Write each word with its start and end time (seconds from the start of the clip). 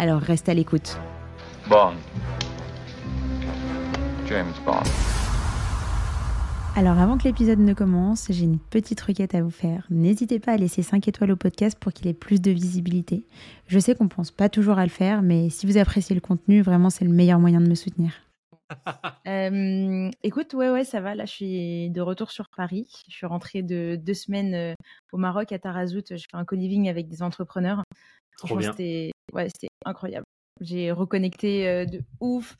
Alors 0.00 0.20
reste 0.20 0.48
à 0.48 0.54
l'écoute. 0.54 0.96
Bond. 1.68 1.94
James 4.28 4.52
Bond. 4.64 4.82
Alors 6.76 6.98
avant 6.98 7.18
que 7.18 7.24
l'épisode 7.24 7.58
ne 7.58 7.74
commence, 7.74 8.28
j'ai 8.30 8.44
une 8.44 8.60
petite 8.60 9.00
requête 9.00 9.34
à 9.34 9.42
vous 9.42 9.50
faire. 9.50 9.84
N'hésitez 9.90 10.38
pas 10.38 10.52
à 10.52 10.56
laisser 10.56 10.84
5 10.84 11.08
étoiles 11.08 11.32
au 11.32 11.36
podcast 11.36 11.76
pour 11.80 11.92
qu'il 11.92 12.06
ait 12.06 12.14
plus 12.14 12.40
de 12.40 12.52
visibilité. 12.52 13.24
Je 13.66 13.80
sais 13.80 13.96
qu'on 13.96 14.06
pense 14.06 14.30
pas 14.30 14.48
toujours 14.48 14.78
à 14.78 14.84
le 14.84 14.90
faire, 14.90 15.20
mais 15.20 15.50
si 15.50 15.66
vous 15.66 15.78
appréciez 15.78 16.14
le 16.14 16.20
contenu, 16.20 16.62
vraiment 16.62 16.90
c'est 16.90 17.04
le 17.04 17.10
meilleur 17.10 17.40
moyen 17.40 17.60
de 17.60 17.68
me 17.68 17.74
soutenir. 17.74 18.12
Euh, 19.26 20.10
écoute, 20.22 20.54
ouais, 20.54 20.70
ouais, 20.70 20.84
ça 20.84 21.02
va. 21.02 21.14
Là, 21.14 21.26
je 21.26 21.32
suis 21.32 21.90
de 21.90 22.00
retour 22.00 22.30
sur 22.30 22.48
Paris. 22.48 22.86
Je 23.08 23.14
suis 23.14 23.26
rentrée 23.26 23.62
de 23.62 23.96
deux 23.96 24.14
semaines 24.14 24.54
euh, 24.54 24.74
au 25.12 25.18
Maroc, 25.18 25.52
à 25.52 25.58
Tarazout. 25.58 26.04
Je 26.10 26.16
fais 26.16 26.36
un 26.36 26.46
co-living 26.46 26.88
avec 26.88 27.08
des 27.08 27.22
entrepreneurs. 27.22 27.82
Trop 28.38 28.56
bien. 28.56 28.72
C'était 28.72 29.10
ouais, 29.32 29.48
c'était 29.48 29.68
incroyable. 29.84 30.24
J'ai 30.60 30.90
reconnecté 30.90 31.68
euh, 31.68 31.84
de 31.84 32.02
ouf. 32.20 32.56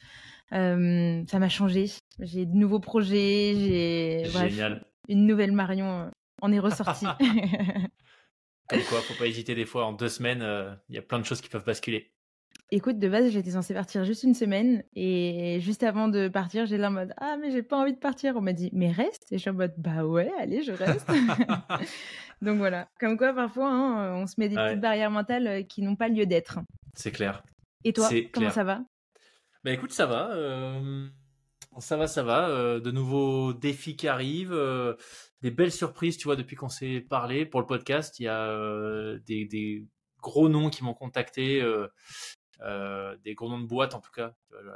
Euh, 0.53 1.23
ça 1.29 1.39
m'a 1.39 1.49
changé. 1.49 1.91
J'ai 2.21 2.47
de 2.47 2.55
nouveaux 2.55 2.81
projets. 2.81 3.55
J'ai 3.57 4.25
Génial. 4.25 4.85
une 5.09 5.27
nouvelle 5.27 5.53
Marion 5.53 6.03
euh, 6.03 6.11
en 6.41 6.53
est 6.53 6.59
ressortie. 6.59 7.07
Comme 8.69 8.83
quoi, 8.83 9.01
faut 9.01 9.15
pas 9.19 9.27
hésiter 9.27 9.55
des 9.55 9.65
fois. 9.65 9.87
En 9.87 9.93
deux 9.93 10.09
semaines, 10.09 10.43
euh, 10.43 10.75
il 10.89 10.95
y 10.95 10.99
a 10.99 11.03
plein 11.03 11.19
de 11.19 11.25
choses 11.25 11.41
qui 11.41 11.49
peuvent 11.49 11.65
basculer. 11.65 12.13
Écoute, 12.71 12.99
de 12.99 13.09
base, 13.09 13.31
j'étais 13.31 13.53
censée 13.53 13.73
partir 13.73 14.05
juste 14.05 14.25
une 14.25 14.35
semaine 14.35 14.85
et 14.95 15.59
juste 15.61 15.83
avant 15.83 16.09
de 16.09 16.29
partir, 16.29 16.67
j'ai 16.67 16.77
là 16.77 16.89
en 16.89 16.91
mode 16.91 17.15
ah 17.17 17.39
mais 17.41 17.51
j'ai 17.51 17.63
pas 17.63 17.79
envie 17.79 17.95
de 17.95 17.99
partir. 17.99 18.37
On 18.37 18.43
m'a 18.43 18.53
dit 18.53 18.69
mais 18.75 18.93
reste 18.93 19.25
et 19.31 19.37
je 19.37 19.41
suis 19.41 19.51
en 19.51 19.55
mode 19.55 19.73
bah 19.79 20.05
ouais 20.05 20.31
allez 20.39 20.63
je 20.63 20.73
reste. 20.73 21.09
Donc 22.41 22.59
voilà, 22.59 22.89
comme 23.01 23.17
quoi 23.19 23.33
parfois 23.33 23.71
hein, 23.71 24.15
on 24.15 24.27
se 24.27 24.35
met 24.39 24.49
des 24.49 24.57
Ouais. 24.57 24.69
petites 24.69 24.81
barrières 24.81 25.11
mentales 25.11 25.47
euh, 25.47 25.63
qui 25.63 25.83
n'ont 25.83 25.97
pas 25.97 26.09
lieu 26.09 26.25
d'être. 26.27 26.61
C'est 26.95 27.11
clair. 27.13 27.43
Et 27.85 27.93
toi, 27.93 28.09
C'est 28.09 28.27
comment 28.29 28.47
clair. 28.47 28.55
ça 28.55 28.65
va? 28.65 28.81
Bah 29.65 29.73
écoute, 29.73 29.93
ça 29.93 30.07
va. 30.07 30.31
euh, 30.31 31.09
Ça 31.79 31.97
va, 31.97 32.07
ça 32.07 32.23
va. 32.23 32.49
euh, 32.49 32.81
De 32.81 32.91
nouveaux 32.93 33.53
défis 33.53 33.97
qui 33.97 34.07
arrivent. 34.09 34.53
euh, 34.53 34.95
Des 35.43 35.51
belles 35.51 35.73
surprises, 35.73 36.17
tu 36.17 36.25
vois, 36.25 36.37
depuis 36.37 36.55
qu'on 36.57 36.69
s'est 36.69 37.01
parlé 37.01 37.45
pour 37.47 37.61
le 37.61 37.67
podcast. 37.67 38.19
Il 38.21 38.25
y 38.25 38.29
a 38.29 39.17
des, 39.27 39.45
des 39.45 39.85
gros 40.21 40.49
noms 40.49 40.71
qui 40.71 40.83
m'ont 40.85 40.95
contacté. 40.95 41.61
des 43.25 43.35
gros 43.35 43.49
noms 43.49 43.61
de 43.61 43.67
boîtes 43.67 43.95
en 43.95 44.01
tout 44.01 44.11
cas, 44.13 44.35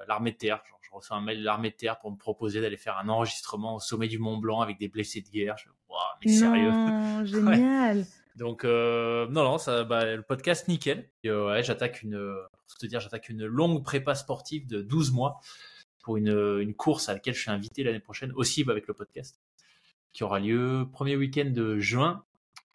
l'armée 0.09 0.33
de 0.33 0.37
terre. 0.37 0.63
Genre, 0.69 0.79
je 0.83 0.91
reçois 0.93 1.17
un 1.17 1.21
mail 1.21 1.39
de 1.41 1.45
l'armée 1.45 1.71
de 1.71 1.77
terre 1.77 1.99
pour 1.99 2.11
me 2.13 2.17
proposer 2.17 2.61
d'aller 2.61 2.77
faire 2.77 2.99
un 2.99 3.09
enregistrement 3.09 3.77
au 3.77 3.81
sommet 3.81 4.09
du 4.09 4.19
Mont 4.19 4.39
Blanc 4.39 4.61
avec 4.61 4.79
des 4.79 4.89
blessés 4.89 5.21
de 5.23 5.29
guerre. 5.29 5.57
Je 5.59 5.69
Waouh, 5.93 6.19
mais 6.25 6.33
sérieux? 6.33 6.71
Non, 6.71 7.25
génial. 7.25 8.05
Donc 8.37 8.65
euh, 8.65 9.27
non 9.29 9.45
non 9.45 9.59
ça 9.59 9.85
bah, 9.85 10.17
le 10.17 10.23
podcast 10.23 10.67
nickel. 10.69 11.09
Euh, 11.27 11.49
ouais, 11.49 11.63
j'attaque 11.63 12.03
une 12.03 12.17
euh, 12.17 12.43
pour 12.69 12.79
te 12.79 12.87
dire 12.87 13.01
j'attaque 13.01 13.29
une 13.29 13.45
longue 13.45 13.85
prépa 13.85 14.15
sportive 14.15 14.67
de 14.67 14.81
12 14.81 15.13
mois 15.13 15.41
pour 16.03 16.17
une, 16.17 16.59
une 16.61 16.75
course 16.75 17.09
à 17.09 17.13
laquelle 17.13 17.35
je 17.35 17.41
suis 17.41 17.51
invité 17.51 17.85
l'année 17.85 18.01
prochaine 18.01 18.33
aussi 18.33 18.65
avec 18.69 18.87
le 18.87 18.95
podcast 18.95 19.39
qui 20.13 20.25
aura 20.25 20.41
lieu 20.41 20.89
premier 20.93 21.17
week-end 21.17 21.51
de 21.51 21.79
juin 21.79 22.25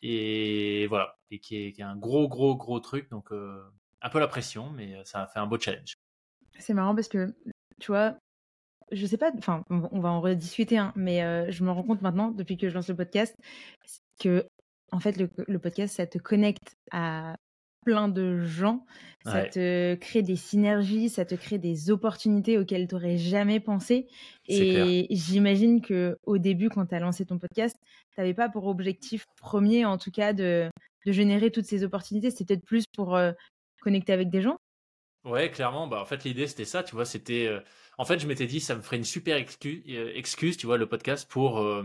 et 0.01 0.87
voilà 0.87 1.17
et 1.31 1.39
qui 1.39 1.57
est, 1.57 1.71
qui 1.71 1.81
est 1.81 1.85
un 1.85 1.95
gros 1.95 2.27
gros 2.27 2.55
gros 2.55 2.79
truc 2.79 3.09
donc 3.09 3.31
euh, 3.31 3.63
un 4.01 4.09
peu 4.09 4.19
la 4.19 4.27
pression 4.27 4.69
mais 4.69 4.95
euh, 4.95 5.03
ça 5.05 5.23
a 5.23 5.27
fait 5.27 5.39
un 5.39 5.47
beau 5.47 5.59
challenge. 5.59 5.93
C'est 6.59 6.73
marrant 6.73 6.95
parce 6.95 7.07
que 7.07 7.35
tu 7.79 7.91
vois, 7.91 8.17
je 8.91 9.05
sais 9.05 9.17
pas, 9.17 9.31
enfin 9.37 9.63
on 9.69 9.99
va 9.99 10.09
en 10.09 10.21
rediscuter, 10.21 10.77
hein, 10.77 10.93
mais 10.95 11.23
euh, 11.23 11.51
je 11.51 11.63
me 11.63 11.71
rends 11.71 11.83
compte 11.83 12.01
maintenant 12.01 12.31
depuis 12.31 12.57
que 12.57 12.69
je 12.69 12.73
lance 12.73 12.89
le 12.89 12.95
podcast 12.95 13.35
que 14.19 14.45
en 14.91 14.99
fait 14.99 15.17
le, 15.17 15.29
le 15.47 15.59
podcast 15.59 15.95
ça 15.95 16.07
te 16.07 16.17
connecte 16.17 16.75
à 16.91 17.35
plein 17.85 18.09
de 18.09 18.41
gens, 18.41 18.85
ça 19.23 19.43
te 19.45 19.95
crée 19.95 20.21
des 20.21 20.35
synergies, 20.35 21.07
ça 21.07 21.23
te 21.23 21.35
crée 21.35 21.57
des 21.57 21.89
opportunités 21.89 22.57
auxquelles 22.57 22.85
tu 22.85 22.95
n'aurais 22.95 23.17
jamais 23.17 23.61
pensé. 23.61 24.07
Et 24.45 25.07
j'imagine 25.09 25.79
que 25.79 26.17
au 26.23 26.37
début, 26.37 26.67
quand 26.67 26.85
tu 26.85 26.95
as 26.95 26.99
lancé 26.99 27.25
ton 27.25 27.39
podcast, 27.39 27.77
tu 28.13 28.19
n'avais 28.19 28.33
pas 28.33 28.49
pour 28.49 28.67
objectif 28.67 29.23
premier, 29.39 29.85
en 29.85 29.97
tout 29.97 30.11
cas, 30.11 30.33
de, 30.33 30.69
de 31.05 31.11
générer 31.13 31.49
toutes 31.49 31.63
ces 31.65 31.85
opportunités. 31.85 32.29
C'était 32.29 32.55
peut-être 32.55 32.65
plus 32.65 32.83
pour 32.93 33.15
euh, 33.15 33.31
connecter 33.81 34.11
avec 34.11 34.29
des 34.29 34.41
gens. 34.41 34.57
Ouais, 35.23 35.49
clairement. 35.49 35.87
Bah, 35.87 36.01
en 36.01 36.05
fait, 36.05 36.25
l'idée, 36.25 36.47
c'était 36.47 36.65
ça, 36.65 36.83
tu 36.83 36.93
vois. 36.93 37.05
C'était. 37.05 37.47
euh, 37.47 37.61
En 37.97 38.05
fait, 38.05 38.19
je 38.19 38.27
m'étais 38.27 38.45
dit, 38.45 38.59
ça 38.59 38.75
me 38.75 38.81
ferait 38.81 38.97
une 38.97 39.03
super 39.03 39.37
excuse, 39.37 39.81
excuse 39.87 40.57
tu 40.57 40.65
vois, 40.65 40.77
le 40.77 40.87
podcast, 40.87 41.29
pour, 41.29 41.59
euh, 41.59 41.83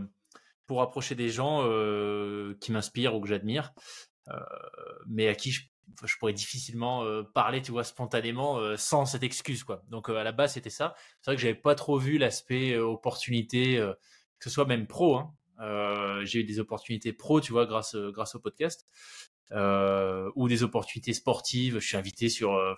pour 0.67 0.83
approcher 0.83 1.15
des 1.15 1.28
gens 1.28 1.62
euh, 1.65 2.55
qui 2.61 2.73
m'inspirent 2.73 3.15
ou 3.15 3.21
que 3.21 3.28
j'admire, 3.28 3.73
euh, 4.28 4.39
mais 5.06 5.28
à 5.28 5.34
qui 5.34 5.53
je, 5.53 5.62
pourrais 6.19 6.33
difficilement 6.33 7.05
euh, 7.05 7.23
parler, 7.23 7.62
tu 7.62 7.73
vois, 7.73 7.84
spontanément, 7.84 8.59
euh, 8.59 8.77
sans 8.77 9.06
cette 9.06 9.23
excuse, 9.23 9.65
quoi. 9.65 9.83
Donc, 9.89 10.09
euh, 10.11 10.17
à 10.17 10.25
la 10.25 10.33
base, 10.33 10.55
c'était 10.55 10.71
ça. 10.71 10.95
C'est 11.21 11.31
vrai 11.31 11.37
que 11.37 11.43
j'avais 11.43 11.55
pas 11.55 11.75
trop 11.75 11.99
vu 11.99 12.19
l'aspect 12.19 12.73
euh, 12.73 12.84
opportunité, 12.84 13.79
euh, 13.79 13.93
que 14.39 14.44
ce 14.44 14.50
soit 14.50 14.67
même 14.67 14.87
pro, 14.87 15.17
hein. 15.17 15.34
Euh, 15.61 16.25
j'ai 16.25 16.41
eu 16.41 16.44
des 16.44 16.59
opportunités 16.59 17.12
pro, 17.12 17.41
tu 17.41 17.53
vois, 17.53 17.67
grâce, 17.67 17.94
euh, 17.94 18.11
grâce 18.11 18.34
au 18.34 18.41
podcast. 18.41 18.87
Euh, 19.53 20.31
ou 20.34 20.49
des 20.49 20.62
opportunités 20.62 21.12
sportives. 21.12 21.79
Je 21.79 21.87
suis 21.87 21.97
invité 21.97 22.29
sur 22.31 22.55
euh, 22.55 22.73
euh, 22.73 22.75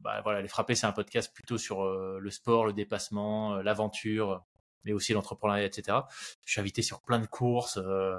bah, 0.00 0.20
voilà, 0.22 0.42
les 0.42 0.48
frappés, 0.48 0.74
c'est 0.74 0.86
un 0.86 0.92
podcast 0.92 1.32
plutôt 1.34 1.58
sur 1.58 1.84
euh, 1.84 2.18
le 2.20 2.30
sport, 2.30 2.66
le 2.66 2.72
dépassement, 2.72 3.56
euh, 3.56 3.62
l'aventure, 3.62 4.44
mais 4.84 4.92
aussi 4.92 5.12
l'entrepreneuriat, 5.12 5.66
etc. 5.66 5.98
Je 6.44 6.52
suis 6.52 6.60
invité 6.60 6.82
sur 6.82 7.02
plein 7.02 7.18
de 7.18 7.26
courses. 7.26 7.78
euh, 7.78 8.18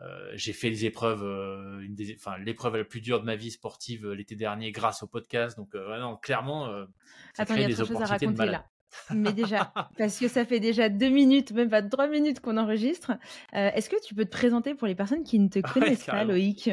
euh, 0.00 0.30
j'ai 0.34 0.52
fait 0.52 0.70
les 0.70 0.84
épreuves, 0.84 1.24
euh, 1.24 1.80
une 1.80 1.94
des, 1.94 2.14
enfin 2.14 2.38
l'épreuve 2.38 2.76
la 2.76 2.84
plus 2.84 3.00
dure 3.00 3.20
de 3.20 3.24
ma 3.24 3.34
vie 3.34 3.50
sportive 3.50 4.06
euh, 4.06 4.12
l'été 4.14 4.36
dernier 4.36 4.70
grâce 4.70 5.02
au 5.02 5.08
podcast. 5.08 5.56
Donc 5.56 5.74
euh, 5.74 5.98
non, 5.98 6.16
clairement, 6.16 6.68
euh, 6.68 6.86
ça 7.34 7.42
Attends, 7.42 7.54
crée 7.54 7.62
y 7.62 7.64
a 7.64 7.68
des 7.68 7.80
à 7.80 7.84
opportunités 7.84 8.26
de 8.26 8.42
là. 8.44 8.69
Mais 9.14 9.32
déjà, 9.32 9.72
parce 9.98 10.18
que 10.18 10.28
ça 10.28 10.44
fait 10.44 10.60
déjà 10.60 10.88
deux 10.88 11.08
minutes, 11.08 11.52
même 11.52 11.70
pas 11.70 11.82
trois 11.82 12.06
minutes 12.08 12.40
qu'on 12.40 12.56
enregistre. 12.56 13.12
euh, 13.54 13.70
Est-ce 13.74 13.88
que 13.90 13.96
tu 14.04 14.14
peux 14.14 14.24
te 14.24 14.30
présenter 14.30 14.74
pour 14.74 14.86
les 14.86 14.94
personnes 14.94 15.22
qui 15.24 15.38
ne 15.38 15.48
te 15.48 15.58
Ouais, 15.64 15.72
connaissent 15.72 16.04
pas. 16.04 16.24
Loïc? 16.24 16.70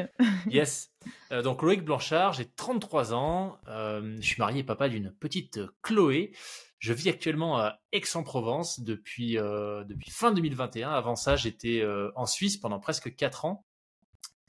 Yes. 0.48 0.90
Euh, 1.32 1.42
donc 1.42 1.62
Loïc 1.62 1.84
Blanchard, 1.84 2.32
j'ai 2.34 2.44
33 2.46 3.14
ans. 3.14 3.58
euh, 3.68 4.16
je 4.20 4.26
suis 4.26 4.38
marié 4.40 4.60
et 4.60 4.64
papa 4.64 4.88
d'une 4.88 5.10
petite 5.12 5.60
Chloé. 5.82 6.32
Je 6.78 6.92
vis 6.92 7.08
actuellement 7.08 7.58
à 7.58 7.80
Aix-en-Provence 7.92 8.80
depuis, 8.80 9.32
depuis 9.34 10.10
fin 10.10 10.30
2021. 10.32 10.90
Avant 10.90 11.16
ça, 11.16 11.34
j'étais 11.34 11.84
en 12.14 12.24
Suisse 12.26 12.56
pendant 12.56 12.78
presque 12.78 13.14
4 13.16 13.44
ans. 13.46 13.64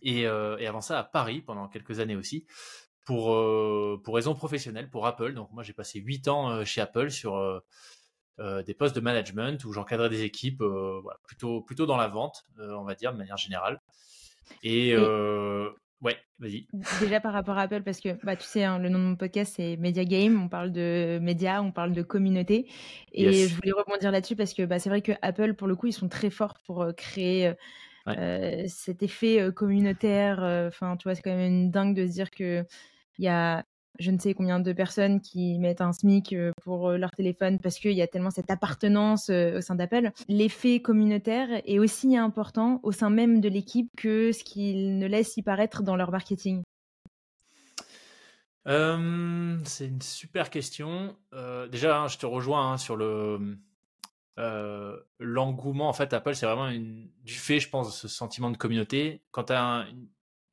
Et, 0.01 0.28
euh, 0.28 0.57
et 0.59 0.68
avant 0.68 0.80
ça, 0.81 1.00
à 1.00 1.03
Paris 1.03 1.41
pendant 1.41 1.68
quelques 1.68 2.00
années 2.00 2.16
aussi. 2.16 2.46
Pour, 3.09 3.34
euh, 3.34 4.00
pour 4.03 4.14
raisons 4.14 4.36
professionnelles, 4.36 4.88
pour 4.88 5.08
Apple. 5.08 5.34
Donc 5.34 5.52
moi, 5.52 5.64
j'ai 5.64 5.74
passé 5.74 6.00
8 6.00 6.28
ans 6.28 6.52
euh, 6.52 6.64
chez 6.64 6.80
Apple 6.80 7.09
sur 7.09 7.38
euh, 7.38 7.59
euh, 8.38 8.62
des 8.62 8.75
postes 8.75 8.96
de 8.96 9.02
management 9.02 9.66
où 9.66 9.74
j'encadrais 9.74 10.09
des 10.09 10.22
équipes 10.22 10.62
voilà, 10.62 11.18
plutôt, 11.24 11.62
plutôt 11.62 11.88
dans 11.88 11.98
la 11.98 12.08
vente, 12.08 12.44
on 12.59 12.84
va 12.84 12.94
dire, 12.94 13.12
de 13.12 13.18
manière 13.18 13.38
générale. 13.38 13.81
Et 14.62 14.90
Et- 14.90 14.96
ouais, 16.02 16.18
vas-y. 16.38 16.68
Déjà 17.02 17.19
par 17.19 17.34
rapport 17.34 17.58
à 17.58 17.64
Apple, 17.64 17.81
parce 17.81 18.00
que 18.00 18.09
bah, 18.24 18.36
tu 18.36 18.44
sais, 18.46 18.64
hein, 18.64 18.78
le 18.78 18.89
nom 18.89 19.00
de 19.00 19.04
mon 19.06 19.16
podcast 19.16 19.54
c'est 19.57 19.75
Media 19.78 20.06
Game, 20.06 20.39
on 20.44 20.48
parle 20.48 20.72
de 20.72 21.18
médias, 21.19 21.62
on 21.63 21.72
parle 21.72 21.94
de 21.94 22.04
communauté. 22.04 22.68
Et 23.12 23.24
Yes. 23.24 23.50
je 23.50 23.56
voulais 23.56 23.72
rebondir 23.72 24.12
là-dessus 24.12 24.36
parce 24.36 24.54
que 24.54 24.63
bah, 24.66 24.78
c'est 24.78 24.89
vrai 24.89 25.01
que 25.01 25.13
Apple, 25.24 25.56
pour 25.56 25.68
le 25.68 25.75
coup, 25.75 25.88
ils 25.88 25.94
sont 25.94 26.10
très 26.10 26.30
forts 26.30 26.60
pour 26.68 26.86
créer 26.95 27.54
Ouais. 28.07 28.18
euh, 28.18 28.63
cet 28.68 29.01
effet 29.04 29.50
communautaire. 29.54 30.39
Enfin, 30.68 30.95
tu 30.95 31.04
vois, 31.06 31.16
c'est 31.16 31.22
quand 31.24 31.36
même 31.36 31.51
une 31.51 31.72
dingue 31.72 31.95
de 31.95 32.06
se 32.07 32.12
dire 32.13 32.30
que 32.31 32.63
il 33.19 33.25
y 33.25 33.27
a 33.27 33.63
je 34.00 34.12
ne 34.12 34.18
sais 34.18 34.33
combien 34.33 34.60
de 34.60 34.71
personnes 34.71 35.19
qui 35.19 35.60
mettent 35.60 35.81
un 35.81 35.92
SMIC 35.92 36.33
euh, 36.33 36.51
pour 36.63 36.89
euh, 36.89 36.98
leur 36.98 37.12
téléphone 37.12 37.60
parce 37.60 37.77
qu'il 37.77 37.92
y 37.92 38.01
a 38.01 38.07
tellement 38.07 38.31
cette 38.31 38.50
appartenance 38.50 39.30
euh, 39.30 39.57
au 39.57 39.62
sein 39.62 39.75
d'Apple. 39.75 40.12
L'effet 40.30 40.81
communautaire 40.81 41.50
est 41.66 41.80
aussi 41.80 42.16
important 42.16 42.80
au 42.83 42.94
sein 42.94 43.10
même 43.10 43.42
de 43.42 43.50
l'équipe 43.50 43.89
que 43.98 44.31
ce 44.31 44.44
qu'ils 44.44 44.98
ne 44.98 45.07
laissent 45.07 45.36
y 45.38 45.44
paraître 45.44 45.83
dans 45.83 45.95
leur 45.95 46.12
marketing. 46.12 46.63
C'est 48.66 49.88
une 49.88 50.01
super 50.01 50.51
question. 50.51 51.16
Déjà, 51.71 52.01
hein, 52.01 52.07
je 52.07 52.19
te 52.19 52.27
rejoins 52.27 52.74
hein, 52.74 52.77
sur 52.77 52.95
le 52.95 53.57
l'engouement. 55.19 55.89
En 55.89 55.94
fait, 55.94 56.13
Apple, 56.13 56.36
c'est 56.36 56.45
vraiment 56.45 56.71
du 56.71 57.33
fait, 57.33 57.60
je 57.60 57.68
pense, 57.68 58.00
ce 58.00 58.07
sentiment 58.07 58.51
de 58.51 58.57
communauté. 58.57 59.24
Quand 59.31 59.45
tu 59.45 59.54
as 59.54 59.88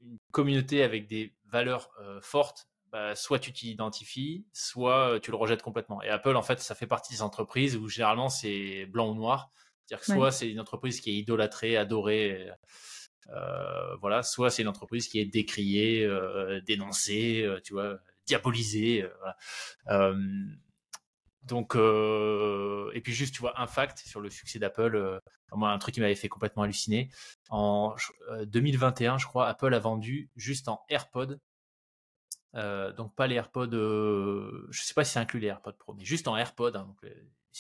une 0.01 0.17
communauté 0.33 0.83
avec 0.83 1.09
des 1.09 1.36
valeurs 1.51 1.91
euh, 2.01 2.21
fortes, 2.21 2.69
bah, 2.93 3.15
soit 3.15 3.39
tu 3.39 3.53
t'identifies, 3.53 4.47
soit 4.53 5.19
tu 5.21 5.31
le 5.31 5.37
rejettes 5.37 5.63
complètement. 5.63 6.03
Et 6.03 6.09
Apple, 6.09 6.37
en 6.37 6.43
fait, 6.43 6.61
ça 6.61 6.75
fait 6.75 6.87
partie 6.87 7.13
des 7.13 7.23
entreprises 7.23 7.77
où 7.77 7.89
généralement 7.89 8.29
c'est 8.29 8.87
blanc 8.87 9.11
ou 9.11 9.15
noir. 9.15 9.51
C'est-à-dire 9.85 10.05
que 10.07 10.13
soit 10.13 10.33
c'est 10.33 10.51
une 10.51 10.61
entreprise 10.61 11.01
qui 11.01 11.11
est 11.11 11.15
idolâtrée, 11.15 11.77
adorée, 11.77 12.51
euh, 13.31 13.97
voilà, 13.97 14.23
soit 14.23 14.51
c'est 14.51 14.63
une 14.63 14.69
entreprise 14.69 15.09
qui 15.09 15.19
est 15.19 15.25
décriée, 15.25 16.05
euh, 16.05 16.61
dénoncée, 16.67 17.43
euh, 17.43 17.61
tu 17.63 17.73
vois, 17.73 17.99
diabolisée. 18.27 19.05
Voilà. 19.87 20.15
donc, 21.43 21.77
et 21.77 23.01
puis 23.01 23.13
juste, 23.13 23.35
tu 23.35 23.41
vois, 23.41 23.61
un 23.61 23.67
fact 23.67 23.99
sur 23.99 24.21
le 24.21 24.31
succès 24.31 24.59
d'Apple, 24.59 25.21
un 25.53 25.79
truc 25.79 25.95
qui 25.95 26.01
m'avait 26.01 26.15
fait 26.15 26.29
complètement 26.29 26.63
halluciner. 26.63 27.11
En 27.49 27.95
2021, 28.45 29.19
je 29.19 29.27
crois, 29.27 29.47
Apple 29.49 29.73
a 29.73 29.79
vendu 29.79 30.31
juste 30.37 30.69
en 30.69 30.81
AirPod 30.89 31.41
donc 32.97 33.15
pas 33.15 33.27
les 33.27 33.35
AirPods, 33.37 33.75
euh, 33.75 34.67
je 34.71 34.83
sais 34.83 34.95
pas 34.95 35.05
si 35.05 35.13
ça 35.13 35.21
inclut 35.21 35.41
les 35.41 35.49
AirPods 35.49 35.73
Pro, 35.73 35.95
mais 35.95 36.05
juste 36.05 36.29
en 36.29 36.37
AirPods, 36.37 36.75
hein, 36.75 36.85
donc 36.87 36.97
les, 37.03 37.15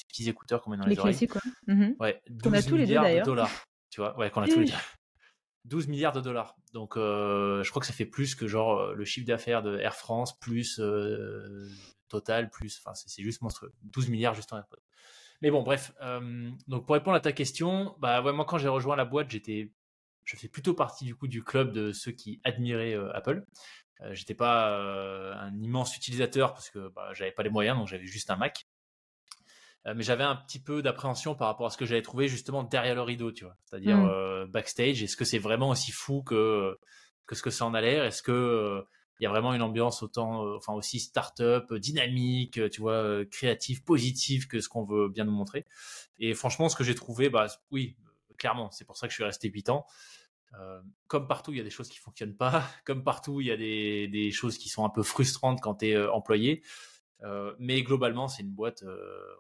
petits 0.08 0.28
écouteurs 0.28 0.62
qu'on 0.62 0.70
met 0.70 0.76
dans 0.76 0.86
les, 0.86 0.98
oreilles. 0.98 1.26
quoi. 1.26 1.40
Mmh 1.66 1.92
ouais, 2.00 2.22
12 2.28 2.70
milliards 2.72 3.04
de 3.04 3.22
dollars. 3.22 3.50
Tu 3.90 4.00
vois, 4.00 4.16
ouais, 4.18 4.30
qu'on 4.30 4.42
a 4.42 4.48
tous 4.48 4.60
les 4.60 4.66
deux. 4.66 4.72
12 5.64 5.88
milliards 5.88 6.12
de 6.12 6.20
dollars. 6.20 6.54
Donc 6.72 6.96
euh, 6.96 7.62
je 7.62 7.70
crois 7.70 7.80
que 7.80 7.86
ça 7.86 7.92
fait 7.92 8.06
plus 8.06 8.34
que 8.34 8.46
genre 8.46 8.78
euh, 8.78 8.94
le 8.94 9.04
chiffre 9.04 9.26
d'affaires 9.26 9.62
de 9.62 9.78
Air 9.78 9.94
France 9.94 10.38
plus 10.38 10.80
Total 12.08 12.50
plus, 12.50 12.78
enfin 12.78 12.94
c'est 12.94 13.22
juste 13.22 13.42
monstrueux. 13.42 13.72
12 13.82 14.10
milliards 14.10 14.34
juste 14.34 14.52
en 14.52 14.58
AirPods. 14.58 14.82
Mais 15.46 15.52
bon, 15.52 15.62
bref. 15.62 15.92
donc 16.66 16.86
pour 16.86 16.94
répondre 16.94 17.16
à 17.16 17.20
ta 17.20 17.30
question, 17.30 17.94
bah 18.00 18.20
ouais, 18.20 18.32
moi 18.32 18.44
quand 18.44 18.58
j'ai 18.58 18.66
rejoint 18.66 18.96
la 18.96 19.04
boîte, 19.04 19.30
j'étais 19.30 19.70
je 20.24 20.34
fais 20.34 20.48
plutôt 20.48 20.74
partie 20.74 21.04
du 21.04 21.14
coup 21.14 21.28
du 21.28 21.44
club 21.44 21.70
de 21.70 21.92
ceux 21.92 22.10
qui 22.10 22.40
admiraient 22.42 22.96
Apple. 23.14 23.44
Euh, 24.02 24.12
j'étais 24.12 24.34
pas 24.34 24.70
euh, 24.72 25.34
un 25.34 25.56
immense 25.60 25.96
utilisateur 25.96 26.52
parce 26.52 26.70
que 26.70 26.88
bah, 26.88 27.10
j'avais 27.14 27.32
pas 27.32 27.42
les 27.42 27.50
moyens, 27.50 27.78
donc 27.78 27.88
j'avais 27.88 28.06
juste 28.06 28.30
un 28.30 28.36
Mac. 28.36 28.66
Euh, 29.86 29.94
mais 29.96 30.02
j'avais 30.02 30.24
un 30.24 30.36
petit 30.36 30.60
peu 30.60 30.82
d'appréhension 30.82 31.34
par 31.34 31.48
rapport 31.48 31.66
à 31.66 31.70
ce 31.70 31.76
que 31.76 31.86
j'avais 31.86 32.02
trouvé 32.02 32.28
justement 32.28 32.62
derrière 32.64 32.94
le 32.94 33.02
rideau, 33.02 33.32
tu 33.32 33.44
vois. 33.44 33.56
C'est-à-dire 33.64 33.96
mmh. 33.96 34.46
backstage. 34.46 35.02
Est-ce 35.02 35.16
que 35.16 35.24
c'est 35.24 35.38
vraiment 35.38 35.70
aussi 35.70 35.92
fou 35.92 36.22
que 36.22 36.78
que 37.26 37.34
ce 37.34 37.42
que 37.42 37.50
ça 37.50 37.64
en 37.64 37.74
a 37.74 37.80
l'air 37.80 38.04
Est-ce 38.04 38.22
que 38.22 38.84
il 39.20 39.24
y 39.24 39.26
a 39.26 39.30
vraiment 39.30 39.54
une 39.54 39.62
ambiance 39.62 40.02
autant, 40.02 40.56
enfin 40.56 40.72
aussi 40.74 41.00
start-up, 41.00 41.72
dynamique, 41.74 42.60
tu 42.70 42.80
vois, 42.80 43.24
créative, 43.30 43.82
positive 43.82 44.46
que 44.46 44.60
ce 44.60 44.68
qu'on 44.68 44.84
veut 44.84 45.08
bien 45.08 45.24
nous 45.24 45.32
montrer. 45.32 45.64
Et 46.18 46.34
franchement, 46.34 46.68
ce 46.68 46.76
que 46.76 46.84
j'ai 46.84 46.94
trouvé, 46.94 47.30
bah 47.30 47.46
oui, 47.70 47.96
clairement, 48.36 48.70
c'est 48.70 48.84
pour 48.84 48.96
ça 48.96 49.06
que 49.06 49.10
je 49.10 49.16
suis 49.16 49.24
resté 49.24 49.48
8 49.48 49.70
ans. 49.70 49.86
Euh, 50.58 50.80
comme 51.08 51.26
partout, 51.26 51.52
il 51.52 51.58
y 51.58 51.60
a 51.60 51.64
des 51.64 51.70
choses 51.70 51.88
qui 51.88 51.98
fonctionnent 51.98 52.36
pas. 52.36 52.62
Comme 52.84 53.04
partout, 53.04 53.40
il 53.40 53.48
y 53.48 53.50
a 53.50 53.56
des, 53.56 54.08
des 54.08 54.30
choses 54.30 54.58
qui 54.58 54.68
sont 54.68 54.84
un 54.84 54.90
peu 54.90 55.02
frustrantes 55.02 55.60
quand 55.60 55.76
tu 55.76 55.88
es 55.88 55.94
euh, 55.94 56.12
employé. 56.12 56.62
Euh, 57.22 57.54
mais 57.58 57.82
globalement, 57.82 58.28
c'est 58.28 58.42
une 58.42 58.52
boîte, 58.52 58.84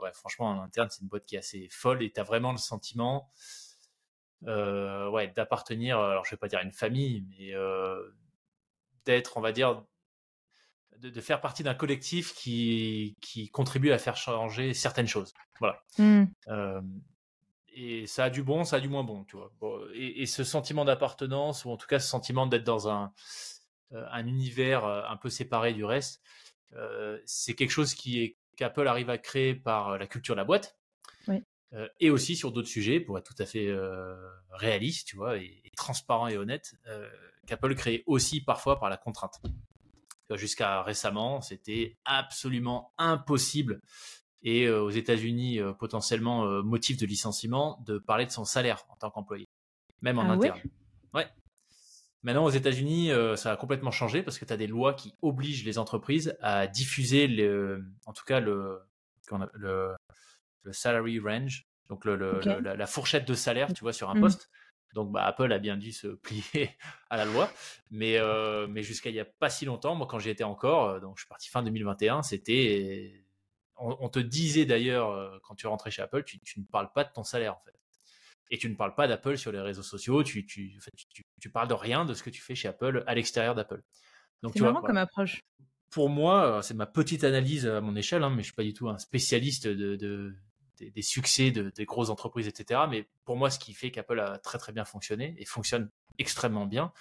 ouais, 0.02 0.10
franchement, 0.14 0.46
en 0.46 0.62
interne, 0.62 0.88
c'est 0.90 1.02
une 1.02 1.08
boîte 1.08 1.26
qui 1.26 1.36
est 1.36 1.40
assez 1.40 1.68
folle 1.70 2.02
et 2.02 2.10
tu 2.10 2.18
as 2.18 2.24
vraiment 2.24 2.52
le 2.52 2.58
sentiment 2.58 3.30
ouais, 4.42 5.32
d'appartenir, 5.34 5.98
alors 5.98 6.24
je 6.24 6.30
vais 6.30 6.36
pas 6.38 6.48
dire 6.48 6.60
une 6.60 6.72
famille, 6.72 7.26
mais 7.28 7.52
d'être, 9.06 9.36
on 9.36 9.40
va 9.40 9.52
dire, 9.52 9.82
de, 10.98 11.20
faire 11.20 11.40
partie 11.40 11.62
d'un 11.62 11.74
collectif 11.74 12.34
qui, 12.34 13.16
qui 13.20 13.48
contribue 13.50 13.92
à 13.92 13.98
faire 13.98 14.16
changer 14.16 14.74
certaines 14.74 15.08
choses. 15.08 15.32
Voilà. 15.60 15.82
Mmh 15.98 16.24
et 17.76 18.06
ça 18.06 18.24
a 18.24 18.30
du 18.30 18.42
bon, 18.42 18.64
ça 18.64 18.76
a 18.76 18.80
du 18.80 18.88
moins 18.88 19.04
bon, 19.04 19.24
tu 19.24 19.36
vois. 19.36 19.52
et, 19.94 20.24
ce 20.26 20.44
sentiment 20.44 20.84
d'appartenance, 20.84 21.64
ou 21.66 21.70
en 21.70 21.76
tout 21.76 21.86
cas 21.86 21.98
ce 21.98 22.08
sentiment 22.08 22.46
d'être 22.46 22.64
dans 22.64 22.88
un, 22.88 23.12
euh, 23.92 24.04
un 24.10 24.26
univers 24.26 24.84
euh, 24.84 25.02
un 25.08 25.16
peu 25.16 25.28
séparé 25.28 25.74
du 25.74 25.84
reste, 25.84 26.22
euh, 26.72 27.20
c'est 27.26 27.54
quelque 27.54 27.70
chose 27.70 27.94
qui 27.94 28.22
est 28.22 28.36
qu'Apple 28.56 28.88
arrive 28.88 29.10
à 29.10 29.18
créer 29.18 29.54
par 29.54 29.98
la 29.98 30.06
culture 30.06 30.34
de 30.34 30.40
la 30.40 30.44
boîte. 30.44 30.78
et 32.00 32.08
aussi 32.08 32.36
sur 32.36 32.52
d'autres 32.52 32.68
sujets, 32.68 33.00
pour 33.00 33.18
être 33.18 33.34
tout 33.34 33.42
à 33.42 33.44
fait 33.44 33.70
réaliste, 34.50 35.08
tu 35.08 35.16
vois, 35.16 35.36
et, 35.36 35.70
transparent 35.76 36.28
et 36.28 36.38
honnête, 36.38 36.74
qu'Apple 37.46 37.74
crée 37.74 38.02
aussi 38.06 38.40
parfois 38.40 38.78
par 38.78 38.90
la 38.90 38.96
contrainte. 38.96 39.40
Jusqu'à 40.34 40.82
récemment, 40.82 41.40
c'était 41.40 41.96
absolument 42.04 42.92
impossible 42.98 43.80
et 44.42 44.66
euh, 44.66 44.82
aux 44.82 44.90
États-Unis 44.90 45.60
euh, 45.60 45.72
potentiellement 45.72 46.46
euh, 46.46 46.62
motif 46.62 46.96
de 46.96 47.06
licenciement 47.06 47.82
de 47.86 47.98
parler 47.98 48.26
de 48.26 48.30
son 48.30 48.44
salaire 48.44 48.84
en 48.88 48.96
tant 48.96 49.10
qu'employé, 49.10 49.48
même 50.02 50.18
en 50.18 50.28
ah 50.28 50.32
interne. 50.32 50.60
Ouais. 51.14 51.26
Maintenant, 52.22 52.44
aux 52.44 52.50
États-Unis, 52.50 53.12
ça 53.36 53.52
a 53.52 53.56
complètement 53.56 53.92
changé 53.92 54.24
parce 54.24 54.40
que 54.40 54.44
tu 54.44 54.52
as 54.52 54.56
des 54.56 54.66
lois 54.66 54.94
qui 54.94 55.14
obligent 55.22 55.64
les 55.64 55.78
entreprises 55.78 56.36
à 56.40 56.66
diffuser, 56.66 57.28
le, 57.28 57.84
en 58.04 58.12
tout 58.12 58.24
cas, 58.24 58.40
le, 58.40 58.80
le, 59.54 59.94
le 60.62 60.72
salary 60.72 61.20
range, 61.20 61.68
donc 61.88 62.04
le, 62.04 62.16
la, 62.60 62.86
fourchette 62.86 63.28
de 63.28 63.34
salaire, 63.34 63.72
tu 63.72 63.82
vois, 63.82 63.92
sur 63.92 64.10
un 64.10 64.16
mmh. 64.16 64.30
Donc, 64.94 65.12
bah, 65.12 65.24
Apple 65.24 65.52
a 65.52 65.58
bien 65.58 65.76
dû 65.76 65.92
se 65.92 66.06
plier 66.22 66.70
à 67.10 67.16
la 67.16 67.24
loi. 67.24 67.50
Mais, 67.90 68.18
mais 68.68 68.82
jusqu'à 68.82 69.10
il 69.10 69.14
n'y 69.14 69.20
a 69.20 69.24
pas 69.24 69.50
si 69.50 69.64
longtemps, 69.64 69.94
moi, 69.94 70.06
quand 70.06 70.18
j'y 70.18 70.30
étais 70.30 70.44
encore, 70.44 71.00
donc 71.00 71.16
je 71.16 71.22
suis 71.22 71.28
parti 71.28 71.48
fin 71.48 71.62
2021, 71.62 72.22
c'était 72.22 73.26
on, 73.78 74.08
te 74.08 74.18
disait 74.18 74.64
d'ailleurs, 74.64 75.10
euh, 75.10 75.38
quand 75.42 75.54
tu 75.54 75.66
rentrais 75.66 75.90
chez 75.90 76.02
Apple, 76.02 76.24
tu, 76.24 76.40
ne 76.58 76.64
parles 76.64 76.92
pas 76.92 77.04
de 77.04 77.12
ton 77.12 77.24
salaire 77.24 77.54
en 77.54 77.60
fait. 77.64 77.72
Et 78.50 78.58
tu 78.58 78.70
ne 78.70 78.76
parles 78.76 78.94
pas 78.94 79.08
d'Apple 79.08 79.36
sur 79.36 79.50
les 79.50 79.60
réseaux 79.60 79.82
sociaux, 79.82 80.22
tu, 80.22 80.46
tu, 80.46 80.78
tu, 81.40 81.50
parles 81.50 81.68
de 81.68 81.74
rien 81.74 82.04
de 82.04 82.14
ce 82.14 82.22
que 82.22 82.30
tu 82.30 82.40
fais 82.40 82.54
chez 82.54 82.68
Apple 82.68 83.02
à 83.06 83.14
l'extérieur 83.14 83.54
d'Apple. 83.54 83.82
C'est 84.52 84.60
marrant 84.60 84.82
comme 84.82 84.96
approche. 84.96 85.42
Pour 85.90 86.08
moi, 86.08 86.58
euh, 86.58 86.62
c'est 86.62 86.74
ma 86.74 86.86
petite 86.86 87.24
analyse 87.24 87.66
à 87.66 87.80
mon 87.80 87.96
échelle, 87.96 88.22
hein, 88.22 88.30
mais 88.30 88.42
je 88.42 88.46
suis 88.46 88.54
pas 88.54 88.62
du 88.62 88.72
tout 88.72 88.88
un 88.88 88.98
spécialiste 88.98 89.66
de, 89.66 90.36
des, 90.78 91.02
succès 91.02 91.50
de, 91.50 91.70
des 91.70 91.84
grosses 91.84 92.10
entreprises, 92.10 92.48
etc. 92.48 92.80
Mais 92.88 93.08
pour 93.24 93.36
moi, 93.36 93.50
ce 93.50 93.58
qui 93.58 93.72
fait 93.72 93.90
qu'Apple 93.90 94.20
a 94.20 94.38
très 94.38 94.58
très 94.58 94.72
bien 94.72 94.84
fonctionné 94.84 95.34
et 95.38 95.44
fonctionne 95.44 95.90
extrêmement 96.18 96.66
bien, 96.66 96.92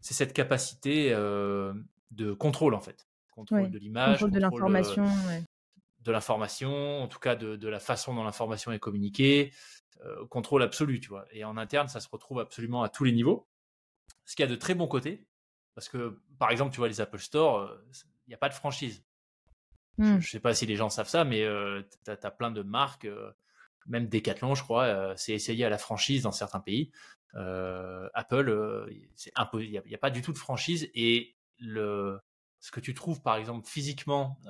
c'est 0.00 0.14
cette 0.14 0.32
capacité 0.32 1.12
euh, 1.12 1.72
de 2.10 2.32
contrôle 2.32 2.74
en 2.74 2.80
fait. 2.80 3.06
Contrôle 3.32 3.70
de 3.70 3.78
l'image, 3.78 4.20
contrôle, 4.20 4.30
de 4.32 4.38
l'information 4.40 5.06
de 6.02 6.12
l'information, 6.12 7.02
en 7.02 7.08
tout 7.08 7.18
cas 7.18 7.36
de, 7.36 7.68
la 7.68 7.80
façon 7.80 8.14
dont 8.14 8.24
l'information 8.24 8.72
est 8.72 8.78
communiquée, 8.78 9.52
euh, 10.04 10.26
contrôle 10.26 10.62
absolu, 10.62 11.00
tu 11.00 11.08
vois. 11.08 11.26
Et 11.30 11.44
en 11.44 11.56
interne, 11.56 11.88
ça 11.88 12.00
se 12.00 12.08
retrouve 12.08 12.40
absolument 12.40 12.82
à 12.82 12.88
tous 12.88 13.04
les 13.04 13.12
niveaux. 13.12 13.46
Ce 14.24 14.34
qui 14.34 14.42
a 14.42 14.46
de 14.46 14.54
très 14.54 14.74
bons 14.74 14.86
côtés, 14.86 15.26
parce 15.74 15.88
que 15.88 16.20
par 16.38 16.50
exemple, 16.50 16.72
tu 16.72 16.78
vois, 16.78 16.88
les 16.88 17.00
Apple 17.00 17.18
Store, 17.18 17.58
euh, 17.58 17.84
il 18.26 18.30
n'y 18.30 18.34
a 18.34 18.38
pas 18.38 18.48
de 18.48 18.54
franchise. 18.54 19.04
Je 20.00 20.04
ne 20.04 20.16
hmm. 20.16 20.22
sais 20.22 20.40
pas 20.40 20.54
si 20.54 20.66
les 20.66 20.76
gens 20.76 20.88
savent 20.88 21.08
ça, 21.08 21.24
mais 21.24 21.44
euh, 21.44 21.82
tu 22.04 22.10
as, 22.10 22.30
plein 22.30 22.50
de 22.50 22.62
marques, 22.62 23.06
même 23.86 24.08
Decathlon, 24.08 24.54
je 24.54 24.62
crois, 24.62 25.14
c'est 25.16 25.32
essayé 25.32 25.64
à 25.64 25.68
la 25.68 25.78
franchise 25.78 26.22
dans 26.22 26.32
certains 26.32 26.60
pays. 26.60 26.90
Apple, 27.34 28.88
il 29.60 29.82
n'y 29.86 29.94
a, 29.94 29.98
pas 29.98 30.10
du 30.10 30.22
tout 30.22 30.32
de 30.32 30.38
franchise 30.38 30.90
et 30.94 31.36
le, 31.58 32.18
ce 32.58 32.70
que 32.70 32.80
tu 32.80 32.94
trouves 32.94 33.20
par 33.22 33.36
exemple 33.36 33.68
physiquement 33.68 34.40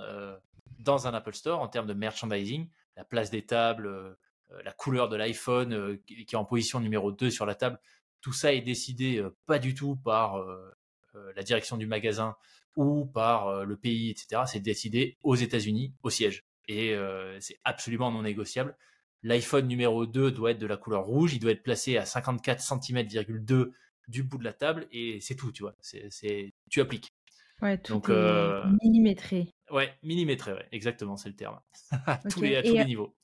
dans 0.80 1.06
un 1.06 1.14
Apple 1.14 1.34
Store 1.34 1.60
en 1.60 1.68
termes 1.68 1.86
de 1.86 1.94
merchandising, 1.94 2.68
la 2.96 3.04
place 3.04 3.30
des 3.30 3.44
tables, 3.44 3.86
euh, 3.86 4.14
euh, 4.52 4.62
la 4.64 4.72
couleur 4.72 5.08
de 5.08 5.16
l'iPhone 5.16 5.72
euh, 5.72 6.02
qui 6.06 6.26
est 6.28 6.34
en 6.34 6.44
position 6.44 6.80
numéro 6.80 7.12
2 7.12 7.30
sur 7.30 7.46
la 7.46 7.54
table, 7.54 7.78
tout 8.20 8.32
ça 8.32 8.52
est 8.52 8.60
décidé 8.60 9.24
pas 9.46 9.58
du 9.58 9.74
tout 9.74 9.96
par 9.96 10.44
la 11.34 11.42
direction 11.42 11.76
du 11.76 11.86
magasin 11.86 12.36
ou 12.76 13.04
par 13.04 13.64
le 13.64 13.76
pays, 13.76 14.10
etc. 14.10 14.42
C'est 14.46 14.60
décidé 14.60 15.16
aux 15.22 15.34
États-Unis, 15.34 15.92
au 16.02 16.10
siège. 16.10 16.44
Et 16.68 16.96
c'est 17.40 17.58
absolument 17.64 18.10
non 18.10 18.22
négociable. 18.22 18.76
L'iPhone 19.22 19.66
numéro 19.66 20.06
2 20.06 20.30
doit 20.30 20.52
être 20.52 20.58
de 20.58 20.66
la 20.66 20.76
couleur 20.76 21.04
rouge, 21.04 21.34
il 21.34 21.40
doit 21.40 21.50
être 21.50 21.62
placé 21.62 21.96
à 21.96 22.04
54 22.04 22.60
cm,2 22.60 23.72
du 24.08 24.22
bout 24.22 24.38
de 24.38 24.44
la 24.44 24.52
table 24.52 24.86
et 24.92 25.20
c'est 25.20 25.34
tout, 25.34 25.52
tu 25.52 25.62
vois. 25.62 25.74
C'est, 25.80 26.52
tu 26.68 26.80
appliques. 26.80 27.12
Ouais, 27.62 27.76
tout 27.76 27.92
Donc, 27.92 28.08
est 28.08 28.62
millimétré. 28.82 29.52
Ouais, 29.70 29.92
millimétré, 30.02 30.52
ouais, 30.52 30.66
exactement, 30.72 31.16
c'est 31.16 31.28
le 31.28 31.36
terme. 31.36 31.60
à 32.06 32.18
tous 32.30 32.40
les, 32.40 32.56
à 32.56 32.62
tous 32.62 32.74
les 32.74 32.84
niveaux. 32.84 33.14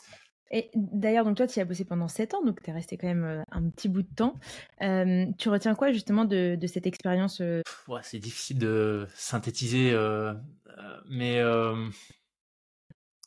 Et 0.50 0.70
d'ailleurs, 0.74 1.24
donc 1.24 1.36
toi, 1.36 1.46
tu 1.46 1.58
y 1.58 1.62
as 1.62 1.64
bossé 1.64 1.84
pendant 1.84 2.08
7 2.08 2.34
ans, 2.34 2.42
donc 2.44 2.62
tu 2.62 2.70
es 2.70 2.72
resté 2.72 2.96
quand 2.96 3.08
même 3.08 3.44
un 3.50 3.68
petit 3.70 3.88
bout 3.88 4.02
de 4.02 4.14
temps. 4.14 4.34
tu 4.80 5.48
retiens 5.48 5.74
quoi 5.74 5.92
justement 5.92 6.24
de, 6.24 6.56
de 6.56 6.66
cette 6.66 6.86
expérience 6.86 7.40
ouais, 7.40 8.00
C'est 8.02 8.18
difficile 8.18 8.58
de 8.58 9.06
synthétiser, 9.14 9.90
euh, 9.92 10.34
mais 11.08 11.40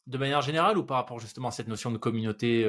de 0.08 0.18
manière 0.18 0.42
générale 0.42 0.78
ou 0.78 0.84
par 0.84 0.98
rapport 0.98 1.20
justement 1.20 1.50
à 1.50 1.52
cette 1.52 1.68
notion 1.68 1.92
de 1.92 1.98
communauté 1.98 2.66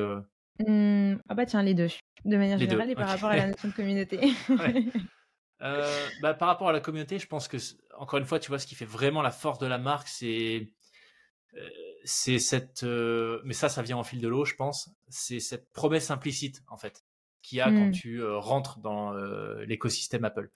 mmh, 0.59 1.17
Ah 1.29 1.35
bah 1.35 1.47
tiens, 1.47 1.63
les 1.63 1.75
deux. 1.75 1.89
De 2.25 2.37
manière 2.37 2.59
générale 2.59 2.91
et 2.91 2.95
par 2.95 3.09
rapport 3.09 3.31
à 3.31 3.37
la 3.37 3.47
notion 3.49 3.69
de 3.69 3.75
communauté. 3.75 4.19
ouais. 4.49 4.85
Euh, 5.63 6.09
bah, 6.23 6.35
par 6.35 6.49
rapport 6.49 6.69
à 6.69 6.73
la 6.73 6.81
communauté, 6.81 7.19
je 7.19 7.27
pense 7.27 7.49
que, 7.49 7.59
encore 7.99 8.19
une 8.19 8.25
fois, 8.25 8.39
tu 8.39 8.49
vois, 8.49 8.59
ce 8.59 8.67
qui 8.67 8.75
fait 8.75 8.85
vraiment 8.85 9.23
la 9.23 9.31
force 9.31 9.59
de 9.59 9.67
la 9.67 9.79
marque, 9.79 10.09
c'est 10.09 10.57
euh, 10.57 10.65
c'est 12.05 12.39
cette 12.39 12.83
euh, 12.85 13.41
mais 13.45 13.55
ça 13.55 13.69
ça 13.69 13.83
vient 13.83 13.97
en 13.97 14.05
fil 14.05 14.21
de 14.21 14.29
l'eau 14.29 14.45
je 14.45 14.55
pense 14.55 14.91
c'est 15.09 15.41
cette 15.41 15.71
promesse 15.73 16.11
implicite 16.11 16.63
en 16.69 16.77
fait 16.77 17.05
qu'il 17.43 17.59
y 17.59 17.61
a 17.61 17.67
quand 17.67 17.89
mmh. 17.89 17.93
tu 17.93 18.25
rentres 18.25 18.79
dans 18.79 19.13
l'écosystème 19.65 20.25
Apple 20.25 20.51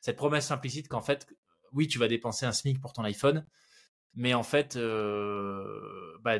cette 0.00 0.16
promesse 0.16 0.50
implicite 0.50 0.88
qu'en 0.88 1.00
fait 1.00 1.26
oui, 1.74 1.88
tu 1.88 1.98
vas 1.98 2.08
dépenser 2.08 2.46
un 2.46 2.52
SMIC 2.52 2.80
pour 2.80 2.92
ton 2.92 3.02
iPhone, 3.04 3.44
mais 4.14 4.32
en 4.32 4.42
fait, 4.42 4.76
bah, 4.76 6.38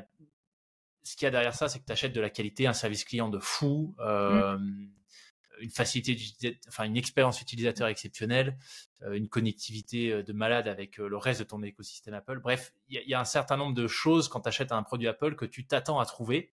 ce 1.02 1.16
qu'il 1.16 1.24
y 1.24 1.26
a 1.26 1.30
derrière 1.30 1.54
ça, 1.54 1.68
c'est 1.68 1.80
que 1.80 1.84
tu 1.84 1.92
achètes 1.92 2.14
de 2.14 2.20
la 2.20 2.30
qualité, 2.30 2.66
un 2.66 2.72
service 2.72 3.04
client 3.04 3.28
de 3.28 3.38
fou, 3.38 3.94
mmh. 3.98 4.88
Une 5.60 5.70
facilité, 5.70 6.58
enfin 6.68 6.84
une 6.84 6.96
expérience 6.96 7.40
utilisateur 7.40 7.88
exceptionnelle, 7.88 8.56
une 9.12 9.28
connectivité 9.28 10.22
de 10.22 10.32
malade 10.32 10.68
avec 10.68 10.98
le 10.98 11.16
reste 11.16 11.40
de 11.40 11.44
ton 11.44 11.62
écosystème 11.62 12.14
Apple. 12.14 12.40
Bref, 12.40 12.72
il 12.88 13.02
y, 13.06 13.14
a 13.14 13.20
un 13.20 13.24
certain 13.24 13.56
nombre 13.56 13.74
de 13.74 13.86
choses 13.86 14.28
quand 14.28 14.40
tu 14.40 14.48
achètes 14.48 14.72
un 14.72 14.82
produit 14.82 15.08
Apple 15.08 15.36
que 15.36 15.44
tu 15.44 15.66
t'attends 15.66 15.98
à 16.00 16.06
trouver. 16.06 16.52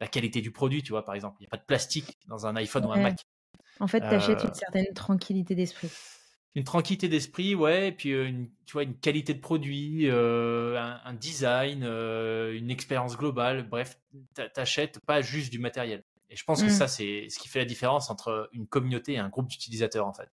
La 0.00 0.08
qualité 0.08 0.40
du 0.40 0.50
produit, 0.50 0.82
tu 0.82 0.92
vois, 0.92 1.04
par 1.04 1.14
exemple, 1.14 1.36
il 1.40 1.42
n'y 1.42 1.46
a 1.46 1.50
pas 1.50 1.56
de 1.56 1.64
plastique 1.64 2.18
dans 2.26 2.46
un 2.46 2.56
iPhone 2.56 2.84
ou 2.86 2.92
un 2.92 3.00
Mac. 3.00 3.26
En 3.80 3.86
fait, 3.86 4.00
tu 4.00 4.06
achètes 4.06 4.42
une 4.42 4.54
certaine 4.54 4.92
tranquillité 4.94 5.54
d'esprit 5.54 5.90
une 6.54 6.64
tranquillité 6.64 7.08
d'esprit, 7.08 7.54
ouais, 7.54 7.88
et 7.88 7.92
puis 7.92 8.12
euh, 8.12 8.28
une, 8.28 8.48
tu 8.66 8.74
vois, 8.74 8.84
une 8.84 8.96
qualité 8.96 9.34
de 9.34 9.40
produit, 9.40 10.08
euh, 10.08 10.78
un, 11.04 11.14
design, 11.14 11.82
euh, 11.82 12.56
une 12.56 12.70
expérience 12.70 13.16
globale. 13.16 13.68
Bref, 13.68 13.98
t'achètes 14.54 15.00
pas 15.00 15.20
juste 15.20 15.50
du 15.50 15.58
matériel. 15.58 16.04
Et 16.34 16.36
je 16.36 16.42
pense 16.44 16.62
que 16.62 16.66
mmh. 16.66 16.70
ça, 16.70 16.88
c'est 16.88 17.28
ce 17.28 17.38
qui 17.38 17.46
fait 17.46 17.60
la 17.60 17.64
différence 17.64 18.10
entre 18.10 18.48
une 18.52 18.66
communauté 18.66 19.12
et 19.12 19.18
un 19.18 19.28
groupe 19.28 19.46
d'utilisateurs, 19.46 20.06
en 20.06 20.12
fait. 20.12 20.28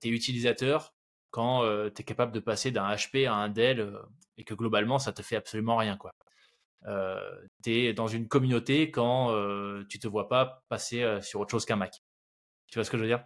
t'es 0.00 0.10
utilisateur 0.10 0.94
quand 1.30 1.62
tu 1.94 2.02
es 2.02 2.04
capable 2.04 2.32
de 2.32 2.40
passer 2.40 2.70
d'un 2.70 2.86
HP 2.94 3.26
à 3.26 3.34
un 3.34 3.48
Dell 3.48 3.90
et 4.36 4.44
que 4.44 4.52
globalement, 4.52 4.98
ça 4.98 5.14
te 5.14 5.22
fait 5.22 5.36
absolument 5.36 5.78
rien, 5.78 5.96
quoi. 5.96 6.12
t'es 7.62 7.94
dans 7.94 8.06
une 8.06 8.28
communauté 8.28 8.90
quand 8.90 9.32
tu 9.88 9.98
te 9.98 10.06
vois 10.06 10.28
pas 10.28 10.62
passer 10.68 11.20
sur 11.22 11.40
autre 11.40 11.52
chose 11.52 11.64
qu'un 11.64 11.76
Mac. 11.76 12.02
Tu 12.66 12.74
vois 12.74 12.84
ce 12.84 12.90
que 12.90 12.98
je 12.98 13.02
veux 13.02 13.08
dire? 13.08 13.24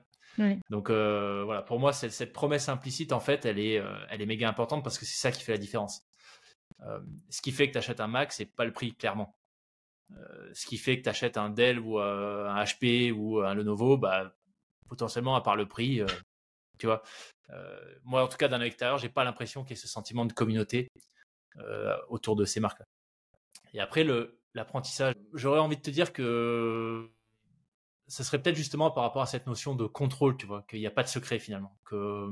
Donc 0.70 0.90
euh, 0.90 1.42
voilà, 1.44 1.62
pour 1.62 1.78
moi, 1.78 1.92
cette, 1.92 2.32
promesse 2.32 2.68
implicite, 2.68 3.12
en 3.12 3.20
fait, 3.20 3.44
elle 3.44 3.58
est, 3.58 3.78
euh, 3.78 3.92
elle 4.08 4.22
est 4.22 4.26
méga 4.26 4.48
importante 4.48 4.82
parce 4.82 4.98
que 4.98 5.04
c'est 5.04 5.20
ça 5.20 5.32
qui 5.32 5.42
fait 5.42 5.52
la 5.52 5.58
différence. 5.58 6.02
Euh, 6.86 7.00
ce 7.28 7.42
qui 7.42 7.52
fait 7.52 7.68
que 7.68 7.72
tu 7.72 7.78
achètes 7.78 8.00
un 8.00 8.06
Mac, 8.06 8.32
c'est 8.32 8.46
pas 8.46 8.64
le 8.64 8.72
prix, 8.72 8.94
clairement. 8.94 9.36
Ce 10.52 10.66
qui 10.66 10.76
fait 10.78 10.98
que 10.98 11.04
tu 11.04 11.08
achètes 11.08 11.36
un 11.36 11.50
Dell 11.50 11.78
ou 11.78 11.98
un 11.98 12.64
HP 12.64 13.12
ou 13.12 13.40
un 13.40 13.54
Lenovo, 13.54 13.96
bah, 13.96 14.34
potentiellement, 14.88 15.36
à 15.36 15.40
part 15.40 15.56
le 15.56 15.66
prix, 15.66 16.02
tu 16.78 16.86
vois. 16.86 17.02
moi, 18.04 18.24
en 18.24 18.28
tout 18.28 18.36
cas, 18.36 18.48
d'un 18.48 18.60
extérieur, 18.60 18.98
j'ai 18.98 19.08
pas 19.08 19.24
l'impression 19.24 19.62
qu'il 19.62 19.70
y 19.70 19.78
ait 19.78 19.82
ce 19.82 19.88
sentiment 19.88 20.24
de 20.24 20.32
communauté 20.32 20.88
autour 22.08 22.36
de 22.36 22.44
ces 22.44 22.60
marques-là. 22.60 22.86
Et 23.72 23.80
après, 23.80 24.04
l'apprentissage, 24.54 25.14
j'aurais 25.34 25.60
envie 25.60 25.76
de 25.76 25.82
te 25.82 25.90
dire 25.90 26.12
que 26.12 27.10
ce 28.10 28.24
serait 28.24 28.42
peut-être 28.42 28.56
justement 28.56 28.90
par 28.90 29.04
rapport 29.04 29.22
à 29.22 29.26
cette 29.26 29.46
notion 29.46 29.74
de 29.74 29.86
contrôle, 29.86 30.36
tu 30.36 30.46
vois, 30.46 30.62
qu'il 30.68 30.80
n'y 30.80 30.86
a 30.86 30.90
pas 30.90 31.04
de 31.04 31.08
secret 31.08 31.38
finalement, 31.38 31.78
euh, 31.92 32.30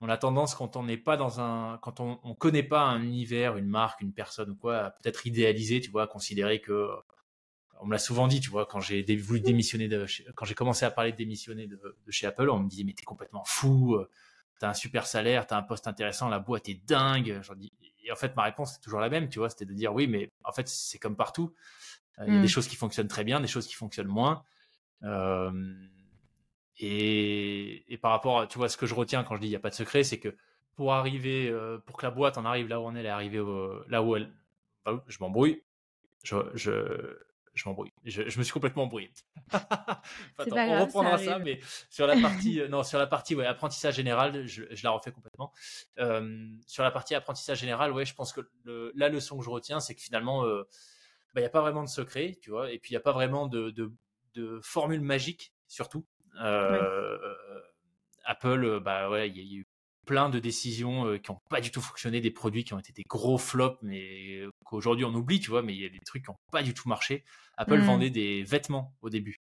on 0.00 0.08
a 0.08 0.16
tendance 0.16 0.54
quand 0.54 0.76
on 0.76 0.84
n'est 0.84 0.96
pas 0.96 1.16
dans 1.16 1.40
un, 1.40 1.78
quand 1.78 2.00
on, 2.00 2.20
on 2.22 2.34
connaît 2.34 2.62
pas 2.62 2.82
un 2.82 3.02
univers, 3.02 3.56
une 3.56 3.68
marque, 3.68 4.00
une 4.00 4.12
personne 4.12 4.50
ou 4.50 4.54
quoi, 4.54 4.78
à 4.78 4.90
peut-être 4.90 5.26
idéaliser, 5.26 5.80
tu 5.80 5.90
vois, 5.90 6.04
à 6.04 6.06
considérer 6.06 6.60
que, 6.60 6.88
on 7.80 7.86
me 7.86 7.92
l'a 7.92 7.98
souvent 7.98 8.28
dit, 8.28 8.40
tu 8.40 8.50
vois, 8.50 8.66
quand 8.66 8.80
j'ai 8.80 9.04
voulu 9.16 9.40
démissionner 9.40 9.88
de, 9.88 10.06
quand 10.34 10.44
j'ai 10.44 10.54
commencé 10.54 10.84
à 10.84 10.90
parler 10.90 11.12
de 11.12 11.16
démissionner 11.16 11.66
de, 11.66 11.80
chez 12.10 12.26
Apple, 12.26 12.48
on 12.50 12.58
me 12.58 12.68
disait 12.68 12.84
mais 12.84 12.92
t'es 12.92 13.04
complètement 13.04 13.44
fou, 13.44 13.94
euh, 13.94 14.08
t'as 14.58 14.70
un 14.70 14.74
super 14.74 15.06
salaire, 15.06 15.46
t'as 15.46 15.56
un 15.56 15.62
poste 15.62 15.86
intéressant, 15.86 16.28
la 16.28 16.38
boîte 16.38 16.68
est 16.68 16.86
dingue. 16.86 17.40
J'en 17.42 17.54
dis, 17.54 17.72
et 18.04 18.12
en 18.12 18.16
fait 18.16 18.34
ma 18.36 18.42
réponse 18.42 18.74
c'est 18.74 18.80
toujours 18.80 19.00
la 19.00 19.08
même, 19.08 19.28
tu 19.28 19.38
vois, 19.38 19.50
c'était 19.50 19.66
de 19.66 19.74
dire 19.74 19.94
oui, 19.94 20.06
mais 20.06 20.30
en 20.44 20.52
fait 20.52 20.68
c'est 20.68 20.98
comme 20.98 21.16
partout, 21.16 21.54
euh, 22.18 22.24
il 22.26 22.34
y 22.34 22.36
a 22.36 22.40
des 22.40 22.46
mmh. 22.46 22.48
choses 22.48 22.68
qui 22.68 22.76
fonctionnent 22.76 23.08
très 23.08 23.24
bien, 23.24 23.40
des 23.40 23.46
choses 23.46 23.66
qui 23.66 23.74
fonctionnent 23.74 24.08
moins. 24.08 24.44
Et, 26.78 27.92
et, 27.92 27.98
par 27.98 28.12
rapport 28.12 28.40
à, 28.40 28.46
tu 28.46 28.58
vois, 28.58 28.68
ce 28.68 28.76
que 28.76 28.86
je 28.86 28.94
retiens 28.94 29.24
quand 29.24 29.34
je 29.36 29.40
dis 29.40 29.48
il 29.48 29.50
n'y 29.50 29.56
a 29.56 29.60
pas 29.60 29.70
de 29.70 29.74
secret, 29.74 30.04
c'est 30.04 30.18
que 30.18 30.36
pour 30.76 30.92
arriver, 30.92 31.52
pour 31.86 31.96
que 31.96 32.06
la 32.06 32.12
boîte 32.12 32.38
en 32.38 32.44
arrive 32.44 32.68
là 32.68 32.80
où 32.80 32.84
on 32.84 32.94
est, 32.94 33.00
elle 33.00 33.06
est 33.06 33.08
arrivée 33.08 33.42
là 33.88 34.02
où 34.02 34.14
elle, 34.14 34.32
bah, 34.84 35.02
je 35.08 35.18
m'embrouille, 35.18 35.62
je, 36.22 36.36
je, 36.54 37.18
je 37.58 37.68
m'embrouille. 37.68 37.92
Je, 38.04 38.28
je, 38.28 38.38
me 38.38 38.44
suis 38.44 38.52
complètement 38.52 38.84
embrouillé. 38.84 39.10
on 40.38 40.80
reprendra 40.80 41.18
ça, 41.18 41.38
mais 41.38 41.60
sur 41.90 42.06
la 42.06 42.18
partie, 42.20 42.60
non, 42.70 42.82
sur 42.82 42.98
la 42.98 43.06
partie 43.06 43.34
ouais, 43.34 43.46
apprentissage 43.46 43.96
général, 43.96 44.46
je, 44.46 44.64
je 44.70 44.84
la 44.84 44.90
refais 44.90 45.12
complètement. 45.12 45.52
Euh, 45.98 46.48
sur 46.66 46.84
la 46.84 46.90
partie 46.90 47.14
apprentissage 47.14 47.58
général, 47.58 47.92
ouais, 47.92 48.04
je 48.04 48.14
pense 48.14 48.32
que 48.32 48.40
le, 48.64 48.92
la 48.94 49.08
leçon 49.08 49.38
que 49.38 49.44
je 49.44 49.50
retiens, 49.50 49.80
c'est 49.80 49.94
que 49.94 50.00
finalement, 50.00 50.46
il 50.46 50.64
bah, 51.34 51.40
n'y 51.40 51.46
a 51.46 51.50
pas 51.50 51.60
vraiment 51.60 51.82
de 51.82 51.88
secret, 51.88 52.38
tu 52.40 52.50
vois, 52.50 52.70
et 52.72 52.78
puis 52.78 52.92
il 52.92 52.94
n'y 52.94 52.98
a 52.98 53.02
pas 53.02 53.12
vraiment 53.12 53.46
de, 53.48 53.70
de, 53.70 53.92
de 54.34 54.60
formule 54.62 55.00
magique, 55.00 55.52
surtout. 55.66 56.06
Euh, 56.40 57.18
Apple, 58.24 58.64
euh, 58.64 58.80
bah 58.80 59.08
ouais, 59.10 59.28
il 59.28 59.36
y, 59.36 59.40
a 59.40 59.58
eu 59.60 59.66
plein 60.06 60.28
de 60.28 60.38
décisions 60.38 61.06
euh, 61.06 61.18
qui 61.18 61.30
n'ont 61.30 61.38
pas 61.50 61.60
du 61.60 61.70
tout 61.70 61.80
fonctionné, 61.80 62.20
des 62.20 62.30
produits 62.30 62.64
qui 62.64 62.74
ont 62.74 62.78
été 62.78 62.92
des 62.92 63.04
gros 63.04 63.38
flops, 63.38 63.78
mais 63.82 64.44
qu'aujourd'hui 64.64 65.04
on 65.04 65.14
oublie, 65.14 65.40
tu 65.40 65.50
vois, 65.50 65.62
mais 65.62 65.74
il 65.74 65.80
y 65.80 65.86
a 65.86 65.88
des 65.88 65.98
trucs 66.00 66.24
qui 66.24 66.30
n'ont 66.30 66.36
pas 66.52 66.62
du 66.62 66.74
tout 66.74 66.88
marché. 66.88 67.24
Apple 67.56 67.78
hmm. 67.78 67.84
vendait 67.84 68.10
des 68.10 68.42
vêtements 68.42 68.94
au 69.02 69.10
début. 69.10 69.36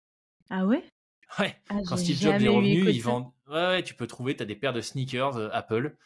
Ah 0.50 0.66
ouais? 0.66 0.84
Ouais, 1.38 1.56
ah, 1.68 1.78
quand 1.88 1.96
Steve 1.96 2.20
Jobs 2.20 2.40
est 2.40 2.48
revenu, 2.48 2.88
ils 2.90 3.02
vendent. 3.02 3.32
Ouais, 3.48 3.82
tu 3.82 3.94
peux 3.94 4.06
trouver, 4.06 4.36
tu 4.36 4.42
as 4.44 4.46
des 4.46 4.54
paires 4.54 4.74
de 4.74 4.80
sneakers 4.80 5.36
Apple, 5.52 5.96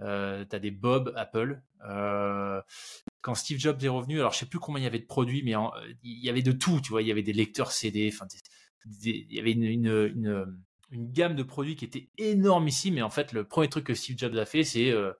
euh, 0.00 0.44
tu 0.48 0.56
as 0.56 0.58
des 0.58 0.72
bobs 0.72 1.12
Apple. 1.14 1.60
quand 3.20 3.34
Steve 3.34 3.60
Jobs 3.60 3.80
est 3.84 3.88
revenu, 3.88 4.18
alors 4.18 4.32
je 4.32 4.38
sais 4.38 4.46
plus 4.46 4.58
combien 4.58 4.80
il 4.80 4.84
y 4.84 4.88
avait 4.88 4.98
de 4.98 5.06
produits, 5.06 5.42
mais 5.44 5.52
il 6.02 6.24
y 6.24 6.28
avait 6.28 6.42
de 6.42 6.50
tout, 6.50 6.80
tu 6.80 6.88
vois, 6.88 7.02
il 7.02 7.06
y 7.06 7.12
avait 7.12 7.22
des 7.22 7.34
lecteurs 7.34 7.70
CD, 7.70 8.10
enfin, 8.12 8.26
il 9.04 9.32
y 9.32 9.38
avait 9.38 9.52
une, 9.52 9.64
une, 9.64 10.62
une, 10.90 11.12
gamme 11.12 11.34
de 11.34 11.42
produits 11.42 11.76
qui 11.76 11.84
était 11.84 12.08
énorme 12.18 12.68
ici, 12.68 12.90
mais 12.90 13.02
en 13.02 13.10
fait, 13.10 13.32
le 13.32 13.44
premier 13.44 13.68
truc 13.68 13.84
que 13.84 13.94
Steve 13.94 14.18
Jobs 14.18 14.36
a 14.36 14.44
fait, 14.44 14.64
c'est 14.64 14.90
euh, 14.90 15.12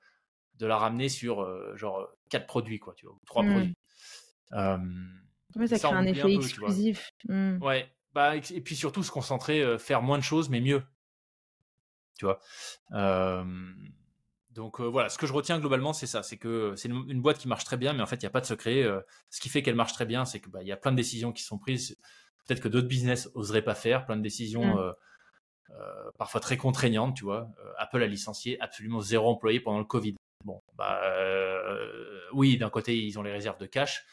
de 0.58 0.66
la 0.66 0.76
ramener 0.76 1.08
sur 1.08 1.42
euh, 1.42 1.76
genre 1.76 2.08
quatre 2.28 2.46
produits, 2.46 2.78
quoi, 2.78 2.94
tu 2.94 3.06
vois, 3.06 3.16
trois 3.26 3.42
mmh. 3.42 3.50
produits. 3.50 3.76
ça, 5.68 5.78
crée 5.78 5.96
un 5.96 6.06
effet 6.06 6.34
exclusif. 6.34 7.10
Mmh. 7.28 7.62
Ouais, 7.62 7.90
bah, 8.14 8.36
et 8.36 8.60
puis 8.60 8.76
surtout 8.76 9.02
se 9.02 9.10
concentrer, 9.10 9.62
euh, 9.62 9.78
faire 9.78 10.02
moins 10.02 10.18
de 10.18 10.24
choses, 10.24 10.48
mais 10.48 10.60
mieux. 10.60 10.82
Tu 12.18 12.26
vois? 12.26 12.40
donc 14.50 14.82
voilà, 14.82 15.08
ce 15.08 15.16
que 15.16 15.26
je 15.26 15.32
retiens 15.32 15.58
globalement, 15.58 15.94
c'est 15.94 16.06
ça, 16.06 16.22
c'est 16.22 16.36
que 16.36 16.74
c'est 16.76 16.88
une, 16.88 17.22
boîte 17.22 17.38
qui 17.38 17.48
marche 17.48 17.64
très 17.64 17.78
bien, 17.78 17.94
mais 17.94 18.02
en 18.02 18.06
fait, 18.06 18.16
il 18.16 18.24
n'y 18.24 18.26
a 18.26 18.30
pas 18.30 18.42
de 18.42 18.46
secret. 18.46 18.84
ce 19.30 19.40
qui 19.40 19.48
fait 19.48 19.62
qu'elle 19.62 19.74
marche 19.74 19.94
très 19.94 20.04
bien, 20.04 20.26
c'est 20.26 20.40
qu'il 20.40 20.50
bah, 20.50 20.62
y 20.62 20.70
a 20.72 20.76
plein 20.76 20.92
de 20.92 20.96
décisions 20.96 21.32
qui 21.32 21.42
sont 21.42 21.58
prises 21.58 21.96
peut-être 22.46 22.60
que 22.60 22.68
d'autres 22.68 22.88
business 22.88 23.30
oseraient 23.34 23.62
pas 23.62 23.74
faire, 23.74 24.04
plein 24.06 24.16
de 24.16 24.22
décisions 24.22 24.76
mm. 24.76 24.78
euh, 24.78 24.92
euh, 25.70 26.10
parfois 26.18 26.40
très 26.40 26.56
contraignantes, 26.56 27.16
tu 27.16 27.24
vois. 27.24 27.50
Euh, 27.64 27.72
Apple 27.78 28.02
a 28.02 28.06
licencié 28.06 28.60
absolument 28.60 29.00
zéro 29.00 29.28
employé 29.28 29.60
pendant 29.60 29.78
le 29.78 29.84
Covid. 29.84 30.14
Bon, 30.44 30.60
bah 30.74 31.00
oui, 32.32 32.56
d'un 32.56 32.70
côté 32.70 32.98
ils 32.98 33.16
ont 33.18 33.22
les 33.22 33.30
réserves 33.30 33.58
de 33.58 33.66
cash, 33.66 34.04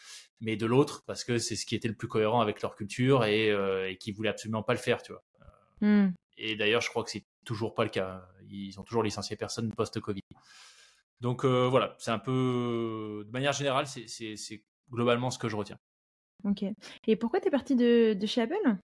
mais 0.41 0.57
de 0.57 0.67
l'autre 0.67 1.03
parce 1.07 1.23
que 1.23 1.39
c'est 1.39 1.55
ce 1.55 1.65
qui 1.65 1.75
était 1.75 1.87
le 1.87 1.95
plus 1.95 2.07
cohérent 2.07 2.39
avec 2.39 2.61
leur 2.61 2.75
culture 2.75 3.25
et, 3.25 3.47
et 3.47 3.97
qui 3.97 4.11
voulaient 4.11 4.29
absolument 4.29 4.61
pas 4.61 4.73
le 4.73 4.79
faire, 4.79 5.01
tu 5.01 5.11
vois. 5.11 5.23
Mm. 5.81 6.13
Et 6.37 6.55
d'ailleurs, 6.55 6.81
je 6.81 6.89
crois 6.89 7.03
que 7.03 7.09
c'est 7.09 7.25
toujours 7.45 7.73
pas 7.73 7.83
le 7.83 7.89
cas. 7.89 8.23
Ils 8.47 8.79
ont 8.79 8.83
toujours 8.83 9.01
licencié 9.01 9.35
personne 9.37 9.73
post-Covid. 9.73 10.21
Donc 11.19 11.45
voilà, 11.45 11.95
c'est 11.97 12.11
un 12.11 12.19
peu, 12.19 13.23
de 13.25 13.31
manière 13.31 13.53
générale, 13.53 13.87
c'est 13.87 14.63
globalement 14.91 15.31
ce 15.31 15.39
que 15.39 15.49
je 15.49 15.55
retiens. 15.55 15.79
Ok. 16.43 16.63
Et 17.07 17.15
pourquoi 17.15 17.39
tu 17.39 17.47
es 17.47 17.51
parti 17.51 17.75
de, 17.75 18.13
de 18.13 18.25
chez 18.25 18.41
Apple? 18.41 18.77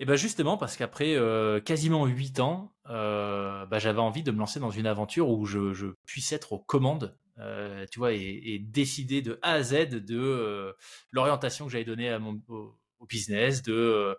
Eh 0.00 0.04
ben 0.04 0.16
justement 0.16 0.56
parce 0.56 0.76
qu'après 0.76 1.14
euh, 1.14 1.60
quasiment 1.60 2.06
8 2.06 2.40
ans, 2.40 2.74
euh, 2.88 3.64
bah, 3.66 3.78
j'avais 3.78 4.00
envie 4.00 4.22
de 4.22 4.30
me 4.30 4.38
lancer 4.38 4.60
dans 4.60 4.70
une 4.70 4.86
aventure 4.86 5.28
où 5.28 5.46
je, 5.46 5.72
je 5.72 5.86
puisse 6.04 6.32
être 6.32 6.52
aux 6.52 6.58
commandes, 6.58 7.16
euh, 7.38 7.86
tu 7.90 7.98
vois, 7.98 8.12
et, 8.12 8.58
décider 8.58 9.22
de 9.22 9.38
A 9.42 9.52
à 9.52 9.62
Z 9.62 9.90
de 9.90 10.74
l'orientation 11.12 11.66
que 11.66 11.72
j'avais 11.72 11.84
donnée 11.84 12.10
à 12.10 12.18
mon, 12.18 12.40
au, 12.48 12.76
business, 13.06 13.62
de 13.62 14.16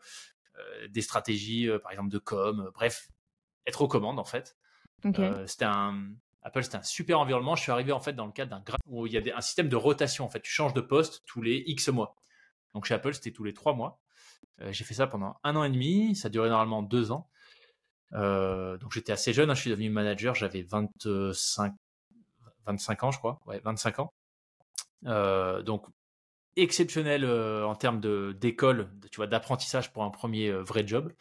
des 0.89 1.01
stratégies, 1.01 1.67
par 1.81 1.91
exemple 1.91 2.11
de 2.11 2.19
com, 2.19 2.71
bref, 2.73 3.09
être 3.65 3.81
aux 3.81 3.87
commandes 3.87 4.19
en 4.19 4.25
fait. 4.25 4.55
c'était 5.01 5.65
un 5.65 6.11
Apple, 6.43 6.63
c'était 6.63 6.77
un 6.77 6.83
super 6.83 7.19
environnement. 7.19 7.55
Je 7.55 7.63
suis 7.63 7.71
arrivé 7.71 7.91
en 7.91 7.99
fait 7.99 8.13
dans 8.13 8.27
le 8.27 8.31
cadre 8.31 8.51
d'un 8.51 8.63
où 8.85 9.07
il 9.07 9.13
y 9.13 9.31
a 9.31 9.37
un 9.37 9.41
système 9.41 9.67
de 9.67 9.75
rotation. 9.75 10.23
En 10.23 10.29
fait, 10.29 10.41
tu 10.41 10.51
changes 10.51 10.75
de 10.75 10.81
poste 10.81 11.23
tous 11.25 11.41
les 11.41 11.63
X 11.65 11.89
mois. 11.89 12.15
Donc 12.75 12.86
chez 12.86 12.94
Apple, 12.94 13.13
c'était 13.13 13.32
tous 13.32 13.46
les 13.46 13.53
trois 13.53 13.74
mois. 13.74 14.00
Euh, 14.62 14.72
j'ai 14.72 14.84
fait 14.84 14.94
ça 14.94 15.08
pendant 15.08 15.38
un 15.44 15.55
an 15.55 15.63
et 15.63 15.70
demi. 15.70 16.13
Ça 16.13 16.29
durait 16.29 16.50
normalement 16.50 16.84
deux 16.84 17.12
ans. 17.12 17.29
Euh, 18.13 18.77
donc 18.77 18.91
j'étais 18.91 19.13
assez 19.13 19.32
jeune. 19.32 19.50
Hein. 19.50 19.55
je 19.55 19.62
suis 19.62 19.70
devenu 19.70 19.89
manager. 19.89 20.36
J'avais 20.36 20.62
25, 20.62 21.74
25 22.67 23.03
ans, 23.03 23.12
je 23.12 23.17
crois. 23.17 23.39
Ouais, 23.46 23.62
25 23.63 24.00
ans. 24.00 24.13
Euh, 25.05 25.63
donc 25.63 25.86
exceptionnel 26.58 27.25
en 27.25 27.75
termes 27.75 28.01
d'école, 28.34 28.89
tu 29.10 29.17
vois, 29.17 29.27
d'apprentissage 29.27 29.91
pour 29.94 30.03
un 30.03 30.10
premier 30.10 30.51
vrai 30.51 30.86
job. 30.86 31.12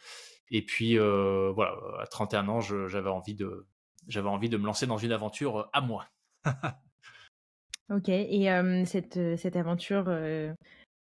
Et 0.49 0.61
puis 0.61 0.97
voilà, 0.97 1.77
à 1.99 2.05
31 2.07 2.49
ans, 2.49 2.59
j'avais 2.59 3.09
envie 3.09 3.35
de 3.35 3.65
j'avais 4.07 4.29
envie 4.29 4.49
de 4.49 4.57
me 4.57 4.65
lancer 4.65 4.87
dans 4.87 4.97
une 4.97 5.13
aventure 5.13 5.69
à 5.73 5.81
moi. 5.81 6.05
ok. 7.89 8.09
Et 8.09 8.85
cette 8.85 9.55
aventure 9.55 10.05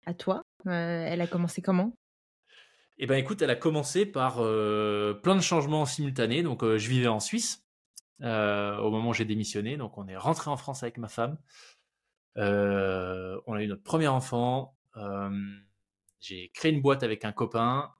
à 0.05 0.13
toi 0.13 0.45
euh, 0.67 1.05
Elle 1.07 1.21
a 1.21 1.27
commencé 1.27 1.61
comment? 1.61 1.95
Eh 2.97 3.07
ben 3.07 3.17
écoute, 3.17 3.41
elle 3.41 3.49
a 3.49 3.55
commencé 3.55 4.05
par 4.05 4.37
euh, 4.39 5.19
plein 5.21 5.35
de 5.35 5.41
changements 5.41 5.85
simultanés. 5.85 6.43
Donc 6.43 6.63
euh, 6.63 6.77
je 6.77 6.87
vivais 6.89 7.07
en 7.07 7.19
Suisse. 7.19 7.63
au 8.21 8.89
moment 8.89 9.09
où 9.09 9.13
j'ai 9.13 9.25
démissionné. 9.25 9.77
Donc 9.77 9.97
on 9.97 10.07
est 10.07 10.17
rentré 10.17 10.49
en 10.49 10.57
France 10.57 10.83
avec 10.83 10.97
ma 10.97 11.09
femme. 11.09 11.37
on 12.35 12.41
a 12.41 13.61
eu 13.61 13.67
notre 13.67 13.83
premier 13.83 14.07
enfant. 14.07 14.77
j'ai 16.21 16.49
créé 16.53 16.71
une 16.71 16.81
boîte 16.81 17.03
avec 17.03 17.25
un 17.25 17.33
copain. 17.33 17.91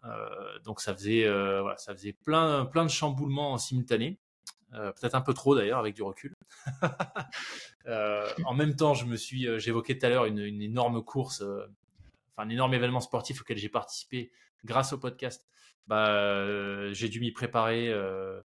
donc 0.63 0.79
ça 0.79 0.93
faisait, 0.93 1.27
voilà, 1.27 1.77
ça 1.77 1.93
faisait 1.93 2.13
plein, 2.13 2.65
plein 2.65 2.85
de 2.85 2.89
chamboulements 2.89 3.51
en 3.51 3.57
simultané. 3.57 4.17
peut-être 4.71 5.15
un 5.15 5.21
peu 5.21 5.33
trop 5.33 5.55
d'ailleurs 5.55 5.79
avec 5.79 5.93
du 5.93 6.03
recul. 6.03 6.33
en 7.85 8.53
même 8.53 8.77
temps, 8.77 8.93
je 8.93 9.05
me 9.05 9.17
suis, 9.17 9.59
j'évoquais 9.59 9.97
tout 9.97 10.05
à 10.05 10.09
l'heure 10.09 10.25
une, 10.25 10.39
une, 10.39 10.61
énorme 10.61 11.03
course 11.03 11.43
un 12.37 12.49
énorme 12.49 12.73
événement 12.73 12.99
sportif 12.99 13.41
auquel 13.41 13.57
j'ai 13.57 13.69
participé 13.69 14.31
grâce 14.65 14.93
au 14.93 14.97
podcast, 14.97 15.47
bah, 15.87 16.09
euh, 16.09 16.93
j'ai 16.93 17.09
dû 17.09 17.19
m'y 17.19 17.31
préparer 17.31 17.89
euh, 17.89 18.41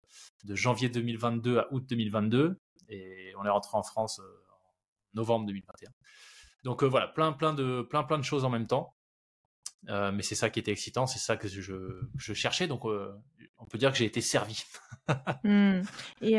de 0.43 0.55
janvier 0.55 0.89
2022 0.89 1.59
à 1.59 1.67
août 1.71 1.85
2022 1.87 2.59
et 2.89 3.33
on 3.37 3.45
est 3.45 3.49
rentré 3.49 3.77
en 3.77 3.83
France 3.83 4.19
euh, 4.19 4.23
en 4.23 5.17
novembre 5.17 5.45
2021. 5.45 5.91
Donc 6.63 6.83
voilà, 6.83 7.07
plein, 7.07 7.31
plein, 7.31 7.53
de, 7.53 7.81
plein, 7.83 8.03
plein 8.03 8.17
de 8.17 8.23
choses 8.23 8.43
en 8.43 8.49
même 8.49 8.67
temps. 8.67 8.95
mais 9.87 10.23
c'est 10.23 10.35
ça 10.35 10.49
qui 10.49 10.59
était 10.59 10.71
excitant, 10.71 11.05
c'est 11.05 11.19
ça 11.19 11.37
que 11.37 11.47
je, 11.47 11.61
je 12.17 12.33
cherchais. 12.33 12.67
Donc 12.67 12.83
on 12.85 13.65
peut 13.69 13.77
dire 13.77 13.91
que 13.91 13.97
j'ai 13.97 14.05
été 14.05 14.21
servi. 14.21 14.63
Mmh. 15.45 15.83
Et 16.21 16.35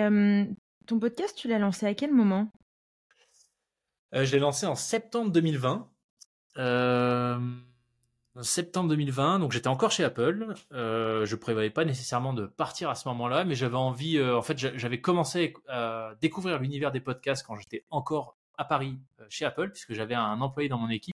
ton 0.87 0.99
podcast, 0.99 1.35
tu 1.35 1.49
l'as 1.49 1.59
lancé 1.59 1.87
à 1.87 1.95
quel 1.95 2.12
moment? 2.12 2.52
Je 4.12 4.31
l'ai 4.31 4.38
lancé 4.38 4.67
en 4.67 4.75
septembre 4.75 5.31
2020. 5.33 5.90
Euh, 6.59 7.38
septembre 8.43 8.88
2020, 8.91 9.38
donc 9.41 9.53
j'étais 9.53 9.69
encore 9.69 9.91
chez 9.91 10.05
Apple. 10.05 10.55
Euh, 10.73 11.27
je 11.27 11.37
prévoyais 11.37 11.71
pas 11.71 11.85
nécessairement 11.85 12.33
de 12.33 12.47
partir 12.47 12.91
à 12.91 12.95
ce 12.95 13.09
moment-là, 13.09 13.45
mais 13.45 13.55
j'avais 13.55 13.77
envie. 13.77 14.19
Euh, 14.19 14.37
en 14.37 14.43
fait, 14.43 14.59
j'avais 14.59 15.00
commencé 15.00 15.55
à 15.69 16.12
découvrir 16.21 16.59
l'univers 16.59 16.93
des 16.93 17.00
podcasts 17.00 17.47
quand 17.47 17.57
j'étais 17.57 17.85
encore 17.91 18.37
à 18.57 18.65
Paris 18.65 18.99
chez 19.29 19.45
Apple, 19.45 19.71
puisque 19.71 19.93
j'avais 19.93 20.15
un 20.15 20.41
employé 20.41 20.69
dans 20.69 20.79
mon 20.79 20.91
équipe 20.91 21.15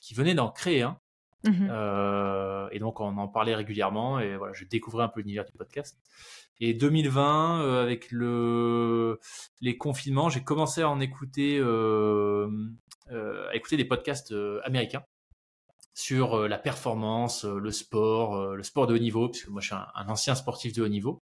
qui 0.00 0.14
venait 0.14 0.34
d'en 0.34 0.50
créer 0.50 0.82
un. 0.82 0.98
Mmh 1.44 1.68
euh, 1.70 2.68
et 2.70 2.78
donc 2.78 3.00
on 3.00 3.16
en 3.18 3.26
parlait 3.26 3.54
régulièrement 3.54 4.20
et 4.20 4.36
voilà, 4.36 4.52
je 4.52 4.64
découvrais 4.64 5.04
un 5.04 5.08
peu 5.08 5.20
l'univers 5.20 5.44
du 5.44 5.52
podcast. 5.52 5.98
Et 6.60 6.74
2020, 6.74 7.62
euh, 7.62 7.82
avec 7.82 8.12
le 8.12 9.18
les 9.60 9.76
confinements, 9.76 10.28
j'ai 10.28 10.44
commencé 10.44 10.82
à 10.82 10.88
en 10.88 11.00
écouter, 11.00 11.58
euh, 11.58 12.48
à 13.10 13.56
écouter 13.56 13.76
des 13.76 13.84
podcasts 13.84 14.34
américains 14.64 15.04
sur 15.94 16.48
la 16.48 16.58
performance, 16.58 17.44
le 17.44 17.70
sport, 17.70 18.54
le 18.54 18.62
sport 18.62 18.86
de 18.86 18.94
haut 18.94 18.98
niveau, 18.98 19.28
puisque 19.28 19.48
moi 19.48 19.60
je 19.60 19.66
suis 19.66 19.74
un, 19.74 20.08
ancien 20.08 20.34
sportif 20.34 20.72
de 20.72 20.82
haut 20.82 20.88
niveau. 20.88 21.20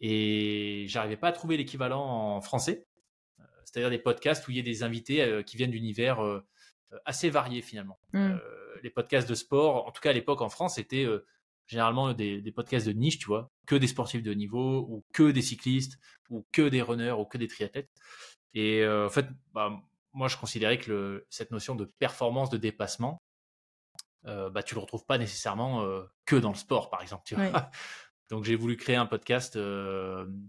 Et 0.00 0.84
j'arrivais 0.88 1.16
pas 1.16 1.28
à 1.28 1.32
trouver 1.32 1.56
l'équivalent 1.56 2.04
en 2.04 2.40
français, 2.42 2.84
c'est-à-dire 3.64 3.88
des 3.88 3.98
podcasts 3.98 4.46
où 4.46 4.50
il 4.50 4.58
y 4.58 4.60
a 4.60 4.62
des 4.62 4.82
invités 4.82 5.42
qui 5.46 5.56
viennent 5.56 5.70
d'univers 5.70 6.18
assez 7.06 7.30
variés 7.30 7.62
finalement. 7.62 7.98
Mmh 8.12 8.34
les 8.82 8.90
podcasts 8.90 9.28
de 9.28 9.34
sport, 9.34 9.86
en 9.86 9.90
tout 9.90 10.00
cas 10.00 10.10
à 10.10 10.12
l'époque 10.12 10.40
en 10.40 10.48
France, 10.48 10.76
c'était 10.76 11.04
euh, 11.04 11.26
généralement 11.66 12.12
des, 12.12 12.52
podcasts 12.54 12.86
de 12.86 12.92
niche, 12.92 13.18
tu 13.18 13.26
vois, 13.26 13.50
que 13.66 13.74
des 13.74 13.86
sportifs 13.86 14.22
de 14.22 14.30
haut 14.30 14.34
niveau, 14.34 14.86
ou 14.88 15.04
que 15.12 15.30
des 15.30 15.42
cyclistes, 15.42 15.98
ou 16.30 16.46
que 16.52 16.68
des 16.68 16.82
runners, 16.82 17.12
ou 17.12 17.24
que 17.24 17.38
des 17.38 17.48
triathlètes. 17.48 17.90
Et 18.54 18.82
euh, 18.82 19.06
en 19.06 19.10
fait, 19.10 19.26
bah, 19.52 19.72
moi, 20.12 20.28
je 20.28 20.36
considérais 20.36 20.78
que 20.78 21.26
cette 21.30 21.50
notion 21.50 21.74
de 21.74 21.84
performance, 21.84 22.50
de 22.50 22.56
dépassement, 22.56 23.22
euh, 24.26 24.50
bah, 24.50 24.62
tu 24.62 24.74
le 24.74 24.80
retrouves 24.80 25.04
pas 25.04 25.18
nécessairement 25.18 25.86
que 26.24 26.36
dans 26.36 26.50
le 26.50 26.56
sport, 26.56 26.90
par 26.90 27.02
exemple. 27.02 27.22
Tu 27.26 27.34
vois 27.34 27.70
Donc, 28.30 28.42
j'ai 28.42 28.56
voulu 28.56 28.76
créer 28.76 28.96
un 28.96 29.06
podcast 29.06 29.56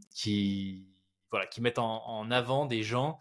qui, 0.09 0.87
voilà, 1.29 1.45
qui 1.45 1.61
mette 1.61 1.77
en, 1.77 2.31
avant 2.31 2.65
des 2.65 2.81
gens 2.81 3.19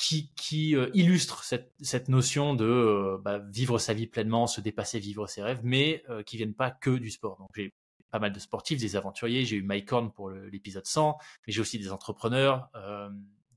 qui, 0.00 0.32
qui 0.34 0.74
euh, 0.76 0.88
illustre 0.94 1.44
cette, 1.44 1.74
cette, 1.82 2.08
notion 2.08 2.54
de 2.54 2.64
euh, 2.64 3.18
bah, 3.22 3.38
vivre 3.38 3.78
sa 3.78 3.92
vie 3.92 4.06
pleinement, 4.06 4.46
se 4.46 4.62
dépasser, 4.62 4.98
vivre 4.98 5.26
ses 5.26 5.42
rêves, 5.42 5.60
mais 5.62 6.02
euh, 6.08 6.22
qui 6.22 6.38
viennent 6.38 6.54
pas 6.54 6.70
que 6.70 6.88
du 6.88 7.10
sport. 7.10 7.36
Donc 7.36 7.50
j'ai 7.54 7.74
pas 8.10 8.18
mal 8.18 8.32
de 8.32 8.38
sportifs, 8.38 8.80
des 8.80 8.96
aventuriers, 8.96 9.44
j'ai 9.44 9.56
eu 9.56 9.62
Mike 9.62 9.92
Horn 9.92 10.10
pour 10.10 10.30
l'épisode 10.30 10.86
100, 10.86 11.18
mais 11.46 11.52
j'ai 11.52 11.60
aussi 11.60 11.78
des 11.78 11.92
entrepreneurs, 11.92 12.68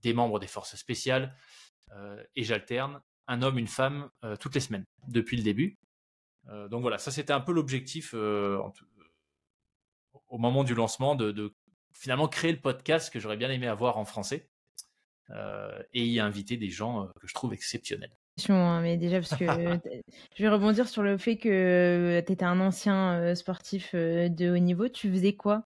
des 0.04 0.14
membres 0.14 0.38
des 0.38 0.46
forces 0.46 0.76
spéciales, 0.76 1.36
et 2.36 2.44
j'alterne 2.44 3.02
un 3.26 3.42
homme, 3.42 3.58
une 3.58 3.66
femme 3.66 4.12
toutes 4.40 4.54
les 4.54 4.62
semaines 4.62 4.86
depuis 5.08 5.38
le 5.38 5.44
début. 5.44 5.80
donc 6.70 6.84
voilà, 6.84 7.00
ça 7.00 7.10
c'était 7.10 7.34
un 7.34 7.42
peu 7.42 7.52
l'objectif 7.52 8.14
au 8.14 8.72
moment 10.38 10.64
du 10.64 10.76
lancement 10.76 11.16
de, 11.16 11.32
de 11.32 11.56
finalement 11.92 12.28
créer 12.28 12.52
le 12.52 12.62
podcast 12.62 13.12
que 13.12 13.20
j'aurais 13.20 13.38
bien 13.38 13.50
aimé 13.50 13.66
avoir 13.66 13.98
en 13.98 14.06
français. 14.06 14.52
Euh, 15.30 15.82
et 15.94 16.06
y 16.06 16.20
inviter 16.20 16.58
des 16.58 16.70
gens 16.70 17.04
euh, 17.04 17.06
que 17.20 17.28
je 17.28 17.34
trouve 17.34 17.54
exceptionnels. 17.54 18.12
Hein, 18.50 18.82
mais 18.82 18.98
déjà, 18.98 19.20
parce 19.20 19.36
que 19.36 19.46
je 19.46 20.44
vais 20.44 20.50
rebondir 20.50 20.88
sur 20.88 21.02
le 21.02 21.18
fait 21.18 21.38
que 21.38 21.50
euh, 21.50 22.22
tu 22.22 22.34
étais 22.34 22.46
un 22.46 22.60
ancien 22.60 23.34
sportif 23.36 23.96
de 23.96 24.52
haut 24.52 24.58
niveau. 24.58 24.90
Tu 24.90 25.10
faisais 25.12 25.34
quoi? 25.34 25.64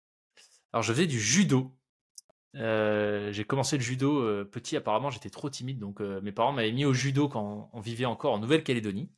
Alors, 0.72 0.82
je 0.82 0.92
faisais 0.92 1.06
du 1.06 1.18
judo. 1.18 1.74
j'ai 2.54 3.44
commencé 3.46 3.76
le 3.76 3.82
judo 3.82 4.44
petit. 4.44 4.76
Apparemment, 4.76 5.10
j'étais 5.10 5.30
trop 5.30 5.50
timide, 5.50 5.78
donc 5.78 6.00
mes 6.00 6.32
parents 6.32 6.52
m'avaient 6.52 6.72
mis 6.72 6.84
au 6.84 6.92
judo 6.92 7.28
quand 7.28 7.70
on 7.72 7.80
vivait 7.80 8.04
encore 8.04 8.34
en 8.34 8.38
Nouvelle-Calédonie. 8.38 9.10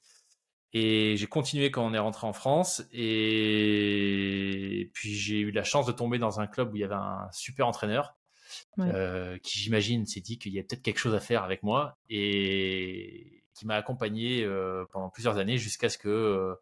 Et 0.75 1.19
j'ai 1.19 1.27
continué 1.27 1.71
quand 1.71 1.85
on 1.85 1.93
est 1.93 1.99
rentré 1.99 2.27
en 2.27 2.33
France. 2.33 2.83
Et 2.93 4.91
puis 4.95 5.15
j'ai 5.15 5.41
eu 5.41 5.51
la 5.51 5.65
chance 5.65 5.85
de 5.85 5.93
tomber 5.93 6.19
dans 6.19 6.41
un 6.41 6.47
club 6.47 6.73
où 6.73 6.77
il 6.77 6.81
y 6.81 6.85
avait 6.85 6.95
un 6.95 7.29
super 7.33 7.67
entraîneur 7.67 8.17
euh, 8.79 9.39
qui 9.43 9.59
j'imagine 9.59 10.07
s'est 10.07 10.21
dit 10.21 10.39
qu'il 10.39 10.53
y 10.53 10.59
a 10.59 10.63
peut-être 10.63 10.83
quelque 10.83 10.99
chose 10.99 11.15
à 11.15 11.21
faire 11.21 11.45
avec 11.45 11.63
moi 11.63 11.99
et 12.09 13.45
qui 13.55 13.67
m'a 13.67 13.75
accompagné 13.75 14.45
euh, 14.45 14.87
pendant 14.93 15.11
plusieurs 15.11 15.37
années 15.37 15.59
jusqu'à 15.59 15.91
ce 15.91 15.99
que 15.99 16.09
euh, 16.09 16.55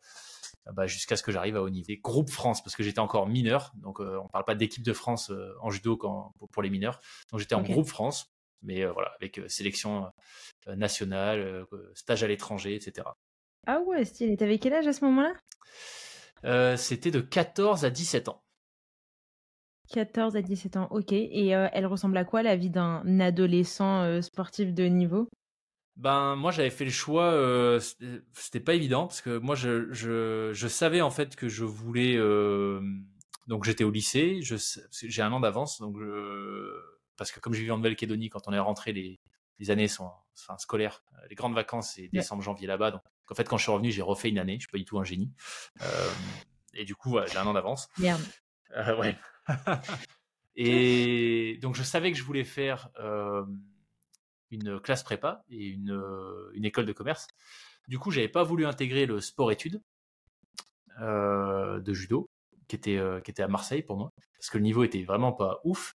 bah, 0.73 0.87
jusqu'à 0.87 1.17
ce 1.17 1.23
que 1.23 1.31
j'arrive 1.31 1.57
à 1.57 1.63
haut 1.63 1.71
niveau. 1.71 1.93
Groupe 2.03 2.31
France 2.31 2.65
parce 2.65 2.75
que 2.75 2.83
j'étais 2.83 2.99
encore 2.99 3.29
mineur, 3.29 3.73
donc 3.77 4.01
on 4.01 4.29
parle 4.29 4.45
pas 4.45 4.55
d'équipe 4.55 4.83
de 4.83 4.93
France 4.93 5.33
en 5.61 5.71
judo 5.71 5.97
quand, 5.97 6.33
pour, 6.53 6.63
les 6.63 6.71
mineurs. 6.71 7.01
Donc 7.31 7.41
j'étais 7.41 7.55
en 7.55 7.63
groupe 7.63 7.87
France, 7.87 8.33
mais 8.63 8.85
voilà 8.85 9.13
avec 9.21 9.41
sélection 9.49 10.11
nationale, 10.67 11.65
stage 11.95 12.25
à 12.25 12.27
l'étranger, 12.27 12.75
etc. 12.75 13.07
Ah 13.67 13.81
ouais, 13.81 14.05
stylé. 14.05 14.37
T'avais 14.37 14.59
quel 14.59 14.75
âge 14.75 14.87
à 14.87 14.93
ce 14.93 15.05
moment-là? 15.05 16.77
C'était 16.77 17.11
de 17.11 17.21
14 17.21 17.85
à 17.85 17.91
17 17.91 18.29
ans. 18.29 18.43
14 19.91 20.37
à 20.37 20.43
17 20.43 20.77
ans, 20.77 20.89
ok. 20.91 21.13
Et 21.13 21.55
euh, 21.55 21.69
elle 21.73 21.87
ressemble 21.87 22.17
à 22.17 22.25
quoi 22.25 22.43
la 22.43 22.57
vie 22.57 22.71
d'un 22.71 23.21
adolescent 23.21 24.03
euh, 24.03 24.21
sportif 24.23 24.73
de 24.73 24.85
niveau? 24.85 25.29
Ben 25.97 26.35
moi 26.35 26.51
j'avais 26.51 26.71
fait 26.71 26.87
le 26.87 26.91
choix, 26.91 27.25
euh, 27.25 27.79
c'était 28.33 28.61
pas 28.61 28.75
évident 28.75 29.07
parce 29.07 29.21
que 29.21 29.37
moi 29.37 29.55
je, 29.55 29.93
je, 29.93 30.51
je, 30.55 30.69
savais 30.69 31.03
en 31.03 31.11
fait 31.11 31.37
que 31.37 31.47
je 31.49 31.65
voulais 31.65 32.17
donc 33.49 33.65
j'étais 33.65 33.85
au 33.85 33.91
lycée, 33.91 34.41
j'ai 34.41 35.23
un 35.23 35.33
an 35.33 35.41
d'avance 35.41 35.79
donc 35.79 35.97
parce 37.19 37.33
que 37.33 37.41
comme 37.41 37.53
j'ai 37.53 37.63
vécu 37.63 37.73
en 37.73 37.77
Nouvelle-Calédonie 37.79 38.31
quand 38.31 38.49
on 38.49 38.53
est 38.53 38.59
rentré 38.59 38.95
les, 38.95 39.21
les 39.59 39.71
années 39.71 39.89
sont 39.89 40.11
enfin 40.39 40.57
scolaires, 40.57 41.03
les 41.29 41.35
grandes 41.35 41.55
vacances 41.55 41.93
c'est 41.97 42.09
décembre 42.09 42.41
janvier 42.41 42.67
là-bas 42.67 42.93
donc 42.93 43.03
en 43.31 43.35
fait 43.35 43.47
quand 43.47 43.59
je 43.59 43.65
suis 43.65 43.73
revenu 43.73 43.91
j'ai 43.91 44.01
refait 44.01 44.31
une 44.31 44.39
année, 44.39 44.55
je 44.55 44.61
suis 44.61 44.71
pas 44.71 44.79
du 44.79 44.87
tout 44.87 44.99
un 44.99 45.05
génie 45.05 45.31
et 46.73 46.85
du 46.87 46.95
coup 46.95 47.19
j'ai 47.27 47.37
un 47.37 47.47
an 47.47 47.53
d'avance. 47.53 47.89
Merde. 47.99 48.23
Ouais. 48.77 49.17
et 50.57 51.59
donc 51.63 51.75
je 51.75 51.83
savais 51.83 52.13
que 52.13 52.19
je 52.19 52.23
voulais 52.23 52.45
faire 52.45 52.91
euh, 52.99 53.45
une 54.51 54.81
classe 54.81 55.03
prépa 55.03 55.45
et 55.51 55.67
une, 55.67 55.93
euh, 55.93 56.51
une, 56.55 56.65
école 56.65 56.87
de 56.87 56.93
commerce. 56.93 57.27
Du 57.89 57.99
coup, 57.99 58.11
j'avais 58.11 58.29
pas 58.29 58.43
voulu 58.43 58.67
intégrer 58.67 59.07
le 59.07 59.21
sport-études 59.21 59.81
euh, 61.01 61.81
de 61.81 61.93
judo, 61.95 62.29
qui 62.69 62.77
était, 62.77 63.01
qui 63.25 63.31
était 63.31 63.43
à 63.43 63.49
Marseille 63.49 63.83
pour 63.83 63.97
moi, 63.97 64.13
parce 64.37 64.51
que 64.51 64.59
le 64.59 64.65
niveau 64.65 64.85
était 64.85 65.03
vraiment 65.03 65.33
pas 65.33 65.61
ouf. 65.65 65.95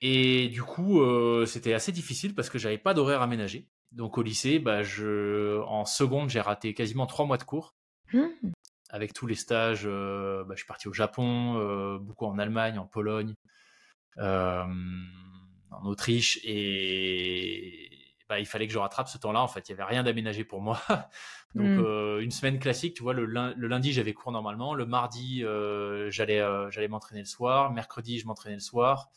Et 0.00 0.48
du 0.48 0.62
coup, 0.62 1.00
c'était 1.46 1.74
assez 1.74 1.92
difficile 1.92 2.34
parce 2.34 2.48
que 2.48 2.58
j'avais 2.58 2.78
pas 2.78 2.94
d'horaire 2.94 3.22
aménagé. 3.22 3.68
Donc 3.92 4.16
au 4.18 4.22
lycée, 4.22 4.58
bah, 4.58 4.82
je, 4.82 5.60
en 5.62 5.84
seconde, 5.84 6.30
j'ai 6.30 6.40
raté 6.40 6.72
quasiment 6.74 7.06
trois 7.06 7.26
mois 7.26 7.36
de 7.36 7.44
cours. 7.44 7.74
Mmh 8.12 8.26
avec 8.90 9.12
tous 9.12 9.26
les 9.26 9.34
stages, 9.34 9.82
euh, 9.84 10.44
bah, 10.44 10.54
je 10.54 10.60
suis 10.60 10.66
parti 10.66 10.88
au 10.88 10.92
Japon, 10.92 11.56
euh, 11.56 11.98
beaucoup 11.98 12.26
en 12.26 12.38
Allemagne, 12.38 12.78
en 12.78 12.86
Pologne, 12.86 13.34
euh, 14.18 14.64
en 15.70 15.86
Autriche, 15.86 16.40
et 16.44 17.88
bah, 18.28 18.40
il 18.40 18.46
fallait 18.46 18.66
que 18.66 18.72
je 18.72 18.78
rattrape 18.78 19.08
ce 19.08 19.18
temps-là. 19.18 19.40
En 19.40 19.48
fait, 19.48 19.68
il 19.68 19.72
y 19.72 19.74
avait 19.74 19.84
rien 19.84 20.02
d'aménagé 20.02 20.44
pour 20.44 20.60
moi. 20.60 20.80
Donc 21.54 21.66
mmh. 21.66 22.20
une 22.20 22.30
semaine 22.30 22.60
classique, 22.60 22.94
tu 22.94 23.02
vois, 23.02 23.12
le, 23.12 23.24
lundi 23.24 23.92
j'avais 23.92 24.12
cours 24.12 24.30
normalement, 24.30 24.72
le 24.72 24.86
mardi 24.86 25.40
j'allais 26.08 26.40
j'allais 26.70 26.86
m'entraîner 26.86 27.22
le 27.22 27.26
soir, 27.26 27.72
mercredi 27.72 28.20
je 28.20 28.26
m'entraînais 28.26 28.54
le 28.54 28.60
soir, 28.60 29.10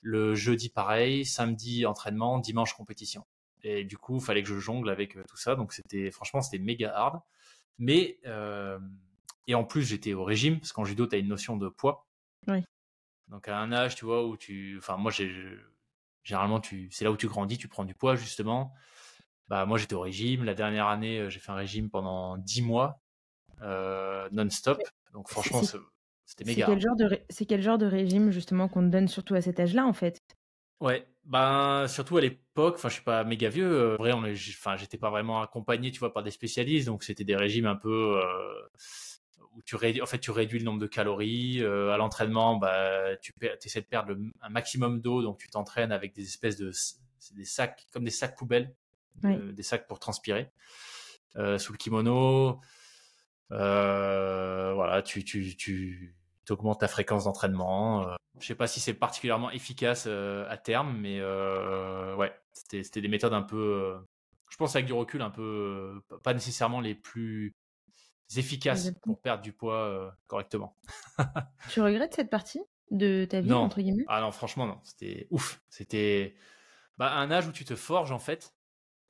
le 0.00 0.34
jeudi 0.34 0.70
pareil, 0.70 1.26
samedi 1.26 1.84
entraînement, 1.84 2.38
dimanche 2.38 2.72
compétition. 2.72 3.26
Et 3.64 3.84
du 3.84 3.98
coup, 3.98 4.16
il 4.16 4.22
fallait 4.22 4.42
que 4.42 4.48
je 4.48 4.58
jongle 4.58 4.88
avec 4.88 5.18
tout 5.28 5.36
ça. 5.36 5.56
Donc 5.56 5.74
c'était 5.74 6.10
franchement 6.10 6.40
c'était 6.40 6.58
méga 6.58 6.90
hard. 6.96 7.20
Mais, 7.78 8.18
euh, 8.26 8.78
et 9.46 9.54
en 9.54 9.64
plus, 9.64 9.82
j'étais 9.82 10.14
au 10.14 10.24
régime, 10.24 10.58
parce 10.58 10.72
qu'en 10.72 10.84
judo, 10.84 11.06
tu 11.06 11.16
as 11.16 11.18
une 11.18 11.28
notion 11.28 11.56
de 11.56 11.68
poids. 11.68 12.06
Oui. 12.46 12.64
Donc 13.28 13.48
à 13.48 13.58
un 13.58 13.72
âge, 13.72 13.94
tu 13.94 14.04
vois, 14.04 14.26
où 14.26 14.36
tu, 14.36 14.76
enfin 14.78 14.96
moi 14.96 15.10
j'ai, 15.10 15.30
généralement 16.24 16.60
tu, 16.60 16.88
c'est 16.90 17.04
là 17.04 17.10
où 17.10 17.16
tu 17.16 17.28
grandis, 17.28 17.58
tu 17.58 17.68
prends 17.68 17.84
du 17.84 17.94
poids 17.94 18.16
justement. 18.16 18.72
Bah 19.48 19.66
moi 19.66 19.78
j'étais 19.78 19.94
au 19.94 20.00
régime. 20.00 20.44
La 20.44 20.54
dernière 20.54 20.86
année, 20.86 21.20
euh, 21.20 21.30
j'ai 21.30 21.38
fait 21.38 21.52
un 21.52 21.56
régime 21.56 21.90
pendant 21.90 22.38
10 22.38 22.62
mois 22.62 23.00
euh, 23.62 24.28
non-stop. 24.32 24.80
Donc 25.12 25.28
franchement, 25.28 25.62
c'était 26.24 26.44
méga. 26.44 26.66
C'est 26.66 26.72
quel, 26.72 26.80
genre 26.80 26.96
de 26.96 27.20
c'est 27.28 27.46
quel 27.46 27.62
genre 27.62 27.78
de 27.78 27.86
régime 27.86 28.30
justement 28.30 28.68
qu'on 28.68 28.82
te 28.82 28.88
donne 28.88 29.08
surtout 29.08 29.34
à 29.34 29.42
cet 29.42 29.60
âge-là 29.60 29.86
en 29.86 29.92
fait? 29.92 30.20
Ouais, 30.80 31.06
ben 31.28 31.86
surtout 31.88 32.16
à 32.16 32.20
l'époque, 32.20 32.74
enfin 32.76 32.88
je 32.88 32.94
suis 32.94 33.04
pas 33.04 33.22
méga 33.22 33.48
vieux, 33.48 33.70
euh, 33.70 33.96
vrai, 33.96 34.12
on 34.12 34.24
enfin 34.24 34.76
j'étais 34.76 34.98
pas 34.98 35.10
vraiment 35.10 35.40
accompagné, 35.42 35.90
tu 35.92 36.00
vois, 36.00 36.12
par 36.12 36.22
des 36.22 36.30
spécialistes, 36.30 36.86
donc 36.86 37.04
c'était 37.04 37.24
des 37.24 37.36
régimes 37.36 37.66
un 37.66 37.76
peu 37.76 38.20
où 39.52 39.62
tu 39.62 39.76
réduis, 39.76 40.02
en 40.02 40.06
fait 40.06 40.18
tu 40.18 40.30
réduis 40.30 40.58
le 40.58 40.64
nombre 40.64 40.80
de 40.80 40.86
calories. 40.86 41.62
à 41.64 41.96
l'entraînement, 41.96 42.56
bah 42.56 43.16
tu 43.22 43.32
essaies 43.64 43.82
de 43.82 43.86
perdre 43.86 44.16
un 44.42 44.48
maximum 44.48 45.00
d'eau, 45.00 45.22
donc 45.22 45.38
tu 45.38 45.48
t'entraînes 45.48 45.92
avec 45.92 46.14
des 46.14 46.24
espèces 46.24 46.56
de 46.56 46.72
des 47.34 47.44
sacs 47.44 47.86
comme 47.92 48.04
des 48.04 48.10
sacs 48.10 48.36
poubelles, 48.36 48.74
des 49.22 49.62
sacs 49.62 49.86
pour 49.86 50.00
transpirer 50.00 50.50
sous 51.58 51.72
le 51.72 51.78
kimono. 51.78 52.60
Euh, 53.52 54.72
voilà, 54.74 55.02
tu, 55.02 55.24
tu, 55.24 55.56
tu 55.56 56.14
augmentes 56.50 56.80
ta 56.80 56.88
fréquence 56.88 57.24
d'entraînement. 57.24 58.08
Euh, 58.08 58.14
je 58.40 58.46
sais 58.46 58.54
pas 58.54 58.66
si 58.66 58.80
c'est 58.80 58.94
particulièrement 58.94 59.50
efficace 59.50 60.04
euh, 60.06 60.48
à 60.48 60.56
terme, 60.56 60.96
mais 60.98 61.20
ouais, 62.16 62.32
c'était 62.52 63.00
des 63.00 63.08
méthodes 63.08 63.34
un 63.34 63.42
peu, 63.42 63.96
je 64.50 64.56
pense 64.56 64.74
avec 64.76 64.86
du 64.86 64.92
recul, 64.92 65.22
un 65.22 65.30
peu, 65.30 66.00
pas 66.22 66.34
nécessairement 66.34 66.80
les 66.80 66.94
plus 66.94 67.54
efficaces 68.36 68.92
pour 69.02 69.20
perdre 69.20 69.42
du 69.42 69.52
poids 69.52 70.14
correctement. 70.26 70.76
tu 71.70 71.80
regrettes 71.80 72.14
cette 72.14 72.30
partie 72.30 72.60
de 72.90 73.26
ta 73.28 73.40
vie, 73.40 73.52
entre 73.52 73.80
guillemets? 73.80 74.04
Ah 74.08 74.20
non, 74.20 74.30
franchement, 74.30 74.66
non. 74.66 74.78
C'était 74.82 75.26
ouf. 75.30 75.60
C'était 75.68 76.34
bah, 76.96 77.12
un 77.14 77.30
âge 77.30 77.46
où 77.46 77.52
tu 77.52 77.64
te 77.64 77.74
forges, 77.74 78.12
en 78.12 78.18
fait, 78.18 78.54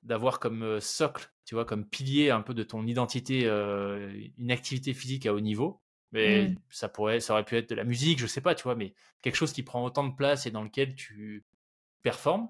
d'avoir 0.03 0.41
comme 0.41 0.81
socle 0.81 1.31
tu 1.49 1.55
vois, 1.55 1.65
comme 1.65 1.87
pilier 1.87 2.29
un 2.29 2.43
peu 2.43 2.53
de 2.53 2.63
ton 2.63 2.87
identité, 2.87 3.47
euh, 3.47 4.13
une 4.37 4.51
activité 4.51 4.93
physique 4.93 5.25
à 5.25 5.33
haut 5.33 5.41
niveau. 5.41 5.81
Mais 6.13 6.49
mmh. 6.49 6.57
ça 6.71 6.89
pourrait, 6.89 7.21
ça 7.21 7.35
aurait 7.35 7.45
pu 7.45 7.57
être 7.57 7.69
de 7.69 7.75
la 7.75 7.85
musique, 7.85 8.19
je 8.19 8.27
sais 8.27 8.41
pas, 8.41 8.55
tu 8.55 8.63
vois, 8.63 8.75
mais 8.75 8.95
quelque 9.21 9.35
chose 9.35 9.53
qui 9.53 9.63
prend 9.63 9.85
autant 9.85 10.05
de 10.05 10.15
place 10.15 10.47
et 10.47 10.51
dans 10.51 10.63
lequel 10.63 10.95
tu 10.95 11.45
performes, 12.03 12.49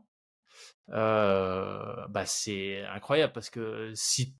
euh, 0.90 2.06
bah 2.08 2.24
c'est 2.26 2.84
incroyable 2.84 3.32
parce 3.32 3.50
que 3.50 3.92
si 3.94 4.36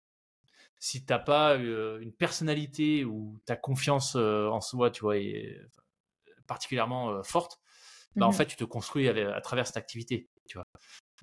si 0.79 1.05
t'as 1.05 1.19
pas 1.19 1.57
euh, 1.57 1.99
une 2.01 2.13
personnalité 2.13 3.05
ou 3.05 3.41
ta 3.45 3.57
confiance 3.57 4.15
en 4.15 4.61
soi, 4.61 4.91
tu 4.91 5.01
vois, 5.01 5.19
est 5.19 5.61
particulièrement 6.47 7.23
forte, 7.25 7.59
bah 8.15 8.27
en 8.27 8.31
mmh 8.31 8.33
fait 8.33 8.47
tu 8.47 8.57
te 8.57 8.65
construis 8.65 9.09
à 9.09 9.41
travers 9.41 9.67
cette 9.67 9.77
activité, 9.77 10.29
tu 10.47 10.59
vois. 10.59 10.65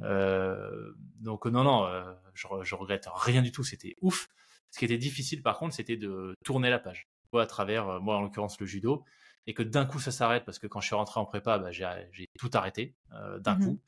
Euh, 0.01 0.93
donc 1.19 1.45
non, 1.45 1.63
non, 1.63 1.85
euh, 1.85 2.03
je, 2.33 2.47
je, 2.63 2.75
regrette 2.75 3.07
rien 3.13 3.41
du 3.41 3.51
tout. 3.51 3.63
C'était 3.63 3.95
ouf. 4.01 4.27
Ce 4.71 4.79
qui 4.79 4.85
était 4.85 4.97
difficile, 4.97 5.41
par 5.41 5.57
contre, 5.57 5.73
c'était 5.75 5.97
de 5.97 6.35
tourner 6.43 6.69
la 6.69 6.79
page. 6.79 7.07
À 7.43 7.47
travers, 7.47 7.87
euh, 7.87 7.99
moi 7.99 8.17
en 8.17 8.21
l'occurrence, 8.21 8.59
le 8.59 8.65
judo, 8.65 9.03
et 9.47 9.53
que 9.53 9.63
d'un 9.63 9.85
coup 9.85 9.99
ça 9.99 10.11
s'arrête 10.11 10.45
parce 10.45 10.59
que 10.59 10.67
quand 10.67 10.81
je 10.81 10.87
suis 10.87 10.95
rentré 10.95 11.19
en 11.19 11.25
prépa, 11.25 11.59
bah, 11.59 11.71
j'ai 11.71 12.29
tout 12.39 12.49
arrêté 12.53 12.95
d'un 13.39 13.55
mmh 13.55 13.65
coup. 13.65 13.79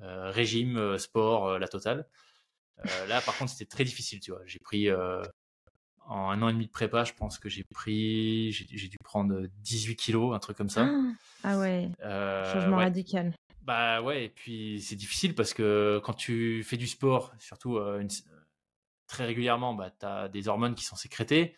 régime, 0.00 0.98
sport, 0.98 1.58
la 1.58 1.68
totale. 1.68 2.06
là, 3.08 3.20
par 3.20 3.36
contre, 3.36 3.50
c'était 3.50 3.68
très 3.68 3.84
difficile, 3.84 4.20
tu 4.20 4.30
vois. 4.30 4.42
J'ai 4.46 4.60
pris 4.60 4.88
en 4.92 6.30
un 6.30 6.42
an 6.42 6.48
et 6.48 6.52
demi 6.52 6.66
de 6.66 6.70
prépa, 6.70 7.02
je 7.02 7.14
pense 7.14 7.38
que 7.38 7.48
j'ai 7.48 7.64
pris, 7.64 8.52
j'ai 8.52 8.88
dû 8.88 8.96
prendre 9.02 9.46
18 9.62 9.96
kilos, 9.96 10.36
un 10.36 10.38
truc 10.38 10.56
comme 10.56 10.70
ça. 10.70 10.88
Ah 11.42 11.58
ouais. 11.58 11.90
Changement 12.00 12.76
radical. 12.76 13.34
Bah 13.62 14.02
ouais, 14.02 14.24
et 14.24 14.28
puis 14.28 14.80
c'est 14.82 14.96
difficile 14.96 15.34
parce 15.34 15.54
que 15.54 16.00
quand 16.04 16.14
tu 16.14 16.64
fais 16.64 16.76
du 16.76 16.88
sport, 16.88 17.32
surtout 17.38 17.76
euh, 17.76 18.04
très 19.06 19.24
régulièrement, 19.24 19.74
bah, 19.74 19.90
tu 19.98 20.04
as 20.04 20.28
des 20.28 20.48
hormones 20.48 20.74
qui 20.74 20.84
sont 20.84 20.96
sécrétées. 20.96 21.54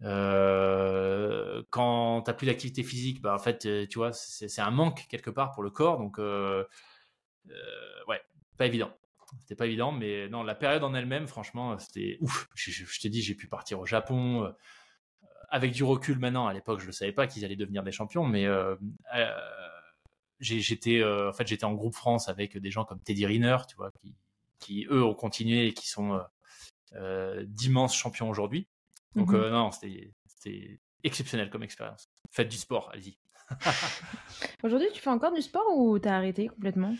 Quand 0.00 1.62
tu 2.24 2.34
plus 2.34 2.46
d'activité 2.46 2.82
physique, 2.82 3.22
bah, 3.22 3.34
en 3.34 3.38
fait, 3.38 3.88
tu 3.88 3.98
vois, 3.98 4.12
c'est 4.12 4.60
un 4.60 4.70
manque 4.70 5.06
quelque 5.08 5.30
part 5.30 5.52
pour 5.52 5.62
le 5.62 5.70
corps. 5.70 5.98
Donc, 5.98 6.18
ouais, 6.18 6.66
pas 8.56 8.66
évident. 8.66 8.92
C'était 9.40 9.56
pas 9.56 9.66
évident, 9.66 9.90
mais 9.90 10.28
non, 10.28 10.44
la 10.44 10.54
période 10.54 10.84
en 10.84 10.94
elle-même, 10.94 11.26
franchement, 11.26 11.76
c'était 11.78 12.16
ouf. 12.20 12.48
Je, 12.54 12.70
je 12.70 13.00
t'ai 13.00 13.08
dit, 13.08 13.22
j'ai 13.22 13.34
pu 13.34 13.48
partir 13.48 13.80
au 13.80 13.86
Japon. 13.86 14.54
avec 15.48 15.72
du 15.72 15.84
recul 15.84 16.18
maintenant, 16.18 16.46
à 16.46 16.52
l'époque, 16.52 16.80
je 16.80 16.86
ne 16.86 16.92
savais 16.92 17.12
pas 17.12 17.26
qu'ils 17.26 17.44
allaient 17.44 17.56
devenir 17.56 17.82
des 17.82 17.92
champions, 17.92 18.24
mais 18.24 18.46
j'étais 20.40 21.02
en 21.02 21.32
fait 21.32 21.46
j'étais 21.46 21.64
en 21.64 21.74
groupe 21.74 21.94
France 21.94 22.28
avec 22.28 22.56
des 22.56 22.70
gens 22.70 22.84
comme 22.84 23.00
Teddy 23.00 23.26
Riner, 23.26 23.58
tu 23.68 23.76
vois, 23.76 23.90
qui, 24.58 24.86
eux 24.90 25.04
ont 25.04 25.14
continué 25.14 25.68
et 25.68 25.74
qui 25.74 25.88
sont 25.88 26.20
d'immenses 27.46 27.96
champions 27.96 28.28
aujourd'hui. 28.28 28.68
Donc 29.16 29.30
mmh 29.30 29.34
euh, 29.34 29.50
non, 29.50 29.70
c'était 29.72 30.80
exceptionnel 31.02 31.50
comme 31.50 31.62
expérience. 31.62 32.08
Faites 32.30 32.48
du 32.48 32.56
sport, 32.56 32.90
allez-y. 32.92 33.18
aujourd'hui, 34.62 34.88
tu 34.92 35.00
fais 35.00 35.10
encore 35.10 35.32
du 35.32 35.42
sport 35.42 35.66
ou 35.76 35.98
t'as 35.98 36.16
arrêté 36.16 36.48
complètement? 36.48 36.94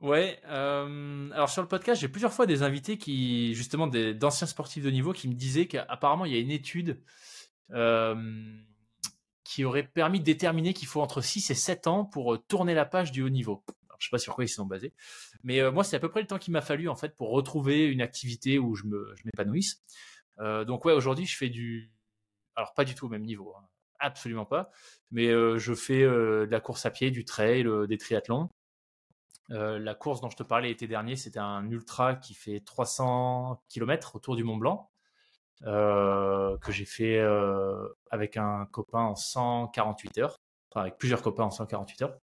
Ouais, 0.00 0.40
euh, 0.46 1.28
alors 1.32 1.50
sur 1.50 1.60
le 1.60 1.68
podcast, 1.68 2.00
j'ai 2.00 2.08
plusieurs 2.08 2.32
fois 2.32 2.46
des 2.46 2.62
invités 2.62 2.98
qui, 2.98 3.54
justement, 3.54 3.88
d'anciens 3.88 4.46
sportifs 4.46 4.84
de 4.84 4.90
niveau 4.90 5.12
qui 5.12 5.28
me 5.28 5.34
disaient 5.34 5.66
qu'apparemment 5.66 6.24
il 6.24 6.32
y 6.32 6.36
a 6.36 6.40
une 6.40 6.52
étude 6.52 7.02
euh, 7.72 8.14
qui 9.42 9.64
aurait 9.64 9.82
permis 9.82 10.20
de 10.20 10.24
déterminer 10.24 10.72
qu'il 10.72 10.86
faut 10.86 11.00
entre 11.00 11.20
6 11.20 11.50
et 11.50 11.54
7 11.54 11.88
ans 11.88 12.04
pour 12.04 12.40
tourner 12.46 12.74
la 12.74 12.84
page 12.84 13.10
du 13.10 13.22
haut 13.22 13.28
niveau. 13.28 13.64
Alors, 13.88 13.96
je 13.98 14.06
sais 14.06 14.10
pas 14.10 14.18
sur 14.18 14.36
quoi 14.36 14.44
ils 14.44 14.48
sont 14.48 14.66
basés, 14.66 14.92
mais 15.42 15.60
euh, 15.60 15.72
moi 15.72 15.82
c'est 15.82 15.96
à 15.96 16.00
peu 16.00 16.08
près 16.08 16.20
le 16.20 16.28
temps 16.28 16.38
qu'il 16.38 16.52
m'a 16.52 16.60
fallu 16.60 16.88
en 16.88 16.94
fait 16.94 17.16
pour 17.16 17.30
retrouver 17.30 17.86
une 17.86 18.00
activité 18.00 18.58
où 18.60 18.76
je 18.76 18.84
m'épanouisse. 19.24 19.82
Euh, 20.40 20.64
donc 20.64 20.84
ouais, 20.84 20.92
aujourd'hui 20.92 21.26
je 21.26 21.36
fais 21.36 21.48
du, 21.48 21.92
alors 22.56 22.74
pas 22.74 22.84
du 22.84 22.94
tout 22.94 23.06
au 23.06 23.08
même 23.08 23.24
niveau, 23.24 23.54
hein. 23.56 23.64
absolument 23.98 24.46
pas, 24.46 24.70
mais 25.10 25.28
je 25.58 25.74
fais 25.74 26.02
de 26.02 26.48
la 26.50 26.60
course 26.60 26.86
à 26.86 26.90
pied, 26.90 27.10
du 27.10 27.24
trail, 27.24 27.66
des 27.88 27.98
triathlons. 27.98 28.48
la 29.48 29.94
course 29.94 30.20
dont 30.20 30.30
je 30.30 30.36
te 30.36 30.42
parlais 30.42 30.68
l'été 30.68 30.86
dernier, 30.86 31.16
c'était 31.16 31.38
un 31.40 31.68
ultra 31.70 32.14
qui 32.16 32.34
fait 32.34 32.60
300 32.60 33.62
km 33.68 34.16
autour 34.16 34.36
du 34.36 34.44
Mont 34.44 34.56
Blanc. 34.56 34.90
Euh, 35.66 36.56
que 36.58 36.70
j'ai 36.70 36.84
fait 36.84 37.18
euh, 37.18 37.88
avec 38.12 38.36
un 38.36 38.66
copain 38.70 39.00
en 39.00 39.16
148 39.16 40.18
heures, 40.18 40.36
enfin 40.70 40.82
avec 40.82 40.98
plusieurs 40.98 41.20
copains 41.20 41.44
en 41.44 41.50
148 41.50 42.02
heures. 42.02 42.18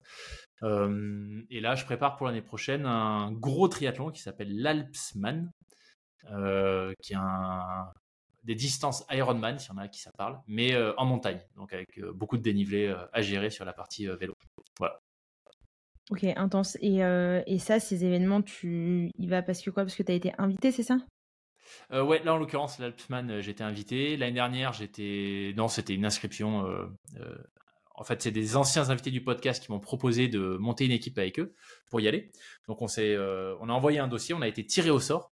Euh, 0.62 1.42
et 1.50 1.60
là, 1.60 1.74
je 1.74 1.84
prépare 1.84 2.16
pour 2.16 2.26
l'année 2.26 2.42
prochaine 2.42 2.86
un 2.86 3.32
gros 3.32 3.66
triathlon 3.68 4.10
qui 4.10 4.22
s'appelle 4.22 4.56
l'Alpsman, 4.56 5.50
qui 7.02 7.12
est 7.12 7.16
un, 7.16 7.92
des 8.44 8.54
distances 8.54 9.04
Ironman, 9.10 9.58
s'il 9.58 9.72
y 9.72 9.74
en 9.74 9.78
a 9.78 9.88
qui 9.88 10.00
ça 10.00 10.12
parle, 10.12 10.40
mais 10.46 10.76
en 10.96 11.04
montagne, 11.04 11.40
donc 11.56 11.72
avec 11.72 12.00
beaucoup 12.14 12.36
de 12.36 12.42
dénivelé 12.42 12.94
à 13.12 13.22
gérer 13.22 13.50
sur 13.50 13.64
la 13.64 13.72
partie 13.72 14.06
vélo. 14.06 14.34
Voilà. 14.78 15.00
Ok, 16.10 16.24
intense. 16.36 16.76
Et, 16.80 16.98
et, 17.46 17.58
ça, 17.58 17.80
ces 17.80 18.04
événements, 18.04 18.42
tu 18.42 19.10
y 19.18 19.26
vas 19.26 19.42
parce 19.42 19.62
que 19.62 19.70
quoi? 19.70 19.84
Parce 19.84 19.96
que 19.96 20.02
tu 20.02 20.12
as 20.12 20.14
été 20.14 20.32
invité, 20.38 20.70
c'est 20.70 20.82
ça? 20.82 20.98
Euh, 21.92 22.02
ouais, 22.02 22.22
là 22.24 22.34
en 22.34 22.36
l'occurrence, 22.36 22.78
l'Alpsman, 22.78 23.30
euh, 23.30 23.40
j'étais 23.40 23.64
invité. 23.64 24.16
L'année 24.16 24.34
dernière, 24.34 24.72
j'étais. 24.72 25.54
Non, 25.56 25.68
c'était 25.68 25.94
une 25.94 26.04
inscription. 26.04 26.66
Euh, 26.66 26.86
en 27.94 28.04
fait, 28.04 28.22
c'est 28.22 28.30
des 28.30 28.56
anciens 28.56 28.90
invités 28.90 29.10
du 29.10 29.22
podcast 29.22 29.64
qui 29.64 29.70
m'ont 29.70 29.80
proposé 29.80 30.28
de 30.28 30.56
monter 30.56 30.84
une 30.84 30.92
équipe 30.92 31.18
avec 31.18 31.38
eux 31.38 31.54
pour 31.90 32.00
y 32.00 32.08
aller. 32.08 32.32
Donc, 32.66 32.82
on 32.82 32.88
s'est, 32.88 33.16
on 33.16 33.68
a 33.68 33.72
envoyé 33.72 34.00
un 34.00 34.08
dossier, 34.08 34.34
on 34.34 34.42
a 34.42 34.48
été 34.48 34.66
tiré 34.66 34.90
au 34.90 34.98
sort. 34.98 35.32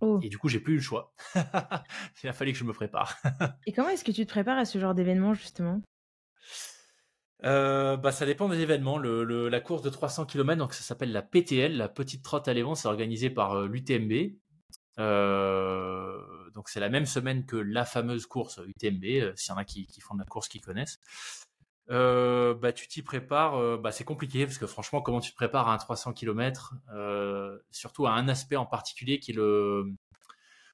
Oh. 0.00 0.20
Et 0.22 0.28
du 0.28 0.38
coup, 0.38 0.48
j'ai 0.48 0.60
plus 0.60 0.74
eu 0.74 0.76
le 0.76 0.82
choix. 0.82 1.14
Il 2.22 2.28
a 2.28 2.32
fallu 2.32 2.52
que 2.52 2.58
je 2.58 2.64
me 2.64 2.72
prépare. 2.72 3.16
Et 3.66 3.72
comment 3.72 3.88
est-ce 3.88 4.04
que 4.04 4.12
tu 4.12 4.26
te 4.26 4.30
prépares 4.30 4.58
à 4.58 4.64
ce 4.64 4.78
genre 4.78 4.94
d'événement, 4.94 5.34
justement? 5.34 5.80
Bah, 7.42 8.12
ça 8.12 8.26
dépend 8.26 8.48
des 8.48 8.60
événements. 8.60 8.98
Le, 8.98 9.48
la 9.48 9.60
course 9.60 9.82
de 9.82 9.90
300 9.90 10.26
km, 10.26 10.58
donc 10.58 10.74
ça 10.74 10.82
s'appelle 10.82 11.12
la 11.12 11.22
PTL, 11.22 11.76
la 11.76 11.88
Petite 11.88 12.22
Trotte 12.22 12.48
à 12.48 12.52
Léon, 12.52 12.74
c'est 12.74 12.88
organisé 12.88 13.30
par 13.30 13.62
l'UTMB. 13.62 14.36
Euh, 14.98 16.50
donc 16.54 16.68
c'est 16.68 16.80
la 16.80 16.88
même 16.88 17.06
semaine 17.06 17.44
que 17.44 17.56
la 17.56 17.84
fameuse 17.84 18.26
course 18.26 18.60
UTMB, 18.66 19.04
euh, 19.04 19.32
s'il 19.36 19.52
y 19.52 19.54
en 19.54 19.58
a 19.58 19.64
qui, 19.64 19.86
font 20.00 20.14
de 20.14 20.20
la 20.20 20.26
course 20.26 20.48
qui 20.48 20.60
connaissent. 20.60 20.98
Euh, 21.90 22.54
bah, 22.54 22.72
tu 22.72 22.88
t'y 22.88 23.02
prépares, 23.02 23.78
bah, 23.78 23.92
c'est 23.92 24.04
compliqué 24.04 24.44
parce 24.44 24.58
que 24.58 24.66
franchement, 24.66 25.00
comment 25.02 25.20
tu 25.20 25.30
te 25.30 25.36
prépares 25.36 25.68
à 25.68 25.74
un 25.74 25.78
300 25.78 26.12
km, 26.12 26.74
surtout 27.70 28.06
à 28.06 28.12
un 28.12 28.28
aspect 28.28 28.56
en 28.56 28.66
particulier 28.66 29.18
qui 29.18 29.32
est 29.32 29.34
le, 29.34 29.92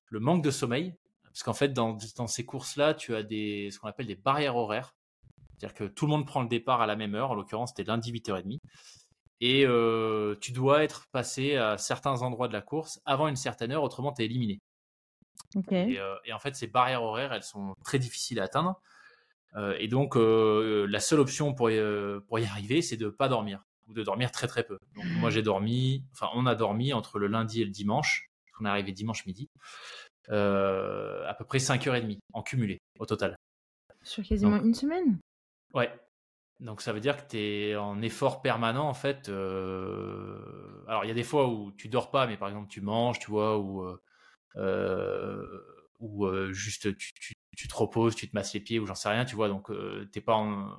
le 0.06 0.20
manque 0.20 0.42
de 0.42 0.50
sommeil? 0.50 0.94
Parce 1.24 1.42
qu'en 1.42 1.54
fait, 1.54 1.68
dans, 1.68 1.96
dans 2.16 2.26
ces 2.26 2.44
courses-là, 2.44 2.94
tu 2.94 3.14
as 3.14 3.22
des, 3.22 3.70
ce 3.70 3.78
qu'on 3.78 3.88
appelle 3.88 4.06
des 4.06 4.16
barrières 4.16 4.56
horaires. 4.56 4.94
C'est-à-dire 5.56 5.74
que 5.74 5.84
tout 5.84 6.06
le 6.06 6.10
monde 6.10 6.26
prend 6.26 6.42
le 6.42 6.48
départ 6.48 6.82
à 6.82 6.86
la 6.86 6.96
même 6.96 7.14
heure. 7.14 7.30
En 7.30 7.34
l'occurrence, 7.34 7.70
c'était 7.70 7.84
lundi 7.84 8.12
8h30 8.12 8.58
et 9.42 9.66
euh, 9.66 10.36
tu 10.40 10.52
dois 10.52 10.84
être 10.84 11.08
passé 11.10 11.56
à 11.56 11.76
certains 11.76 12.22
endroits 12.22 12.46
de 12.46 12.52
la 12.52 12.62
course 12.62 13.02
avant 13.04 13.26
une 13.26 13.34
certaine 13.34 13.72
heure, 13.72 13.82
autrement 13.82 14.12
tu 14.12 14.22
es 14.22 14.26
éliminé. 14.26 14.60
Euh, 15.98 16.16
et, 16.24 16.32
en 16.32 16.38
fait, 16.38 16.54
ces 16.54 16.68
barrières 16.68 17.02
horaires, 17.02 17.32
elles 17.32 17.42
sont 17.42 17.74
très 17.84 17.98
difficiles 17.98 18.38
à 18.38 18.44
atteindre. 18.44 18.80
Et 19.78 19.88
donc, 19.88 20.14
la 20.16 21.00
seule 21.00 21.20
option 21.20 21.54
pour 21.54 21.70
y, 21.70 21.78
pour 22.26 22.38
y 22.38 22.44
arriver, 22.44 22.82
c'est 22.82 22.96
de 22.96 23.08
pas 23.08 23.28
dormir 23.28 23.64
ou 23.88 23.92
de 23.92 24.02
dormir 24.02 24.30
très 24.30 24.46
très 24.46 24.62
peu. 24.62 24.78
Donc, 24.94 25.04
moi, 25.20 25.30
j'ai 25.30 25.42
dormi, 25.42 26.04
enfin, 26.12 26.28
on 26.34 26.46
a 26.46 26.54
dormi 26.54 26.92
entre 26.92 27.18
le 27.18 27.26
lundi 27.26 27.62
et 27.62 27.64
le 27.64 27.70
dimanche. 27.70 28.30
On 28.60 28.64
est 28.64 28.68
arrivé 28.68 28.92
dimanche 28.92 29.26
midi. 29.26 29.48
à 30.28 31.34
peu 31.36 31.44
près 31.44 31.58
5h30 31.58 32.18
en 32.32 32.42
cumulé 32.42 32.78
au 32.98 33.06
total. 33.06 33.36
Sur 34.02 34.24
quasiment 34.24 34.56
une 34.56 34.74
semaine? 34.74 35.18
Ouais. 35.74 35.92
Donc 36.60 36.80
ça 36.80 36.92
veut 36.92 37.00
dire 37.00 37.16
que 37.16 37.30
tu 37.30 37.38
es 37.38 37.76
en 37.76 38.00
effort 38.02 38.40
permanent 38.40 38.88
en 38.88 38.94
fait. 38.94 39.28
Alors 39.28 41.04
il 41.04 41.08
y 41.08 41.10
a 41.10 41.14
des 41.14 41.24
fois 41.24 41.48
où 41.48 41.72
tu 41.72 41.88
dors 41.88 42.10
pas, 42.10 42.26
mais 42.26 42.36
par 42.36 42.48
exemple 42.48 42.68
tu 42.68 42.80
manges, 42.80 43.18
tu 43.18 43.30
vois, 43.30 43.58
ou 43.58 43.84
ou 45.98 46.52
juste 46.52 46.96
tu, 46.96 47.12
tu, 47.14 47.32
te 47.56 47.74
reposes, 47.74 48.14
tu 48.14 48.28
te 48.28 48.34
masses 48.34 48.54
les 48.54 48.60
pieds 48.60 48.78
ou 48.78 48.86
j'en 48.86 48.94
sais 48.94 49.08
rien, 49.08 49.24
tu 49.24 49.36
vois. 49.36 49.48
Donc 49.48 49.70
t'es 50.12 50.20
pas 50.20 50.34
en, 50.34 50.70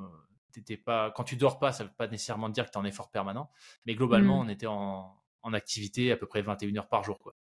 pas 0.86 1.12
quand 1.12 1.24
tu 1.24 1.36
dors 1.36 1.60
pas, 1.60 1.72
ça 1.72 1.84
veut 1.84 1.92
pas 1.96 2.08
nécessairement 2.08 2.50
dire 2.50 2.66
que 2.66 2.72
tu 2.72 2.78
es 2.78 2.82
en 2.82 2.86
effort 2.86 3.10
permanent, 3.10 3.50
mais 3.86 3.96
globalement 3.96 4.44
mmh. 4.44 4.46
on 4.46 4.50
était 4.50 4.68
en, 4.68 5.16
en, 5.42 5.54
activité 5.54 6.12
à 6.12 6.18
peu 6.18 6.26
près 6.26 6.42
21 6.42 6.76
heures 6.78 6.90
par 6.90 7.04
jour 7.04 7.20
quoi. 7.20 7.34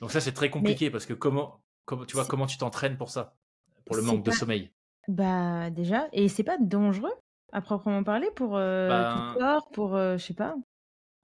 Donc 0.00 0.10
ça 0.10 0.20
c'est 0.20 0.32
très 0.32 0.50
compliqué 0.50 0.90
parce 0.90 1.06
que 1.06 1.14
comment, 1.14 1.62
comment 1.84 2.04
tu 2.04 2.14
vois 2.14 2.26
comment 2.26 2.46
tu 2.46 2.58
t'entraînes 2.58 2.96
pour 2.96 3.10
ça, 3.10 3.36
pour 3.84 3.96
le 3.96 4.02
manque 4.02 4.22
de 4.22 4.30
sommeil? 4.30 4.72
Bah 5.08 5.70
déjà, 5.70 6.08
et 6.12 6.28
c'est 6.28 6.42
pas 6.42 6.58
dangereux 6.58 7.12
à 7.52 7.60
proprement 7.60 8.02
parler 8.02 8.28
pour 8.34 8.56
euh, 8.56 8.88
ton 8.88 9.16
ben 9.16 9.34
corps, 9.38 9.70
pour 9.70 9.94
euh, 9.94 10.16
je 10.16 10.24
sais 10.24 10.34
pas. 10.34 10.56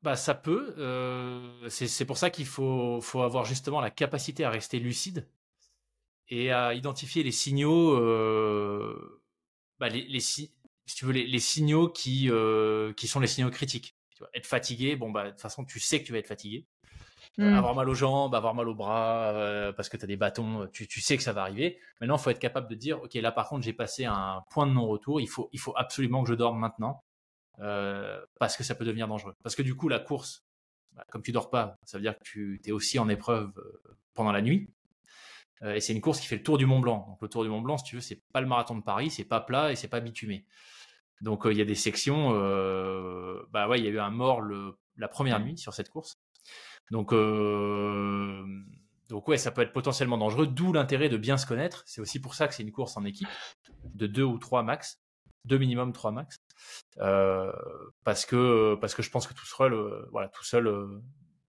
Bah 0.02 0.16
ça 0.16 0.34
peut. 0.34 0.74
Euh, 0.78 1.68
c'est 1.68 2.04
pour 2.04 2.16
ça 2.16 2.30
qu'il 2.30 2.46
faut, 2.46 3.00
faut 3.00 3.22
avoir 3.22 3.44
justement 3.44 3.80
la 3.80 3.90
capacité 3.90 4.44
à 4.44 4.50
rester 4.50 4.78
lucide 4.78 5.28
et 6.34 6.50
à 6.50 6.74
identifier 6.74 7.22
les 7.22 7.32
signaux, 7.32 7.96
bah, 9.78 9.88
les, 9.88 10.02
les, 10.02 10.20
si 10.20 10.50
tu 10.96 11.04
veux 11.04 11.12
les, 11.12 11.38
signaux 11.38 11.88
qui, 11.88 12.30
qui 12.96 13.06
sont 13.06 13.20
les 13.20 13.26
signaux 13.26 13.50
critiques. 13.50 13.96
Tu 14.14 14.18
vois, 14.18 14.30
être 14.34 14.46
fatigué, 14.46 14.96
bon 14.96 15.10
bah 15.10 15.24
de 15.24 15.30
toute 15.30 15.40
façon 15.40 15.64
tu 15.64 15.80
sais 15.80 16.00
que 16.00 16.06
tu 16.06 16.12
vas 16.12 16.18
être 16.18 16.28
fatigué. 16.28 16.66
Euh, 17.38 17.50
mmh. 17.50 17.54
avoir 17.54 17.74
mal 17.74 17.88
aux 17.88 17.94
jambes, 17.94 18.34
avoir 18.34 18.54
mal 18.54 18.68
aux 18.68 18.74
bras 18.74 19.32
euh, 19.32 19.72
parce 19.72 19.88
que 19.88 19.96
tu 19.96 20.04
as 20.04 20.06
des 20.06 20.18
bâtons, 20.18 20.68
tu, 20.70 20.86
tu, 20.86 21.00
sais 21.00 21.16
que 21.16 21.22
ça 21.22 21.32
va 21.32 21.40
arriver. 21.42 21.78
Maintenant, 22.00 22.18
il 22.18 22.20
faut 22.20 22.28
être 22.28 22.38
capable 22.38 22.68
de 22.68 22.74
dire, 22.74 23.02
OK, 23.02 23.14
là 23.14 23.32
par 23.32 23.48
contre, 23.48 23.64
j'ai 23.64 23.72
passé 23.72 24.04
un 24.04 24.44
point 24.50 24.66
de 24.66 24.72
non-retour, 24.72 25.18
il 25.18 25.28
faut, 25.28 25.48
il 25.52 25.58
faut 25.58 25.72
absolument 25.76 26.22
que 26.24 26.28
je 26.28 26.34
dorme 26.34 26.58
maintenant 26.58 27.02
euh, 27.60 28.20
parce 28.38 28.56
que 28.58 28.64
ça 28.64 28.74
peut 28.74 28.84
devenir 28.84 29.08
dangereux. 29.08 29.34
Parce 29.42 29.56
que 29.56 29.62
du 29.62 29.74
coup, 29.74 29.88
la 29.88 29.98
course, 29.98 30.44
bah, 30.92 31.06
comme 31.10 31.22
tu 31.22 31.32
dors 31.32 31.48
pas, 31.48 31.78
ça 31.84 31.96
veut 31.96 32.02
dire 32.02 32.18
que 32.18 32.22
tu 32.22 32.60
es 32.66 32.72
aussi 32.72 32.98
en 32.98 33.08
épreuve 33.08 33.50
pendant 34.12 34.32
la 34.32 34.42
nuit. 34.42 34.68
Et 35.64 35.80
c'est 35.80 35.92
une 35.92 36.00
course 36.00 36.20
qui 36.20 36.26
fait 36.26 36.36
le 36.36 36.42
tour 36.42 36.58
du 36.58 36.66
Mont 36.66 36.80
Blanc. 36.80 37.06
Donc 37.08 37.22
le 37.22 37.28
tour 37.28 37.44
du 37.44 37.50
Mont 37.50 37.60
Blanc, 37.60 37.78
si 37.78 37.84
tu 37.84 37.96
veux, 37.96 38.00
c'est 38.00 38.22
pas 38.32 38.40
le 38.40 38.46
marathon 38.46 38.76
de 38.76 38.82
Paris, 38.82 39.10
c'est 39.10 39.24
pas 39.24 39.40
plat 39.40 39.70
et 39.70 39.76
c'est 39.76 39.88
pas 39.88 40.00
bitumé. 40.00 40.44
Donc 41.20 41.42
il 41.44 41.56
y 41.56 41.60
a 41.60 41.64
des 41.64 41.76
sections, 41.76 42.30
bah 43.52 43.68
ouais, 43.68 43.78
il 43.78 43.84
y 43.84 43.88
a 43.88 43.90
eu 43.90 44.00
un 44.00 44.10
mort 44.10 44.42
la 44.96 45.08
première 45.08 45.40
nuit 45.40 45.58
sur 45.58 45.74
cette 45.74 45.88
course. 45.88 46.18
Donc, 46.90 47.12
euh, 47.12 48.44
donc 49.08 49.28
ouais, 49.28 49.36
ça 49.36 49.50
peut 49.50 49.62
être 49.62 49.72
potentiellement 49.72 50.18
dangereux, 50.18 50.46
d'où 50.46 50.72
l'intérêt 50.72 51.08
de 51.08 51.16
bien 51.16 51.36
se 51.36 51.46
connaître. 51.46 51.82
C'est 51.86 52.00
aussi 52.00 52.20
pour 52.20 52.34
ça 52.34 52.48
que 52.48 52.54
c'est 52.54 52.62
une 52.62 52.72
course 52.72 52.96
en 52.96 53.04
équipe 53.04 53.28
de 53.94 54.06
deux 54.06 54.24
ou 54.24 54.38
trois 54.38 54.62
max, 54.62 55.00
deux 55.44 55.58
minimum 55.58 55.92
trois 55.92 56.12
max, 56.12 56.36
euh, 56.98 57.52
parce 58.04 58.26
que 58.26 58.76
parce 58.80 58.94
que 58.94 59.02
je 59.02 59.10
pense 59.10 59.26
que 59.26 59.34
tout 59.34 59.46
seul, 59.46 59.72
euh, 59.72 60.06
voilà, 60.12 60.28
tout 60.28 60.44
seul, 60.44 60.68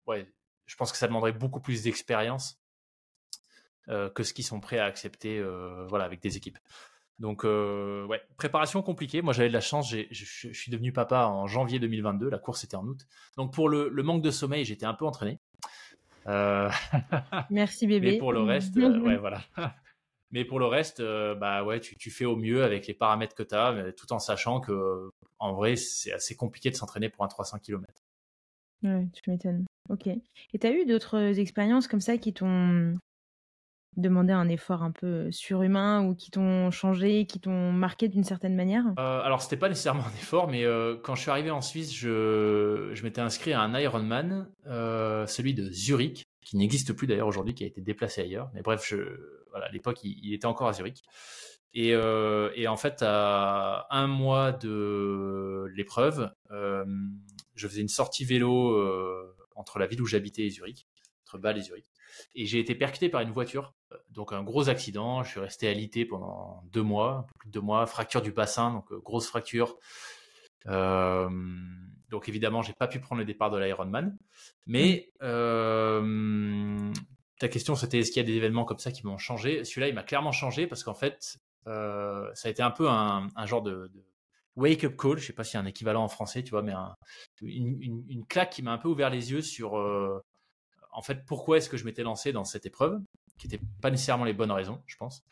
ouais, 0.07 0.33
je 0.65 0.75
pense 0.75 0.91
que 0.91 0.97
ça 0.97 1.07
demanderait 1.07 1.33
beaucoup 1.33 1.59
plus 1.59 1.83
d'expérience 1.83 2.59
que 3.87 4.23
ce 4.23 4.33
qu'ils 4.33 4.45
sont 4.45 4.59
prêts 4.59 4.79
à 4.79 4.85
accepter, 4.85 5.43
voilà, 5.87 6.05
avec 6.05 6.21
des 6.21 6.37
équipes. 6.37 6.57
Donc, 7.19 7.45
euh, 7.45 8.05
ouais, 8.07 8.21
préparation 8.37 8.81
compliquée. 8.81 9.21
Moi, 9.21 9.33
j'avais 9.33 9.47
de 9.47 9.53
la 9.53 9.61
chance. 9.61 9.89
Je 9.89 10.25
suis 10.53 10.71
devenu 10.71 10.91
papa 10.91 11.25
en 11.25 11.47
janvier 11.47 11.79
2022. 11.79 12.29
La 12.29 12.39
course 12.39 12.63
était 12.63 12.75
en 12.75 12.85
août. 12.85 13.07
Donc, 13.37 13.53
pour 13.53 13.69
le, 13.69 13.89
manque 14.03 14.21
de 14.21 14.31
sommeil, 14.31 14.65
j'étais 14.65 14.85
un 14.85 14.93
peu 14.93 15.05
entraîné. 15.05 15.39
Euh, 16.27 16.69
Merci 17.49 17.87
bébé. 17.87 18.13
Mais 18.13 18.17
pour 18.17 18.33
le 18.33 18.41
reste, 18.41 18.75
euh, 18.77 18.99
ouais, 18.99 19.17
voilà. 19.17 19.41
Mais 20.31 20.43
pour 20.43 20.59
le 20.59 20.65
reste, 20.65 21.01
bah 21.01 21.63
ouais, 21.63 21.79
tu, 21.79 22.11
fais 22.11 22.25
au 22.25 22.35
mieux 22.35 22.63
avec 22.63 22.87
les 22.87 22.93
paramètres 22.93 23.35
que 23.35 23.43
tu 23.43 23.55
as, 23.55 23.93
tout 23.93 24.11
en 24.11 24.19
sachant 24.19 24.59
que, 24.59 25.09
en 25.39 25.53
vrai, 25.53 25.77
c'est 25.77 26.11
assez 26.11 26.35
compliqué 26.35 26.69
de 26.69 26.75
s'entraîner 26.75 27.07
pour 27.07 27.23
un 27.23 27.29
300 27.29 27.59
km. 27.59 27.85
Ouais, 28.83 29.07
tu 29.13 29.29
m'étonnes. 29.29 29.65
Ok. 29.89 30.07
Et 30.07 30.59
tu 30.59 30.67
as 30.67 30.71
eu 30.71 30.85
d'autres 30.85 31.39
expériences 31.39 31.87
comme 31.87 32.01
ça 32.01 32.17
qui 32.17 32.33
t'ont 32.33 32.97
demander 33.97 34.33
un 34.33 34.49
effort 34.49 34.83
un 34.83 34.91
peu 34.91 35.31
surhumain 35.31 36.03
ou 36.05 36.15
qui 36.15 36.31
t'ont 36.31 36.71
changé, 36.71 37.25
qui 37.25 37.39
t'ont 37.39 37.71
marqué 37.71 38.07
d'une 38.07 38.23
certaine 38.23 38.55
manière? 38.55 38.85
Euh, 38.99 39.21
Alors, 39.21 39.41
c'était 39.41 39.57
pas 39.57 39.69
nécessairement 39.69 40.05
un 40.05 40.15
effort, 40.21 40.47
mais 40.47 40.63
euh, 40.63 40.97
quand 41.01 41.15
je 41.15 41.21
suis 41.21 41.31
arrivé 41.31 41.51
en 41.51 41.61
Suisse, 41.61 41.93
je, 41.93 43.01
m'étais 43.03 43.21
inscrit 43.21 43.53
à 43.53 43.61
un 43.61 43.79
Ironman, 43.79 44.49
euh, 44.67 45.25
celui 45.27 45.53
de 45.53 45.69
Zurich, 45.71 46.25
qui 46.41 46.57
n'existe 46.57 46.93
plus 46.93 47.07
d'ailleurs 47.07 47.27
aujourd'hui, 47.27 47.53
qui 47.53 47.63
a 47.63 47.67
été 47.67 47.81
déplacé 47.81 48.21
ailleurs. 48.21 48.49
Mais 48.53 48.61
bref, 48.61 48.93
à 49.53 49.71
l'époque, 49.71 49.99
il, 50.03 50.33
était 50.33 50.45
encore 50.45 50.67
à 50.67 50.73
Zurich. 50.73 51.01
Et, 51.73 51.93
euh, 51.93 52.51
et, 52.55 52.67
en 52.67 52.77
fait, 52.77 53.01
à 53.01 53.87
un 53.89 54.07
mois 54.07 54.51
de 54.51 55.65
l'épreuve, 55.75 56.31
je 56.51 57.67
faisais 57.67 57.81
une 57.81 57.87
sortie 57.87 58.25
vélo 58.25 58.75
entre 59.55 59.79
la 59.79 59.87
ville 59.87 60.01
où 60.01 60.05
j'habitais 60.05 60.45
et 60.45 60.49
Zurich, 60.49 60.87
entre 61.25 61.37
Bâle 61.37 61.57
et 61.57 61.61
Zurich 61.61 61.85
et 62.35 62.45
j'ai 62.45 62.59
été 62.59 62.75
percuté 62.75 63.09
par 63.09 63.21
une 63.21 63.31
voiture. 63.31 63.73
Donc 64.09 64.33
un 64.33 64.43
gros 64.43 64.69
accident, 64.69 65.23
je 65.23 65.31
suis 65.31 65.39
resté 65.39 65.67
alité 65.67 66.05
pendant 66.05 66.63
deux 66.71 66.83
mois, 66.83 67.27
plus 67.39 67.47
de 67.47 67.53
deux 67.53 67.61
mois, 67.61 67.85
fracture 67.85 68.21
du 68.21 68.31
bassin, 68.31 68.71
donc 68.71 68.91
euh, 68.91 68.99
grosse 68.99 69.27
fracture. 69.27 69.77
Euh, 70.67 71.29
donc 72.09 72.29
évidemment, 72.29 72.61
j'ai 72.61 72.73
pas 72.73 72.87
pu 72.87 72.99
prendre 72.99 73.19
le 73.19 73.25
départ 73.25 73.51
de 73.51 73.57
l'Ironman. 73.57 74.17
Mais 74.65 75.11
euh, 75.21 76.91
ta 77.39 77.47
question, 77.47 77.75
c'était 77.75 77.99
est-ce 77.99 78.11
qu'il 78.11 78.21
y 78.21 78.25
a 78.25 78.27
des 78.27 78.35
événements 78.35 78.65
comme 78.65 78.79
ça 78.79 78.91
qui 78.91 79.05
m'ont 79.05 79.17
changé? 79.17 79.63
Celui-là, 79.63 79.87
il 79.89 79.95
m'a 79.95 80.03
clairement 80.03 80.31
changé 80.31 80.67
parce 80.67 80.83
qu'en 80.83 80.95
fait, 80.95 81.37
ça 81.65 82.31
a 82.43 82.49
été 82.49 82.61
un 82.61 82.71
peu 82.71 82.87
un, 82.89 83.27
genre 83.45 83.63
de, 83.63 83.91
wake-up 84.55 84.95
call. 84.95 85.17
Je 85.17 85.25
sais 85.25 85.33
pas 85.33 85.43
s'il 85.43 85.55
y 85.55 85.57
a 85.57 85.63
un 85.63 85.65
équivalent 85.65 86.03
en 86.03 86.07
français, 86.07 86.43
tu 86.43 86.51
vois, 86.51 86.61
mais 86.61 86.73
une, 87.41 88.25
claque 88.27 88.51
qui 88.51 88.61
m'a 88.63 88.71
un 88.71 88.77
peu 88.77 88.87
ouvert 88.87 89.09
les 89.09 89.31
yeux 89.31 89.41
sur 89.41 89.75
en 90.95 91.01
fait, 91.01 91.25
pourquoi 91.25 91.57
est-ce 91.57 91.69
que 91.69 91.77
je 91.77 91.85
m'étais 91.85 92.03
lancé 92.03 92.31
dans 92.31 92.45
cette 92.45 92.65
épreuve, 92.65 92.99
qui 93.37 93.47
n'était 93.47 93.63
pas 93.81 93.91
nécessairement 93.91 94.23
les 94.23 94.33
bonnes 94.33 94.51
raisons, 94.51 94.81
je 94.87 94.95
pense. 94.95 95.23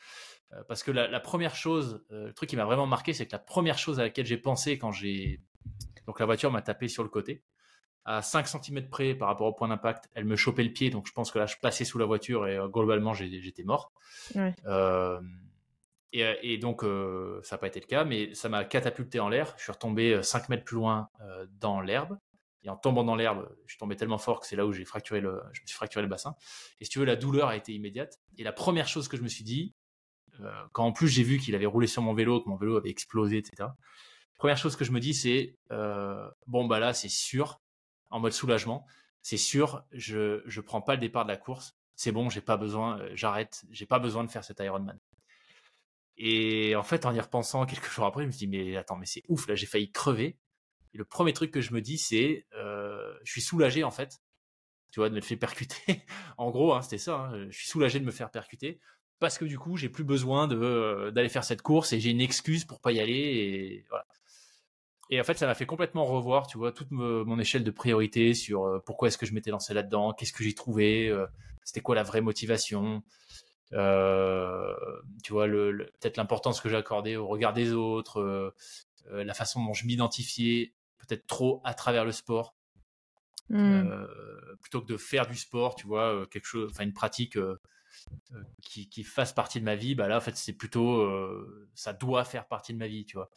Euh, 0.51 0.61
parce 0.67 0.83
que 0.83 0.91
la, 0.91 1.19
première 1.19 1.55
chose, 1.55 2.03
euh, 2.11 2.27
le 2.27 2.33
truc 2.33 2.49
qui 2.49 2.57
m'a 2.57 2.65
vraiment 2.65 2.85
marqué, 2.85 3.13
c'est 3.13 3.25
que 3.25 3.31
la 3.31 3.39
première 3.39 3.77
chose 3.77 3.99
à 3.99 4.03
laquelle 4.03 4.25
j'ai 4.25 4.37
pensé 4.37 4.77
quand 4.77 4.91
j'ai. 4.91 5.41
Donc 6.05 6.19
la 6.19 6.25
voiture 6.25 6.51
m'a 6.51 6.61
tapé 6.61 6.89
sur 6.89 7.03
le 7.03 7.09
côté. 7.09 7.43
À 8.05 8.21
5 8.21 8.45
cm 8.47 8.89
près 8.89 9.15
par 9.15 9.29
rapport 9.29 9.47
au 9.47 9.53
point 9.53 9.69
d'impact, 9.69 10.09
elle 10.13 10.25
me 10.25 10.35
chopait 10.35 10.65
le 10.65 10.73
pied, 10.73 10.89
donc 10.89 11.07
je 11.07 11.13
pense 11.13 11.31
que 11.31 11.39
là, 11.39 11.45
je 11.45 11.55
passais 11.61 11.85
sous 11.85 11.97
la 11.97 12.05
voiture 12.05 12.45
et 12.45 12.57
euh, 12.57 12.67
globalement, 12.67 13.13
j'étais 13.13 13.63
mort. 13.63 13.93
et, 16.11 16.57
donc, 16.57 16.81
ça 17.43 17.55
n'a 17.55 17.57
pas 17.57 17.67
été 17.67 17.79
le 17.79 17.85
cas, 17.85 18.03
mais 18.03 18.33
ça 18.35 18.49
m'a 18.49 18.65
catapulté 18.65 19.21
en 19.21 19.29
l'air. 19.29 19.53
Je 19.57 19.63
suis 19.63 19.71
retombé 19.71 20.21
5 20.21 20.49
mètres 20.49 20.65
plus 20.65 20.75
loin 20.75 21.07
dans 21.61 21.79
l'herbe. 21.79 22.17
Et 22.63 22.69
en 22.69 22.77
tombant 22.77 23.03
dans 23.03 23.15
l'herbe, 23.15 23.49
je 23.65 23.77
tombé 23.77 23.95
tellement 23.95 24.17
fort 24.17 24.39
que 24.39 24.47
c'est 24.47 24.55
là 24.55 24.65
où 24.65 24.71
j'ai 24.71 24.85
fracturé 24.85 25.19
le, 25.19 25.41
je 25.51 25.61
me 25.61 25.67
suis 25.67 25.75
fracturé 25.75 26.01
le 26.01 26.07
bassin. 26.07 26.35
Et 26.79 26.85
si 26.85 26.91
tu 26.91 26.99
veux, 26.99 27.05
la 27.05 27.17
douleur 27.17 27.49
a 27.49 27.57
été 27.57 27.73
immédiate. 27.73 28.19
Et 28.37 28.43
la 28.43 28.53
première 28.53 28.87
chose 28.87 29.09
que 29.09 29.17
je 29.17 29.21
me 29.21 29.27
suis 29.27 29.43
dit, 29.43 29.73
euh, 30.41 30.51
quand 30.71 30.85
en 30.85 30.91
plus 30.91 31.07
j'ai 31.07 31.23
vu 31.23 31.37
qu'il 31.37 31.55
avait 31.55 31.65
roulé 31.65 31.87
sur 31.87 32.01
mon 32.01 32.13
vélo, 32.13 32.41
que 32.41 32.49
mon 32.49 32.55
vélo 32.55 32.77
avait 32.77 32.89
explosé, 32.89 33.37
etc. 33.37 33.69
Première 34.37 34.57
chose 34.57 34.75
que 34.75 34.85
je 34.85 34.91
me 34.91 34.99
dis, 34.99 35.13
c'est 35.13 35.57
euh, 35.71 36.29
bon 36.47 36.65
bah 36.65 36.79
là 36.79 36.93
c'est 36.93 37.09
sûr, 37.09 37.61
en 38.09 38.19
mode 38.19 38.33
soulagement, 38.33 38.85
c'est 39.21 39.37
sûr, 39.37 39.83
je 39.91 40.41
je 40.45 40.61
prends 40.61 40.81
pas 40.81 40.95
le 40.95 41.01
départ 41.01 41.25
de 41.25 41.29
la 41.29 41.37
course, 41.37 41.75
c'est 41.95 42.11
bon, 42.11 42.29
j'ai 42.29 42.41
pas 42.41 42.57
besoin, 42.57 42.99
euh, 42.99 43.11
j'arrête, 43.13 43.63
j'ai 43.69 43.85
pas 43.85 43.99
besoin 43.99 44.23
de 44.23 44.31
faire 44.31 44.43
cet 44.43 44.59
Ironman. 44.59 44.99
Et 46.17 46.75
en 46.75 46.83
fait, 46.83 47.05
en 47.05 47.13
y 47.13 47.19
repensant 47.19 47.65
quelques 47.65 47.89
jours 47.89 48.05
après, 48.05 48.23
je 48.23 48.27
me 48.27 48.31
suis 48.31 48.47
dit 48.47 48.47
mais 48.47 48.75
attends, 48.77 48.97
mais 48.97 49.05
c'est 49.05 49.23
ouf, 49.29 49.47
là 49.47 49.55
j'ai 49.55 49.65
failli 49.65 49.91
crever. 49.91 50.37
Et 50.93 50.97
le 50.97 51.05
premier 51.05 51.33
truc 51.33 51.51
que 51.51 51.61
je 51.61 51.73
me 51.73 51.81
dis, 51.81 51.97
c'est, 51.97 52.45
euh, 52.55 53.13
je 53.23 53.31
suis 53.31 53.41
soulagé 53.41 53.83
en 53.83 53.91
fait, 53.91 54.21
tu 54.91 54.99
vois, 54.99 55.09
de 55.09 55.15
me 55.15 55.21
faire 55.21 55.39
percuter. 55.39 55.75
en 56.37 56.51
gros, 56.51 56.73
hein, 56.73 56.81
c'était 56.81 56.99
ça. 56.99 57.15
Hein, 57.15 57.47
je 57.49 57.57
suis 57.57 57.67
soulagé 57.67 57.99
de 57.99 58.05
me 58.05 58.11
faire 58.11 58.29
percuter 58.29 58.79
parce 59.19 59.37
que 59.37 59.45
du 59.45 59.57
coup, 59.57 59.75
j'ai 59.75 59.89
plus 59.89 60.03
besoin 60.03 60.51
euh, 60.51 61.09
d'aller 61.11 61.29
faire 61.29 61.43
cette 61.43 61.61
course 61.61 61.93
et 61.93 61.99
j'ai 61.99 62.11
une 62.11 62.21
excuse 62.21 62.65
pour 62.65 62.79
pas 62.79 62.91
y 62.91 62.99
aller. 62.99 63.13
Et 63.13 63.85
voilà. 63.89 64.05
Et 65.09 65.19
en 65.19 65.23
fait, 65.23 65.37
ça 65.37 65.47
m'a 65.47 65.55
fait 65.55 65.65
complètement 65.65 66.05
revoir, 66.05 66.47
tu 66.47 66.57
vois, 66.57 66.71
toute 66.71 66.91
mon 66.91 67.39
échelle 67.39 67.63
de 67.63 67.71
priorité 67.71 68.33
sur 68.33 68.65
euh, 68.65 68.79
pourquoi 68.85 69.07
est-ce 69.07 69.17
que 69.17 69.25
je 69.25 69.33
m'étais 69.33 69.51
lancé 69.51 69.73
là-dedans, 69.73 70.13
qu'est-ce 70.13 70.33
que 70.33 70.43
j'ai 70.43 70.53
trouvé, 70.53 71.13
c'était 71.63 71.81
quoi 71.81 71.95
la 71.95 72.03
vraie 72.03 72.21
motivation. 72.21 73.03
tu 73.71 73.77
vois, 73.77 75.47
peut-être 75.47 76.17
l'importance 76.17 76.61
que 76.61 76.69
j'ai 76.69 76.77
accordée 76.77 77.15
au 77.15 77.27
regard 77.27 77.53
des 77.53 77.73
autres, 77.73 78.53
la 79.11 79.33
façon 79.33 79.63
dont 79.63 79.73
je 79.73 79.85
m'identifiais 79.85 80.73
peut-être 81.07 81.27
trop 81.27 81.61
à 81.63 81.73
travers 81.73 82.05
le 82.05 82.11
sport. 82.11 82.55
Mmh. 83.49 83.57
Euh, 83.57 84.07
plutôt 84.61 84.81
que 84.81 84.87
de 84.87 84.97
faire 84.97 85.27
du 85.27 85.35
sport, 85.35 85.75
tu 85.75 85.85
vois, 85.85 86.13
euh, 86.13 86.25
quelque 86.25 86.45
chose, 86.45 86.71
enfin 86.71 86.83
une 86.83 86.93
pratique, 86.93 87.37
euh, 87.37 87.59
qui, 88.63 88.89
qui 88.89 89.03
fasse 89.03 89.33
partie 89.33 89.59
de 89.59 89.65
ma 89.65 89.75
vie, 89.75 89.95
bah 89.95 90.07
là, 90.07 90.17
en 90.17 90.21
fait, 90.21 90.35
c'est 90.35 90.53
plutôt, 90.53 91.07
ça 91.75 91.93
doit 91.93 92.23
faire 92.23 92.47
partie 92.47 92.73
de 92.73 92.79
ma 92.79 92.87
vie, 92.87 93.05
tu 93.05 93.17
vois. 93.17 93.29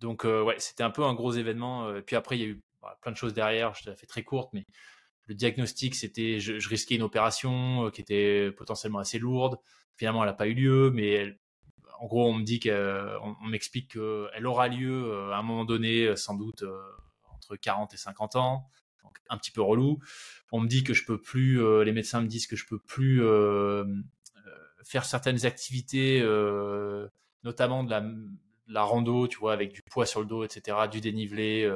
donc, 0.00 0.24
ouais, 0.24 0.54
c'était 0.58 0.82
un 0.82 0.90
peu 0.90 1.04
un 1.04 1.12
gros 1.12 1.32
événement. 1.32 1.92
puis 2.06 2.16
après, 2.16 2.38
il 2.38 2.40
y 2.40 2.44
a 2.44 2.48
eu 2.48 2.62
bah, 2.80 2.98
plein 3.02 3.12
de 3.12 3.16
choses 3.18 3.34
derrière. 3.34 3.74
Je 3.74 3.90
l'ai 3.90 3.96
fait 3.96 4.06
très 4.06 4.24
courte, 4.24 4.50
mais 4.54 4.64
le 5.26 5.34
diagnostic, 5.34 5.94
c'était, 5.94 6.40
je, 6.40 6.68
risquais 6.68 6.94
une 6.94 7.02
opération 7.02 7.90
qui 7.90 8.00
était 8.00 8.50
potentiellement 8.52 9.00
assez 9.00 9.18
lourde. 9.18 9.58
Finalement, 9.96 10.22
elle 10.22 10.30
n'a 10.30 10.34
pas 10.34 10.48
eu 10.48 10.54
lieu, 10.54 10.90
mais 10.90 11.38
en 12.00 12.06
gros, 12.06 12.28
on 12.28 12.34
me 12.34 12.44
dit 12.44 12.60
qu'on 12.60 13.36
on, 13.42 13.46
m'explique 13.46 13.92
qu'elle 13.92 14.46
aura 14.46 14.68
lieu 14.68 15.12
à 15.32 15.38
un 15.38 15.42
moment 15.42 15.64
donné, 15.64 16.14
sans 16.16 16.34
doute 16.34 16.64
entre 17.30 17.56
40 17.56 17.94
et 17.94 17.96
50 17.96 18.36
ans 18.36 18.70
un 19.28 19.38
petit 19.38 19.50
peu 19.50 19.62
relou. 19.62 19.98
On 20.52 20.60
me 20.60 20.68
dit 20.68 20.84
que 20.84 20.94
je 20.94 21.04
peux 21.04 21.20
plus, 21.20 21.62
euh, 21.62 21.84
les 21.84 21.92
médecins 21.92 22.20
me 22.20 22.26
disent 22.26 22.46
que 22.46 22.56
je 22.56 22.66
peux 22.66 22.78
plus 22.78 23.22
euh, 23.22 23.84
euh, 23.84 23.84
faire 24.84 25.04
certaines 25.04 25.46
activités, 25.46 26.20
notamment 27.44 27.84
de 27.84 27.90
la, 27.90 28.04
la, 28.66 28.82
rando, 28.82 29.28
tu 29.28 29.38
vois, 29.38 29.52
avec 29.52 29.72
du 29.72 29.82
poids 29.82 30.06
sur 30.06 30.20
le 30.20 30.26
dos, 30.26 30.44
etc., 30.44 30.76
du 30.90 31.00
dénivelé, 31.00 31.70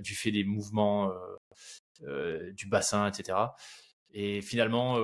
du 0.00 0.14
fait 0.14 0.30
des 0.30 0.44
mouvements 0.44 1.12
du 2.00 2.66
bassin, 2.66 3.08
etc. 3.08 3.38
Et 4.12 4.40
finalement, 4.40 4.98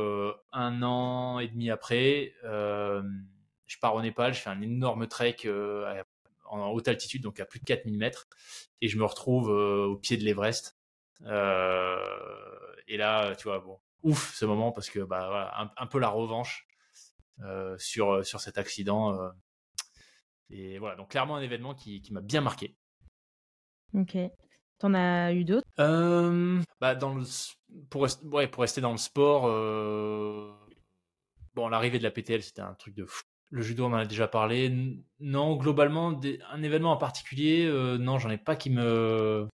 un 0.52 0.82
an 0.82 1.38
et 1.38 1.48
demi 1.48 1.70
après, 1.70 2.32
je 3.74 3.78
pars 3.80 3.94
au 3.94 4.00
Népal, 4.00 4.32
je 4.34 4.40
fais 4.40 4.50
un 4.50 4.60
énorme 4.60 5.08
trek 5.08 5.36
en 6.44 6.68
haute 6.70 6.88
altitude, 6.88 7.22
donc 7.22 7.40
à 7.40 7.44
plus 7.44 7.58
de 7.58 7.64
4000 7.64 7.98
mètres, 7.98 8.28
et 8.80 8.88
je 8.88 8.96
me 8.98 9.04
retrouve 9.04 9.48
au 9.48 9.96
pied 9.96 10.16
de 10.16 10.24
l'Everest. 10.24 10.76
Euh, 11.22 11.98
et 12.86 12.96
là, 12.96 13.34
tu 13.36 13.44
vois, 13.44 13.60
bon, 13.60 13.78
ouf 14.02 14.34
ce 14.34 14.44
moment 14.44 14.72
parce 14.72 14.90
que 14.90 15.00
bah, 15.00 15.26
voilà, 15.28 15.72
un, 15.76 15.86
peu 15.86 15.98
la 15.98 16.08
revanche 16.08 16.66
euh, 17.40 17.76
sur, 17.78 18.24
sur 18.24 18.40
cet 18.40 18.58
accident. 18.58 19.18
Euh. 19.18 19.30
et 20.50 20.78
voilà, 20.78 20.96
donc 20.96 21.10
clairement 21.10 21.36
un 21.36 21.42
événement 21.42 21.74
qui, 21.74 22.02
qui 22.02 22.12
m'a 22.12 22.20
bien 22.20 22.40
marqué. 22.40 22.76
Ok. 23.94 24.16
T'en 24.78 24.94
as 24.94 25.32
eu 25.32 25.44
d'autres? 25.44 25.66
Bah, 26.80 26.94
dans 26.94 27.14
le, 27.14 27.24
pour, 27.90 28.06
ouais, 28.24 28.48
pour 28.48 28.62
rester 28.62 28.80
dans 28.80 28.92
le 28.92 28.98
sport, 28.98 29.42
bon, 31.54 31.68
l'arrivée 31.68 31.98
de 31.98 32.02
la 32.02 32.10
PTL, 32.10 32.42
c'était 32.42 32.62
un 32.62 32.74
truc 32.74 32.94
de 32.94 33.06
fou. 33.06 33.22
Le 33.50 33.62
judo, 33.62 33.84
on 33.84 33.92
en 33.92 33.94
a 33.94 34.06
déjà 34.06 34.26
parlé. 34.26 34.98
Non, 35.20 35.56
globalement, 35.56 36.18
un 36.50 36.62
événement 36.62 36.92
en 36.92 36.96
particulier, 36.96 37.70
non, 38.00 38.18
j'en 38.18 38.30
ai 38.30 38.38
pas 38.38 38.56
qui 38.56 38.70
me, 38.70 39.48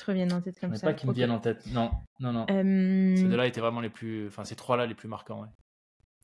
te 0.00 0.10
reviennent 0.10 0.32
en 0.32 0.40
tête 0.40 0.58
comme 0.58 0.74
ça. 0.74 0.86
Pas 0.88 0.94
qui 0.94 1.06
me 1.06 1.12
viennent 1.12 1.30
en 1.30 1.38
tête. 1.38 1.64
Non, 1.66 1.90
non, 2.18 2.32
non. 2.32 2.46
Ces 2.48 3.24
deux-là 3.24 3.46
étaient 3.46 3.60
vraiment 3.60 3.80
les 3.80 3.90
plus, 3.90 4.26
enfin 4.26 4.44
ces 4.44 4.56
trois-là 4.56 4.86
les 4.86 4.94
plus 4.94 5.08
marquants. 5.08 5.42
Ouais. 5.42 5.48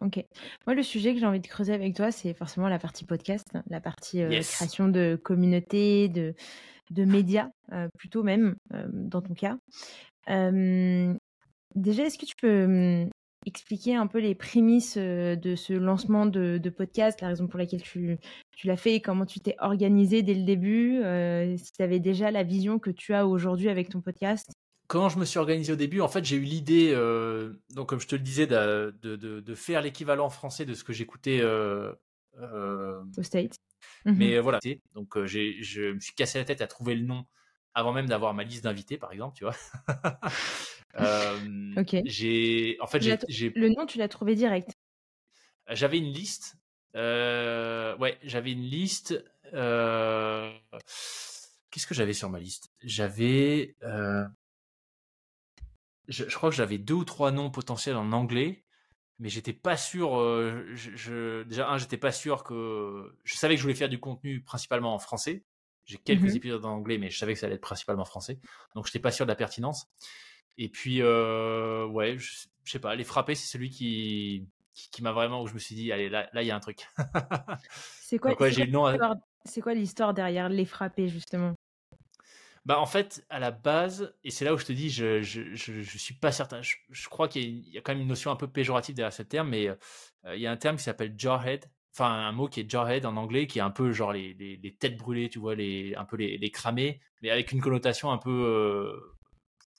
Ok. 0.01 0.25
Moi, 0.66 0.75
le 0.75 0.83
sujet 0.83 1.14
que 1.14 1.20
j'ai 1.20 1.27
envie 1.27 1.40
de 1.40 1.46
creuser 1.46 1.72
avec 1.72 1.94
toi, 1.94 2.11
c'est 2.11 2.35
forcément 2.35 2.68
la 2.68 2.79
partie 2.79 3.05
podcast, 3.05 3.46
la 3.68 3.81
partie 3.81 4.22
euh, 4.22 4.29
création 4.29 4.88
de 4.88 5.18
communauté, 5.22 6.09
de, 6.09 6.35
de 6.90 7.05
médias, 7.05 7.49
euh, 7.72 7.88
plutôt 7.96 8.22
même, 8.22 8.57
euh, 8.75 8.87
dans 8.90 9.22
ton 9.22 9.35
cas. 9.35 9.57
déjà, 10.27 12.03
est-ce 12.05 12.18
que 12.18 12.27
tu 12.27 12.37
peux 12.40 13.09
expliquer 13.46 13.94
un 13.94 14.06
peu 14.06 14.18
les 14.18 14.35
prémices 14.35 14.96
euh, 14.98 15.37
de 15.37 15.54
ce 15.54 15.72
lancement 15.72 16.26
de, 16.26 16.61
podcast, 16.76 17.20
la 17.20 17.28
raison 17.28 17.46
pour 17.46 17.59
laquelle 17.59 17.82
tu, 17.82 18.18
tu 18.52 18.66
l'as 18.66 18.76
fait 18.76 18.94
et 18.94 19.00
comment 19.00 19.24
tu 19.24 19.40
t'es 19.40 19.54
organisé 19.61 20.22
dès 20.22 20.35
le 20.35 20.42
début, 20.42 20.98
euh, 21.02 21.56
si 21.56 21.72
tu 21.72 21.82
avais 21.82 22.00
déjà 22.00 22.30
la 22.30 22.42
vision 22.42 22.78
que 22.78 22.90
tu 22.90 23.14
as 23.14 23.26
aujourd'hui 23.26 23.68
avec 23.68 23.88
ton 23.88 24.00
podcast 24.00 24.50
Comment 24.88 25.09
je 25.09 25.18
me 25.18 25.24
suis 25.24 25.38
organisé 25.38 25.72
au 25.72 25.76
début 25.76 26.00
En 26.00 26.09
fait, 26.09 26.24
j'ai 26.24 26.37
eu 26.37 26.42
l'idée, 26.42 26.92
euh, 26.92 27.54
donc 27.74 27.88
comme 27.88 27.98
je 27.98 28.06
te 28.06 28.14
le 28.14 28.22
disais, 28.22 28.46
de, 28.46 28.94
de, 29.02 29.16
de 29.16 29.54
faire 29.54 29.82
l'équivalent 29.82 30.28
français 30.28 30.64
de 30.64 30.74
ce 30.74 30.85
que 30.85 30.92
j'écoutais 30.92 31.42
au 31.44 33.22
State. 33.22 33.56
Mais 34.04 34.38
voilà, 34.38 34.61
donc 34.94 35.24
je 35.24 35.92
me 35.92 36.00
suis 36.00 36.14
cassé 36.14 36.38
la 36.38 36.44
tête 36.44 36.61
à 36.61 36.68
trouver 36.68 36.94
le 36.94 37.04
nom 37.04 37.24
avant 37.74 37.92
même 37.92 38.06
d'avoir 38.06 38.32
ma 38.32 38.42
liste 38.42 38.64
d'invités, 38.64 38.96
par 38.96 39.12
exemple, 39.12 39.37
tu 39.37 39.44
vois. 39.44 39.54
Euh, 41.00 41.74
ok. 41.76 41.96
J'ai, 42.04 42.76
en 42.80 42.87
fait, 42.87 43.00
j'ai, 43.28 43.52
le 43.54 43.68
nom, 43.70 43.87
tu 43.87 43.98
l'as 43.98 44.09
trouvé 44.09 44.35
direct. 44.35 44.76
J'avais 45.68 45.98
une 45.98 46.12
liste. 46.12 46.56
Euh, 46.94 47.96
ouais, 47.98 48.18
j'avais 48.22 48.52
une 48.52 48.62
liste. 48.62 49.22
Euh, 49.52 50.52
qu'est-ce 51.70 51.87
que 51.87 51.94
j'avais 51.94 52.12
sur 52.12 52.30
ma 52.30 52.40
liste? 52.40 52.70
J'avais, 52.82 53.76
je, 56.09 56.24
crois 56.35 56.50
que 56.50 56.56
j'avais 56.56 56.78
deux 56.78 56.94
ou 56.94 57.04
trois 57.04 57.32
noms 57.32 57.50
potentiels 57.50 57.96
en 57.96 58.12
anglais, 58.12 58.64
mais 59.18 59.28
j'étais 59.28 59.52
pas 59.52 59.76
sûr. 59.76 60.11
je, 60.74 61.42
déjà, 61.44 61.68
un, 61.68 61.78
j'étais 61.78 61.98
pas 61.98 62.12
sûr 62.12 62.44
que. 62.44 63.16
Je 63.24 63.35
savais 63.35 63.54
que 63.54 63.59
je 63.59 63.62
voulais 63.62 63.74
faire 63.74 63.88
du 63.88 63.98
contenu 63.98 64.42
principalement 64.42 64.94
en 64.94 64.98
français. 64.98 65.44
J'ai 65.85 65.98
quelques 65.98 66.22
mmh 66.22 66.37
épisodes 66.37 66.64
en 66.64 66.72
anglais, 66.72 66.98
mais 66.98 67.11
je 67.11 67.18
savais 67.18 67.35
que 67.35 67.38
ça 67.38 67.46
allait 67.46 67.54
être 67.54 67.61
principalement 67.61 68.04
français. 68.04 68.40
Donc, 68.74 68.87
je 68.87 68.90
n'étais 68.90 68.98
pas 68.98 69.12
sûr 69.12 69.24
de 69.24 69.30
la 69.30 69.37
pertinence. 69.37 69.87
Et 70.59 70.69
puis, 70.69 71.03
euh, 71.03 71.87
ouais, 71.87 72.16
je, 72.19 72.47
sais 72.64 72.79
pas, 72.79 72.95
les 72.95 73.05
frapper, 73.05 73.35
c'est 73.35 73.47
celui 73.47 73.71
qui, 73.71 74.47
qui, 74.73 75.03
m'a 75.03 75.12
vraiment, 75.12 75.42
où 75.42 75.47
je 75.47 75.55
me 75.55 75.59
suis 75.59 75.75
dit, 75.75 75.92
allez, 75.92 76.09
là, 76.09 76.29
il 76.35 76.47
y 76.47 76.51
a 76.51 76.57
un 76.57 76.61
truc. 76.61 76.87
c'est 78.01 78.19
quoi, 78.19 79.75
l'histoire 79.75 80.14
derrière 80.14 80.49
les 80.49 80.64
frapper, 80.64 81.09
justement? 81.09 81.55
Bah 82.64 82.81
en 82.81 82.87
fait, 82.87 83.25
à 83.31 83.38
la 83.38 83.53
base, 83.53 84.12
et 84.25 84.31
c'est 84.31 84.45
là 84.45 84.53
où 84.53 84.59
je 84.59 84.64
te 84.64 84.73
dis, 84.73 84.90
je 84.90 85.23
je, 85.23 85.55
je, 85.55 85.99
suis 85.99 86.14
pas 86.14 86.33
certain. 86.33 86.61
Je, 86.62 87.09
crois 87.09 87.29
qu'il 87.29 87.61
y, 87.69 87.79
a 87.79 87.81
quand 87.81 87.92
même 87.92 88.03
une 88.03 88.09
notion 88.09 88.33
un 88.33 88.37
peu 88.37 88.49
péjorative 88.49 88.97
derrière 88.97 89.12
ce 89.12 89.23
terme, 89.23 89.51
mais 89.51 89.69
euh, 89.69 89.77
il 90.35 90.40
y 90.40 90.49
a 90.49 90.51
un 90.51 90.57
terme 90.57 90.77
qui 90.77 90.83
s'appelle 90.83 91.14
jarhead, 91.16 91.71
enfin 91.95 92.11
un 92.11 92.33
mot 92.33 92.49
qui 92.49 92.59
est 92.59 92.69
jarhead 92.69 93.07
en 93.07 93.16
anglais, 93.16 93.47
qui 93.47 93.61
est 93.61 93.62
un 93.62 93.71
peu 93.71 93.92
genre 93.92 94.12
les, 94.12 94.35
les, 94.35 94.75
têtes 94.75 94.97
brûlées, 94.97 95.29
tu 95.29 95.38
vois, 95.38 95.55
les, 95.55 95.95
un 95.95 96.05
peu 96.05 96.16
les, 96.16 96.38
les 96.38 96.51
cramés, 96.51 97.01
mais 97.23 97.31
avec 97.31 97.53
une 97.53 97.61
connotation 97.61 98.11
un 98.11 98.19
peu 98.19 98.31
euh, 98.33 99.15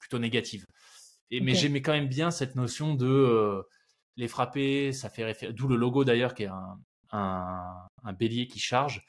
plutôt 0.07 0.19
négative. 0.19 0.65
Et, 1.29 1.41
Mais 1.41 1.55
j'aimais 1.55 1.81
quand 1.81 1.91
même 1.91 2.07
bien 2.07 2.31
cette 2.31 2.55
notion 2.55 2.95
de 2.95 3.07
euh, 3.07 3.61
les 4.15 4.27
frapper, 4.27 4.93
ça 4.93 5.09
fait 5.09 5.25
référence, 5.25 5.55
d'où 5.55 5.67
le 5.67 5.75
logo 5.75 6.05
d'ailleurs 6.05 6.33
qui 6.33 6.43
est 6.43 6.47
un, 6.47 6.79
un, 7.11 7.87
un, 8.03 8.13
bélier 8.13 8.47
qui 8.47 8.59
charge, 8.59 9.03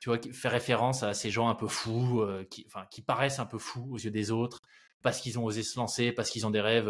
tu 0.00 0.08
vois, 0.08 0.18
qui 0.18 0.32
fait 0.32 0.48
référence 0.48 1.02
à 1.02 1.12
ces 1.12 1.30
gens 1.30 1.48
un 1.48 1.54
peu 1.54 1.68
fous, 1.68 2.22
euh, 2.22 2.44
qui, 2.50 2.64
enfin, 2.66 2.86
qui 2.90 3.02
paraissent 3.02 3.38
un 3.38 3.46
peu 3.46 3.58
fous 3.58 3.86
aux 3.90 3.98
yeux 3.98 4.10
des 4.10 4.30
autres, 4.30 4.60
parce 5.02 5.20
qu'ils 5.20 5.38
ont 5.38 5.44
osé 5.44 5.62
se 5.62 5.78
lancer, 5.78 6.12
parce 6.12 6.30
qu'ils 6.30 6.46
ont 6.46 6.50
des 6.50 6.60
rêves 6.60 6.88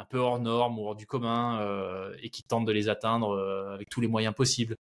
un 0.00 0.06
peu 0.06 0.18
hors 0.18 0.40
normes 0.40 0.78
ou 0.78 0.86
hors 0.86 0.96
du 0.96 1.06
commun 1.06 1.60
euh, 1.60 2.16
et 2.22 2.30
qui 2.30 2.42
tentent 2.42 2.64
de 2.64 2.72
les 2.72 2.88
atteindre 2.88 3.36
euh, 3.36 3.74
avec 3.74 3.90
tous 3.90 4.00
les 4.00 4.08
moyens 4.08 4.34
possibles. 4.34 4.74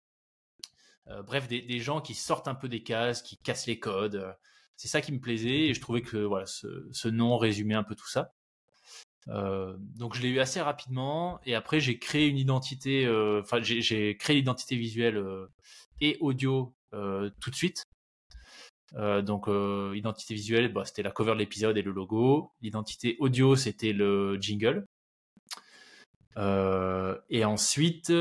Euh, 1.08 1.22
bref, 1.22 1.48
des, 1.48 1.80
gens 1.80 2.00
qui 2.00 2.14
sortent 2.14 2.46
un 2.46 2.54
peu 2.54 2.68
des 2.68 2.84
cases, 2.84 3.22
qui 3.22 3.36
cassent 3.36 3.66
les 3.66 3.80
codes. 3.80 4.32
C'est 4.78 4.88
ça 4.88 5.02
qui 5.02 5.12
me 5.12 5.20
plaisait 5.20 5.66
et 5.66 5.74
je 5.74 5.80
trouvais 5.80 6.00
que 6.00 6.16
voilà, 6.16 6.46
ce, 6.46 7.08
nom 7.08 7.36
résumait 7.36 7.74
un 7.74 7.82
peu 7.82 7.94
tout 7.94 8.08
ça. 8.08 8.32
donc 9.26 10.14
je 10.14 10.22
l'ai 10.22 10.30
eu 10.30 10.40
assez 10.40 10.62
rapidement 10.62 11.38
et 11.44 11.54
après 11.54 11.80
j'ai 11.80 11.98
créé 11.98 12.26
une 12.28 12.38
identité, 12.38 13.06
enfin 13.40 13.60
j'ai 13.60 14.16
créé 14.16 14.36
l'identité 14.36 14.76
visuelle 14.76 15.22
et 16.00 16.16
audio 16.20 16.74
tout 16.92 17.50
de 17.50 17.54
suite. 17.54 17.84
donc 18.94 19.48
identité 19.94 20.34
visuelle, 20.34 20.72
bah, 20.72 20.84
c'était 20.86 21.02
la 21.02 21.10
cover 21.10 21.34
de 21.34 21.38
l'épisode 21.38 21.76
et 21.76 21.82
le 21.82 21.92
logo. 21.92 22.52
L'identité 22.62 23.16
audio, 23.20 23.56
c'était 23.56 23.92
le 23.92 24.38
jingle. 24.40 24.86
Euh, 26.38 27.16
et 27.28 27.44
ensuite, 27.44 28.12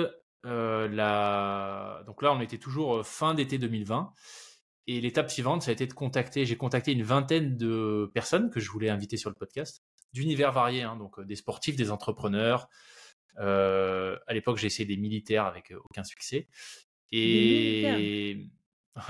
euh, 0.46 0.88
la... 0.88 2.04
donc 2.06 2.22
là, 2.22 2.34
on 2.34 2.42
était 2.42 2.58
toujours 2.58 2.98
euh, 2.98 3.04
fin 3.04 3.34
d'été 3.34 3.58
2020. 3.58 4.12
Et 4.88 5.02
l'étape 5.02 5.30
suivante, 5.30 5.64
ça 5.64 5.72
a 5.72 5.74
été 5.74 5.86
de 5.86 5.94
contacter. 5.94 6.46
J'ai 6.46 6.58
contacté 6.58 6.94
une 6.94 7.04
vingtaine 7.04 7.58
de 7.58 8.10
personnes 8.14 8.50
que 8.50 8.60
je 8.60 8.72
voulais 8.72 8.90
inviter 8.90 9.18
sur 9.18 9.30
le 9.30 9.36
podcast, 9.36 9.84
d'univers 10.14 10.52
variés, 10.52 10.84
hein, 10.84 10.96
donc 10.96 11.20
des 11.22 11.36
sportifs, 11.36 11.76
des 11.76 11.92
entrepreneurs. 11.92 12.70
à 13.38 14.34
l'époque, 14.34 14.58
j'ai 14.58 14.68
essayé 14.68 14.86
des 14.86 14.98
militaires 14.98 15.46
avec 15.46 15.74
aucun 15.90 16.04
succès. 16.04 16.48
Et 17.12 18.50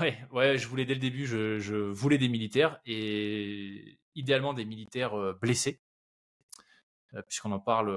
ouais, 0.00 0.18
ouais, 0.32 0.58
je 0.58 0.66
voulais 0.66 0.84
dès 0.84 0.94
le 0.94 1.00
début, 1.00 1.26
je, 1.26 1.58
je, 1.58 1.76
voulais 1.76 2.18
des 2.18 2.28
militaires 2.28 2.80
et 2.84 3.98
idéalement 4.14 4.54
des 4.54 4.64
militaires 4.64 5.14
blessés, 5.40 5.80
puisqu'on 7.28 7.52
en 7.52 7.60
parle 7.60 7.92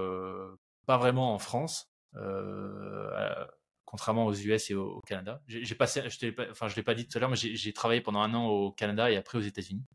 pas 0.86 0.98
vraiment 0.98 1.34
en 1.34 1.40
France, 1.40 1.92
euh, 2.16 3.46
contrairement 3.92 4.26
aux 4.26 4.34
US 4.34 4.72
et 4.72 4.74
au, 4.74 5.02
Canada. 5.02 5.42
J'ai 5.48 5.76
passé, 5.76 6.02
je 6.08 6.26
ne 6.26 6.52
enfin, 6.52 6.68
l'ai 6.76 6.82
pas 6.82 6.96
dit 6.96 7.06
tout 7.06 7.18
à 7.18 7.20
l'heure, 7.20 7.30
mais 7.30 7.36
j'ai 7.36 7.74
travaillé 7.74 8.00
pendant 8.00 8.22
un 8.22 8.34
an 8.34 8.48
au 8.48 8.72
Canada 8.72 9.12
et 9.12 9.18
après 9.18 9.38
aux 9.38 9.42
États-Unis. 9.42 9.86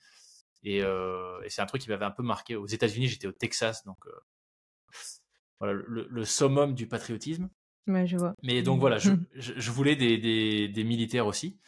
Et, 0.63 0.83
euh, 0.83 1.41
c'est 1.49 1.63
un 1.63 1.67
truc 1.67 1.81
qui 1.81 1.89
m'avait 1.89 2.05
un 2.05 2.11
peu 2.11 2.23
marqué. 2.23 2.57
Aux 2.57 2.67
États-Unis, 2.67 3.09
j'étais 3.09 3.27
au 3.27 3.33
Texas, 3.33 3.85
donc 3.85 3.97
euh, 4.07 4.11
voilà, 5.61 5.73
le, 5.87 6.25
summum 6.27 6.75
du 6.75 6.87
patriotisme. 6.87 7.49
Ouais, 7.87 8.07
je 8.07 8.19
vois. 8.19 8.35
Mais 8.43 8.63
donc 8.63 8.81
voilà, 8.81 8.99
je, 8.99 9.13
je, 9.35 9.71
voulais 9.71 9.97
des, 9.97 10.19
des, 10.19 10.69
des, 10.69 10.85
militaires 10.85 11.27
aussi. 11.27 11.59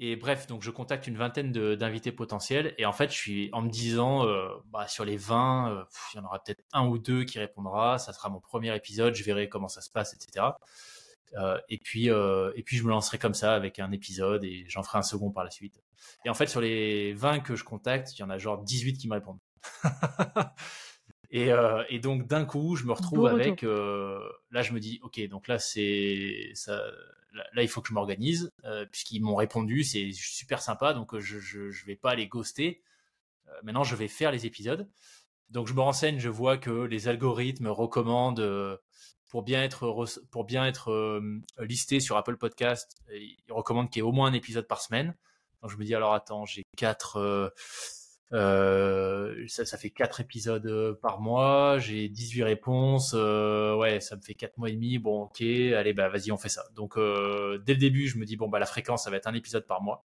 Et 0.00 0.16
bref, 0.16 0.46
donc 0.48 0.62
je 0.62 0.70
contacte 0.70 1.06
une 1.06 1.16
vingtaine 1.16 1.50
d'invités 1.52 2.12
potentiels. 2.12 2.74
Et 2.78 2.84
en 2.84 2.92
fait, 2.92 3.10
je 3.10 3.16
suis 3.16 3.50
en 3.52 3.62
me 3.62 3.70
disant, 3.70 4.26
euh, 4.26 4.48
bah, 4.66 4.86
sur 4.88 5.04
les 5.04 5.16
20, 5.16 5.70
euh, 5.70 5.84
il 6.12 6.16
y 6.18 6.20
en 6.20 6.24
aura 6.24 6.42
peut-être 6.42 6.62
un 6.72 6.86
ou 6.86 6.98
deux 6.98 7.24
qui 7.24 7.38
répondra. 7.38 7.98
Ça 7.98 8.12
sera 8.12 8.28
mon 8.28 8.40
premier 8.40 8.74
épisode. 8.76 9.14
Je 9.14 9.22
verrai 9.22 9.48
comment 9.48 9.68
ça 9.68 9.80
se 9.80 9.90
passe, 9.90 10.12
etc. 10.12 10.46
Euh, 11.36 11.58
et 11.68 11.78
puis, 11.78 12.06
et 12.06 12.62
puis 12.64 12.76
je 12.76 12.84
me 12.84 12.90
lancerai 12.90 13.18
comme 13.18 13.34
ça 13.34 13.54
avec 13.54 13.78
un 13.78 13.92
épisode 13.92 14.44
et 14.44 14.64
j'en 14.68 14.82
ferai 14.82 14.98
un 14.98 15.02
second 15.02 15.30
par 15.30 15.44
la 15.44 15.50
suite. 15.50 15.82
Et 16.24 16.30
en 16.30 16.34
fait, 16.34 16.46
sur 16.46 16.60
les 16.60 17.12
20 17.14 17.40
que 17.40 17.56
je 17.56 17.64
contacte, 17.64 18.16
il 18.16 18.20
y 18.20 18.22
en 18.22 18.30
a 18.30 18.38
genre 18.38 18.62
18 18.62 18.98
qui 18.98 19.08
me 19.08 19.14
répondent. 19.14 19.40
et, 21.30 21.50
et, 21.88 21.98
donc 21.98 22.26
d'un 22.26 22.44
coup, 22.44 22.76
je 22.76 22.84
me 22.84 22.92
retrouve 22.92 23.26
avec. 23.26 23.62
là, 23.62 24.62
je 24.62 24.72
me 24.72 24.80
dis, 24.80 25.00
ok, 25.02 25.20
donc 25.28 25.48
là, 25.48 25.58
c'est 25.58 26.50
ça 26.54 26.80
là, 27.52 27.62
il 27.62 27.68
faut 27.68 27.80
que 27.80 27.88
je 27.88 27.94
m'organise, 27.94 28.50
euh, 28.64 28.86
puisqu'ils 28.90 29.22
m'ont 29.22 29.34
répondu, 29.34 29.84
c'est 29.84 30.10
super 30.12 30.62
sympa, 30.62 30.94
donc 30.94 31.14
euh, 31.14 31.20
je 31.20 31.58
ne 31.58 31.86
vais 31.86 31.96
pas 31.96 32.14
les 32.14 32.26
ghoster. 32.26 32.82
Euh, 33.48 33.52
maintenant, 33.62 33.84
je 33.84 33.96
vais 33.96 34.08
faire 34.08 34.30
les 34.30 34.46
épisodes. 34.46 34.88
Donc, 35.50 35.66
je 35.66 35.74
me 35.74 35.80
renseigne, 35.80 36.18
je 36.18 36.28
vois 36.28 36.56
que 36.56 36.70
les 36.70 37.08
algorithmes 37.08 37.68
recommandent, 37.68 38.80
pour 39.34 39.42
bien 39.42 39.64
être, 39.64 39.92
pour 40.30 40.44
bien 40.44 40.64
être 40.64 41.20
listé 41.58 41.98
sur 41.98 42.16
Apple 42.16 42.36
Podcast, 42.36 43.02
ils 43.10 43.36
recommandent 43.50 43.90
qu'il 43.90 43.98
y 43.98 44.04
ait 44.04 44.08
au 44.08 44.12
moins 44.12 44.28
un 44.28 44.32
épisode 44.32 44.68
par 44.68 44.80
semaine. 44.80 45.16
Donc, 45.60 45.72
je 45.72 45.76
me 45.76 45.84
dis, 45.84 45.92
alors 45.92 46.14
attends, 46.14 46.44
j'ai 46.44 46.62
quatre 46.76 47.52
euh, 48.32 49.44
ça, 49.48 49.64
ça, 49.64 49.76
fait 49.76 49.90
4 49.90 50.20
épisodes 50.20 50.66
euh, 50.66 50.94
par 51.02 51.20
mois, 51.20 51.80
j'ai 51.80 52.08
18 52.08 52.44
réponses, 52.44 53.10
euh, 53.16 53.74
ouais, 53.74 53.98
ça 53.98 54.14
me 54.14 54.20
fait 54.20 54.34
4 54.34 54.56
mois 54.56 54.68
et 54.68 54.74
demi, 54.74 54.98
bon 54.98 55.22
ok, 55.22 55.40
allez, 55.40 55.92
bah 55.94 56.08
vas-y, 56.08 56.30
on 56.30 56.36
fait 56.36 56.48
ça. 56.48 56.62
Donc 56.76 56.96
euh, 56.96 57.58
dès 57.66 57.74
le 57.74 57.80
début, 57.80 58.06
je 58.06 58.18
me 58.18 58.24
dis, 58.24 58.36
bon, 58.36 58.48
bah 58.48 58.60
la 58.60 58.66
fréquence, 58.66 59.02
ça 59.02 59.10
va 59.10 59.16
être 59.16 59.26
un 59.26 59.34
épisode 59.34 59.66
par 59.66 59.82
mois. 59.82 60.04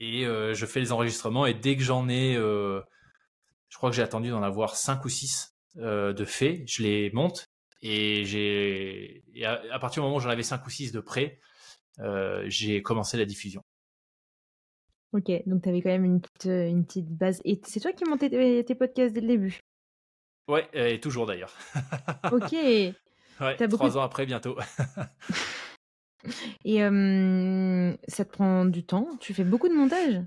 Et 0.00 0.26
euh, 0.26 0.52
je 0.52 0.66
fais 0.66 0.80
les 0.80 0.92
enregistrements, 0.92 1.46
et 1.46 1.54
dès 1.54 1.78
que 1.78 1.82
j'en 1.82 2.10
ai, 2.10 2.34
je 2.34 2.82
crois 3.74 3.88
que 3.88 3.96
j'ai 3.96 4.02
attendu 4.02 4.28
d'en 4.28 4.42
avoir 4.42 4.76
5 4.76 5.02
ou 5.06 5.08
6 5.08 5.56
de 5.76 6.24
faits, 6.26 6.62
je 6.66 6.82
les 6.82 7.10
monte, 7.12 7.46
et 7.82 8.24
j'ai 8.24 9.22
à, 9.44 9.60
à, 9.72 9.78
partir 9.78 10.02
du 10.02 10.06
moment 10.06 10.16
où 10.16 10.20
j'en 10.20 10.30
avais 10.30 10.42
5 10.42 10.66
ou 10.66 10.70
6 10.70 10.92
de 10.92 11.00
prêt, 11.00 11.40
j'ai 12.46 12.82
commencé 12.82 13.16
la 13.16 13.24
diffusion. 13.24 13.62
Ok, 15.12 15.30
donc 15.44 15.62
tu 15.62 15.68
avais 15.68 15.82
quand 15.82 15.90
même 15.90 16.06
une 16.06 16.22
petite, 16.22 16.46
euh, 16.46 16.68
une 16.68 16.86
petite 16.86 17.08
base. 17.08 17.42
Et 17.44 17.60
c'est 17.64 17.80
toi 17.80 17.92
qui 17.92 18.06
montais 18.06 18.30
tes, 18.30 18.64
tes 18.64 18.74
podcasts 18.74 19.12
dès 19.12 19.20
le 19.20 19.26
début? 19.26 19.60
Ouais, 20.48 20.66
et 20.72 21.00
toujours 21.00 21.26
d'ailleurs. 21.26 21.54
ok. 22.32 22.52
Ouais, 22.52 22.94
trois 23.68 23.98
ans 23.98 24.02
après, 24.02 24.24
bientôt. 24.24 24.56
et 26.64 26.78
ça 26.78 28.24
te 28.24 28.30
prend 28.30 28.64
du 28.64 28.84
temps? 28.84 29.06
Tu 29.20 29.34
fais 29.34 29.44
beaucoup 29.44 29.68
de 29.68 29.74
montage? 29.74 30.22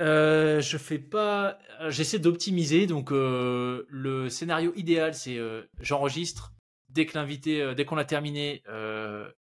Euh, 0.00 0.60
je 0.60 0.78
fais 0.78 0.98
pas. 0.98 1.58
J'essaie 1.88 2.18
d'optimiser. 2.18 2.86
Donc, 2.86 3.12
euh, 3.12 3.84
le 3.88 4.30
scénario 4.30 4.72
idéal, 4.74 5.14
c'est 5.14 5.36
euh, 5.36 5.62
j'enregistre. 5.80 6.54
Dès 6.88 7.06
que 7.06 7.18
l'invité, 7.18 7.74
dès 7.74 7.84
qu'on 7.84 7.98
a 7.98 8.04
terminé, 8.04 8.62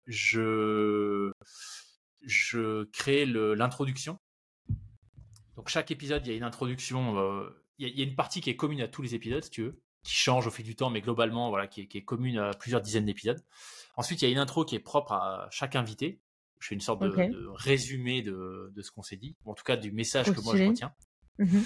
je 0.05 1.31
je 2.21 2.83
crée 2.85 3.25
l'introduction. 3.25 4.19
Donc 5.55 5.69
chaque 5.69 5.89
épisode, 5.89 6.25
il 6.25 6.29
y 6.29 6.33
a 6.33 6.37
une 6.37 6.43
introduction, 6.43 7.17
euh, 7.17 7.49
il, 7.79 7.97
y 7.97 8.01
a, 8.01 8.05
une 8.05 8.15
partie 8.15 8.41
qui 8.41 8.49
est 8.51 8.55
commune 8.55 8.81
à 8.81 8.87
tous 8.87 9.01
les 9.01 9.15
épisodes, 9.15 9.43
si 9.43 9.49
tu 9.49 9.63
veux, 9.63 9.81
qui 10.03 10.13
change 10.13 10.45
au 10.45 10.51
fil 10.51 10.63
du 10.63 10.75
temps, 10.75 10.91
mais 10.91 11.01
globalement, 11.01 11.49
voilà, 11.49 11.67
qui 11.67 11.81
est, 11.81 12.03
commune 12.03 12.37
à 12.37 12.51
plusieurs 12.51 12.81
dizaines 12.81 13.05
d'épisodes. 13.05 13.43
Ensuite, 13.95 14.21
il 14.21 14.25
y 14.25 14.27
a 14.27 14.31
une 14.31 14.37
intro 14.37 14.65
qui 14.65 14.75
est 14.75 14.79
propre 14.79 15.13
à 15.13 15.47
chaque 15.49 15.75
invité. 15.75 16.21
Je 16.59 16.67
fais 16.67 16.75
une 16.75 16.81
sorte 16.81 17.01
de, 17.01 17.47
résumé 17.55 18.21
de, 18.21 18.71
ce 18.81 18.91
qu'on 18.91 19.01
s'est 19.01 19.17
dit, 19.17 19.35
en 19.45 19.55
tout 19.55 19.63
cas 19.63 19.77
du 19.77 19.91
message 19.91 20.31
que 20.31 20.41
moi 20.41 20.55
je 20.55 20.63
retiens. 20.63 20.93
Mhm. 21.39 21.65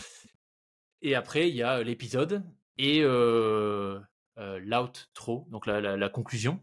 Et 1.02 1.16
après, 1.16 1.50
il 1.50 1.56
y 1.56 1.64
a 1.64 1.82
l'épisode 1.82 2.44
et 2.78 3.02
euh, 3.02 3.08
euh, 3.08 4.00
l'outro, 4.38 5.48
donc 5.50 5.66
la, 5.66 6.10
conclusion. 6.10 6.60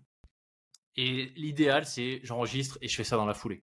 Et 0.96 1.32
l'idéal, 1.36 1.84
c'est 1.86 2.20
j'enregistre 2.24 2.78
et 2.80 2.88
je 2.88 2.96
fais 2.96 3.04
ça 3.04 3.16
dans 3.16 3.26
la 3.26 3.34
foulée. 3.34 3.62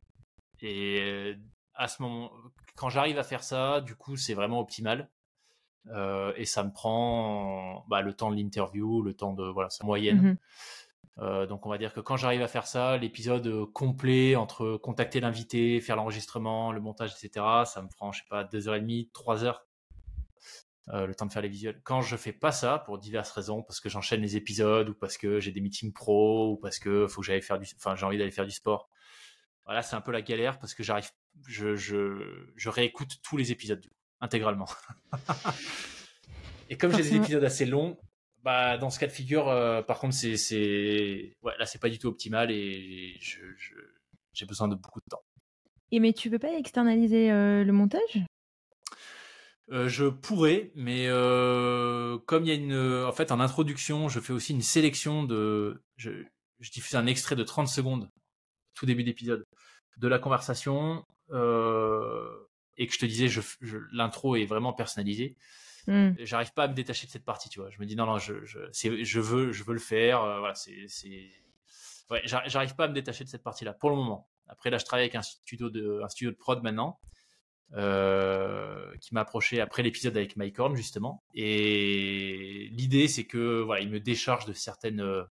Et 0.62 1.36
à 1.74 1.88
ce 1.88 2.02
moment, 2.02 2.32
quand 2.76 2.90
j'arrive 2.90 3.18
à 3.20 3.24
faire 3.24 3.44
ça, 3.44 3.82
du 3.82 3.96
coup, 3.96 4.16
c'est 4.16 4.34
vraiment 4.34 4.60
optimal. 4.60 5.10
Euh, 5.92 6.34
et 6.36 6.46
ça 6.46 6.64
me 6.64 6.72
prend 6.72 7.86
bah, 7.88 8.02
le 8.02 8.14
temps 8.14 8.32
de 8.32 8.36
l'interview, 8.36 9.02
le 9.02 9.14
temps 9.14 9.34
de 9.34 9.44
voilà, 9.44 9.70
sa 9.70 9.86
moyenne. 9.86 10.38
Euh, 11.20 11.46
donc 11.46 11.66
on 11.66 11.70
va 11.70 11.78
dire 11.78 11.94
que 11.94 12.02
quand 12.02 12.18
j'arrive 12.18 12.42
à 12.42 12.48
faire 12.48 12.68
ça, 12.68 12.98
l'épisode 12.98 13.48
euh, 13.48 13.66
complet 13.66 14.36
entre 14.36 14.76
contacter 14.76 15.22
l'invité, 15.22 15.80
faire 15.80 15.96
l'enregistrement, 15.96 16.74
le 16.74 16.82
montage, 16.82 17.14
etc., 17.14 17.46
ça 17.66 17.82
me 17.82 17.88
prend, 17.88 18.12
je 18.12 18.20
sais 18.20 18.28
pas, 18.30 18.44
deux 18.44 18.68
heures 18.68 18.76
et 18.76 18.82
demie, 18.82 19.10
trois 19.14 19.44
heures. 19.46 19.65
Le 20.88 21.14
temps 21.16 21.26
de 21.26 21.32
faire 21.32 21.42
les 21.42 21.50
visuels. 21.50 21.82
Quand 21.84 22.02
je 22.02 22.16
fais 22.16 22.34
pas 22.34 22.52
ça, 22.52 22.80
pour 22.86 23.00
diverses 23.00 23.32
raisons, 23.32 23.64
parce 23.64 23.80
que 23.80 23.90
j'enchaîne 23.90 24.22
les 24.22 24.36
épisodes, 24.38 24.90
ou 24.90 24.94
parce 24.94 25.18
que 25.18 25.40
j'ai 25.40 25.52
des 25.52 25.62
meetings 25.62 25.94
pro, 25.94 26.52
ou 26.52 26.58
parce 26.58 26.80
que 26.80 27.08
faut 27.08 27.22
que 27.22 27.28
j'aille 27.28 27.42
faire 27.42 27.60
du, 27.60 27.68
enfin 27.78 27.96
j'ai 27.96 28.06
envie 28.06 28.18
d'aller 28.18 28.32
faire 28.32 28.46
du 28.46 28.52
sport. 28.52 28.90
Voilà, 29.66 29.82
c'est 29.82 29.96
un 29.96 30.02
peu 30.02 30.12
la 30.12 30.22
galère 30.22 30.60
parce 30.60 30.76
que 30.76 30.84
j'arrive 30.84 31.10
je, 31.48 31.76
je, 31.76 32.70
réécoute 32.70 33.18
tous 33.24 33.38
les 33.38 33.52
épisodes 33.52 33.86
intégralement. 34.22 34.68
et 36.70 36.78
comme 36.78 36.92
j'ai 36.92 37.04
des 37.04 37.16
épisodes 37.16 37.44
assez 37.44 37.66
longs, 37.66 37.98
bah 38.44 38.78
dans 38.78 38.90
ce 38.90 39.00
cas 39.00 39.08
de 39.08 39.12
figure, 39.12 39.50
euh, 39.50 39.82
par 39.82 40.00
contre, 40.00 40.14
c'est, 40.14 40.38
c'est, 40.38 41.36
ouais, 41.42 41.54
là 41.58 41.66
c'est 41.66 41.80
pas 41.80 41.90
du 41.90 42.00
tout 42.00 42.08
optimal 42.08 42.52
et 42.52 43.18
je, 43.20 43.40
j'ai 44.34 44.46
besoin 44.46 44.68
de 44.68 44.76
beaucoup 44.76 45.00
de 45.00 45.10
temps. 45.10 45.24
Et 45.92 46.00
mais 46.00 46.14
tu 46.14 46.30
veux 46.30 46.40
pas 46.40 46.54
externaliser 46.54 47.32
euh, 47.32 47.64
le 47.64 47.72
montage? 47.72 48.26
Euh, 49.72 49.88
je 49.88 50.06
pourrais, 50.06 50.72
mais 50.76 51.08
comme 52.26 52.46
il 52.46 52.48
y 52.48 52.52
a 52.52 52.56
une, 52.56 53.04
en 53.06 53.12
fait, 53.12 53.32
en 53.32 53.40
introduction, 53.40 54.10
je 54.10 54.20
fais 54.20 54.34
aussi 54.34 54.54
une 54.54 54.62
sélection 54.62 55.24
de, 55.24 55.82
je, 55.98 56.12
je 56.60 56.72
diffuse 56.72 56.96
un 56.96 57.08
extrait 57.08 57.36
de 57.36 57.44
30 57.44 57.68
secondes, 57.68 58.10
tout 58.74 58.86
début 58.86 59.04
d'épisode, 59.04 59.46
de 59.98 60.08
la 60.08 60.20
conversation 60.20 61.06
euh, 61.32 62.30
et 62.78 62.88
que 62.88 62.94
je 62.94 63.00
te 63.00 63.06
disais, 63.06 63.28
je, 63.28 63.42
l'intro 63.92 64.36
est 64.36 64.46
vraiment 64.46 64.74
personnalisée. 64.74 65.36
Hmm. 65.88 66.12
J'arrive 66.20 66.52
pas 66.54 66.64
à 66.64 66.68
me 66.68 66.74
détacher 66.74 67.06
de 67.06 67.12
cette 67.12 67.26
partie, 67.26 67.48
tu 67.50 67.60
vois. 67.60 67.70
Je 67.70 67.80
me 67.80 67.86
dis 67.86 67.96
non, 67.96 68.06
non, 68.06 68.18
je, 68.18 68.44
je, 68.44 68.60
je 68.72 69.20
veux, 69.20 69.52
je 69.52 69.64
veux 69.64 69.74
le 69.74 69.80
faire. 69.80 70.22
Euh, 70.24 70.40
voilà, 70.40 70.56
c'est, 70.56 70.88
c'est, 70.88 71.30
ouais, 72.10 72.22
j'arrive 72.26 72.76
pas 72.76 72.86
à 72.86 72.88
me 72.88 72.94
détacher 72.94 73.24
de 73.24 73.30
cette 73.30 73.44
partie-là 73.44 73.74
pour 73.74 73.92
le 73.92 73.96
moment. 73.96 74.28
Après, 74.48 74.70
là, 74.70 74.78
je 74.78 74.86
travaille 74.86 75.04
avec 75.04 75.16
un 75.16 75.22
studio 75.22 75.70
de, 75.70 76.02
un 76.04 76.10
studio 76.10 76.32
de 76.32 76.36
prod 76.36 76.62
maintenant. 76.64 77.00
Euh, 77.74 78.96
qui 79.02 79.14
m'a 79.16 79.22
approché 79.22 79.60
après 79.60 79.82
l'épisode 79.82 80.16
avec 80.16 80.38
Mike 80.38 80.60
Horn 80.60 80.76
justement 80.76 81.24
et 81.34 82.70
l'idée 82.72 83.08
c'est 83.08 83.26
que 83.26 83.62
voilà 83.62 83.82
il 83.82 83.90
me 83.90 84.00
décharge 84.00 84.46
de 84.46 84.54
certaines 84.54 85.26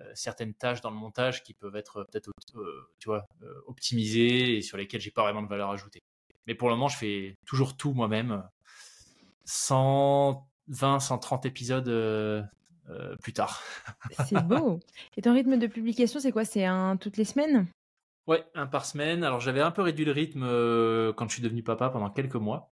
euh, 0.00 0.10
certaines 0.14 0.52
tâches 0.52 0.80
dans 0.80 0.90
le 0.90 0.96
montage 0.96 1.42
qui 1.42 1.54
peuvent 1.54 1.76
être 1.76 2.04
peut-être 2.04 2.30
euh, 2.56 2.90
tu 2.98 3.08
vois 3.08 3.26
euh, 3.42 3.60
optimisées 3.66 4.56
et 4.56 4.62
sur 4.62 4.76
lesquelles 4.76 5.00
j'ai 5.00 5.10
pas 5.10 5.22
vraiment 5.22 5.42
de 5.42 5.48
valeur 5.48 5.70
ajoutée. 5.70 6.02
Mais 6.46 6.54
pour 6.54 6.68
le 6.68 6.74
moment, 6.74 6.88
je 6.88 6.98
fais 6.98 7.34
toujours 7.46 7.76
tout 7.76 7.92
moi-même. 7.92 8.44
120, 9.46 11.00
130 11.00 11.46
épisodes 11.46 12.48
plus 13.22 13.32
tard. 13.32 13.62
c'est 14.26 14.42
beau. 14.42 14.80
Et 15.16 15.22
ton 15.22 15.32
rythme 15.32 15.56
de 15.56 15.66
publication, 15.66 16.20
c'est 16.20 16.32
quoi? 16.32 16.44
C'est 16.44 16.64
un 16.64 16.96
toutes 16.96 17.16
les 17.16 17.24
semaines? 17.24 17.66
Ouais, 18.26 18.44
un 18.54 18.66
par 18.66 18.86
semaine. 18.86 19.24
Alors 19.24 19.40
j'avais 19.40 19.60
un 19.60 19.70
peu 19.70 19.82
réduit 19.82 20.04
le 20.04 20.12
rythme 20.12 20.42
quand 21.14 21.28
je 21.28 21.34
suis 21.34 21.42
devenu 21.42 21.62
papa 21.62 21.90
pendant 21.90 22.10
quelques 22.10 22.34
mois. 22.36 22.72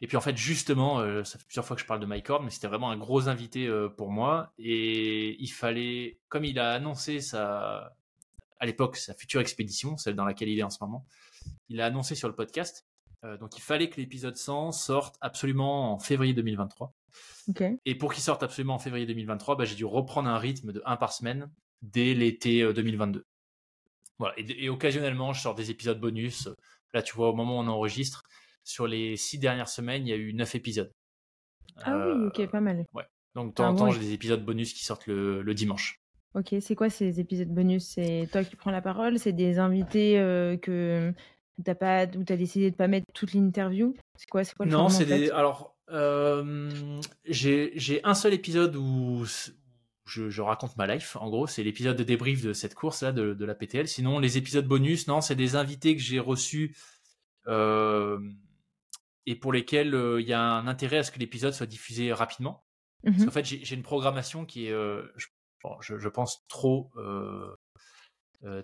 Et 0.00 0.06
puis 0.06 0.16
en 0.16 0.20
fait, 0.20 0.36
justement, 0.36 1.00
euh, 1.00 1.24
ça 1.24 1.38
fait 1.38 1.44
plusieurs 1.44 1.64
fois 1.64 1.74
que 1.74 1.82
je 1.82 1.86
parle 1.86 2.00
de 2.00 2.06
Mike 2.06 2.30
Horn, 2.30 2.44
mais 2.44 2.50
c'était 2.50 2.68
vraiment 2.68 2.90
un 2.90 2.96
gros 2.96 3.28
invité 3.28 3.66
euh, 3.66 3.88
pour 3.88 4.10
moi. 4.10 4.52
Et 4.58 5.36
il 5.42 5.48
fallait, 5.48 6.18
comme 6.28 6.44
il 6.44 6.58
a 6.58 6.72
annoncé 6.72 7.20
sa, 7.20 7.96
à 8.60 8.66
l'époque, 8.66 8.96
sa 8.96 9.14
future 9.14 9.40
expédition, 9.40 9.96
celle 9.96 10.14
dans 10.14 10.24
laquelle 10.24 10.48
il 10.48 10.58
est 10.58 10.62
en 10.62 10.70
ce 10.70 10.78
moment, 10.80 11.04
il 11.68 11.80
a 11.80 11.86
annoncé 11.86 12.14
sur 12.14 12.28
le 12.28 12.34
podcast. 12.34 12.86
Euh, 13.24 13.36
donc 13.38 13.56
il 13.56 13.60
fallait 13.60 13.90
que 13.90 14.00
l'épisode 14.00 14.36
100 14.36 14.70
sorte 14.70 15.16
absolument 15.20 15.94
en 15.94 15.98
février 15.98 16.32
2023. 16.34 16.94
Et 17.84 17.96
pour 17.96 18.12
qu'il 18.12 18.22
sorte 18.22 18.44
absolument 18.44 18.74
en 18.74 18.78
février 18.78 19.06
2023, 19.06 19.56
bah, 19.56 19.64
j'ai 19.64 19.74
dû 19.74 19.84
reprendre 19.84 20.28
un 20.28 20.38
rythme 20.38 20.72
de 20.72 20.82
un 20.86 20.96
par 20.96 21.12
semaine 21.12 21.50
dès 21.82 22.14
l'été 22.14 22.72
2022. 22.72 23.24
Voilà. 24.18 24.34
Et, 24.38 24.64
et, 24.64 24.68
occasionnellement, 24.68 25.32
je 25.32 25.40
sors 25.40 25.54
des 25.54 25.70
épisodes 25.70 26.00
bonus. 26.00 26.48
Là, 26.94 27.02
tu 27.02 27.14
vois, 27.14 27.28
au 27.28 27.34
moment 27.34 27.58
où 27.58 27.62
on 27.62 27.68
enregistre, 27.68 28.22
sur 28.64 28.86
les 28.86 29.16
six 29.16 29.38
dernières 29.38 29.68
semaines, 29.68 30.06
il 30.06 30.10
y 30.10 30.12
a 30.12 30.16
eu 30.16 30.34
neuf 30.34 30.54
épisodes. 30.54 30.92
Ah 31.82 31.96
oui, 31.96 32.26
ok, 32.26 32.40
euh, 32.40 32.46
pas 32.46 32.60
mal. 32.60 32.84
Ouais. 32.92 33.04
Donc, 33.34 33.50
de 33.50 33.54
temps 33.54 33.68
en 33.68 33.74
temps, 33.74 33.90
j'ai 33.90 34.00
des 34.00 34.12
épisodes 34.12 34.44
bonus 34.44 34.72
qui 34.72 34.84
sortent 34.84 35.06
le, 35.06 35.54
dimanche. 35.54 36.00
Ok, 36.34 36.54
c'est 36.60 36.74
quoi 36.74 36.90
ces 36.90 37.20
épisodes 37.20 37.48
bonus? 37.48 37.84
C'est 37.84 38.28
toi 38.30 38.44
qui 38.44 38.56
prends 38.56 38.70
la 38.70 38.82
parole? 38.82 39.18
C'est 39.18 39.32
des 39.32 39.58
invités 39.58 40.18
euh, 40.18 40.56
que 40.56 41.14
t'as 41.64 41.74
pas, 41.74 42.06
où 42.06 42.24
t'as 42.24 42.36
décidé 42.36 42.70
de 42.70 42.76
pas 42.76 42.88
mettre 42.88 43.06
toute 43.14 43.32
l'interview? 43.32 43.94
C'est 44.16 44.28
quoi, 44.28 44.44
c'est 44.44 44.54
quoi 44.54 44.66
le 44.66 44.72
Non, 44.72 44.88
c'est 44.88 45.06
des. 45.06 45.30
Alors, 45.30 45.76
euh, 45.90 47.00
j'ai 47.24 48.00
un 48.04 48.14
seul 48.14 48.34
épisode 48.34 48.76
où 48.76 49.24
je, 50.08 50.30
je 50.30 50.42
raconte 50.42 50.76
ma 50.76 50.86
life. 50.86 51.16
En 51.16 51.28
gros, 51.30 51.46
c'est 51.46 51.62
l'épisode 51.62 51.96
de 51.96 52.04
débrief 52.04 52.42
de 52.42 52.52
cette 52.52 52.74
course-là, 52.74 53.12
de, 53.12 53.34
de 53.34 53.44
la 53.44 53.54
PTL. 53.54 53.86
Sinon, 53.86 54.18
les 54.18 54.38
épisodes 54.38 54.66
bonus, 54.66 55.06
non, 55.06 55.20
c'est 55.20 55.36
des 55.36 55.54
invités 55.56 55.94
que 55.94 56.02
j'ai 56.02 56.18
reçus 56.18 56.76
euh, 57.46 58.18
et 59.26 59.36
pour 59.36 59.52
lesquels 59.52 59.94
euh, 59.94 60.20
il 60.20 60.26
y 60.26 60.32
a 60.32 60.40
un 60.42 60.66
intérêt 60.66 60.98
à 60.98 61.02
ce 61.02 61.10
que 61.10 61.18
l'épisode 61.18 61.52
soit 61.52 61.66
diffusé 61.66 62.12
rapidement. 62.12 62.64
Parce 63.04 63.16
Mhm. 63.18 63.24
qu'en 63.26 63.30
fait, 63.30 63.44
j'ai 63.44 63.74
une 63.74 63.82
programmation 63.82 64.44
qui 64.44 64.66
est, 64.66 64.72
euh, 64.72 65.02
je, 65.16 65.28
bon, 65.62 65.76
je, 65.80 65.98
je 65.98 66.08
pense, 66.08 66.44
trop, 66.48 66.90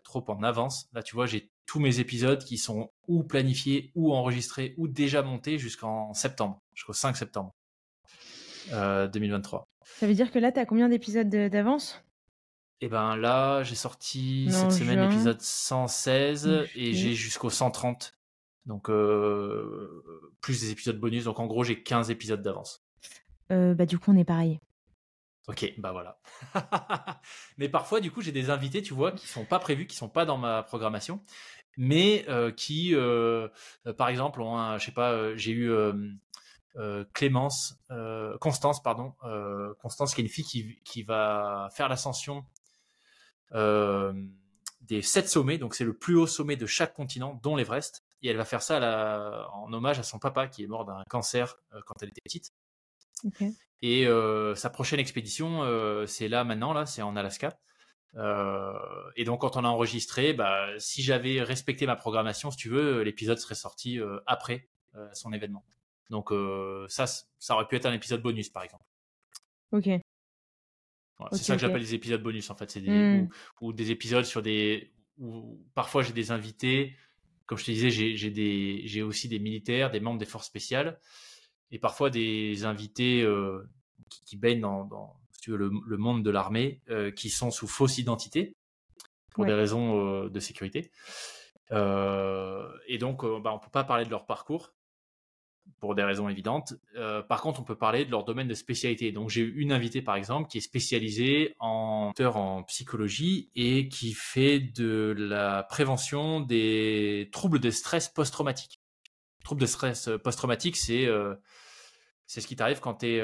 trop 0.03 0.25
en 0.29 0.43
avance. 0.43 0.89
Là, 0.93 1.03
tu 1.03 1.15
vois, 1.15 1.27
j'ai 1.27 1.51
tous 1.67 1.81
mes 1.81 1.99
épisodes 2.01 2.43
qui 2.45 2.59
sont 2.59 2.91
ou 3.09 3.23
planifiés, 3.25 3.91
ou 3.95 4.13
enregistrés, 4.15 4.75
ou 4.77 4.89
déjà 4.89 5.23
montés 5.23 5.59
jusqu'en 5.59 6.13
septembre, 6.15 6.61
jusqu'au 6.75 6.93
5 6.93 7.17
septembre 7.17 7.55
euh, 8.73 9.09
2023. 9.09 9.69
Ça 9.85 10.07
veut 10.07 10.15
dire 10.15 10.31
que 10.31 10.39
là, 10.39 10.53
t'as 10.53 10.65
combien 10.67 10.89
d'épisodes 10.89 11.29
de- 11.29 11.49
d'avance? 11.49 12.03
Et 12.81 12.89
ben 12.89 13.17
là, 13.17 13.63
j'ai 13.63 13.75
sorti 13.77 14.47
Non, 14.51 14.53
cette 14.59 14.73
semaine 14.73 14.99
juin. 14.99 15.09
l'épisode 15.09 15.41
116 15.41 16.47
En 16.47 16.65
et 16.75 16.93
j'ai 16.93 17.15
jusqu'au 17.15 17.51
130. 17.51 18.15
Donc, 18.67 18.91
euh, 18.91 20.03
plus 20.41 20.61
des 20.61 20.71
épisodes 20.71 20.99
bonus. 20.99 21.25
Donc, 21.25 21.39
en 21.39 21.47
gros, 21.47 21.65
j'ai 21.65 21.83
15 21.83 22.11
épisodes 22.11 22.43
d'avance. 22.43 22.85
Euh, 23.53 23.75
Bah 23.75 23.87
du 23.87 23.99
coup, 23.99 24.11
on 24.11 24.17
est 24.17 24.25
pareil. 24.25 24.59
Ok, 25.47 25.75
bah 25.77 25.93
voilà. 25.93 26.19
mais 27.59 27.69
parfois, 27.69 28.01
du 28.01 28.11
coup, 28.11 28.23
j'ai 28.23 28.33
des 28.33 28.49
invités, 28.49 28.81
tu 28.83 28.95
vois, 28.95 29.13
qui 29.13 29.27
sont 29.29 29.45
pas 29.45 29.59
prévus, 29.59 29.87
qui 29.87 29.95
sont 29.97 30.09
pas 30.09 30.25
dans 30.25 30.39
ma 30.39 30.63
programmation, 30.63 31.23
mais 31.77 32.25
euh, 32.31 32.51
qui, 32.51 32.95
par 33.99 34.09
exemple, 34.09 34.41
ont 34.41 34.57
un, 34.57 34.79
je 34.79 34.87
sais 34.87 34.93
pas, 34.93 35.37
j'ai 35.37 35.53
eu 35.53 35.71
Clémence, 37.13 37.77
euh, 37.91 38.37
Constance, 38.39 38.83
pardon, 38.83 39.15
euh, 39.25 39.75
Constance, 39.81 40.15
qui 40.15 40.21
est 40.21 40.25
une 40.25 40.31
fille 40.31 40.45
qui, 40.45 40.81
qui 40.85 41.03
va 41.03 41.69
faire 41.73 41.89
l'ascension 41.89 42.45
euh, 43.53 44.13
des 44.81 45.03
sept 45.03 45.29
sommets, 45.29 45.59
donc 45.59 45.75
c'est 45.75 45.85
le 45.85 45.97
plus 45.97 46.17
haut 46.17 46.27
sommet 46.27 46.57
de 46.57 46.67
chaque 46.67 46.95
continent, 46.95 47.41
dont 47.43 47.57
l'Everest, 47.57 48.05
et 48.23 48.29
elle 48.29 48.37
va 48.37 48.45
faire 48.45 48.63
ça 48.63 48.81
la- 48.81 49.49
en 49.53 49.73
hommage 49.73 49.99
à 49.99 50.03
son 50.03 50.19
papa 50.19 50.47
qui 50.49 50.63
est 50.63 50.67
mort 50.67 50.85
d'un 50.85 51.03
cancer 51.09 51.57
euh, 51.73 51.81
quand 51.87 51.95
elle 52.03 52.09
était 52.09 52.21
petite. 52.25 52.53
Et 53.83 54.07
euh, 54.07 54.55
sa 54.55 54.71
prochaine 54.71 54.99
expédition, 55.01 55.63
euh, 55.63 56.07
c'est 56.07 56.29
là 56.29 56.45
maintenant, 56.45 56.73
là, 56.73 56.87
c'est 56.87 57.03
en 57.03 57.17
Alaska. 57.17 57.59
Euh, 58.17 58.73
et 59.17 59.25
donc, 59.25 59.41
quand 59.41 59.57
on 59.57 59.65
a 59.65 59.69
enregistré, 59.69 60.33
bah, 60.33 60.67
si 60.79 61.03
j'avais 61.03 61.43
respecté 61.43 61.87
ma 61.87 61.97
programmation, 61.97 62.51
si 62.51 62.57
tu 62.57 62.69
veux, 62.69 63.03
l'épisode 63.03 63.39
serait 63.39 63.55
sorti 63.55 63.99
euh, 64.01 64.21
après 64.27 64.69
euh, 64.95 65.09
son 65.13 65.33
événement. 65.33 65.65
Donc, 66.11 66.33
euh, 66.33 66.87
ça, 66.89 67.07
ça 67.07 67.55
aurait 67.55 67.67
pu 67.67 67.77
être 67.77 67.87
un 67.87 67.93
épisode 67.93 68.23
bonus, 68.23 68.49
par 68.51 68.63
exemple. 68.63 68.85
Ok. 69.73 69.89
Voilà, 71.19 71.37
c'est 71.37 71.45
ça 71.45 71.55
que 71.55 71.61
j'appelle 71.61 71.81
les 71.81 71.95
épisodes 71.95 72.23
bonus, 72.23 72.51
en 72.51 72.57
fait. 72.57 72.71
C'est 72.71 72.81
des, 72.81 72.91
Hmm. 72.91 73.29
ou, 73.61 73.69
ou 73.69 73.73
des 73.73 73.91
épisodes 73.91 74.25
sur 74.25 74.43
des. 74.43 74.93
Où 75.19 75.61
parfois, 75.75 76.03
j'ai 76.03 76.13
des 76.13 76.31
invités. 76.33 76.97
Comme 77.47 77.57
je 77.59 77.65
te 77.65 77.71
disais, 77.71 77.91
j'ai 77.91 78.17
j'ai 78.17 78.31
des- 78.31 78.83
j'ai 78.87 79.03
aussi 79.03 79.29
des 79.29 79.39
militaires, 79.39 79.91
des 79.91 80.01
membres 80.01 80.19
des 80.19 80.25
forces 80.27 80.47
spéciales, 80.47 80.99
et 81.71 81.79
parfois 81.79 82.11
des 82.11 82.65
invités 82.65 83.23
euh, 83.23 83.63
qui, 84.11 84.25
qui 84.25 84.37
baignent 84.37 84.61
dans, 84.63 84.85
dans, 84.87 85.17
si 85.33 85.41
tu 85.43 85.51
veux, 85.53 85.57
le, 85.57 85.71
le 85.87 85.97
monde 85.97 86.25
de 86.25 86.31
l'armée, 86.31 86.81
euh, 86.91 87.11
qui 87.11 87.31
sont 87.31 87.51
sous 87.51 87.67
fausse 87.69 87.99
identité 87.99 88.57
pour 89.33 89.43
Ouais. 89.43 89.49
des 89.49 89.55
raisons 89.55 90.25
euh, 90.25 90.29
de 90.31 90.41
sécurité. 90.41 90.91
Et 91.71 92.99
donc, 92.99 93.25
bah, 93.43 93.53
on 93.55 93.59
peut 93.59 93.71
pas 93.71 93.85
parler 93.85 94.05
de 94.05 94.11
leur 94.11 94.27
parcours 94.27 94.73
pour 95.81 95.95
des 95.95 96.03
raisons 96.03 96.29
évidentes. 96.29 96.75
Euh, 96.97 97.23
par 97.23 97.41
contre, 97.43 97.61
on 97.61 97.65
peut 97.65 97.77
parler 97.77 98.05
de 98.05 98.11
leur 98.11 98.25
domaine 98.25 98.49
de 98.49 98.55
spécialité. 98.55 99.13
Donc, 99.13 99.31
j'ai 99.31 99.43
eu 99.43 99.55
une 99.57 99.73
invitée, 99.73 100.03
par 100.03 100.17
exemple, 100.17 100.49
qui 100.49 100.59
est 100.59 100.63
spécialisée 100.63 101.55
en 101.61 102.13
en 102.21 102.63
psychologie 102.65 103.51
et 103.55 103.89
qui 103.89 104.13
fait 104.13 104.61
de 104.61 105.15
la 105.17 105.63
prévention 105.65 106.41
des 106.41 107.29
troubles 107.33 107.61
de 107.61 107.71
stress 107.71 108.09
post-traumatique. 108.09 108.81
Troubles 109.45 109.61
de 109.61 109.67
stress 109.67 110.09
euh, 110.09 110.19
post-traumatique, 110.19 110.77
c'est 110.77 111.07
euh, 111.07 111.35
c'est 112.27 112.41
ce 112.41 112.47
qui 112.47 112.57
t'arrive 112.57 112.81
quand 112.81 112.95
tu 112.95 113.07
es, 113.07 113.21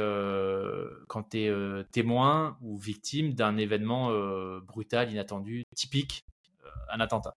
quand 1.09 1.23
t'es, 1.23 1.49
euh, 1.49 1.83
témoin 1.91 2.59
ou 2.61 2.79
victime 2.79 3.35
d'un 3.35 3.57
événement 3.57 4.11
euh, 4.11 4.61
brutal, 4.61 5.11
inattendu, 5.11 5.65
typique, 5.75 6.25
euh, 6.65 6.69
un 6.93 7.01
attentat. 7.01 7.35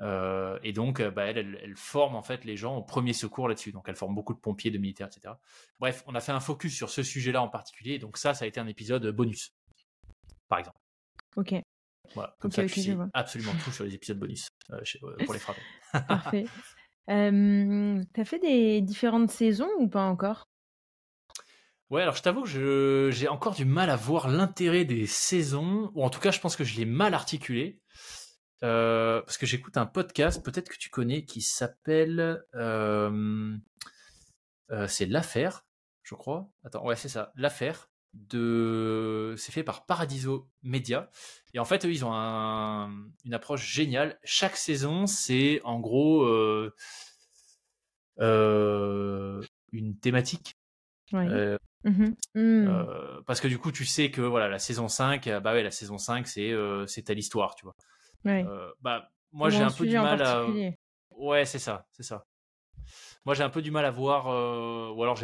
Euh, 0.00 0.58
et 0.62 0.72
donc, 0.72 1.00
euh, 1.00 1.10
bah, 1.10 1.24
elle, 1.24 1.38
elle, 1.38 1.60
elle 1.62 1.76
forme 1.76 2.14
en 2.16 2.22
fait 2.22 2.44
les 2.44 2.56
gens 2.56 2.76
au 2.76 2.82
premier 2.82 3.12
secours 3.12 3.48
là-dessus. 3.48 3.72
Donc, 3.72 3.88
elle 3.88 3.96
forme 3.96 4.14
beaucoup 4.14 4.34
de 4.34 4.40
pompiers, 4.40 4.70
de 4.70 4.78
militaires, 4.78 5.08
etc. 5.08 5.34
Bref, 5.78 6.02
on 6.06 6.14
a 6.14 6.20
fait 6.20 6.32
un 6.32 6.40
focus 6.40 6.74
sur 6.74 6.90
ce 6.90 7.02
sujet-là 7.02 7.42
en 7.42 7.48
particulier. 7.48 7.98
Donc, 7.98 8.16
ça, 8.16 8.34
ça 8.34 8.44
a 8.44 8.48
été 8.48 8.60
un 8.60 8.66
épisode 8.66 9.06
bonus, 9.10 9.54
par 10.48 10.58
exemple. 10.58 10.78
Ok. 11.36 11.54
Voilà, 12.14 12.34
comme 12.40 12.50
ça, 12.50 12.62
ok, 12.62 12.68
tu 12.70 12.80
je 12.80 12.84
sais 12.86 12.94
vois. 12.94 13.08
absolument 13.12 13.52
tout 13.64 13.70
sur 13.70 13.84
les 13.84 13.94
épisodes 13.94 14.18
bonus 14.18 14.48
euh, 14.72 14.80
chez- 14.82 14.98
euh, 15.04 15.16
pour 15.24 15.34
les 15.34 15.40
frapper. 15.40 15.62
Parfait. 16.08 16.46
Euh, 17.08 18.02
T'as 18.12 18.24
fait 18.24 18.38
des 18.38 18.80
différentes 18.80 19.30
saisons 19.30 19.68
ou 19.78 19.88
pas 19.88 20.04
encore? 20.04 20.44
Ouais, 21.90 22.02
alors 22.02 22.14
je 22.14 22.22
t'avoue 22.22 22.42
que 22.44 23.10
j'ai 23.12 23.26
encore 23.26 23.54
du 23.54 23.64
mal 23.64 23.90
à 23.90 23.96
voir 23.96 24.28
l'intérêt 24.28 24.84
des 24.84 25.06
saisons, 25.06 25.90
ou 25.94 26.04
en 26.04 26.10
tout 26.10 26.20
cas, 26.20 26.30
je 26.30 26.38
pense 26.38 26.54
que 26.54 26.62
je 26.62 26.76
l'ai 26.76 26.84
mal 26.84 27.14
articulé. 27.14 27.79
Euh, 28.62 29.22
parce 29.22 29.38
que 29.38 29.46
j'écoute 29.46 29.76
un 29.76 29.86
podcast, 29.86 30.44
peut-être 30.44 30.68
que 30.68 30.76
tu 30.76 30.90
connais, 30.90 31.24
qui 31.24 31.40
s'appelle. 31.40 32.44
euh, 32.54 33.56
euh, 34.70 34.86
c'est 34.88 35.06
L'Affaire, 35.06 35.64
je 36.02 36.14
crois. 36.14 36.48
Attends, 36.64 36.84
ouais, 36.84 36.96
c'est 36.96 37.08
ça. 37.08 37.32
L'Affaire. 37.36 37.88
De... 38.12 39.36
C'est 39.38 39.52
fait 39.52 39.62
par 39.62 39.86
Paradiso 39.86 40.48
Media. 40.64 41.10
Et 41.54 41.60
en 41.60 41.64
fait, 41.64 41.84
eux, 41.86 41.92
ils 41.92 42.04
ont 42.04 42.12
un- 42.12 42.90
une 43.24 43.34
approche 43.34 43.64
géniale. 43.72 44.18
Chaque 44.24 44.56
saison, 44.56 45.06
c'est 45.06 45.60
en 45.62 45.78
gros 45.78 46.24
une 49.72 49.98
thématique. 50.00 50.54
Ouais. 51.12 51.26
Euh, 51.28 51.56
Mhm. 51.84 52.14
Hmm. 52.34 52.68
euh, 52.68 53.22
parce 53.26 53.40
que 53.40 53.48
du 53.48 53.58
coup, 53.58 53.72
tu 53.72 53.86
sais 53.86 54.10
que 54.10 54.20
voilà, 54.20 54.48
la 54.48 54.58
saison 54.58 54.86
5, 54.88 55.26
euh, 55.28 55.40
bah 55.40 55.54
ouais, 55.54 55.62
la 55.62 55.70
saison 55.70 55.96
5, 55.96 56.26
c'est 56.28 56.50
euh, 56.52 56.86
c'est 56.86 57.08
à 57.08 57.14
l'histoire, 57.14 57.54
tu 57.54 57.64
vois. 57.64 57.74
Ouais. 58.24 58.44
Euh, 58.46 58.70
bah, 58.80 59.10
moi, 59.32 59.48
j'ai 59.50 59.62
un 59.62 59.70
peu 59.70 59.84
du 59.86 59.96
mal 60.02 60.22
à. 60.22 60.44
Ouais, 61.10 61.44
c'est 61.44 61.58
ça, 61.58 61.86
c'est 61.92 62.02
ça. 62.02 62.26
Moi, 63.24 63.34
j'ai 63.34 63.42
un 63.42 63.50
peu 63.50 63.62
du 63.62 63.70
mal 63.70 63.84
à 63.84 63.90
voir, 63.90 64.28
euh, 64.28 64.90
ou 64.94 65.02
alors 65.02 65.16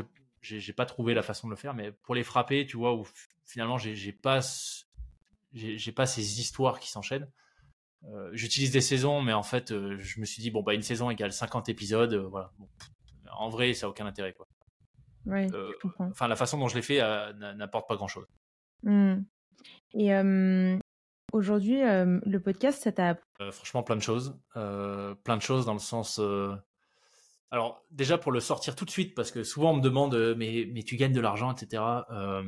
j'ai- 0.43 0.73
pas 0.73 0.87
trouvé 0.87 1.15
la 1.15 1.23
façon 1.23 1.47
de 1.49 1.53
le 1.53 1.57
faire, 1.57 1.75
mais 1.75 1.91
pour 1.93 2.15
les 2.15 2.23
frapper, 2.23 2.67
tu 2.67 2.77
vois, 2.77 2.95
où 2.95 3.07
finalement, 3.47 3.79
j'ai 3.79 4.13
pas, 4.13 4.41
j'ai 5.53 5.93
pas 5.93 6.07
ces 6.07 6.41
histoires 6.41 6.79
qui 6.79 6.91
s'enchaînent. 6.91 7.31
Euh, 8.05 8.31
J'utilise 8.35 8.71
des 8.71 8.81
saisons, 8.83 9.23
mais 9.23 9.33
en 9.33 9.43
fait, 9.43 9.73
euh, 9.73 9.97
je 9.99 10.21
me 10.21 10.27
suis 10.27 10.41
dit, 10.43 10.51
bon, 10.51 10.63
bah, 10.63 10.75
une 10.75 10.83
saison 10.83 11.11
égale 11.11 11.33
50 11.33 11.69
épisodes, 11.69 12.13
euh, 12.13 12.29
voilà. 12.29 12.53
Bon, 12.59 12.69
pff, 12.79 12.89
en 13.33 13.49
vrai, 13.49 13.73
ça 13.75 13.87
a 13.87 13.89
aucun 13.89 14.07
intérêt, 14.07 14.33
quoi. 14.35 14.47
Enfin, 16.11 16.29
la 16.29 16.37
façon 16.37 16.59
dont 16.59 16.69
je 16.69 16.77
l'ai 16.77 16.83
fait 16.83 16.99
n'a- 16.99 17.55
n'apporte 17.55 17.89
pas 17.89 17.97
grand-chose. 17.97 18.27
Hmm. 18.83 19.23
Et 19.95 20.13
aujourd'hui, 21.33 21.83
euh, 21.83 22.21
le 22.25 22.41
podcast, 22.41 22.83
ça 22.83 22.93
t'a. 22.93 23.19
Euh, 23.41 23.51
franchement, 23.53 23.83
plein 23.83 23.97
de 23.97 24.03
choses. 24.03 24.39
Euh, 24.57 25.15
plein 25.15 25.37
de 25.37 25.43
choses 25.43 25.67
dans 25.67 25.73
le 25.75 25.79
sens. 25.79 26.19
euh, 26.19 26.55
Alors, 27.51 27.85
déjà 27.91 28.19
pour 28.19 28.33
le 28.33 28.41
sortir 28.41 28.75
tout 28.77 28.85
de 28.85 28.91
suite, 28.91 29.15
parce 29.15 29.31
que 29.31 29.43
souvent 29.45 29.73
on 29.73 29.77
me 29.77 29.81
demande, 29.83 30.15
euh, 30.15 30.35
mais, 30.37 30.69
mais 30.73 30.83
tu 30.83 30.97
gagnes 30.97 31.13
de 31.13 31.21
l'argent, 31.21 31.53
etc. 31.53 31.83
Euh, 32.11 32.43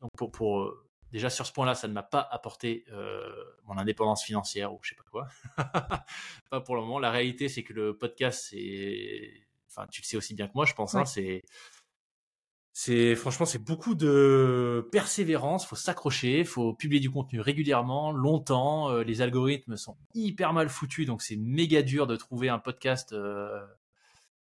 donc, 0.00 0.10
pour, 0.16 0.30
pour, 0.30 0.60
euh, 0.60 0.86
déjà 1.12 1.30
sur 1.30 1.46
ce 1.46 1.52
point-là, 1.52 1.74
ça 1.74 1.88
ne 1.88 1.92
m'a 1.92 2.02
pas 2.02 2.20
apporté 2.30 2.84
euh, 2.92 3.22
mon 3.64 3.78
indépendance 3.78 4.22
financière 4.24 4.72
ou 4.74 4.78
je 4.82 4.90
sais 4.90 4.96
pas 4.96 5.04
quoi. 5.10 5.26
pas 6.50 6.60
pour 6.60 6.76
le 6.76 6.82
moment. 6.82 6.98
La 6.98 7.10
réalité, 7.10 7.48
c'est 7.48 7.62
que 7.64 7.72
le 7.72 7.96
podcast, 7.96 8.46
c'est. 8.50 9.32
Enfin, 9.68 9.86
tu 9.90 10.00
le 10.00 10.06
sais 10.06 10.16
aussi 10.16 10.34
bien 10.34 10.46
que 10.48 10.52
moi, 10.54 10.64
je 10.64 10.72
pense. 10.74 10.94
hein, 10.94 11.00
Ouais. 11.00 11.06
c'est. 11.06 11.42
C'est 12.78 13.14
franchement 13.16 13.46
c'est 13.46 13.64
beaucoup 13.64 13.94
de 13.94 14.86
persévérance, 14.92 15.64
faut 15.66 15.76
s'accrocher, 15.76 16.44
faut 16.44 16.74
publier 16.74 17.00
du 17.00 17.10
contenu 17.10 17.40
régulièrement, 17.40 18.12
longtemps. 18.12 18.90
euh, 18.90 19.02
les 19.02 19.22
algorithmes 19.22 19.78
sont 19.78 19.96
hyper 20.12 20.52
mal 20.52 20.68
foutus, 20.68 21.06
donc 21.06 21.22
c'est 21.22 21.36
méga 21.36 21.80
dur 21.80 22.06
de 22.06 22.16
trouver 22.16 22.50
un 22.50 22.58
podcast. 22.58 23.14
euh, 23.14 23.64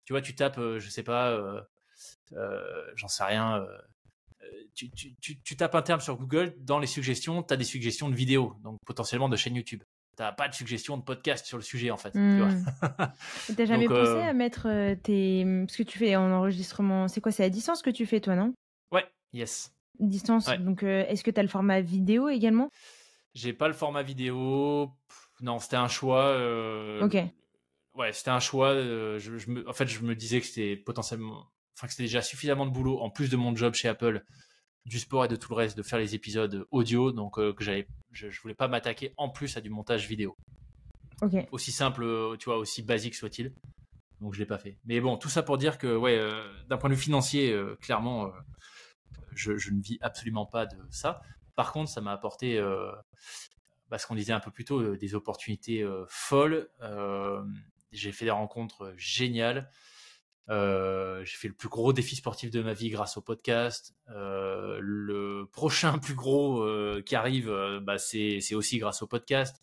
tu 0.05 0.13
vois, 0.13 0.21
tu 0.21 0.33
tapes, 0.33 0.57
euh, 0.57 0.79
je 0.79 0.89
sais 0.89 1.03
pas, 1.03 1.29
euh, 1.29 1.61
j'en 2.95 3.07
sais 3.07 3.23
rien. 3.23 3.63
tu 4.73 5.55
tapes 5.55 5.75
un 5.75 5.83
terme 5.83 5.99
sur 5.99 6.17
Google, 6.17 6.55
dans 6.57 6.79
les 6.79 6.87
suggestions, 6.87 7.43
tu 7.43 7.53
as 7.53 7.57
des 7.57 7.63
suggestions 7.63 8.09
de 8.09 8.15
vidéos, 8.15 8.55
donc 8.63 8.79
potentiellement 8.83 9.29
de 9.29 9.35
chaînes 9.35 9.55
YouTube. 9.55 9.83
T'as 10.15 10.31
pas 10.31 10.47
de 10.47 10.53
suggestions 10.53 10.97
de 10.97 11.03
podcast 11.03 11.45
sur 11.45 11.57
le 11.57 11.63
sujet 11.63 11.89
en 11.89 11.97
fait. 11.97 12.11
tu. 12.11 12.19
Hmm. 12.19 12.63
T'as 13.57 13.65
jamais 13.65 13.87
Donc, 13.87 13.97
pensé 13.97 14.11
euh, 14.11 14.29
à 14.29 14.33
mettre 14.33 14.67
euh, 14.69 14.95
tes. 14.95 15.43
Ce 15.69 15.77
que 15.77 15.83
tu 15.83 15.97
fais 15.97 16.15
en 16.15 16.31
enregistrement, 16.31 17.07
c'est 17.07 17.19
quoi 17.21 17.31
C'est 17.31 17.43
à 17.43 17.49
distance 17.49 17.81
que 17.81 17.89
tu 17.89 18.05
fais, 18.05 18.19
toi, 18.21 18.35
non? 18.35 18.53
Ouais, 18.91 19.05
yes. 19.33 19.73
Distance. 19.99 20.47
Ouais. 20.47 20.57
Donc, 20.59 20.83
euh, 20.83 21.03
est-ce 21.07 21.23
que 21.23 21.31
t'as 21.31 21.41
le 21.41 21.47
format 21.47 21.81
vidéo 21.81 22.29
également? 22.29 22.69
J'ai 23.33 23.53
pas 23.53 23.67
le 23.67 23.73
format 23.73 24.03
vidéo. 24.03 24.91
Non, 25.41 25.57
c'était 25.57 25.77
un 25.77 25.87
choix. 25.87 26.25
euh, 26.25 27.01
Ok. 27.03 27.17
Ouais, 27.95 28.13
c'était 28.13 28.29
un 28.31 28.39
choix. 28.39 28.73
je, 28.75 29.17
je 29.19 29.49
me, 29.49 29.67
en 29.67 29.73
fait, 29.73 29.87
je 29.87 29.99
me 30.01 30.15
disais 30.15 30.39
que 30.41 30.45
c'était 30.47 30.75
potentiellement, 30.75 31.47
enfin 31.75 31.87
que 31.87 31.93
c'était 31.93 32.03
déjà 32.03 32.21
suffisamment 32.21 32.65
de 32.67 32.71
boulot 32.71 32.99
en 32.99 33.09
plus 33.09 33.29
de 33.29 33.35
mon 33.35 33.55
job 33.55 33.73
chez 33.73 33.87
Apple 33.87 34.23
du 34.85 34.99
sport 34.99 35.25
et 35.25 35.27
de 35.27 35.35
tout 35.35 35.49
le 35.49 35.55
reste, 35.55 35.77
de 35.77 35.83
faire 35.83 35.99
les 35.99 36.15
épisodes 36.15 36.67
audio, 36.71 37.11
donc 37.11 37.35
que 37.35 37.63
j'avais, 37.63 37.87
je, 38.11 38.29
je 38.29 38.41
voulais 38.41 38.53
pas 38.53 38.67
m'attaquer 38.67 39.13
en 39.17 39.29
plus 39.29 39.55
à 39.57 39.61
du 39.61 39.69
montage 39.69 40.07
vidéo. 40.07 40.35
Aussi 41.51 41.71
simple, 41.71 42.05
tu 42.37 42.45
vois, 42.45 42.57
aussi 42.57 42.83
basique 42.83 43.15
soit-il. 43.15 43.53
Donc 44.19 44.33
je 44.33 44.39
l'ai 44.39 44.45
pas 44.45 44.57
fait. 44.57 44.77
Mais 44.85 44.99
bon, 44.99 45.17
tout 45.17 45.29
ça 45.29 45.41
pour 45.41 45.57
dire 45.57 45.77
que, 45.77 45.95
ouais, 45.95 46.19
d'un 46.67 46.77
point 46.77 46.89
de 46.89 46.95
vue 46.95 47.01
financier, 47.01 47.57
clairement, 47.79 48.31
je, 49.35 49.57
je, 49.57 49.71
ne 49.71 49.81
vis 49.81 49.97
absolument 50.01 50.45
pas 50.45 50.65
de 50.65 50.77
ça. 50.89 51.21
Par 51.55 51.71
contre, 51.71 51.89
ça 51.89 52.01
m'a 52.01 52.11
apporté, 52.11 52.57
euh, 52.57 52.91
bah, 53.89 53.97
ce 53.97 54.07
qu'on 54.07 54.15
disait 54.15 54.33
un 54.33 54.39
peu 54.39 54.51
plus 54.51 54.65
tôt, 54.65 54.79
euh, 54.79 54.97
des 54.97 55.15
opportunités 55.15 55.81
euh, 55.81 56.05
folles. 56.09 56.69
j'ai 57.91 58.11
fait 58.11 58.25
des 58.25 58.31
rencontres 58.31 58.93
géniales. 58.97 59.69
J'ai 60.49 61.37
fait 61.37 61.47
le 61.47 61.53
plus 61.53 61.69
gros 61.69 61.93
défi 61.93 62.15
sportif 62.15 62.51
de 62.51 62.61
ma 62.61 62.73
vie 62.73 62.89
grâce 62.89 63.17
au 63.17 63.21
podcast. 63.21 63.95
le 64.07 65.49
prochain 65.51 65.97
plus 65.99 66.15
gros 66.15 66.65
qui 67.03 67.15
arrive, 67.15 67.49
bah, 67.81 67.97
c'est 67.97 68.55
aussi 68.55 68.77
grâce 68.77 69.01
au 69.01 69.07
podcast. 69.07 69.61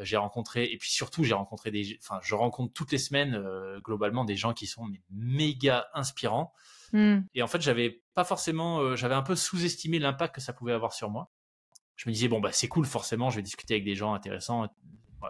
J'ai 0.00 0.16
rencontré 0.16 0.64
et 0.64 0.78
puis 0.78 0.90
surtout 0.90 1.24
j'ai 1.24 1.34
rencontré 1.34 1.72
des, 1.72 1.98
enfin 2.00 2.20
je 2.22 2.36
rencontre 2.36 2.72
toutes 2.72 2.92
les 2.92 2.98
semaines 2.98 3.42
globalement 3.84 4.24
des 4.24 4.36
gens 4.36 4.54
qui 4.54 4.66
sont 4.66 4.86
méga 5.10 5.88
inspirants. 5.92 6.52
Hmm. 6.92 7.20
Et 7.34 7.42
en 7.42 7.46
fait, 7.46 7.60
j'avais 7.60 8.02
pas 8.14 8.24
forcément, 8.24 8.80
euh, 8.80 8.96
j'avais 8.96 9.14
un 9.14 9.22
peu 9.22 9.36
sous-estimé 9.36 9.98
l'impact 9.98 10.34
que 10.36 10.40
ça 10.40 10.52
pouvait 10.52 10.72
avoir 10.72 10.92
sur 10.92 11.10
moi. 11.10 11.30
Je 11.96 12.08
me 12.08 12.14
disais, 12.14 12.28
bon, 12.28 12.40
bah, 12.40 12.52
c'est 12.52 12.68
cool, 12.68 12.86
forcément, 12.86 13.30
je 13.30 13.36
vais 13.36 13.42
discuter 13.42 13.74
avec 13.74 13.84
des 13.84 13.94
gens 13.94 14.14
intéressants, 14.14 14.68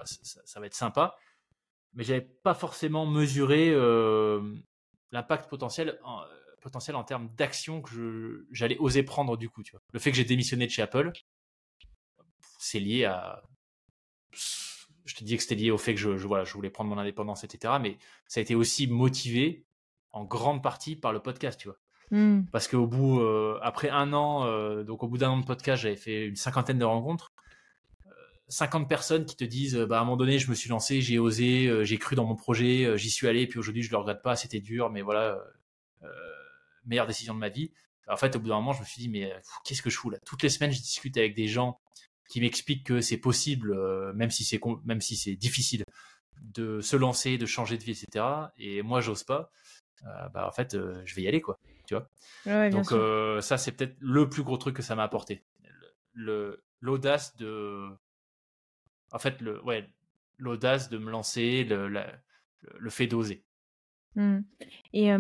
ça, 0.05 0.61
va 0.61 0.67
être 0.67 0.75
sympa. 0.75 1.17
Mais 1.95 2.05
j'avais 2.05 2.29
pas 2.43 2.55
forcément 2.55 3.07
mesuré 3.07 3.71
euh, 3.71 4.55
l'impact 5.11 5.49
potentiel 5.49 5.99
en, 6.05 6.23
potentiel 6.61 6.97
en 6.97 7.05
termes 7.05 7.29
d'action 7.37 7.81
que 7.81 8.47
j'allais 8.53 8.77
oser 8.79 9.03
prendre 9.03 9.37
du 9.37 9.49
coup. 9.49 9.63
Tu 9.63 9.73
vois. 9.73 9.81
Le 9.93 9.99
fait 9.99 10.11
que 10.11 10.17
j'ai 10.17 10.25
démissionné 10.25 10.67
de 10.67 10.71
chez 10.71 10.83
Apple, 10.83 11.13
c'est 12.59 12.81
lié 12.81 13.05
à. 13.05 13.43
Je 14.33 15.15
te 15.15 15.25
dis 15.25 15.37
que 15.37 15.43
c'était 15.43 15.55
lié 15.55 15.71
au 15.71 15.79
fait 15.79 15.95
que 15.95 16.01
je, 16.01 16.11
voilà, 16.11 16.45
je 16.45 16.53
voulais 16.53 16.71
prendre 16.71 16.91
mon 16.91 16.99
indépendance, 16.99 17.43
etc. 17.43 17.75
Mais 17.81 17.97
ça 18.27 18.41
a 18.41 18.43
été 18.43 18.55
aussi 18.55 18.87
motivé 18.87 19.65
en 20.11 20.25
grande 20.25 20.63
partie 20.63 20.97
par 20.97 21.13
le 21.13 21.21
podcast, 21.21 21.59
tu 21.59 21.69
vois. 21.69 21.79
Hmm. 22.11 22.43
Parce 22.53 22.69
qu'au 22.69 22.87
bout, 22.87 23.21
euh, 23.21 23.59
après 23.63 23.91
un 23.91 24.13
an, 24.13 24.45
euh, 24.45 24.83
donc 24.83 25.03
au 25.03 25.09
bout 25.09 25.19
d'un 25.19 25.31
an 25.31 25.39
de 25.39 25.45
podcast, 25.45 25.83
j'avais 25.83 25.97
fait 25.97 26.27
une 26.27 26.37
cinquantaine 26.37 26.79
de 26.79 26.85
rencontres. 26.85 27.33
50 28.49 28.83
euh, 28.83 28.87
personnes 28.87 29.25
qui 29.25 29.37
te 29.37 29.45
disent, 29.45 29.77
bah, 29.77 29.99
à 29.99 30.01
un 30.01 30.05
moment 30.05 30.17
donné, 30.17 30.39
je 30.39 30.51
me 30.51 30.55
suis 30.55 30.69
lancé, 30.69 31.01
j'ai 31.01 31.19
osé, 31.19 31.85
j'ai 31.85 31.99
cru 31.99 32.17
dans 32.17 32.25
mon 32.25 32.37
projet, 32.37 32.97
j'y 32.97 33.11
suis 33.11 33.29
allé, 33.29 33.47
puis 33.47 33.59
aujourd'hui, 33.59 33.83
je 33.83 33.91
le 33.91 33.97
regrette 33.97 34.23
pas, 34.23 34.37
c'était 34.37 34.61
dur, 34.61 34.91
mais 34.91 35.03
voilà, 35.03 35.39
meilleure 36.85 37.07
décision 37.07 37.35
de 37.35 37.39
ma 37.39 37.49
vie. 37.49 37.73
En 38.09 38.17
fait, 38.17 38.37
au 38.37 38.41
bout 38.41 38.49
d'un 38.49 38.57
moment, 38.57 38.73
je 38.73 38.81
me 38.81 38.87
suis 38.87 39.03
dit, 39.03 39.09
mais 39.09 39.33
qu'est-ce 39.65 39.83
que 39.83 39.91
je 39.91 39.99
fous 39.99 40.11
là? 40.11 40.19
Toutes 40.25 40.43
les 40.43 40.49
semaines, 40.49 40.73
je 40.73 40.81
discute 40.81 41.17
avec 41.17 41.35
des 41.35 41.47
gens 41.47 41.79
qui 42.31 42.41
m'expliquent 42.41 42.87
que 42.87 43.01
c'est 43.01 43.19
possible, 43.19 43.77
même 44.15 44.31
si 44.31 44.45
c'est 44.45 44.61
même 44.85 45.01
si 45.01 45.17
c'est 45.17 45.37
difficile, 45.37 45.85
de 46.43 46.81
se 46.81 46.97
lancer, 46.97 47.39
de 47.39 47.47
changer 47.47 47.79
de 47.79 47.85
vie, 47.85 47.93
etc. 47.93 48.25
Et 48.57 48.83
moi, 48.83 49.01
j'ose 49.01 49.25
pas. 49.25 49.51
Euh, 50.07 50.29
bah, 50.29 50.47
en 50.47 50.53
fait, 50.53 50.75
euh, 50.75 51.03
je 51.05 51.15
vais 51.15 51.23
y 51.23 51.29
aller, 51.29 51.41
quoi. 51.41 51.59
Tu 51.87 51.95
vois? 51.95 52.71
Donc, 52.71 52.93
euh, 52.93 53.41
ça, 53.41 53.59
c'est 53.59 53.73
peut-être 53.73 53.97
le 53.99 54.29
plus 54.29 54.43
gros 54.43 54.57
truc 54.57 54.77
que 54.77 54.83
ça 54.83 54.95
m'a 54.95 55.05
apporté. 55.05 55.45
L'audace 56.15 57.37
de. 57.37 57.89
En 59.13 59.19
fait, 59.19 59.41
le, 59.41 59.63
ouais, 59.65 59.89
l'audace 60.37 60.89
de 60.91 60.99
me 60.99 61.11
lancer, 61.11 61.65
le, 61.65 61.89
le 61.89 62.91
fait 62.91 63.07
d'oser. 63.07 63.45
Mmh. 64.15 64.39
Et 64.95 65.11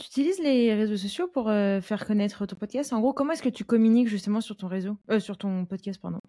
tu 0.00 0.06
utilises 0.06 0.40
les 0.40 0.74
réseaux 0.74 0.96
sociaux 0.96 1.28
pour 1.28 1.46
faire 1.46 2.06
connaître 2.06 2.46
ton 2.46 2.56
podcast? 2.56 2.92
En 2.92 3.00
gros, 3.00 3.12
comment 3.12 3.32
est-ce 3.32 3.42
que 3.42 3.48
tu 3.48 3.64
communiques 3.64 4.08
justement 4.08 4.40
sur 4.40 4.56
ton 4.56 4.68
réseau, 4.68 4.98
sur 5.18 5.38
ton 5.38 5.64
podcast, 5.64 6.00
pardon? 6.00 6.20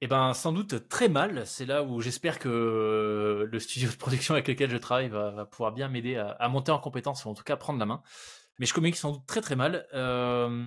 Eh 0.00 0.06
ben, 0.06 0.34
sans 0.34 0.52
doute 0.52 0.88
très 0.88 1.08
mal. 1.08 1.46
C'est 1.46 1.66
là 1.66 1.82
où 1.82 2.00
j'espère 2.00 2.38
que 2.38 3.48
le 3.50 3.58
studio 3.58 3.88
de 3.88 3.96
production 3.96 4.34
avec 4.34 4.48
lequel 4.48 4.70
je 4.70 4.76
travaille 4.76 5.08
va, 5.08 5.46
pouvoir 5.46 5.72
bien 5.72 5.88
m'aider 5.88 6.16
à, 6.16 6.48
monter 6.48 6.72
en 6.72 6.78
compétence 6.78 7.24
ou 7.24 7.28
en 7.28 7.34
tout 7.34 7.44
cas 7.44 7.56
prendre 7.56 7.78
la 7.78 7.86
main. 7.86 8.02
Mais 8.58 8.66
je 8.66 8.74
communique 8.74 8.96
sans 8.96 9.12
doute 9.12 9.26
très 9.26 9.40
très 9.40 9.56
mal. 9.56 9.86
Euh, 9.94 10.64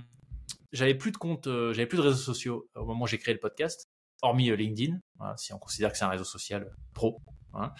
j'avais 0.72 0.96
plus 0.96 1.12
de 1.12 1.18
compte, 1.18 1.48
euh, 1.48 1.74
j'avais 1.74 1.86
plus 1.86 1.98
de 1.98 2.04
réseaux 2.04 2.18
sociaux 2.18 2.68
au 2.76 2.86
moment 2.86 3.04
où 3.04 3.08
j'ai 3.08 3.18
créé 3.18 3.34
le 3.34 3.40
podcast, 3.40 3.90
hormis 4.22 4.50
euh, 4.50 4.56
LinkedIn, 4.56 5.00
si 5.38 5.54
on 5.54 5.60
considère 5.60 5.92
que 5.92 5.98
c'est 5.98 6.06
un 6.06 6.10
réseau 6.10 6.24
social 6.24 6.70
pro. 6.94 7.22
Hein. 7.54 7.72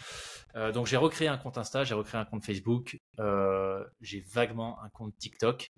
donc 0.72 0.88
j'ai 0.88 0.98
recréé 0.98 1.28
un 1.28 1.38
compte 1.38 1.58
Insta, 1.58 1.84
j'ai 1.84 1.94
recréé 1.94 2.20
un 2.20 2.26
compte 2.26 2.44
Facebook, 2.44 3.00
j'ai 4.02 4.22
vaguement 4.22 4.82
un 4.82 4.90
compte 4.90 5.16
TikTok. 5.18 5.72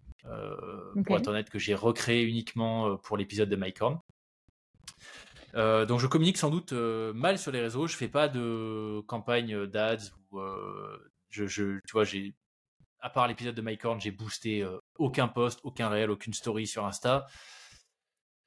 Pour 1.05 1.17
être 1.17 1.27
honnête, 1.27 1.49
que 1.49 1.59
j'ai 1.59 1.75
recréé 1.75 2.23
uniquement 2.23 2.97
pour 2.97 3.17
l'épisode 3.17 3.49
de 3.49 3.55
MyCorn. 3.55 3.99
Euh, 5.55 5.85
donc 5.85 5.99
je 5.99 6.07
communique 6.07 6.37
sans 6.37 6.49
doute 6.49 6.73
euh, 6.73 7.13
mal 7.13 7.37
sur 7.37 7.51
les 7.51 7.61
réseaux. 7.61 7.87
Je 7.87 7.95
fais 7.95 8.07
pas 8.07 8.27
de 8.27 9.01
campagne 9.07 9.65
d'ads 9.65 10.11
ou 10.31 10.39
euh, 10.39 11.11
je, 11.29 11.45
je, 11.47 11.79
tu 11.87 11.91
vois, 11.93 12.03
j'ai 12.03 12.35
à 13.01 13.09
part 13.09 13.27
l'épisode 13.27 13.55
de 13.55 13.61
MyCorn, 13.61 14.01
j'ai 14.01 14.11
boosté 14.11 14.67
aucun 14.97 15.29
post, 15.29 15.61
aucun 15.63 15.87
réel, 15.87 16.11
aucune 16.11 16.33
story 16.33 16.67
sur 16.67 16.85
Insta. 16.85 17.27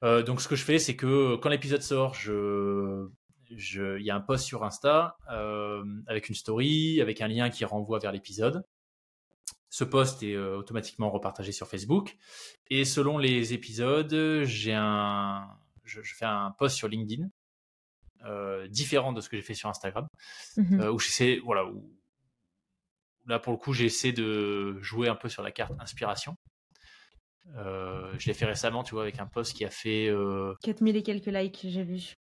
Donc 0.03 0.41
ce 0.41 0.47
que 0.47 0.55
je 0.55 0.63
fais, 0.63 0.79
c'est 0.79 0.95
que 0.95 1.35
quand 1.37 1.49
l'épisode 1.49 1.81
sort, 1.81 2.13
je 2.13 3.07
il 3.49 4.03
y 4.03 4.09
a 4.09 4.15
un 4.15 4.21
post 4.21 4.45
sur 4.45 4.63
Insta 4.63 5.17
avec 6.07 6.29
une 6.29 6.35
story, 6.35 7.01
avec 7.01 7.21
un 7.21 7.27
lien 7.27 7.49
qui 7.49 7.65
renvoie 7.65 7.99
vers 7.99 8.11
l'épisode. 8.11 8.65
Ce 9.69 9.83
post 9.83 10.21
est 10.23 10.37
automatiquement 10.37 11.09
repartagé 11.09 11.51
sur 11.51 11.67
Facebook. 11.67 12.17
Et 12.69 12.85
selon 12.85 13.17
les 13.17 13.53
épisodes, 13.53 14.43
j'ai 14.43 14.73
un, 14.73 15.47
je, 15.83 16.01
fais 16.01 16.25
un 16.25 16.51
post 16.51 16.75
sur 16.75 16.87
LinkedIn 16.87 17.29
euh, 18.25 18.67
différent 18.67 19.13
de 19.13 19.21
ce 19.21 19.29
que 19.29 19.35
j'ai 19.35 19.43
fait 19.43 19.53
sur 19.53 19.69
Instagram, 19.69 20.07
mhm. 20.57 20.81
euh, 20.81 20.91
où 20.91 20.99
j'essaie, 20.99 21.39
voilà, 21.43 21.65
où, 21.65 21.91
là 23.25 23.39
pour 23.39 23.51
le 23.53 23.57
coup 23.57 23.73
j'essaie 23.73 24.11
de 24.13 24.77
jouer 24.81 25.09
un 25.09 25.15
peu 25.15 25.29
sur 25.29 25.43
la 25.43 25.51
carte 25.51 25.73
inspiration. 25.79 26.35
Euh, 27.55 28.13
je 28.17 28.27
l'ai 28.27 28.33
fait 28.33 28.45
récemment, 28.45 28.83
tu 28.83 28.95
vois, 28.95 29.03
avec 29.03 29.19
un 29.19 29.25
post 29.25 29.55
qui 29.55 29.65
a 29.65 29.69
fait 29.69 30.09
4000 30.61 30.95
et 30.95 31.03
quelques 31.03 31.27
likes, 31.27 31.65
j'ai 31.67 31.83
vu. 31.83 32.15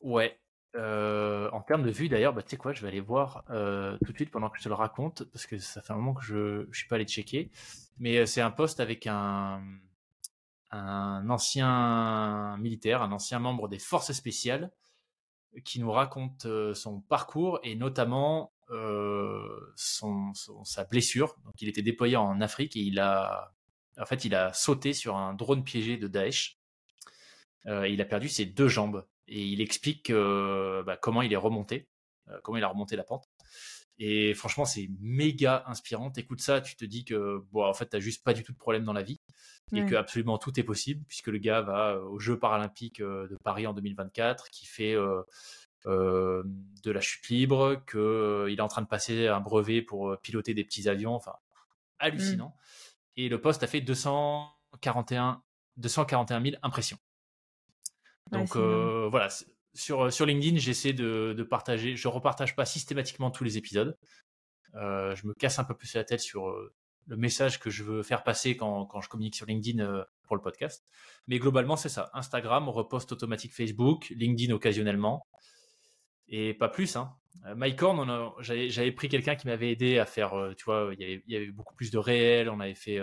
Ouais. 0.00 0.38
en 0.74 1.60
termes 1.66 1.82
de 1.82 1.90
vues 1.90 2.08
d'ailleurs, 2.08 2.32
bah, 2.32 2.42
tu 2.42 2.50
sais 2.50 2.56
quoi, 2.56 2.72
je 2.72 2.82
vais 2.82 2.88
aller 2.88 3.00
voir 3.00 3.44
tout 3.46 4.12
de 4.12 4.16
suite 4.16 4.30
pendant 4.30 4.48
que 4.48 4.58
je 4.58 4.64
te 4.64 4.68
le 4.68 4.74
raconte, 4.74 5.24
parce 5.24 5.46
que 5.46 5.58
ça 5.58 5.82
fait 5.82 5.92
un 5.92 5.96
moment 5.96 6.14
que 6.14 6.24
je 6.24 6.66
ne 6.66 6.72
suis 6.72 6.88
pas 6.88 6.96
allé 6.96 7.06
checker. 7.06 7.50
Mais 7.98 8.26
c'est 8.26 8.40
un 8.40 8.50
post 8.50 8.80
avec 8.80 9.06
un, 9.06 9.62
un 10.70 11.28
ancien 11.30 12.56
militaire, 12.58 13.02
un 13.02 13.12
ancien 13.12 13.38
membre 13.38 13.68
des 13.68 13.78
forces 13.78 14.12
spéciales, 14.12 14.70
qui 15.64 15.80
nous 15.80 15.90
raconte 15.90 16.46
euh, 16.46 16.74
son 16.74 17.00
parcours 17.00 17.58
et 17.62 17.74
notamment 17.74 18.52
euh, 18.70 19.72
son, 19.76 20.32
sa 20.64 20.84
blessure. 20.84 21.34
Donc, 21.44 21.60
il 21.60 21.68
était 21.68 21.82
déployé 21.82 22.16
en 22.16 22.40
Afrique 22.40 22.76
et 22.76 22.80
il 22.80 22.98
a, 22.98 23.54
en 23.98 24.06
fait, 24.06 24.24
il 24.24 24.34
a 24.34 24.52
sauté 24.52 24.92
sur 24.92 25.16
un 25.16 25.34
drone 25.34 25.64
piégé 25.64 25.96
de 25.96 26.08
Daesh. 26.08 26.58
Euh, 27.66 27.88
il 27.88 28.00
a 28.00 28.04
perdu 28.04 28.28
ses 28.28 28.46
deux 28.46 28.68
jambes 28.68 29.06
et 29.26 29.44
il 29.44 29.60
explique 29.60 30.12
bah, 30.12 30.96
comment 30.96 31.22
il 31.22 31.32
est 31.32 31.36
remonté, 31.36 31.88
comment 32.42 32.56
il 32.56 32.64
a 32.64 32.68
remonté 32.68 32.96
la 32.96 33.04
pente. 33.04 33.28
Et 33.98 34.32
franchement, 34.34 34.64
c'est 34.64 34.88
méga 35.00 35.64
inspirant. 35.66 36.12
Écoute 36.16 36.40
ça, 36.40 36.60
tu 36.60 36.76
te 36.76 36.84
dis 36.84 37.04
que 37.04 37.42
bon, 37.50 37.64
en 37.64 37.74
fait, 37.74 37.86
t'as 37.86 37.98
juste 37.98 38.22
pas 38.22 38.32
du 38.32 38.44
tout 38.44 38.52
de 38.52 38.58
problème 38.58 38.84
dans 38.84 38.92
la 38.92 39.02
vie 39.02 39.20
et 39.74 39.84
que 39.84 39.96
absolument 39.96 40.38
tout 40.38 40.58
est 40.58 40.62
possible 40.62 41.04
puisque 41.08 41.26
le 41.26 41.38
gars 41.38 41.60
va 41.60 41.90
euh, 41.90 42.02
aux 42.02 42.18
Jeux 42.18 42.38
paralympiques 42.38 43.00
euh, 43.00 43.28
de 43.28 43.36
Paris 43.36 43.66
en 43.66 43.74
2024, 43.74 44.48
qui 44.50 44.66
fait 44.66 44.94
euh, 44.94 45.22
de 45.84 46.90
la 46.90 47.00
chute 47.00 47.28
libre, 47.28 47.82
qu'il 47.90 48.54
est 48.56 48.62
en 48.62 48.68
train 48.68 48.82
de 48.82 48.86
passer 48.86 49.26
un 49.26 49.40
brevet 49.40 49.82
pour 49.82 50.16
piloter 50.20 50.54
des 50.54 50.64
petits 50.64 50.88
avions, 50.88 51.14
enfin 51.14 51.34
hallucinant. 51.98 52.54
Mmh. 52.56 52.87
Et 53.18 53.28
le 53.28 53.38
poste 53.38 53.62
a 53.62 53.66
fait 53.66 53.82
241, 53.82 55.42
241 55.76 56.42
000 56.42 56.56
impressions. 56.62 56.96
Donc 58.32 58.56
voilà, 58.56 59.28
sur, 59.74 60.10
sur 60.10 60.24
LinkedIn, 60.24 60.56
j'essaie 60.56 60.94
de, 60.94 61.34
de, 61.36 61.42
partager, 61.42 61.96
je 61.96 62.08
repartage 62.08 62.56
pas 62.56 62.64
systématiquement 62.64 63.30
tous 63.30 63.44
les 63.44 63.58
épisodes. 63.58 63.98
je 64.74 65.26
me 65.26 65.34
casse 65.34 65.58
un 65.58 65.64
peu 65.64 65.74
plus 65.74 65.94
la 65.94 66.04
tête 66.04 66.20
sur 66.20 66.50
le 67.08 67.16
message 67.16 67.58
que 67.58 67.70
je 67.70 67.82
veux 67.82 68.02
faire 68.02 68.22
passer 68.22 68.56
quand, 68.56 68.84
quand 68.84 69.00
je 69.00 69.08
communique 69.08 69.34
sur 69.34 69.46
LinkedIn 69.46 69.82
euh, 69.82 70.04
pour 70.26 70.36
le 70.36 70.42
podcast. 70.42 70.86
Mais 71.26 71.38
globalement, 71.38 71.76
c'est 71.76 71.88
ça. 71.88 72.10
Instagram, 72.12 72.68
repost 72.68 73.10
automatique 73.12 73.54
Facebook, 73.54 74.10
LinkedIn 74.10 74.52
occasionnellement. 74.54 75.26
Et 76.28 76.52
pas 76.52 76.68
plus. 76.68 76.96
Hein. 76.96 77.14
Euh, 77.46 77.54
MyCorn, 77.56 78.32
j'avais 78.40 78.92
pris 78.92 79.08
quelqu'un 79.08 79.36
qui 79.36 79.46
m'avait 79.46 79.70
aidé 79.70 79.98
à 79.98 80.06
faire, 80.06 80.34
euh, 80.34 80.54
tu 80.54 80.64
vois, 80.64 80.90
il 80.92 81.00
y, 81.00 81.04
avait, 81.04 81.22
il 81.26 81.32
y, 81.32 81.36
avait, 81.36 81.50
beaucoup 81.50 81.74
plus 81.74 81.90
de 81.90 81.98
réels. 81.98 82.48
On 82.50 82.60
avait 82.60 82.74
fait. 82.74 83.00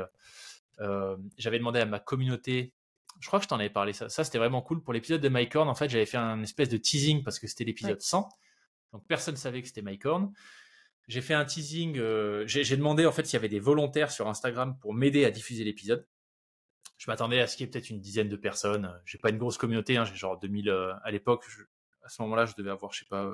j'avais 1.38 1.58
demandé 1.58 1.80
à 1.80 1.86
ma 1.86 2.00
communauté. 2.00 2.74
Je 3.20 3.28
crois 3.28 3.40
que 3.40 3.44
je 3.44 3.50
t'en 3.50 3.60
avais 3.60 3.70
parlé. 3.70 3.94
Ça, 3.94 4.10
ça 4.10 4.24
c'était 4.24 4.38
vraiment 4.38 4.62
cool. 4.62 4.84
Pour 4.84 4.94
l'épisode 4.94 5.22
de 5.22 5.30
MyCorn, 5.30 5.70
en 5.70 5.76
fait, 5.76 5.90
j'avais 5.90 6.06
fait 6.06 6.18
un 6.18 6.42
espèce 6.44 6.70
de 6.70 6.78
teasing 6.78 7.24
parce 7.24 7.40
que 7.40 7.48
c'était 7.48 7.64
l'épisode 7.64 8.02
100. 8.02 8.28
Donc 8.92 9.06
personne 9.08 9.36
ne 9.36 9.40
savait 9.40 9.62
que 9.62 9.68
c'était 9.68 9.82
MyCorn. 9.82 10.32
J'ai 11.08 11.22
fait 11.22 11.34
un 11.34 11.46
teasing. 11.46 11.98
Euh, 11.98 12.44
j'ai 12.48 12.78
demandé 12.78 13.06
en 13.06 13.12
fait 13.12 13.26
s'il 13.26 13.34
y 13.34 13.38
avait 13.38 13.50
des 13.50 13.60
volontaires 13.60 14.12
sur 14.12 14.28
Instagram 14.28 14.78
pour 14.80 14.94
m'aider 14.94 15.24
à 15.24 15.32
diffuser 15.32 15.64
l'épisode. 15.64 16.06
je 16.98 17.10
m'attendais 17.10 17.40
à 17.40 17.48
ce 17.48 17.56
qu'il 17.56 17.66
y 17.66 17.70
ait 17.70 17.72
peut-être 17.72 17.90
une 17.90 18.02
dizaine 18.02 18.28
de 18.30 18.36
personnes. 18.36 19.00
J'ai 19.06 19.18
pas 19.18 19.30
une 19.30 19.38
grosse 19.38 19.58
communauté, 19.58 19.98
hein, 19.98 20.06
j'ai 20.06 20.16
genre 20.16 20.38
2000 20.40 20.70
à 21.04 21.12
l'époque. 21.12 21.46
À 22.04 22.10
ce 22.10 22.22
moment-là, 22.24 22.46
je 22.46 22.54
devais 22.56 22.72
avoir, 22.72 22.92
je 22.94 23.00
sais 23.00 23.06
pas, 23.10 23.32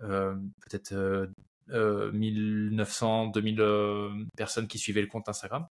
peut-être 0.00 1.28
1900, 1.68 3.28
2000 3.28 4.26
personnes 4.36 4.68
qui 4.68 4.78
suivaient 4.78 5.02
le 5.02 5.06
compte 5.08 5.28
Instagram. 5.28 5.66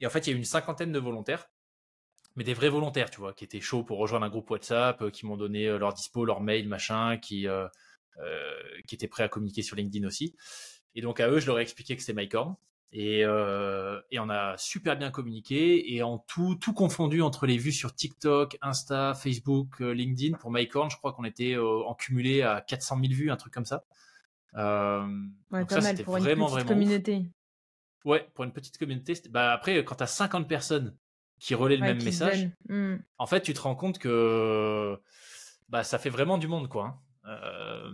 Et 0.00 0.06
en 0.06 0.10
fait, 0.10 0.26
il 0.26 0.30
y 0.30 0.32
a 0.32 0.36
eu 0.36 0.38
une 0.38 0.44
cinquantaine 0.44 0.92
de 0.92 0.98
volontaires 0.98 1.48
mais 2.36 2.44
des 2.44 2.54
vrais 2.54 2.68
volontaires, 2.68 3.10
tu 3.10 3.18
vois, 3.18 3.32
qui 3.32 3.44
étaient 3.44 3.60
chauds 3.60 3.82
pour 3.82 3.98
rejoindre 3.98 4.26
un 4.26 4.28
groupe 4.28 4.50
WhatsApp, 4.50 5.00
euh, 5.02 5.10
qui 5.10 5.26
m'ont 5.26 5.36
donné 5.36 5.66
euh, 5.66 5.78
leur 5.78 5.94
dispo, 5.94 6.24
leur 6.24 6.40
mail, 6.42 6.68
machin, 6.68 7.16
qui, 7.16 7.48
euh, 7.48 7.66
qui 8.86 8.94
étaient 8.94 9.08
prêts 9.08 9.24
à 9.24 9.28
communiquer 9.28 9.62
sur 9.62 9.76
LinkedIn 9.76 10.06
aussi. 10.06 10.34
Et 10.94 11.00
donc 11.00 11.18
à 11.20 11.28
eux, 11.28 11.40
je 11.40 11.46
leur 11.46 11.58
ai 11.58 11.62
expliqué 11.62 11.96
que 11.96 12.02
c'était 12.02 12.18
MyCorn. 12.18 12.54
Et, 12.92 13.20
et 13.20 14.18
on 14.18 14.30
a 14.30 14.56
super 14.56 14.96
bien 14.96 15.10
communiqué 15.10 15.94
et 15.94 16.02
en 16.02 16.18
tout, 16.18 16.54
tout 16.54 16.72
confondu 16.72 17.20
entre 17.20 17.46
les 17.46 17.58
vues 17.58 17.72
sur 17.72 17.94
TikTok, 17.94 18.56
Insta, 18.62 19.12
Facebook, 19.14 19.80
LinkedIn. 19.80 20.38
Pour 20.38 20.50
MyCorn, 20.50 20.90
je 20.90 20.96
crois 20.96 21.12
qu'on 21.12 21.24
était 21.24 21.56
en 21.58 21.94
cumulé 21.94 22.42
à 22.42 22.62
400 22.62 22.98
000 23.00 23.12
vues, 23.12 23.30
un 23.30 23.36
truc 23.36 23.52
comme 23.52 23.66
ça. 23.66 23.84
Euh, 24.56 25.06
ouais, 25.50 25.60
donc 25.60 25.70
ça, 25.70 25.80
c'était 25.80 26.02
vraiment, 26.02 26.48
une 26.48 26.54
petite 26.54 26.68
communauté. 26.68 27.22
Ouais, 28.04 28.28
pour 28.34 28.44
une 28.44 28.52
petite 28.52 28.78
communauté. 28.78 29.14
Bah 29.30 29.52
après, 29.52 29.84
quand 29.84 29.96
tu 29.96 30.02
as 30.02 30.08
50 30.08 30.48
personnes 30.48 30.96
qui 31.38 31.54
relaient 31.54 31.76
le 31.76 31.82
même 31.82 32.02
message, 32.02 32.48
mmh. 32.68 32.96
en 33.18 33.26
fait, 33.26 33.42
tu 33.42 33.52
te 33.52 33.60
rends 33.60 33.74
compte 33.74 33.98
que 33.98 34.98
bah, 35.68 35.84
ça 35.84 35.98
fait 35.98 36.10
vraiment 36.10 36.38
du 36.38 36.48
monde, 36.48 36.68
quoi. 36.68 36.98
Hein. 37.24 37.90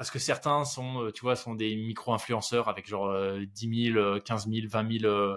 Euh, 0.00 0.04
parce 0.04 0.10
que 0.10 0.18
certains 0.18 0.64
sont, 0.64 1.02
euh, 1.02 1.12
tu 1.12 1.20
vois, 1.22 1.36
sont 1.36 1.54
des 1.54 1.76
micro-influenceurs 1.76 2.68
avec 2.68 2.88
genre 2.88 3.14
10 3.38 3.92
000, 3.92 4.20
15 4.20 4.48
000, 4.48 4.66
20 4.68 5.00
000 5.00 5.36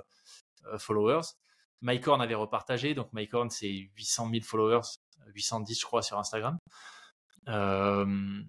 followers. 0.78 1.22
MyCorn 1.82 2.22
avait 2.22 2.36
repartagé, 2.36 2.94
donc 2.94 3.12
MyCorn 3.12 3.50
c'est 3.50 3.68
800 3.68 4.30
000 4.32 4.44
followers, 4.44 4.88
810 5.34 5.80
je 5.80 5.86
crois 5.86 6.02
sur 6.02 6.18
Instagram. 6.18 6.58
Euh, 7.50 8.42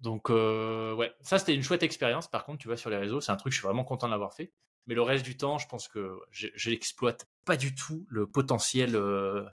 donc 0.00 0.28
ouais, 0.28 1.14
ça 1.22 1.38
c'était 1.38 1.54
une 1.54 1.62
chouette 1.62 1.82
expérience. 1.82 2.28
Par 2.28 2.44
contre, 2.44 2.58
tu 2.58 2.68
vois 2.68 2.76
sur 2.76 2.90
les 2.90 2.98
réseaux, 2.98 3.22
c'est 3.22 3.32
un 3.32 3.36
truc 3.36 3.54
je 3.54 3.58
suis 3.58 3.66
vraiment 3.66 3.84
content 3.84 4.06
de 4.06 4.12
l'avoir 4.12 4.34
fait. 4.34 4.52
Mais 4.86 4.94
le 4.94 5.02
reste 5.02 5.24
du 5.24 5.36
temps, 5.36 5.58
je 5.58 5.66
pense 5.66 5.88
que 5.88 6.20
je 6.30 6.70
n'exploite 6.70 7.26
pas 7.44 7.56
du 7.56 7.74
tout 7.74 8.06
le 8.08 8.26
potentiel 8.26 8.96
euh, 8.96 9.44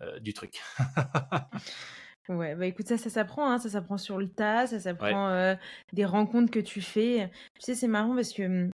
euh, 0.00 0.18
du 0.20 0.32
truc. 0.32 0.62
ouais, 2.28 2.54
bah 2.54 2.66
écoute, 2.66 2.86
ça, 2.86 2.96
ça 2.96 3.10
s'apprend, 3.10 3.50
hein, 3.50 3.58
ça 3.58 3.68
s'apprend 3.68 3.98
sur 3.98 4.18
le 4.18 4.28
tas, 4.28 4.66
ça 4.66 4.80
s'apprend 4.80 5.28
euh, 5.28 5.54
des 5.92 6.04
rencontres 6.04 6.50
que 6.50 6.60
tu 6.60 6.80
fais. 6.80 7.30
Tu 7.54 7.62
sais, 7.62 7.74
c'est 7.74 7.88
marrant 7.88 8.14
parce 8.14 8.32
que 8.32 8.70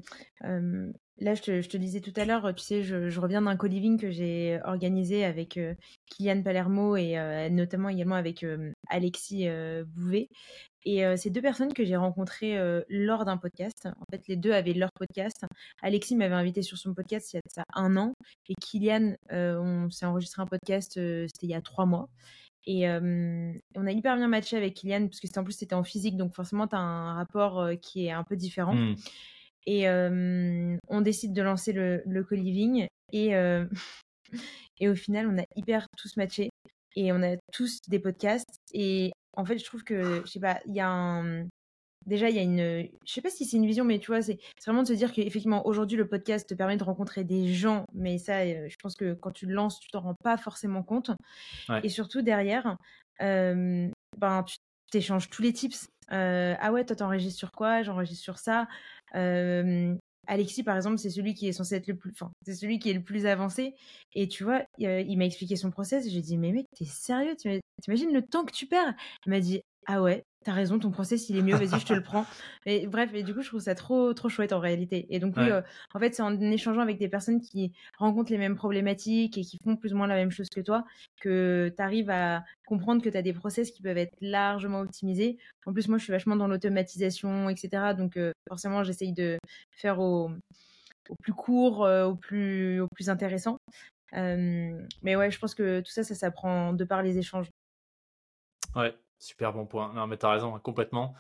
là, 1.18 1.34
je 1.34 1.43
te, 1.43 1.76
disais 1.76 2.01
tout 2.01 2.12
à 2.16 2.24
l'heure, 2.24 2.55
tu 2.55 2.62
sais, 2.62 2.82
je, 2.82 3.20
reviens 3.20 3.43
d'un 3.43 3.57
co-living 3.57 3.99
que 3.99 4.11
j'ai 4.11 4.61
organisé 4.64 5.24
avec 5.24 5.59
Kylian 6.07 6.43
Palermo 6.43 6.97
et 6.97 7.49
notamment 7.51 7.88
également 7.88 8.16
avec 8.16 8.45
Alexis 8.88 9.49
Bouvet. 9.86 10.28
Et 10.84 11.05
ces 11.16 11.30
deux 11.30 11.43
personnes 11.43 11.72
que 11.72 11.84
j'ai 11.84 11.95
rencontrées 11.95 12.59
lors 12.88 13.24
d'un 13.24 13.36
podcast, 13.36 13.86
en 13.86 14.05
fait, 14.11 14.22
les 14.26 14.36
deux 14.36 14.53
avaient 14.53 14.72
leur 14.72 14.90
podcast. 14.93 15.45
Alexis 15.80 16.16
m'avait 16.16 16.34
invité 16.34 16.62
sur 16.62 16.76
son 16.76 16.93
podcast 16.95 17.32
il 17.32 17.36
y 17.36 17.38
a 17.38 17.43
ça 17.47 17.62
un 17.74 17.97
an. 17.97 18.14
Et 18.49 18.55
Kylian, 18.61 19.14
on 19.30 19.90
s'est 19.90 20.07
enregistré 20.07 20.43
un 20.43 20.47
podcast, 20.47 20.95
c'était 20.95 21.47
il 21.47 21.51
y 21.51 21.55
a 21.55 21.61
trois 21.61 21.86
mois. 21.86 22.09
Et 22.67 22.89
on 22.89 23.87
a 23.87 23.91
hyper 23.91 24.17
bien 24.17 24.29
matché 24.29 24.57
avec 24.57 24.75
Kylian, 24.75 25.09
parce 25.09 25.21
que 25.21 25.39
en 25.39 25.45
plus 25.45 25.55
c'était 25.55 25.75
en 25.75 25.83
physique, 25.83 26.17
donc 26.17 26.35
forcément 26.35 26.69
tu 26.69 26.77
as 26.77 26.79
un 26.79 27.15
rapport 27.15 27.69
qui 27.81 28.07
est 28.07 28.13
un 28.13 28.23
peu 28.23 28.37
différent. 28.37 28.75
Mmh. 28.75 28.95
Et 29.67 29.89
on 29.89 31.01
décide 31.01 31.33
de 31.33 31.43
lancer 31.43 31.73
le, 31.73 32.03
le 32.07 32.25
co-living. 32.25 32.87
Et, 33.13 33.33
et 34.81 34.89
au 34.89 34.95
final, 34.95 35.27
on 35.27 35.39
a 35.39 35.45
hyper 35.57 35.87
tous 35.97 36.17
matché. 36.17 36.51
Et 36.97 37.13
on 37.13 37.23
a 37.23 37.37
tous 37.53 37.79
des 37.89 37.99
podcasts. 37.99 38.57
Et 38.73 39.13
en 39.37 39.45
fait, 39.45 39.59
je 39.59 39.65
trouve 39.65 39.83
que, 39.83 40.23
je 40.25 40.31
sais 40.31 40.41
pas, 40.41 40.61
il 40.67 40.75
y 40.75 40.81
a 40.81 40.89
un. 40.89 41.47
Déjà, 42.07 42.31
il 42.31 42.37
y 42.37 42.39
a 42.39 42.43
une. 42.43 42.89
Je 43.05 43.13
sais 43.13 43.21
pas 43.21 43.31
si 43.31 43.45
c'est 43.45 43.57
une 43.57 43.67
vision, 43.67 43.85
mais 43.85 43.99
tu 43.99 44.09
vois, 44.09 44.23
c'est 44.23 44.39
vraiment 44.67 44.83
de 44.83 44.89
se 44.89 44.93
dire 44.93 45.13
qu'effectivement, 45.13 45.67
aujourd'hui, 45.67 45.97
le 45.97 46.09
podcast 46.09 46.49
te 46.49 46.55
permet 46.55 46.77
de 46.77 46.85
rencontrer 46.85 47.25
des 47.25 47.53
gens. 47.53 47.85
Mais 47.95 48.19
ça, 48.19 48.45
je 48.47 48.77
pense 48.83 48.95
que 48.95 49.15
quand 49.15 49.31
tu 49.31 49.47
le 49.47 49.55
lances, 49.55 49.81
tu 49.81 49.89
t'en 49.91 50.01
rends 50.01 50.17
pas 50.23 50.37
forcément 50.37 50.83
compte. 50.83 51.11
Et 51.83 51.89
surtout, 51.89 52.23
derrière, 52.23 52.77
ben, 53.21 54.43
tu 54.47 54.57
t'échanges 54.91 55.31
tous 55.31 55.43
les 55.43 55.53
tips. 55.53 55.87
ah 56.09 56.73
ouais, 56.73 56.85
toi, 56.85 56.97
t'enregistres 56.97 57.39
sur 57.39 57.53
quoi? 57.53 57.83
J'enregistre 57.83 58.23
sur 58.23 58.39
ça. 58.39 58.69
Alexis, 60.29 60.63
par 60.63 60.77
exemple, 60.77 60.99
c'est 60.99 61.11
celui 61.11 61.35
qui 61.35 61.49
est 61.49 61.53
censé 61.53 61.75
être 61.75 61.89
le 61.89 61.97
plus, 61.97 62.13
enfin, 62.13 62.31
c'est 62.47 62.55
celui 62.55 62.79
qui 62.79 62.89
est 62.91 62.95
le 62.95 63.03
plus 63.03 63.27
avancé. 63.27 63.75
Et 64.15 64.29
tu 64.29 64.45
vois, 64.45 64.63
il 64.79 65.17
m'a 65.19 65.25
expliqué 65.25 65.57
son 65.57 65.71
process. 65.71 66.09
J'ai 66.09 66.21
dit, 66.21 66.39
mais 66.39 66.53
mec, 66.53 66.67
t'es 66.77 66.85
sérieux? 66.85 67.35
T'imagines 67.83 68.13
le 68.13 68.23
temps 68.23 68.45
que 68.45 68.53
tu 68.53 68.67
perds? 68.67 68.95
Il 69.27 69.31
m'a 69.31 69.41
dit, 69.41 69.63
ah 69.87 70.01
ouais, 70.01 70.23
t'as 70.43 70.53
raison, 70.53 70.78
ton 70.78 70.90
process 70.90 71.28
il 71.28 71.36
est 71.36 71.43
mieux, 71.43 71.57
vas-y, 71.57 71.80
je 71.80 71.86
te 71.86 71.93
le 71.93 72.03
prends. 72.03 72.26
Et 72.66 72.86
bref, 72.86 73.11
et 73.12 73.22
du 73.24 73.34
coup, 73.34 73.43
je 73.43 73.49
trouve 73.49 73.61
ça 73.61 73.74
trop, 73.74 74.14
trop 74.14 74.28
chouette 74.28 74.53
en 74.53 74.61
réalité. 74.61 75.07
Et 75.11 75.18
donc, 75.18 75.34
oui, 75.36 75.51
euh, 75.51 75.62
en 75.95 75.99
fait, 75.99 76.14
c'est 76.14 76.22
en 76.22 76.40
échangeant 76.40 76.80
avec 76.80 76.97
des 76.97 77.09
personnes 77.09 77.40
qui 77.40 77.72
rencontrent 77.99 78.30
les 78.30 78.38
mêmes 78.38 78.55
problématiques 78.55 79.36
et 79.36 79.43
qui 79.43 79.59
font 79.64 79.74
plus 79.74 79.93
ou 79.93 79.97
moins 79.97 80.07
la 80.07 80.14
même 80.14 80.30
chose 80.30 80.49
que 80.49 80.61
toi 80.61 80.84
que 81.20 81.72
tu 81.76 81.82
arrives 81.82 82.11
à 82.11 82.45
comprendre 82.64 83.03
que 83.03 83.09
tu 83.09 83.16
as 83.16 83.22
des 83.22 83.32
process 83.32 83.72
qui 83.72 83.82
peuvent 83.82 83.99
être 83.99 84.14
largement 84.20 84.80
optimisés. 84.80 85.38
En 85.66 85.72
plus, 85.72 85.88
moi, 85.88 85.99
je 85.99 86.05
suis 86.05 86.12
vachement 86.12 86.36
dans 86.36 86.47
l'automatisation, 86.47 87.49
etc. 87.49 87.95
Donc, 87.97 88.16
euh, 88.16 88.30
forcément, 88.49 88.84
j'essaye 88.84 89.12
de 89.12 89.38
faire 89.72 89.99
au, 89.99 90.30
plus 91.22 91.34
court, 91.34 91.84
euh, 91.84 92.05
au, 92.05 92.14
plus, 92.14 92.80
au 92.80 92.86
plus 92.95 93.11
intéressant. 93.11 93.59
mais 94.12 95.16
ouais, 95.16 95.32
je 95.32 95.38
pense 95.40 95.55
que 95.57 95.80
tout 95.80 95.90
ça, 95.90 96.05
ça 96.05 96.14
s'apprend 96.14 96.72
de 96.74 96.84
par 96.84 97.03
les 97.03 97.18
échanges. 97.18 97.49
Ouais, 98.74 98.95
Super 99.23 99.53
bon 99.53 99.66
point. 99.66 99.93
Non, 99.93 100.09
mais 100.09 100.16
t'as 100.16 100.33
raison, 100.33 100.59
complètement. 100.59 101.14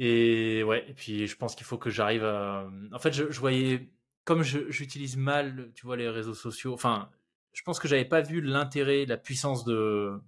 Et 0.00 0.64
ouais, 0.64 0.84
et 0.88 0.94
puis 0.94 1.28
je 1.28 1.36
pense 1.36 1.54
qu'il 1.54 1.64
faut 1.64 1.78
que 1.78 1.90
j'arrive 1.90 2.24
à. 2.24 2.68
En 2.92 2.98
fait, 2.98 3.12
je, 3.12 3.22
voyais. 3.38 3.88
Comme 4.24 4.42
j'utilise 4.42 5.16
mal, 5.16 5.70
tu 5.76 5.86
vois, 5.86 5.96
les 5.96 6.08
réseaux 6.08 6.34
sociaux, 6.34 6.74
enfin, 6.74 7.08
je 7.52 7.62
pense 7.62 7.78
que 7.78 7.86
j'avais 7.86 8.04
pas 8.04 8.20
vu 8.20 8.40
l'intérêt, 8.40 9.04
la 9.06 9.16
puissance 9.16 9.64
de, 9.64 10.20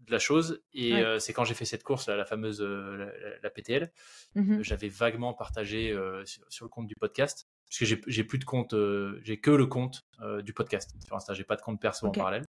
de 0.00 0.12
la 0.12 0.18
chose. 0.18 0.62
Et 0.74 0.92
euh, 0.96 1.18
c'est 1.18 1.32
quand 1.32 1.44
j'ai 1.44 1.54
fait 1.54 1.64
cette 1.64 1.82
course, 1.82 2.08
la 2.08 2.26
fameuse 2.26 2.60
euh, 2.60 3.10
la, 3.42 3.48
PTL, 3.48 3.90
mmh 4.34 4.60
j'avais 4.60 4.88
vaguement 4.88 5.32
partagé 5.32 5.92
euh, 5.92 6.22
sur, 6.26 6.66
le 6.66 6.68
compte 6.68 6.88
du 6.88 6.94
podcast. 6.94 7.48
Parce 7.68 7.78
que 7.78 7.98
j'ai 8.06 8.24
plus 8.24 8.38
de 8.38 8.44
compte, 8.44 8.74
j'ai 9.22 9.40
que 9.40 9.50
le 9.50 9.66
compte 9.66 10.06
du 10.42 10.52
podcast 10.52 10.94
sur 11.04 11.16
Insta, 11.16 11.32
j'ai 11.32 11.44
pas 11.44 11.56
de 11.56 11.62
compte 11.62 11.80
perso 11.80 12.06
en 12.06 12.10
parallèle. 12.10 12.44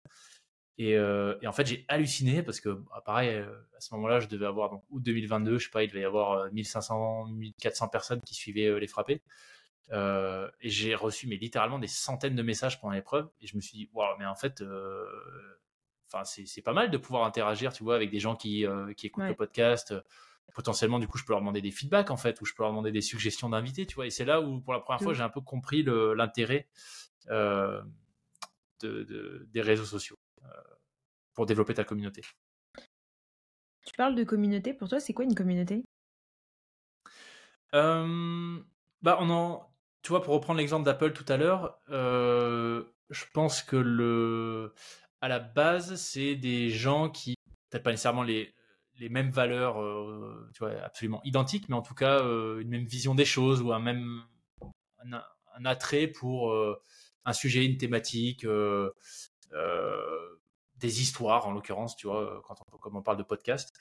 Euh, 0.80 1.36
et, 1.42 1.46
en 1.46 1.52
fait, 1.52 1.66
j'ai 1.66 1.84
halluciné 1.88 2.42
parce 2.42 2.60
que, 2.60 2.70
bah, 2.70 3.02
pareil, 3.04 3.30
euh, 3.30 3.52
à 3.76 3.80
ce 3.80 3.94
moment-là, 3.94 4.20
je 4.20 4.28
devais 4.28 4.46
avoir, 4.46 4.70
donc, 4.70 4.84
août 4.90 5.02
2022, 5.02 5.58
je 5.58 5.64
sais 5.64 5.70
pas, 5.70 5.84
il 5.84 5.88
devait 5.88 6.00
y 6.00 6.04
avoir 6.04 6.50
1500, 6.52 7.28
euh, 7.28 7.32
1400 7.32 7.88
personnes 7.88 8.20
qui 8.22 8.34
suivaient 8.34 8.78
les 8.78 8.86
frappés. 8.86 9.22
et 9.90 10.68
j'ai 10.68 10.94
reçu, 10.94 11.26
mais 11.28 11.36
littéralement, 11.36 11.78
des 11.78 11.88
centaines 11.88 12.34
de 12.36 12.42
messages 12.42 12.80
pendant 12.80 12.94
l'épreuve. 12.94 13.28
Et 13.40 13.46
je 13.46 13.56
me 13.56 13.60
suis 13.60 13.76
dit, 13.76 13.90
waouh, 13.92 14.16
mais 14.18 14.26
en 14.26 14.34
fait, 14.34 14.62
enfin, 16.12 16.24
c'est 16.24 16.62
pas 16.62 16.72
mal 16.72 16.90
de 16.90 16.96
pouvoir 16.98 17.24
interagir, 17.24 17.72
tu 17.72 17.84
vois, 17.84 17.96
avec 17.96 18.10
des 18.10 18.20
gens 18.20 18.36
qui, 18.36 18.64
qui 18.96 19.06
écoutent 19.06 19.24
le 19.24 19.34
podcast. 19.34 19.94
Potentiellement, 20.54 20.98
du 20.98 21.08
coup, 21.08 21.16
je 21.18 21.24
peux 21.24 21.32
leur 21.32 21.40
demander 21.40 21.62
des 21.62 21.70
feedbacks, 21.70 22.10
en 22.10 22.16
fait, 22.16 22.40
ou 22.40 22.44
je 22.44 22.54
peux 22.54 22.62
leur 22.62 22.72
demander 22.72 22.92
des 22.92 23.00
suggestions 23.00 23.48
d'invités, 23.48 23.86
tu 23.86 23.94
vois. 23.94 24.06
Et 24.06 24.10
c'est 24.10 24.24
là 24.24 24.40
où, 24.40 24.60
pour 24.60 24.72
la 24.72 24.80
première 24.80 25.00
fois, 25.00 25.14
j'ai 25.14 25.22
un 25.22 25.30
peu 25.30 25.40
compris 25.40 25.82
l'intérêt 25.82 26.68
de, 27.28 27.84
des 29.52 29.60
réseaux 29.60 29.84
sociaux 29.84 30.18
pour 31.34 31.46
développer 31.46 31.74
ta 31.74 31.84
communauté. 31.84 32.22
Tu 33.86 33.94
parles 33.96 34.14
de 34.14 34.24
communauté, 34.24 34.74
pour 34.74 34.88
toi, 34.88 35.00
c'est 35.00 35.12
quoi 35.12 35.24
une 35.24 35.34
communauté? 35.34 35.84
Bah, 37.72 39.16
on 39.18 39.30
en, 39.30 39.74
tu 40.02 40.10
vois, 40.10 40.22
pour 40.22 40.34
reprendre 40.34 40.58
l'exemple 40.58 40.84
d'Apple 40.84 41.12
tout 41.12 41.24
à 41.28 41.36
l'heure, 41.36 41.78
je 41.88 43.24
pense 43.32 43.62
que 43.62 43.76
le, 43.76 44.74
à 45.20 45.28
la 45.28 45.38
base, 45.38 45.96
c'est 45.96 46.36
des 46.36 46.70
gens 46.70 47.08
qui, 47.08 47.34
peut-être 47.70 47.82
pas 47.82 47.90
nécessairement 47.90 48.22
les, 48.22 48.54
les 48.98 49.08
mêmes 49.08 49.30
valeurs, 49.30 49.76
tu 50.52 50.58
vois, 50.60 50.72
absolument 50.82 51.20
identiques, 51.24 51.68
mais 51.68 51.74
en 51.74 51.82
tout 51.82 51.94
cas 51.94 52.20
une 52.20 52.68
même 52.68 52.84
vision 52.84 53.14
des 53.14 53.24
choses 53.24 53.62
ou 53.62 53.72
un 53.72 53.80
même 53.80 54.22
un, 54.98 55.64
attrait 55.64 56.06
pour 56.06 56.54
un 57.24 57.32
sujet, 57.32 57.64
une 57.64 57.78
thématique, 57.78 58.46
des 60.82 61.00
histoires, 61.00 61.46
en 61.46 61.52
l'occurrence, 61.52 61.96
tu 61.96 62.06
vois, 62.06 62.42
quand 62.46 62.56
on, 62.60 62.76
comme 62.76 62.96
on 62.96 63.02
parle 63.02 63.16
de 63.16 63.22
podcast. 63.22 63.72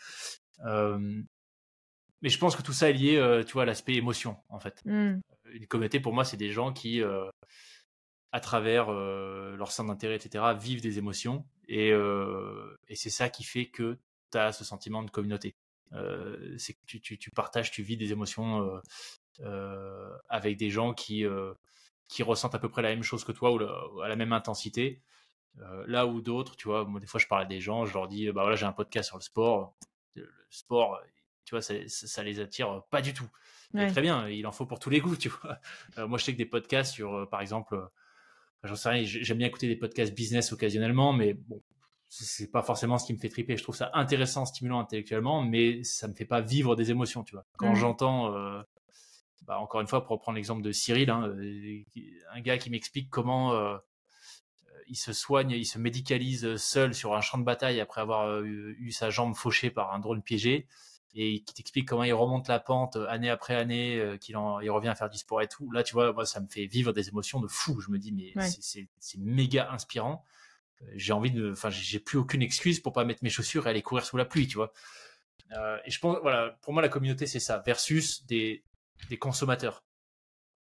mais 0.64 2.30
je 2.30 2.38
pense 2.38 2.56
que 2.56 2.62
tout 2.62 2.74
ça 2.74 2.90
est 2.90 2.94
lié, 2.94 3.44
tu 3.46 3.54
vois, 3.54 3.64
à 3.64 3.66
l'aspect 3.66 3.96
émotion, 3.96 4.38
en 4.50 4.60
fait. 4.60 4.82
Mmh. 4.86 5.20
Une 5.52 5.68
communauté, 5.68 6.00
pour 6.00 6.14
moi, 6.14 6.24
c'est 6.24 6.38
des 6.38 6.52
gens 6.52 6.72
qui, 6.72 7.02
à 8.32 8.40
travers 8.40 8.92
leur 8.92 9.72
centre 9.72 9.90
d'intérêt, 9.90 10.16
etc., 10.16 10.44
vivent 10.58 10.82
des 10.82 10.98
émotions. 10.98 11.46
Et, 11.68 11.90
et 11.90 12.96
c'est 12.96 13.10
ça 13.10 13.30
qui 13.30 13.44
fait 13.44 13.66
que 13.66 14.00
tu 14.32 14.38
as 14.38 14.54
ce 14.54 14.64
sentiment 14.64 15.04
de 15.04 15.12
communauté. 15.12 15.56
c'est 16.58 16.74
que 16.74 16.80
tu, 16.86 17.02
tu, 17.02 17.32
partages, 17.32 17.72
tu 17.72 17.84
vis 17.84 17.98
des 17.98 18.12
émotions 18.12 18.82
avec 20.30 20.58
des 20.58 20.70
gens 20.70 20.94
qui, 20.94 21.26
qui 22.12 22.24
ressentent 22.24 22.56
à 22.56 22.60
peu 22.60 22.70
près 22.70 22.82
la 22.82 22.90
même 22.90 23.04
chose 23.04 23.24
que 23.24 23.32
toi 23.32 23.54
ou, 23.54 24.02
à 24.02 24.10
la 24.10 24.16
même 24.16 24.34
intensité. 24.34 25.02
Là 25.88 26.08
où 26.08 26.22
d'autres, 26.22 26.56
tu 26.56 26.68
vois, 26.68 26.86
moi, 26.86 27.00
des 27.00 27.08
fois, 27.08 27.20
je 27.20 27.28
parle 27.28 27.44
à 27.44 27.46
des 27.46 27.60
gens, 27.60 27.86
je 27.86 27.94
leur 27.94 28.08
dis, 28.08 28.28
bah 28.32 28.42
voilà, 28.42 28.56
j'ai 28.56 28.66
un 28.66 28.72
podcast 28.72 29.08
sur 29.08 29.18
le 29.18 29.24
sport. 29.24 29.76
Le 30.16 30.30
sport, 30.50 31.00
tu 31.46 31.56
vois, 31.56 31.62
ça, 31.62 31.74
ça, 31.88 32.24
les 32.24 32.40
attire 32.40 32.84
pas 32.90 33.02
du 33.02 33.14
tout. 33.14 33.30
Très 33.74 34.02
bien, 34.02 34.28
il 34.28 34.46
en 34.48 34.52
faut 34.52 34.66
pour 34.66 34.80
tous 34.80 34.90
les 34.90 35.00
goûts, 35.00 35.16
tu 35.18 35.30
vois. 35.30 35.60
moi, 36.08 36.18
je 36.18 36.24
sais 36.24 36.34
que 36.34 36.38
des 36.38 36.46
podcasts 36.46 36.94
sur, 36.94 37.28
par 37.30 37.42
exemple, 37.42 37.90
j'en 38.64 38.76
sais 38.76 38.90
rien, 38.90 39.04
j'aime 39.04 39.38
bien 39.38 39.48
écouter 39.48 39.68
des 39.68 39.76
podcasts 39.76 40.14
business 40.14 40.52
occasionnellement, 40.52 41.14
mais 41.14 41.34
bon, 41.34 41.62
c'est 42.12 42.52
pas 42.52 42.62
forcément 42.62 42.98
ce 42.98 43.06
qui 43.06 43.14
me 43.14 43.18
fait 43.18 43.30
triper. 43.30 43.56
Je 43.56 43.64
trouve 43.64 43.76
ça 43.76 43.90
intéressant, 43.94 44.46
stimulant 44.46 44.82
intellectuellement, 44.82 45.42
mais 45.42 45.84
ça 45.84 46.10
me 46.10 46.14
fait 46.14 46.26
pas 46.26 46.42
vivre 46.42 46.76
des 46.76 46.92
émotions, 46.92 47.24
tu 47.24 47.36
vois. 47.36 47.46
Quand 47.58 47.74
j'entends, 47.74 48.36
euh, 48.36 48.62
bah, 49.44 49.60
encore 49.60 49.80
une 49.80 49.88
fois, 49.88 50.04
pour 50.04 50.18
reprendre 50.18 50.36
l'exemple 50.36 50.62
de 50.62 50.74
Cyril, 50.74 51.10
hein, 51.10 51.30
euh, 51.30 51.84
un 52.34 52.42
gars 52.42 52.58
qui 52.58 52.70
m'explique 52.70 53.10
comment 53.10 53.54
euh, 53.54 53.78
il 54.92 54.96
se 54.96 55.14
soigne, 55.14 55.52
il 55.52 55.66
se 55.66 55.80
médicalise 55.80 56.56
seul 56.58 56.94
sur 56.94 57.16
un 57.16 57.22
champ 57.22 57.40
de 57.40 57.44
bataille 57.44 57.80
après 57.80 58.02
avoir 58.02 58.42
eu, 58.44 58.92
sa 58.92 59.10
jambe 59.10 59.36
fauchée 59.36 59.72
par 59.72 59.94
un 59.94 60.00
drone 60.00 60.22
piégé, 60.22 60.68
et 61.16 61.42
qui 61.44 61.54
t'explique 61.56 61.88
comment 61.88 62.04
il 62.04 62.14
remonte 62.14 62.48
la 62.48 62.60
pente 62.60 62.96
année 63.10 63.30
après 63.30 63.56
année, 63.56 64.18
qu'il 64.22 64.38
il 64.62 64.70
revient 64.70 64.90
à 64.90 64.96
faire 64.96 65.10
du 65.10 65.18
sport 65.18 65.42
et 65.42 65.48
tout. 65.48 65.72
Là, 65.72 65.84
tu 65.84 65.94
vois, 65.94 66.14
moi, 66.14 66.26
ça 66.26 66.40
me 66.40 66.48
fait 66.48 66.68
vivre 66.68 66.94
des 66.94 67.10
émotions 67.10 67.40
de 67.40 67.48
fou. 67.48 67.82
Je 67.82 67.90
me 67.90 67.98
dis, 67.98 68.12
mais 68.12 68.34
c'est 68.60 69.18
méga 69.18 69.72
inspirant 69.72 70.24
j'ai 70.96 71.14
envie 71.14 71.32
de, 71.32 71.52
enfin, 71.52 71.70
j'ai 71.70 72.00
plus 72.00 72.18
aucune 72.18 72.42
excuse 72.42 72.80
pour 72.80 72.94
pas 72.94 73.06
mettre 73.06 73.24
mes 73.24 73.30
chaussures 73.30 73.68
et 73.68 73.70
aller 73.70 73.82
courir 73.82 74.06
sous 74.06 74.18
la 74.18 74.26
pluie, 74.26 74.48
tu 74.48 74.56
vois. 74.56 74.74
Euh, 75.54 75.78
et 75.86 75.92
je 75.92 76.00
pense, 76.00 76.18
voilà, 76.22 76.58
pour 76.62 76.74
moi, 76.74 76.82
la 76.82 76.90
communauté, 76.90 77.28
c'est 77.28 77.40
ça, 77.40 77.60
versus 77.60 78.26
des, 78.26 78.64
des 79.10 79.18
consommateurs. 79.18 79.84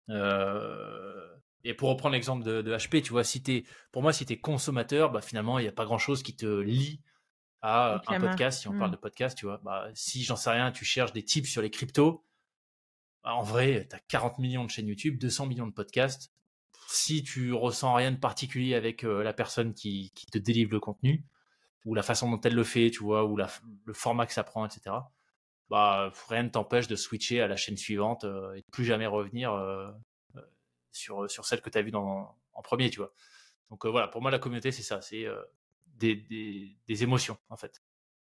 Euh, 0.09 1.24
et 1.65 1.73
pour 1.73 1.89
reprendre 1.89 2.13
l'exemple 2.13 2.43
de, 2.43 2.61
de, 2.61 2.75
HP, 2.75 3.01
tu 3.01 3.11
vois, 3.11 3.23
si 3.23 3.43
es, 3.47 3.63
pour 3.91 4.01
moi, 4.01 4.13
si 4.13 4.25
tu 4.25 4.33
es 4.33 4.39
consommateur, 4.39 5.11
bah, 5.11 5.21
finalement, 5.21 5.59
il 5.59 5.63
n'y 5.63 5.67
a 5.67 5.73
pas 5.73 5.85
grand 5.85 5.97
chose 5.97 6.23
qui 6.23 6.35
te 6.35 6.45
lie 6.45 7.01
à 7.61 8.01
un 8.07 8.19
podcast, 8.19 8.61
si 8.61 8.67
on 8.67 8.77
parle 8.77 8.89
hmm. 8.89 8.93
de 8.93 8.97
podcast, 8.97 9.37
tu 9.37 9.47
vois. 9.47 9.59
Bah, 9.63 9.89
si 9.95 10.23
j'en 10.23 10.35
sais 10.35 10.51
rien, 10.51 10.71
tu 10.71 10.85
cherches 10.85 11.11
des 11.11 11.23
tips 11.23 11.49
sur 11.49 11.61
les 11.61 11.71
cryptos, 11.71 12.23
bah, 13.23 13.33
en 13.33 13.41
vrai, 13.41 13.87
tu 13.89 13.95
as 13.95 13.99
40 14.07 14.37
millions 14.39 14.63
de 14.63 14.69
chaînes 14.69 14.87
YouTube, 14.87 15.17
200 15.17 15.47
millions 15.47 15.67
de 15.67 15.73
podcasts 15.73 16.31
si 16.87 17.23
tu 17.23 17.53
ressens 17.53 17.93
rien 17.93 18.11
de 18.11 18.17
particulier 18.17 18.75
avec 18.75 19.03
euh, 19.03 19.23
la 19.23 19.33
personne 19.33 19.73
qui, 19.73 20.11
te 20.31 20.37
délivre 20.37 20.71
le 20.71 20.79
contenu, 20.79 21.25
ou 21.85 21.95
la 21.95 22.03
façon 22.03 22.29
dont 22.29 22.41
elle 22.41 22.55
le 22.55 22.63
fait, 22.63 22.89
tu 22.91 23.03
vois, 23.03 23.25
ou 23.25 23.37
le 23.37 23.93
format 23.93 24.25
que 24.25 24.33
ça 24.33 24.43
prend, 24.43 24.65
etc., 24.65 24.95
bah, 25.69 26.11
rien 26.29 26.43
ne 26.43 26.49
t'empêche 26.49 26.87
de 26.87 26.95
switcher 26.95 27.41
à 27.41 27.47
la 27.47 27.55
chaîne 27.55 27.77
suivante 27.77 28.23
euh, 28.23 28.53
et 28.53 28.61
de 28.61 28.65
plus 28.71 28.85
jamais 28.85 29.07
revenir 29.07 29.51
euh, 29.51 29.89
sur, 30.95 31.29
sur 31.29 31.45
celle 31.45 31.61
que 31.61 31.69
tu 31.69 31.77
as 31.77 31.81
vue 31.81 31.93
en 31.95 32.35
premier, 32.63 32.89
tu 32.89 32.99
vois. 32.99 33.13
Donc 33.69 33.85
voilà, 33.85 34.07
pour 34.07 34.21
moi, 34.21 34.31
la 34.31 34.39
communauté, 34.39 34.71
c'est 34.71 34.83
ça, 34.83 35.01
c'est 35.01 35.25
des, 35.85 36.15
des, 36.87 37.03
émotions, 37.03 37.37
en 37.49 37.57
fait. 37.57 37.81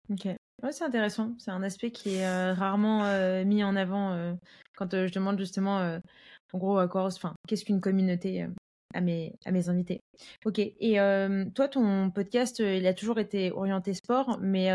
Ok. 0.10 0.26
Ouais, 0.64 0.72
c'est 0.72 0.84
intéressant. 0.84 1.36
C'est 1.40 1.52
un 1.52 1.64
aspect 1.64 1.92
qui 1.92 2.16
est 2.16 2.52
rarement 2.54 3.04
mis 3.44 3.64
en 3.64 3.76
avant 3.76 4.38
quand 4.76 4.92
je 4.92 5.14
demande 5.14 5.40
justement 5.40 6.00
en 6.56 6.58
gros, 6.58 6.80
enfin, 6.80 7.36
qu'est-ce 7.48 7.66
qu'une 7.66 7.82
communauté 7.82 8.44
euh, 8.44 8.48
à 8.94 9.02
mes, 9.02 9.34
à 9.46 9.52
mes 9.52 9.68
invités. 9.68 10.00
Ok. 10.46 10.60
Et 10.60 11.00
euh, 11.00 11.46
toi, 11.54 11.68
ton 11.68 12.10
podcast, 12.12 12.62
euh, 12.62 12.76
il 12.76 12.88
a 12.88 12.94
toujours 12.94 13.20
été 13.20 13.52
orienté 13.52 13.94
sport, 13.94 14.40
mais 14.42 14.72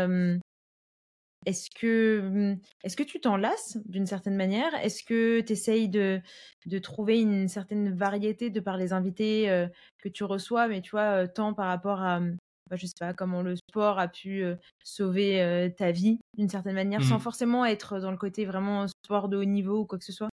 est-ce 1.45 1.69
que, 1.71 2.21
mmh, 2.21 2.59
est 2.83 2.95
que 2.95 3.03
tu 3.03 3.19
t'en 3.19 3.37
lasses 3.37 3.77
d'une 3.85 4.05
certaine 4.05 4.35
manière? 4.35 4.73
Est-ce 4.75 5.03
que 5.03 5.41
tu 5.41 5.53
essayes 5.53 5.89
de, 5.89 6.21
de 6.65 6.79
trouver 6.79 7.19
une 7.19 7.47
certaine 7.47 7.95
variété 7.95 8.49
de 8.49 8.59
par 8.59 8.77
les 8.77 8.93
invités 8.93 9.67
que 9.99 10.09
tu 10.09 10.23
reçois, 10.23 10.67
mais 10.67 10.81
tu 10.81 10.91
vois, 10.91 11.27
tant 11.27 11.53
par 11.53 11.67
rapport 11.67 12.01
à, 12.01 12.19
mmh, 12.19 12.37
bah, 12.69 12.75
je 12.75 12.85
sais 12.85 12.93
pas, 12.99 13.13
comment 13.13 13.41
le 13.41 13.55
sport 13.55 13.99
a 13.99 14.07
pu 14.07 14.43
sauver 14.83 15.73
ta 15.77 15.91
vie 15.91 16.19
d'une 16.37 16.49
certaine 16.49 16.75
manière, 16.75 17.03
sans 17.03 17.17
mmh. 17.17 17.21
forcément 17.21 17.65
être 17.65 17.99
dans 17.99 18.11
le 18.11 18.17
côté 18.17 18.45
vraiment 18.45 18.85
sport 18.87 19.27
de 19.27 19.37
haut 19.37 19.45
niveau 19.45 19.79
ou 19.79 19.85
quoi 19.85 19.97
que 19.97 20.05
ce 20.05 20.13
soit? 20.13 20.29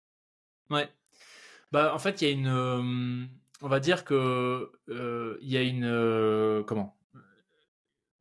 Ouais, 0.71 0.89
bah, 1.71 1.93
en 1.95 1.99
fait, 1.99 2.23
il 2.23 2.29
y 2.29 2.31
a 2.31 2.33
une. 2.33 3.29
On 3.63 3.69
va 3.69 3.81
dire 3.81 4.05
que. 4.05 4.73
Il 4.89 5.49
y 5.49 5.57
a 5.57 5.63
une. 5.63 6.65
Comment? 6.67 6.97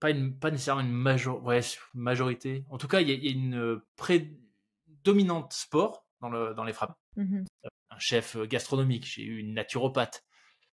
Pas, 0.03 0.09
une, 0.09 0.37
pas 0.37 0.51
nécessairement 0.51 0.81
une 0.81 0.91
major, 0.91 1.41
ouais, 1.45 1.61
majorité. 1.93 2.65
En 2.69 2.77
tout 2.77 2.89
cas, 2.89 2.99
il 2.99 3.09
y 3.09 3.29
a, 3.29 3.31
une 3.31 3.79
prédominante 3.95 5.53
sport 5.53 6.05
dans, 6.19 6.29
le, 6.29 6.53
dans 6.53 6.65
les 6.65 6.73
frappes. 6.73 6.97
Mmh 7.15 7.43
un 7.89 7.99
chef 7.99 8.35
gastronomique, 8.47 9.05
j'ai 9.05 9.21
eu 9.21 9.37
une 9.37 9.53
naturopathe. 9.53 10.23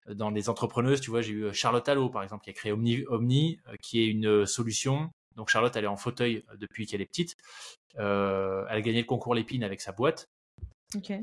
Dans 0.10 0.30
les 0.32 0.50
entrepreneuses, 0.50 1.00
tu 1.00 1.12
vois, 1.12 1.22
j'ai 1.22 1.32
eu 1.32 1.54
Charlotte 1.54 1.88
Allo, 1.88 2.10
par 2.10 2.24
exemple, 2.24 2.44
qui 2.44 2.50
a 2.50 2.54
créé 2.54 2.74
Omni, 2.74 3.06
Omni 3.08 3.58
qui 3.82 4.02
est 4.02 4.08
une 4.08 4.46
solution. 4.46 5.10
Donc 5.38 5.48
Charlotte, 5.48 5.74
elle 5.78 5.86
est 5.86 5.88
en 5.88 5.96
fauteuil 5.96 6.44
depuis 6.58 6.86
qu'elle 6.88 7.00
est 7.00 7.06
petite. 7.06 7.38
elle 7.96 8.04
a 8.04 8.82
gagné 8.82 9.00
le 9.00 9.08
concours 9.08 9.34
Lépine 9.34 9.64
avec 9.64 9.80
sa 9.80 9.94
boîte. 9.94 10.30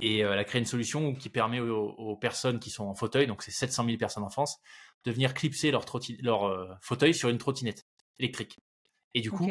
Et 0.01 0.25
euh, 0.25 0.33
elle 0.33 0.39
a 0.39 0.45
créé 0.45 0.61
une 0.61 0.67
solution 0.67 1.15
qui 1.15 1.29
permet 1.29 1.61
aux, 1.61 2.17
personnes 2.17 2.59
qui 2.59 2.71
sont 2.71 2.85
en 2.85 2.95
fauteuil, 2.95 3.27
donc 3.27 3.43
c'est 3.43 3.51
700 3.51 3.85
000 3.85 3.97
personnes 3.99 4.25
en 4.25 4.31
France, 4.31 4.59
de 5.05 5.13
venir 5.13 5.35
clipser 5.35 5.71
leur, 5.71 5.85
leur 6.21 6.45
euh, 6.45 6.69
fauteuil 6.81 7.15
sur 7.15 7.29
une 7.29 7.39
trottinette 7.39 7.87
électrique. 8.19 8.59
Et 9.15 9.21
du 9.21 9.31
coup, 9.31 9.49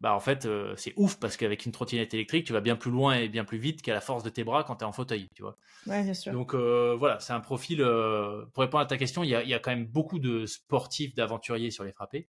bah 0.00 0.14
en 0.14 0.20
fait, 0.20 0.44
euh, 0.44 0.74
c'est 0.76 0.92
ouf 0.96 1.18
parce 1.18 1.36
qu'avec 1.36 1.64
une 1.64 1.72
trottinette 1.72 2.12
électrique, 2.14 2.46
tu 2.46 2.52
vas 2.52 2.60
bien 2.60 2.76
plus 2.76 2.90
loin 2.90 3.14
et 3.14 3.28
bien 3.28 3.44
plus 3.44 3.58
vite 3.58 3.80
qu'à 3.80 3.94
la 3.94 4.00
force 4.00 4.22
de 4.22 4.28
tes 4.28 4.44
bras 4.44 4.64
quand 4.64 4.76
tu 4.76 4.84
es 4.84 4.86
en 4.86 4.92
fauteuil, 4.92 5.28
tu 5.34 5.42
vois. 5.42 5.56
Ouais, 5.86 6.02
bien 6.02 6.14
sûr. 6.14 6.32
Donc 6.32 6.54
voilà, 6.54 7.20
c'est 7.20 7.32
un 7.32 7.40
profil. 7.40 7.78
pour 7.78 8.60
répondre 8.62 8.82
à 8.82 8.86
ta 8.86 8.96
question, 8.96 9.24
il 9.24 9.30
y, 9.30 9.34
a, 9.34 9.42
il 9.42 9.48
y, 9.48 9.54
a, 9.54 9.58
quand 9.58 9.70
même 9.70 9.86
beaucoup 9.86 10.18
de 10.18 10.46
sportifs, 10.46 11.14
d'aventuriers 11.14 11.70
sur 11.70 11.84
les 11.84 11.92
frappés, 11.92 12.28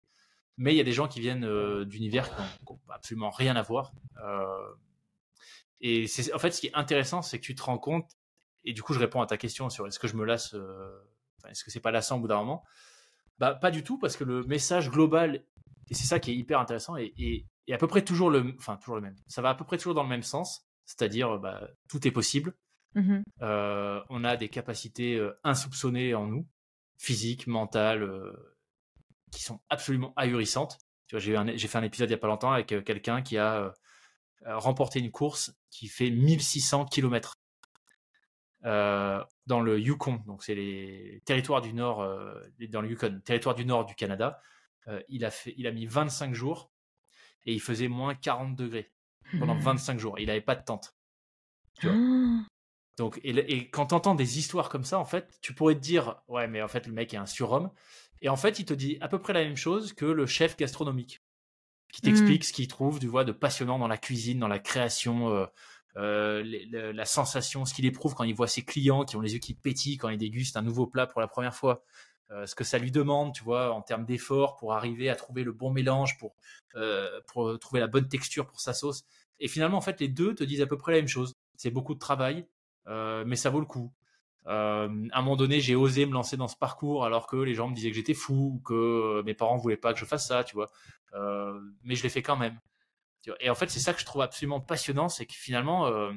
mais 0.57 0.73
il 0.73 0.77
y 0.77 0.81
a 0.81 0.83
des 0.83 0.93
gens 0.93 1.07
qui 1.07 1.19
viennent 1.19 1.83
d'univers 1.85 2.29
qui 2.29 2.41
n'ont 2.69 2.79
absolument 2.89 3.31
rien 3.31 3.55
à 3.55 3.61
voir. 3.61 3.93
Et 5.83 6.07
c'est 6.07 6.33
en 6.33 6.39
fait 6.39 6.51
ce 6.51 6.61
qui 6.61 6.67
est 6.67 6.73
intéressant, 6.73 7.21
c'est 7.21 7.39
que 7.39 7.43
tu 7.43 7.55
te 7.55 7.61
rends 7.61 7.77
compte. 7.77 8.09
Et 8.63 8.71
du 8.71 8.81
coup, 8.81 8.93
je 8.93 8.99
réponds 8.99 9.21
à 9.21 9.27
ta 9.27 9.37
question 9.37 9.69
sur 9.69 9.85
est-ce 9.85 9.99
que 9.99 10.07
je 10.07 10.15
me 10.15 10.23
lasse, 10.23 10.53
euh, 10.53 10.89
est-ce 11.49 11.65
que 11.65 11.71
c'est 11.71 11.81
pas 11.81 11.91
lassant 11.91 12.15
au 12.17 12.19
bout 12.21 12.29
d'un 12.29 12.37
moment 12.37 12.63
Bah 13.43 13.55
pas 13.55 13.71
du 13.71 13.83
tout, 13.83 13.97
parce 13.97 14.15
que 14.15 14.23
le 14.23 14.43
message 14.43 14.89
global, 14.89 15.43
et 15.89 15.93
c'est 15.93 16.05
ça 16.05 16.19
qui 16.19 16.31
est 16.31 16.35
hyper 16.35 16.59
intéressant, 16.59 16.95
et, 16.95 17.45
à 17.69 17.77
peu 17.77 17.87
près 17.87 18.03
toujours 18.03 18.29
le, 18.29 18.55
enfin 18.57 18.77
toujours 18.77 18.95
le 18.95 19.01
même. 19.01 19.15
Ça 19.27 19.41
va 19.41 19.49
à 19.49 19.55
peu 19.55 19.65
près 19.65 19.77
toujours 19.77 19.93
dans 19.93 20.03
le 20.03 20.09
même 20.09 20.23
sens, 20.23 20.65
c'est-à-dire 20.85 21.39
bah, 21.39 21.67
tout 21.89 22.07
est 22.07 22.11
possible. 22.11 22.53
Mmh 22.95 23.21
euh, 23.41 23.99
on 24.09 24.23
a 24.23 24.37
des 24.37 24.49
capacités 24.49 25.15
euh, 25.15 25.37
insoupçonnées 25.43 26.13
en 26.13 26.27
nous, 26.27 26.47
physiques, 26.97 27.47
mentales, 27.47 28.07
qui 29.31 29.43
sont 29.43 29.59
absolument 29.69 30.13
ahurissantes. 30.15 30.77
Tu 31.07 31.17
vois, 31.17 31.19
j'ai 31.19 31.67
fait 31.67 31.77
un 31.77 31.83
épisode 31.83 32.09
il 32.09 32.13
y 32.13 32.15
a 32.15 32.19
pas 32.19 32.27
longtemps 32.27 32.51
avec 32.53 32.67
quelqu'un 32.85 33.21
qui 33.21 33.37
a 33.37 33.73
euh, 34.47 34.57
remporter 34.57 34.99
une 34.99 35.11
course 35.11 35.53
qui 35.69 35.87
fait 35.87 36.09
1600 36.09 36.85
km 36.85 37.35
euh, 38.65 39.23
dans 39.47 39.61
le 39.61 39.79
Yukon. 39.79 40.21
Donc, 40.25 40.43
c'est 40.43 40.55
les 40.55 41.21
territoires 41.25 41.61
du 41.61 41.73
nord, 41.73 42.01
euh, 42.01 42.33
dans 42.69 42.81
le 42.81 42.89
Yukon, 42.89 43.21
territoire 43.23 43.55
du 43.55 43.65
nord 43.65 43.85
du 43.85 43.95
Canada. 43.95 44.41
il, 45.09 45.25
a 45.25 45.31
fait, 45.31 45.53
il 45.57 45.67
a 45.67 45.71
mis 45.71 45.85
25 45.85 46.33
jours 46.33 46.71
et 47.45 47.53
il 47.53 47.61
faisait 47.61 47.87
moins 47.87 48.15
40 48.15 48.55
degrés 48.55 48.91
pendant 49.39 49.55
25 49.55 49.93
mmh. 49.93 49.99
jours. 49.99 50.19
Il 50.19 50.27
n'avait 50.27 50.41
pas 50.41 50.55
de 50.55 50.63
tente. 50.63 50.95
Donc, 52.97 53.19
et, 53.23 53.69
quand 53.69 53.87
tu 53.87 53.95
entends 53.95 54.15
des 54.15 54.37
histoires 54.37 54.69
comme 54.69 54.83
ça, 54.83 54.99
en 54.99 55.05
fait, 55.05 55.39
tu 55.41 55.53
pourrais 55.53 55.75
te 55.75 55.79
dire, 55.79 56.21
ouais, 56.27 56.47
mais 56.47 56.61
en 56.61 56.67
fait, 56.67 56.87
le 56.87 56.93
mec 56.93 57.13
est 57.13 57.17
un 57.17 57.25
surhomme. 57.25 57.71
Et 58.21 58.29
en 58.29 58.35
fait, 58.35 58.59
il 58.59 58.65
te 58.65 58.73
dit 58.73 58.97
à 59.01 59.07
peu 59.07 59.19
près 59.19 59.33
la 59.33 59.43
même 59.43 59.57
chose 59.57 59.93
que 59.93 60.05
le 60.05 60.25
chef 60.25 60.55
gastronomique 60.55 61.21
qui 61.91 62.01
t'explique 62.01 62.41
mmh. 62.41 62.45
ce 62.45 62.53
qu'il 62.53 62.67
trouve, 62.67 62.99
tu 62.99 63.07
vois, 63.07 63.23
de 63.23 63.31
passionnant 63.31 63.77
dans 63.77 63.87
la 63.87 63.97
cuisine, 63.97 64.39
dans 64.39 64.47
la 64.47 64.59
création, 64.59 65.29
euh, 65.29 65.45
euh, 65.97 66.43
la 66.93 67.05
sensation, 67.05 67.65
ce 67.65 67.73
qu'il 67.73 67.85
éprouve 67.85 68.15
quand 68.15 68.23
il 68.23 68.33
voit 68.33 68.47
ses 68.47 68.63
clients 68.63 69.05
qui 69.05 69.15
ont 69.15 69.21
les 69.21 69.33
yeux 69.33 69.39
qui 69.39 69.53
pétillent 69.53 69.97
quand 69.97 70.09
ils 70.09 70.17
dégustent 70.17 70.57
un 70.57 70.61
nouveau 70.61 70.87
plat 70.87 71.07
pour 71.07 71.21
la 71.21 71.27
première 71.27 71.55
fois. 71.55 71.83
Euh, 72.31 72.45
ce 72.45 72.55
que 72.55 72.63
ça 72.63 72.79
lui 72.79 72.91
demande, 72.91 73.33
tu 73.33 73.43
vois, 73.43 73.71
en 73.73 73.81
termes 73.81 74.05
d'effort 74.05 74.55
pour 74.55 74.73
arriver 74.73 75.09
à 75.09 75.15
trouver 75.15 75.43
le 75.43 75.51
bon 75.51 75.71
mélange, 75.71 76.17
pour, 76.17 76.35
pour 77.27 77.59
trouver 77.59 77.79
la 77.79 77.87
bonne 77.87 78.07
texture 78.07 78.47
pour 78.47 78.59
sa 78.59 78.73
sauce. 78.73 79.03
Et 79.39 79.47
finalement, 79.47 79.77
en 79.77 79.81
fait, 79.81 79.99
les 79.99 80.07
deux 80.07 80.33
te 80.33 80.43
disent 80.43 80.61
à 80.61 80.67
peu 80.67 80.77
près 80.77 80.93
la 80.93 80.99
même 80.99 81.07
chose. 81.07 81.35
C'est 81.57 81.71
beaucoup 81.71 81.93
de 81.93 81.99
travail, 81.99 82.47
mais 82.87 83.35
ça 83.35 83.49
vaut 83.49 83.59
le 83.59 83.65
coup. 83.65 83.91
à 84.45 84.85
un 84.85 85.21
moment 85.21 85.35
donné, 85.35 85.59
j'ai 85.59 85.75
osé 85.75 86.05
me 86.05 86.13
lancer 86.13 86.37
dans 86.37 86.47
ce 86.47 86.55
parcours 86.55 87.05
alors 87.05 87.27
que 87.27 87.35
les 87.35 87.53
gens 87.53 87.69
me 87.69 87.75
disaient 87.75 87.91
que 87.91 87.95
j'étais 87.95 88.15
fou, 88.15 88.61
que 88.65 89.21
mes 89.23 89.35
parents 89.35 89.57
voulaient 89.57 89.77
pas 89.77 89.93
que 89.93 89.99
je 89.99 90.05
fasse 90.05 90.27
ça, 90.27 90.43
tu 90.43 90.55
vois. 90.55 90.71
Euh, 91.15 91.59
mais 91.83 91.95
je 91.95 92.03
l'ai 92.03 92.09
fait 92.09 92.21
quand 92.21 92.37
même. 92.37 92.59
Et 93.39 93.49
en 93.49 93.55
fait, 93.55 93.69
c'est 93.69 93.79
ça 93.79 93.93
que 93.93 93.99
je 93.99 94.05
trouve 94.05 94.21
absolument 94.21 94.59
passionnant, 94.59 95.09
c'est 95.09 95.25
que 95.25 95.33
finalement, 95.33 95.87
euh, 95.87 96.11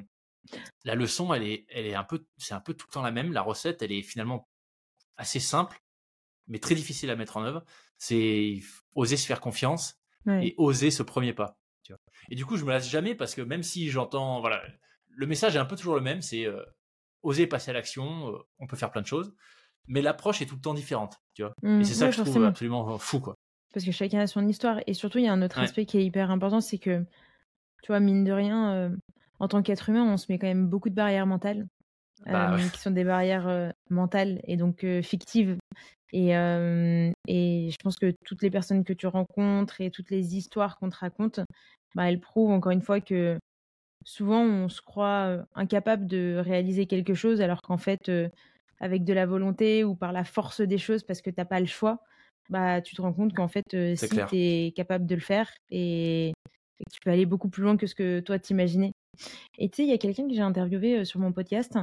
la 0.85 0.95
leçon, 0.95 1.33
elle 1.35 1.43
est, 1.43 1.67
elle 1.71 1.87
est 1.87 1.95
un 1.95 2.05
peu, 2.05 2.27
c'est 2.37 2.55
un 2.55 2.61
peu 2.61 2.75
tout 2.75 2.87
le 2.89 2.93
temps 2.93 3.03
la 3.03 3.11
même. 3.11 3.33
La 3.33 3.43
recette, 3.43 3.83
elle 3.83 3.93
est 3.93 4.03
finalement 4.03 4.49
assez 5.17 5.41
simple, 5.41 5.81
mais 6.47 6.59
très 6.59 6.75
difficile 6.75 7.11
à 7.11 7.17
mettre 7.17 7.37
en 7.37 7.45
œuvre. 7.45 7.65
C'est 7.99 8.61
oser 8.95 9.17
se 9.17 9.27
faire 9.27 9.41
confiance 9.41 10.01
et 10.29 10.55
oser 10.59 10.91
ce 10.91 11.03
premier 11.03 11.33
pas. 11.33 11.59
Et 12.31 12.35
du 12.35 12.45
coup, 12.45 12.57
je 12.57 12.65
me 12.65 12.71
lasse 12.71 12.89
jamais 12.89 13.15
parce 13.15 13.35
que 13.35 13.43
même 13.43 13.63
si 13.63 13.91
j'entends, 13.91 14.41
voilà, 14.41 14.63
le 15.09 15.27
message 15.27 15.55
est 15.55 15.59
un 15.59 15.65
peu 15.65 15.77
toujours 15.77 15.95
le 15.95 16.01
même, 16.01 16.21
c'est 16.21 16.45
euh, 16.45 16.65
oser 17.23 17.47
passer 17.47 17.71
à 17.71 17.75
l'action, 17.75 18.35
euh, 18.35 18.39
on 18.59 18.67
peut 18.67 18.77
faire 18.77 18.91
plein 18.91 19.03
de 19.03 19.07
choses, 19.07 19.33
mais 19.87 20.03
l'approche 20.03 20.43
est 20.43 20.47
tout 20.47 20.57
le 20.57 20.61
temps 20.61 20.75
différente, 20.75 21.23
tu 21.35 21.43
vois. 21.43 21.53
Mmh, 21.63 21.81
et 21.81 21.85
c'est 21.85 21.95
ça 21.95 22.09
que 22.09 22.17
je 22.17 22.23
trouve 22.23 22.45
absolument 22.45 22.99
fou, 22.99 23.21
quoi. 23.21 23.36
Parce 23.77 23.87
que 23.87 23.93
chacun 23.93 24.21
a 24.21 24.29
son 24.29 24.49
histoire. 24.49 24.81
Et 24.89 24.95
surtout, 24.95 25.19
il 25.19 25.27
y 25.27 25.29
a 25.29 25.35
un 25.35 25.43
autre 25.43 25.63
Ouais. 25.63 25.63
aspect 25.63 25.87
qui 25.87 25.99
est 25.99 26.05
hyper 26.07 26.33
important, 26.33 26.63
c'est 26.63 26.79
que, 26.79 27.05
tu 27.83 27.89
vois, 27.89 28.01
mine 28.01 28.25
de 28.25 28.33
rien, 28.33 28.75
euh, 28.75 28.97
en 29.41 29.49
tant 29.49 29.63
qu'être 29.63 29.89
humain, 29.91 30.05
on 30.05 30.17
se 30.17 30.27
met 30.31 30.39
quand 30.39 30.47
même 30.49 30.69
beaucoup 30.69 30.91
de 30.91 30.95
barrières 30.95 31.27
mentales, 31.27 31.67
Bah 32.31 32.53
euh, 32.55 32.57
ouais. 32.57 32.71
qui 32.71 32.81
sont 32.81 32.93
des 32.93 33.05
barrières 33.05 33.49
euh, 33.49 33.71
mentales 33.91 34.41
et 34.45 34.57
donc 34.57 34.87
fictives. 35.03 35.59
Et, 36.13 36.31
et 37.29 37.71
je 37.71 37.77
pense 37.83 37.97
que 37.99 38.15
toutes 38.25 38.43
les 38.43 38.51
personnes 38.51 38.85
que 38.85 38.93
tu 38.95 39.07
rencontres 39.07 39.81
et 39.81 39.91
toutes 39.91 40.11
les 40.11 40.37
histoires 40.37 40.79
qu'on 40.79 40.91
te 40.91 40.97
raconte, 40.97 41.41
bah, 41.95 42.09
elles 42.11 42.21
prouvent 42.21 42.53
encore 42.53 42.73
une 42.73 42.83
fois 42.83 43.01
que 43.01 43.39
souvent 44.05 44.43
on 44.43 44.69
se 44.69 44.83
croit 44.83 45.45
incapable 45.55 46.07
de 46.07 46.37
réaliser 46.45 46.87
quelque 46.87 47.15
chose 47.15 47.41
alors 47.43 47.63
qu'en 47.63 47.79
fait, 47.79 48.11
avec 48.81 49.05
de 49.05 49.13
la 49.15 49.27
volonté 49.27 49.85
ou 49.85 49.97
par 49.97 50.13
la 50.13 50.25
force 50.25 50.61
des 50.63 50.79
choses, 50.79 51.05
parce 51.05 51.23
que 51.23 51.31
t'as 51.31 51.45
pas 51.47 51.61
le 51.61 51.67
choix, 51.67 52.03
bah, 52.51 52.81
tu 52.81 52.95
te 52.95 53.03
rends 53.03 53.13
compte 53.13 53.35
qu'en 53.35 53.49
fait, 53.49 53.75
euh, 53.75 53.95
si 53.97 54.09
tu 54.09 54.37
es 54.37 54.73
capable 54.75 55.07
de 55.07 55.15
le 55.15 55.21
faire 55.21 55.51
et, 55.71 56.29
et 56.29 56.85
que 56.85 56.93
tu 56.93 57.01
peux 57.05 57.11
aller 57.11 57.27
beaucoup 57.27 57.49
plus 57.49 57.63
loin 57.63 57.77
que 57.77 57.87
ce 57.87 57.95
que 57.95 58.21
toi 58.21 58.39
t'imaginais. 58.39 58.93
Et 59.59 59.69
tu 59.69 59.77
sais, 59.77 59.83
il 59.85 59.89
y 59.89 59.95
a 59.95 59.99
quelqu'un 59.99 60.29
que 60.29 60.35
j'ai 60.35 60.43
interviewé 60.43 61.05
sur 61.05 61.21
mon 61.21 61.33
podcast 61.33 61.79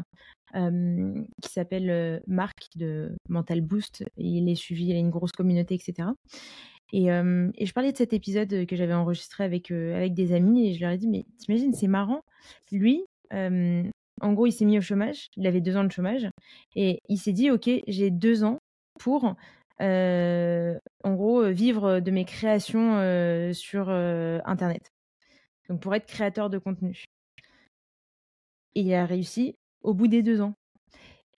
euh, 0.56 1.24
qui 1.42 1.52
s'appelle 1.52 2.22
Marc 2.28 2.68
de 2.76 3.16
Mental 3.28 3.62
Boost. 3.62 4.04
Il 4.18 4.50
est 4.50 4.56
suivi, 4.56 4.88
il 4.88 4.96
a 4.96 5.00
une 5.00 5.10
grosse 5.10 5.32
communauté, 5.32 5.74
etc. 5.76 6.10
Et, 6.92 7.12
euh, 7.12 7.50
et 7.56 7.66
je 7.66 7.74
parlais 7.74 7.92
de 7.92 7.98
cet 7.98 8.14
épisode 8.14 8.68
que 8.68 8.76
j'avais 8.76 8.94
enregistré 8.94 9.44
avec, 9.44 9.72
avec 9.72 10.14
des 10.14 10.32
amis 10.32 10.68
et 10.70 10.74
je 10.76 10.82
leur 10.82 10.92
ai 10.92 10.98
dit, 10.98 11.08
mais 11.08 11.26
t'imagines, 11.40 11.74
c'est 11.74 11.88
marrant. 11.88 12.22
Lui, 12.72 13.04
en 14.22 14.34
gros, 14.34 14.46
il 14.46 14.52
s'est 14.52 14.66
mis 14.66 14.78
au 14.78 14.82
chômage. 14.82 15.28
Il 15.36 15.48
avait 15.48 15.62
deux 15.62 15.76
ans 15.76 15.84
de 15.84 15.92
chômage 15.92 16.30
et 16.76 17.00
il 17.10 17.18
s'est 17.18 17.34
dit, 17.34 17.50
ok, 17.50 17.70
j'ai 17.88 18.12
deux 18.12 18.44
ans 18.44 18.60
pour, 19.00 19.36
en 19.80 21.14
gros, 21.14 21.50
vivre 21.50 22.00
de 22.00 22.12
mes 22.12 22.26
créations 22.26 23.54
sur 23.54 23.90
Internet. 23.90 24.92
Donc 25.70 25.82
pour 25.82 25.96
être 25.96 26.06
créateur 26.06 26.50
de 26.50 26.58
contenu. 26.58 27.04
Et 28.76 28.82
il 28.82 28.94
a 28.94 29.06
réussi 29.06 29.56
au 29.82 29.94
bout 29.94 30.08
des 30.08 30.24
deux 30.24 30.42
ans. 30.42 30.56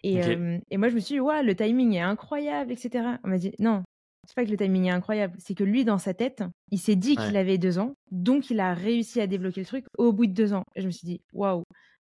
Et, 0.03 0.23
euh, 0.23 0.59
et 0.71 0.77
moi, 0.77 0.89
je 0.91 0.95
me 0.95 1.01
suis 1.01 1.15
dit, 1.15 1.21
ouais, 1.21 1.43
le 1.43 1.57
timing 1.57 1.95
est 1.95 2.01
incroyable, 2.01 2.73
etc. 2.73 3.17
On 3.25 3.29
m'a 3.29 3.39
dit, 3.39 3.53
non, 3.59 3.83
c'est 4.27 4.35
pas 4.35 4.45
que 4.45 4.51
le 4.51 4.57
timing 4.57 4.85
est 4.85 4.91
incroyable, 4.91 5.35
c'est 5.39 5.55
que 5.55 5.65
lui, 5.65 5.85
dans 5.85 5.99
sa 5.99 6.13
tête, 6.13 6.45
il 6.71 6.79
s'est 6.79 6.95
dit 6.95 7.17
qu'il 7.17 7.37
avait 7.37 7.59
deux 7.59 7.79
ans, 7.79 7.95
donc 8.11 8.51
il 8.51 8.61
a 8.61 8.75
réussi 8.75 9.21
à 9.21 9.27
débloquer 9.27 9.61
le 9.61 9.67
truc 9.67 9.87
au 9.97 10.13
bout 10.13 10.27
de 10.27 10.33
deux 10.33 10.53
ans. 10.53 10.65
Et 10.75 10.83
je 10.83 10.87
me 10.87 10.93
suis 10.93 11.07
dit, 11.07 11.23
waouh. 11.33 11.65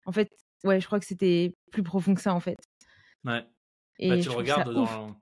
En 0.05 0.11
fait, 0.11 0.29
ouais, 0.63 0.79
je 0.79 0.85
crois 0.85 0.99
que 0.99 1.05
c'était 1.05 1.53
plus 1.71 1.83
profond 1.83 2.15
que 2.15 2.21
ça, 2.21 2.33
en 2.33 2.39
fait. 2.39 2.57
Ouais. 3.25 3.43
Et 3.99 4.09
Bah, 4.09 4.17
je 4.17 4.21
tu 4.21 4.29
regardes 4.29 4.73
dans, 4.73 5.15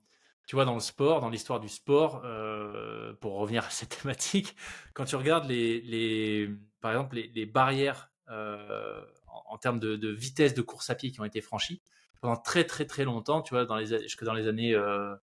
tu 0.50 0.56
vois, 0.56 0.66
dans 0.66 0.74
le 0.74 0.80
sport, 0.80 1.22
dans 1.22 1.30
l'histoire 1.30 1.60
du 1.60 1.70
sport, 1.70 2.24
euh, 2.26 3.14
pour 3.22 3.36
revenir 3.36 3.64
à 3.64 3.70
cette 3.70 3.90
thématique, 4.02 4.56
quand 4.96 5.06
tu 5.06 5.16
regardes 5.16 5.48
les, 5.48 6.50
par 6.82 6.90
exemple, 6.90 7.18
les, 7.18 7.46
barrières 7.46 8.10
euh, 8.30 9.00
en, 9.28 9.60
termes 9.60 9.80
de, 9.80 10.10
vitesse 10.10 10.56
de 10.56 10.64
course 10.64 10.90
à 10.90 10.96
pied 10.96 11.12
qui 11.12 11.22
ont 11.22 11.26
été 11.26 11.40
franchies 11.42 11.84
pendant 12.20 12.36
très 12.36 12.64
très 12.64 12.88
très 12.88 13.04
longtemps, 13.04 13.44
tu 13.44 13.54
vois, 13.54 13.66
dans 13.66 13.76
les, 13.76 14.02
jusque 14.02 14.24
dans 14.24 14.34
les 14.34 14.48
années, 14.48 14.74
euh, 14.74 15.16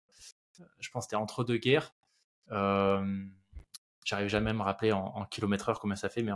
je 0.79 0.91
pense 0.91 1.05
c'était 1.05 1.15
entre 1.15 1.43
deux 1.43 1.57
guerres. 1.57 1.95
J'arrive 2.51 4.27
jamais 4.27 4.51
à 4.51 4.53
me 4.53 4.61
rappeler 4.61 4.91
en, 4.91 5.05
en 5.05 5.25
kilomètres 5.25 5.69
heure 5.69 5.79
combien 5.79 5.95
ça 5.95 6.07
fait, 6.07 6.21
mais 6.21 6.33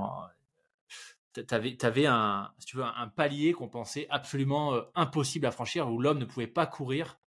T'avais, 1.47 1.77
t'avais 1.77 2.07
un, 2.07 2.51
si 2.57 2.65
tu 2.65 2.77
veux, 2.77 2.83
un 2.83 3.07
palier 3.07 3.53
qu'on 3.53 3.69
pensait 3.69 4.07
absolument 4.09 4.81
impossible 4.95 5.45
à 5.45 5.51
franchir, 5.51 5.87
où 5.87 6.01
l'homme 6.01 6.17
ne 6.17 6.25
pouvait 6.25 6.47
pas 6.47 6.65
courir 6.65 7.19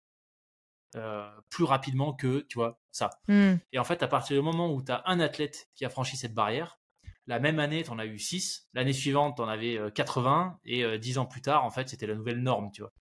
plus 1.49 1.65
rapidement 1.65 2.13
que, 2.13 2.41
tu 2.49 2.59
vois, 2.59 2.81
ça. 2.91 3.11
Hmm. 3.29 3.55
Et 3.73 3.79
en 3.79 3.85
fait, 3.85 4.03
à 4.03 4.09
partir 4.09 4.37
du 4.37 4.43
moment 4.43 4.73
où 4.73 4.83
tu 4.83 4.93
as 4.93 5.03
un 5.07 5.21
athlète 5.21 5.69
qui 5.75 5.85
a 5.85 5.89
franchi 5.91 6.17
cette 6.17 6.35
barrière, 6.35 6.79
la 7.27 7.39
même 7.39 7.61
année, 7.61 7.83
tu 7.85 7.91
en 7.91 7.99
as 7.99 8.07
eu 8.07 8.19
6, 8.19 8.69
l'année 8.75 8.93
suivante, 8.93 9.37
tu 9.37 9.43
en 9.43 9.49
avais 9.49 9.79
euh, 9.79 9.91
80, 9.91 10.59
et 10.65 10.83
euh, 10.85 10.99
10 10.99 11.19
ans 11.19 11.27
plus 11.27 11.43
tard, 11.43 11.65
en 11.65 11.71
fait, 11.71 11.89
c'était 11.89 12.07
la 12.07 12.15
nouvelle 12.15 12.43
norme, 12.43 12.71
tu 12.73 12.83
vois. 12.83 12.93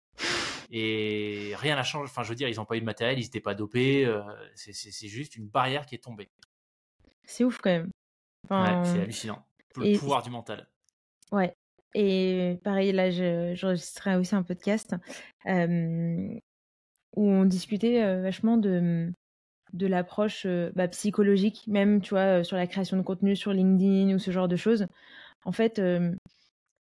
Et 0.69 1.53
rien 1.57 1.75
n'a 1.75 1.83
changé. 1.83 2.09
Enfin, 2.11 2.21
je 2.21 2.29
veux 2.29 2.35
dire, 2.35 2.47
ils 2.47 2.57
n'ont 2.57 2.65
pas 2.65 2.77
eu 2.77 2.79
de 2.79 2.85
matériel, 2.85 3.17
ils 3.17 3.23
n'étaient 3.23 3.39
pas 3.39 3.55
dopés, 3.55 4.05
euh, 4.05 4.21
c'est, 4.53 5.07
juste 5.07 5.35
une 5.35 5.47
barrière 5.47 5.85
qui 5.87 5.95
est 5.95 6.03
tombée. 6.03 6.29
C'est 7.23 7.43
ouf 7.43 7.57
quand 7.59 7.71
même. 7.71 7.89
Enfin, 8.45 8.81
Ouais, 8.81 8.85
c'est 8.85 9.01
hallucinant. 9.01 9.43
Le 9.75 9.85
et- 9.87 9.97
pouvoir 9.97 10.21
du 10.21 10.29
mental. 10.29 10.67
Ouais. 11.31 11.55
Et 11.95 12.59
pareil, 12.63 12.91
là, 12.91 13.09
je- 13.09 13.53
j'enregistrais 13.55 14.15
aussi 14.15 14.35
un 14.35 14.43
podcast 14.43 14.95
euh, 15.47 16.35
où 17.15 17.27
on 17.29 17.45
discutait 17.45 18.03
euh, 18.03 18.21
vachement 18.21 18.57
de, 18.57 19.11
de 19.73 19.87
l'approche 19.87 20.43
euh, 20.45 20.71
bah, 20.75 20.87
psychologique, 20.87 21.63
même, 21.67 22.01
tu 22.01 22.11
vois, 22.11 22.39
euh, 22.39 22.43
sur 22.43 22.57
la 22.57 22.67
création 22.67 22.97
de 22.97 23.01
contenu 23.01 23.35
sur 23.35 23.53
LinkedIn 23.53 24.13
ou 24.15 24.19
ce 24.19 24.31
genre 24.31 24.47
de 24.47 24.55
choses. 24.55 24.87
En 25.45 25.51
fait, 25.51 25.81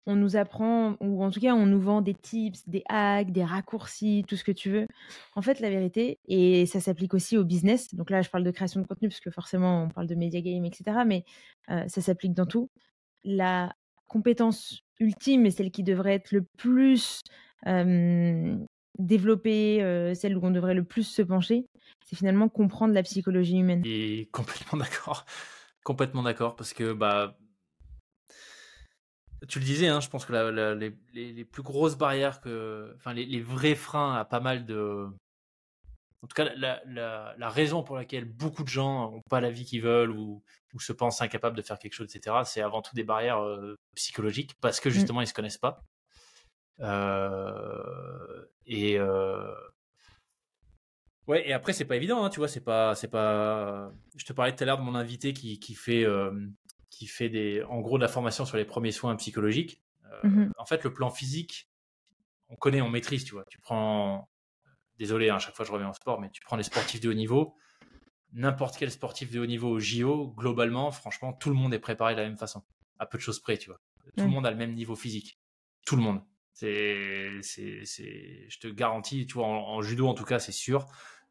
on 0.05 0.15
nous 0.15 0.37
apprend, 0.37 0.97
ou 1.01 1.25
en 1.25 1.31
tout 1.31 1.41
cas, 1.41 1.55
on 1.55 1.65
nous 1.65 1.81
vend 1.81 2.03
des 2.03 2.15
tips, 2.15 2.69
des 2.69 2.83
hacks, 2.89 3.33
des 3.33 3.45
raccourcis, 3.45 4.25
tout 4.29 4.37
ce 4.37 4.45
que 4.45 4.53
tu 4.53 4.71
veux. 4.71 4.87
En 5.35 5.43
fait, 5.43 5.59
la 5.61 5.71
vérité, 5.71 6.19
et 6.29 6.67
ça 6.67 6.79
s'applique 6.81 7.15
aussi 7.15 7.39
au 7.39 7.45
business, 7.45 7.95
donc 7.95 8.11
là, 8.11 8.21
je 8.21 8.29
parle 8.29 8.45
de 8.45 8.51
création 8.51 8.83
de 8.83 8.87
contenu 8.87 9.09
parce 9.09 9.21
que 9.21 9.31
forcément, 9.31 9.85
on 9.85 9.89
parle 9.89 10.07
de 10.07 10.15
media 10.15 10.43
game, 10.43 10.67
etc., 10.67 10.99
mais 11.07 11.25
ça 11.67 12.03
s'applique 12.03 12.35
dans 12.35 12.45
tout. 12.45 12.69
La 13.25 13.75
compétence 14.07 14.83
ultime 15.01 15.47
et 15.47 15.51
celle 15.51 15.71
qui 15.71 15.83
devrait 15.83 16.15
être 16.15 16.31
le 16.33 16.43
plus 16.59 17.23
développée, 18.99 19.83
euh, 19.83 20.15
celle 20.15 20.37
où 20.37 20.41
on 20.45 20.51
devrait 20.51 20.75
le 20.75 20.85
plus 20.85 21.05
se 21.05 21.23
pencher, 21.23 21.67
c'est 22.05 22.17
finalement 22.17 22.49
comprendre 22.49 22.95
la 22.95 23.03
psychologie 23.03 23.59
humaine. 23.59 23.83
Et 23.85 24.29
complètement 24.33 24.79
d'accord. 24.79 25.25
Complètement 25.85 26.23
d'accord, 26.23 26.55
parce 26.55 26.73
que 26.73 26.93
bah, 26.93 27.37
tu 29.49 29.59
le 29.59 29.65
disais, 29.65 29.89
hein, 29.89 30.01
je 30.01 30.09
pense 30.09 30.25
que 30.25 30.33
la- 30.33 30.51
la- 30.53 30.75
les, 30.75 31.45
plus 31.45 31.63
grosses 31.63 31.97
barrières, 31.97 32.41
que, 32.41 32.93
enfin 32.97 33.13
les, 33.13 33.25
les 33.25 33.41
vrais 33.41 33.75
freins 33.75 34.15
à 34.15 34.25
pas 34.25 34.41
mal 34.41 34.65
de. 34.65 35.09
En 36.23 36.29
tout 36.29 36.35
cas, 36.37 36.53
la, 36.55 37.49
raison 37.51 37.83
pour 37.83 37.97
laquelle 37.97 38.25
beaucoup 38.25 38.63
de 38.63 38.69
gens 38.69 39.11
n'ont 39.11 39.23
pas 39.29 39.41
la 39.41 39.51
vie 39.51 39.65
qu'ils 39.65 39.83
veulent 39.83 40.13
ou, 40.13 40.45
ou 40.73 40.81
se 40.81 40.93
pensent 40.93 41.21
incapables 41.21 41.57
de 41.57 41.63
faire 41.63 41.81
quelque 41.81 41.95
chose, 41.95 42.15
etc., 42.15 42.45
c'est 42.45 42.63
avant 42.63 42.81
tout 42.81 42.95
des 42.95 43.03
barrières 43.03 43.43
euh, 43.43 43.77
psychologiques, 43.97 44.55
parce 44.61 44.79
que 44.79 44.89
justement, 44.89 45.21
ils 45.21 45.27
se 45.27 45.35
connaissent 45.35 45.59
pas. 45.59 45.83
Euh, 46.81 48.45
et. 48.67 48.99
euh, 48.99 49.53
Ouais, 51.29 51.49
et 51.49 51.53
après, 51.53 51.73
c'est 51.73 51.85
pas 51.85 51.95
évident, 51.97 52.25
hein, 52.25 52.31
tu 52.31 52.41
vois, 52.41 52.49
c'est 52.49 52.61
pas, 52.65 52.95
c'est 52.97 53.09
pas. 53.09 53.93
Je 54.17 54.25
te 54.25 54.33
parlais 54.33 54.55
tout 54.55 54.63
à 54.65 54.67
l'heure 54.67 54.79
de 54.79 54.83
mon 54.83 54.97
invité 54.97 55.33
qui, 55.33 55.61
qui 55.61 55.75
fait, 55.75 56.05
euh, 56.05 56.33
qui 56.91 57.07
fait 57.07 57.29
des, 57.29 57.63
en 57.63 57.81
gros, 57.81 57.97
de 57.97 58.03
la 58.03 58.09
formation 58.09 58.45
sur 58.45 58.57
les 58.57 58.65
premiers 58.65 58.91
soins 58.91 59.15
psychologiques. 59.17 59.81
Euh, 60.07 60.29
Mhm. 60.29 60.53
En 60.59 60.67
fait, 60.67 60.83
le 60.85 60.93
plan 60.93 61.11
physique, 61.11 61.71
on 62.49 62.57
connaît, 62.57 62.81
on 62.83 62.91
maîtrise, 62.91 63.25
tu 63.25 63.35
vois. 63.35 63.45
Tu 63.49 63.61
prends, 63.61 64.29
désolé, 64.99 65.31
hein, 65.31 65.37
à 65.37 65.39
chaque 65.39 65.55
fois 65.55 65.65
je 65.65 65.73
reviens 65.73 65.91
au 65.91 65.95
sport, 65.95 66.21
mais 66.21 66.29
tu 66.31 66.43
prends 66.43 66.57
les 66.57 66.63
sportifs 66.65 67.01
de 67.01 67.09
haut 67.09 67.15
niveau, 67.15 67.57
n'importe 68.33 68.77
quel 68.77 68.91
sportif 68.91 69.31
de 69.31 69.41
haut 69.41 69.47
niveau 69.47 69.69
au 69.71 69.79
JO, 69.81 70.29
globalement, 70.37 70.91
franchement, 70.91 71.33
tout 71.33 71.49
le 71.51 71.55
monde 71.55 71.73
est 71.73 71.79
préparé 71.79 72.15
de 72.15 72.21
la 72.21 72.27
même 72.29 72.37
façon, 72.39 72.63
à 72.99 73.07
peu 73.07 73.17
de 73.17 73.23
choses 73.23 73.39
près, 73.41 73.59
tu 73.59 73.71
vois. 73.71 73.81
Tout 74.17 74.25
le 74.25 74.31
monde 74.31 74.45
a 74.47 74.51
le 74.51 74.57
même 74.57 74.75
niveau 74.75 74.97
physique, 74.97 75.39
tout 75.87 75.97
le 75.97 76.03
monde. 76.03 76.21
C'est, 76.55 77.31
c'est, 77.43 77.85
c'est, 77.85 78.47
je 78.49 78.59
te 78.59 78.69
garantis, 78.69 79.27
tu 79.27 79.35
vois, 79.35 79.47
en, 79.47 79.75
en 79.77 79.83
judo 79.83 80.07
en 80.07 80.15
tout 80.15 80.25
cas, 80.25 80.39
c'est 80.39 80.53
sûr. 80.53 80.87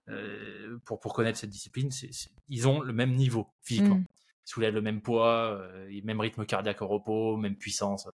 euh, 0.10 0.80
pour, 0.84 1.00
pour 1.00 1.14
connaître 1.14 1.38
cette 1.38 1.52
discipline, 1.52 1.92
c'est- 1.92 2.12
c'est- 2.12 2.32
ils 2.50 2.68
ont 2.68 2.82
le 2.82 2.92
même 2.92 3.14
niveau 3.14 3.48
physiquement. 3.62 3.96
Mm. 3.98 4.06
Ils 4.46 4.50
soulèvent 4.50 4.74
le 4.74 4.82
même 4.82 5.02
poids, 5.02 5.52
euh, 5.62 6.02
même 6.04 6.20
rythme 6.20 6.44
cardiaque 6.46 6.82
au 6.82 6.88
repos, 6.88 7.38
même 7.38 7.56
puissance. 7.56 8.10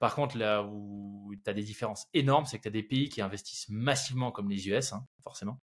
Par 0.00 0.14
contre, 0.16 0.36
là 0.36 0.62
où 0.64 1.32
tu 1.42 1.48
as 1.48 1.54
des 1.54 1.62
différences 1.62 2.08
énormes, 2.12 2.44
c'est 2.44 2.58
que 2.58 2.62
tu 2.64 2.68
as 2.68 2.72
des 2.72 2.82
pays 2.82 3.08
qui 3.08 3.22
investissent 3.22 3.68
massivement, 3.70 4.32
comme 4.32 4.50
les 4.50 4.68
US, 4.68 4.92
hein, 4.92 5.06
forcément, 5.22 5.60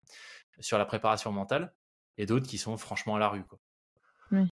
sur 0.60 0.78
la 0.78 0.84
préparation 0.86 1.32
mentale, 1.32 1.74
et 2.18 2.24
d'autres 2.24 2.46
qui 2.48 2.56
sont 2.56 2.76
franchement 2.78 3.16
à 3.16 3.18
la 3.18 3.28
rue. 3.28 3.44
Quoi. 3.44 3.58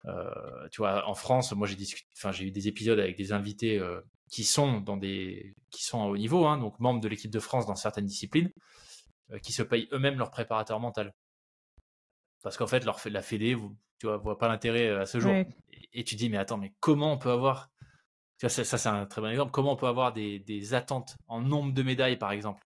Euh, 0.06 0.68
tu 0.70 0.82
vois, 0.82 1.08
en 1.08 1.16
France, 1.16 1.54
moi 1.54 1.66
j'ai 1.66 1.76
discuté, 1.78 2.08
enfin 2.16 2.32
j'ai 2.32 2.46
eu 2.46 2.52
des 2.52 2.68
épisodes 2.68 3.00
avec 3.00 3.16
des 3.18 3.32
invités 3.32 3.80
euh, 3.80 4.02
qui 4.34 4.46
sont 4.46 4.82
dans 4.82 4.98
des, 4.98 5.54
qui 5.70 5.84
sont 5.84 6.02
à 6.02 6.08
haut 6.08 6.18
niveau, 6.18 6.48
hein, 6.48 6.58
donc 6.58 6.80
membres 6.80 7.00
de 7.00 7.08
l'équipe 7.08 7.30
de 7.30 7.40
France 7.40 7.68
dans 7.68 7.76
certaines 7.76 8.08
disciplines, 8.08 8.52
euh, 9.30 9.38
qui 9.38 9.54
se 9.54 9.62
payent 9.62 9.88
eux-mêmes 9.92 10.18
leur 10.18 10.32
préparateur 10.32 10.80
mental. 10.80 11.14
Parce 12.42 12.58
qu'en 12.58 12.66
fait, 12.66 12.84
leur, 12.84 13.00
la 13.06 13.22
Fédé, 13.22 13.54
vous, 13.54 13.78
tu 14.00 14.08
vois, 14.08 14.18
voit 14.18 14.40
pas 14.40 14.48
l'intérêt 14.48 14.88
euh, 14.88 15.02
à 15.02 15.06
ce 15.06 15.20
jour. 15.20 15.32
Ouais. 15.32 15.48
Et, 15.72 16.00
et 16.00 16.04
tu 16.04 16.16
dis, 16.16 16.32
mais 16.32 16.38
attends, 16.38 16.58
mais 16.58 16.74
comment 16.80 17.14
on 17.14 17.20
peut 17.20 17.30
avoir 17.30 17.70
tu 18.40 18.48
vois, 18.48 18.50
ça, 18.50 18.64
ça, 18.64 18.80
c'est 18.80 18.90
un 18.90 19.06
très 19.06 19.22
bon 19.22 19.30
exemple. 19.30 19.52
Comment 19.52 19.74
on 19.74 19.76
peut 19.76 19.86
avoir 19.86 20.14
des, 20.14 20.40
des 20.40 20.74
attentes 20.74 21.16
en 21.28 21.40
nombre 21.40 21.72
de 21.72 21.84
médailles, 21.84 22.18
par 22.18 22.32
exemple, 22.32 22.64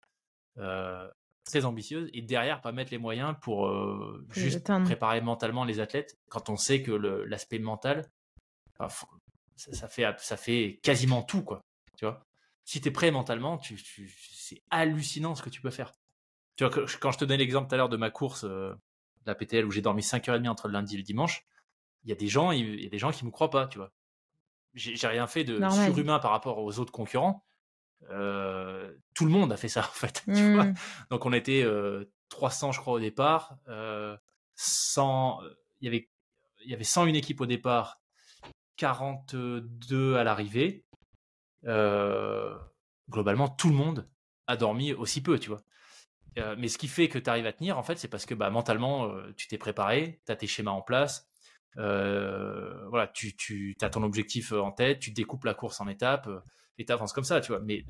euh, 0.58 1.08
très 1.46 1.64
ambitieuses, 1.64 2.10
et 2.12 2.20
derrière 2.20 2.60
pas 2.60 2.72
mettre 2.72 2.90
les 2.90 2.98
moyens 2.98 3.34
pour 3.40 3.68
euh, 3.68 4.22
juste 4.32 4.70
préparer 4.84 5.22
mentalement 5.22 5.64
les 5.64 5.80
athlètes, 5.80 6.18
quand 6.28 6.50
on 6.50 6.56
sait 6.56 6.82
que 6.82 6.92
l'aspect 6.92 7.58
mental, 7.58 8.04
ça, 9.56 9.72
ça 9.72 9.88
fait, 9.88 10.06
ça 10.18 10.36
fait 10.36 10.80
quasiment 10.82 11.22
tout, 11.22 11.42
quoi. 11.42 11.60
Tu 11.96 12.04
vois 12.04 12.24
si 12.64 12.80
tu 12.80 12.88
es 12.88 12.90
prêt 12.90 13.10
mentalement, 13.10 13.58
tu, 13.58 13.78
c'est 13.78 14.62
hallucinant 14.70 15.34
ce 15.34 15.42
que 15.42 15.50
tu 15.50 15.60
peux 15.60 15.70
faire. 15.70 15.92
Tu 16.56 16.64
vois, 16.64 16.86
quand 17.00 17.12
je 17.12 17.18
te 17.18 17.24
donnais 17.24 17.36
l'exemple 17.36 17.68
tout 17.68 17.74
à 17.74 17.78
l'heure 17.78 17.88
de 17.88 17.96
ma 17.96 18.10
course, 18.10 18.44
euh, 18.44 18.74
la 19.26 19.34
PTL, 19.34 19.64
où 19.64 19.70
j'ai 19.70 19.82
dormi 19.82 20.02
5h30 20.02 20.48
entre 20.48 20.68
le 20.68 20.72
lundi 20.72 20.94
et 20.94 20.98
le 20.98 21.02
dimanche, 21.02 21.44
il 22.04 22.10
y 22.10 22.12
a 22.12 22.16
des 22.16 22.28
gens, 22.28 22.52
il 22.52 22.82
y 22.82 22.86
a 22.86 22.90
des 22.90 22.98
gens 22.98 23.10
qui 23.10 23.24
me 23.24 23.30
croient 23.30 23.50
pas, 23.50 23.66
tu 23.66 23.78
vois. 23.78 23.92
J'ai 24.74 25.06
rien 25.06 25.26
fait 25.26 25.44
de 25.44 25.56
surhumain 25.70 26.18
par 26.18 26.32
rapport 26.32 26.58
aux 26.58 26.78
autres 26.80 26.90
concurrents. 26.90 27.44
Euh, 28.10 28.92
tout 29.14 29.24
le 29.24 29.30
monde 29.30 29.52
a 29.52 29.56
fait 29.56 29.68
ça, 29.68 29.80
en 29.88 29.94
fait. 29.94 30.22
Tu 30.26 30.54
vois 30.54 30.64
mmh. 30.64 30.74
Donc, 31.10 31.26
on 31.26 31.32
était 31.32 31.64
300, 32.30 32.72
je 32.72 32.80
crois, 32.80 32.94
au 32.94 33.00
départ. 33.00 33.56
100, 34.56 35.40
il 35.80 35.84
y 35.84 35.88
avait, 35.88 36.08
il 36.64 36.70
y 36.70 36.74
avait 36.74 36.84
101 36.84 37.14
équipes 37.14 37.40
au 37.40 37.46
départ, 37.46 38.00
42 38.76 40.16
à 40.16 40.24
l'arrivée. 40.24 40.84
globalement, 43.10 43.48
tout 43.48 43.68
le 43.68 43.74
monde 43.74 44.08
a 44.46 44.56
dormi 44.56 44.92
aussi 44.92 45.22
peu, 45.22 45.38
tu 45.38 45.50
vois. 45.50 45.62
mais 46.56 46.68
ce 46.68 46.78
qui 46.78 46.88
fait 46.88 47.08
que 47.08 47.18
tu 47.18 47.30
arrives 47.30 47.46
à 47.46 47.52
tenir, 47.52 47.78
en 47.78 47.82
fait, 47.82 47.96
c'est 47.98 48.08
parce 48.08 48.26
que 48.26 48.34
bah, 48.34 48.50
mentalement, 48.50 49.10
tu 49.36 49.48
t'es 49.48 49.58
préparé, 49.58 50.20
tu 50.26 50.32
as 50.32 50.36
tes 50.36 50.46
schémas 50.46 50.72
en 50.72 50.82
place, 50.82 51.28
voilà, 51.76 53.08
tu, 53.12 53.36
tu 53.36 53.76
as 53.80 53.90
ton 53.90 54.02
objectif 54.02 54.52
en 54.52 54.72
tête, 54.72 55.00
tu 55.00 55.10
découpes 55.10 55.44
la 55.44 55.54
course 55.54 55.80
en 55.80 55.88
étapes 55.88 56.28
et 56.78 56.84
tu 56.84 56.92
avances 56.92 57.12
comme 57.12 57.24
ça, 57.24 57.40
tu 57.40 57.52
vois. 57.52 57.60
Mais 57.60 57.84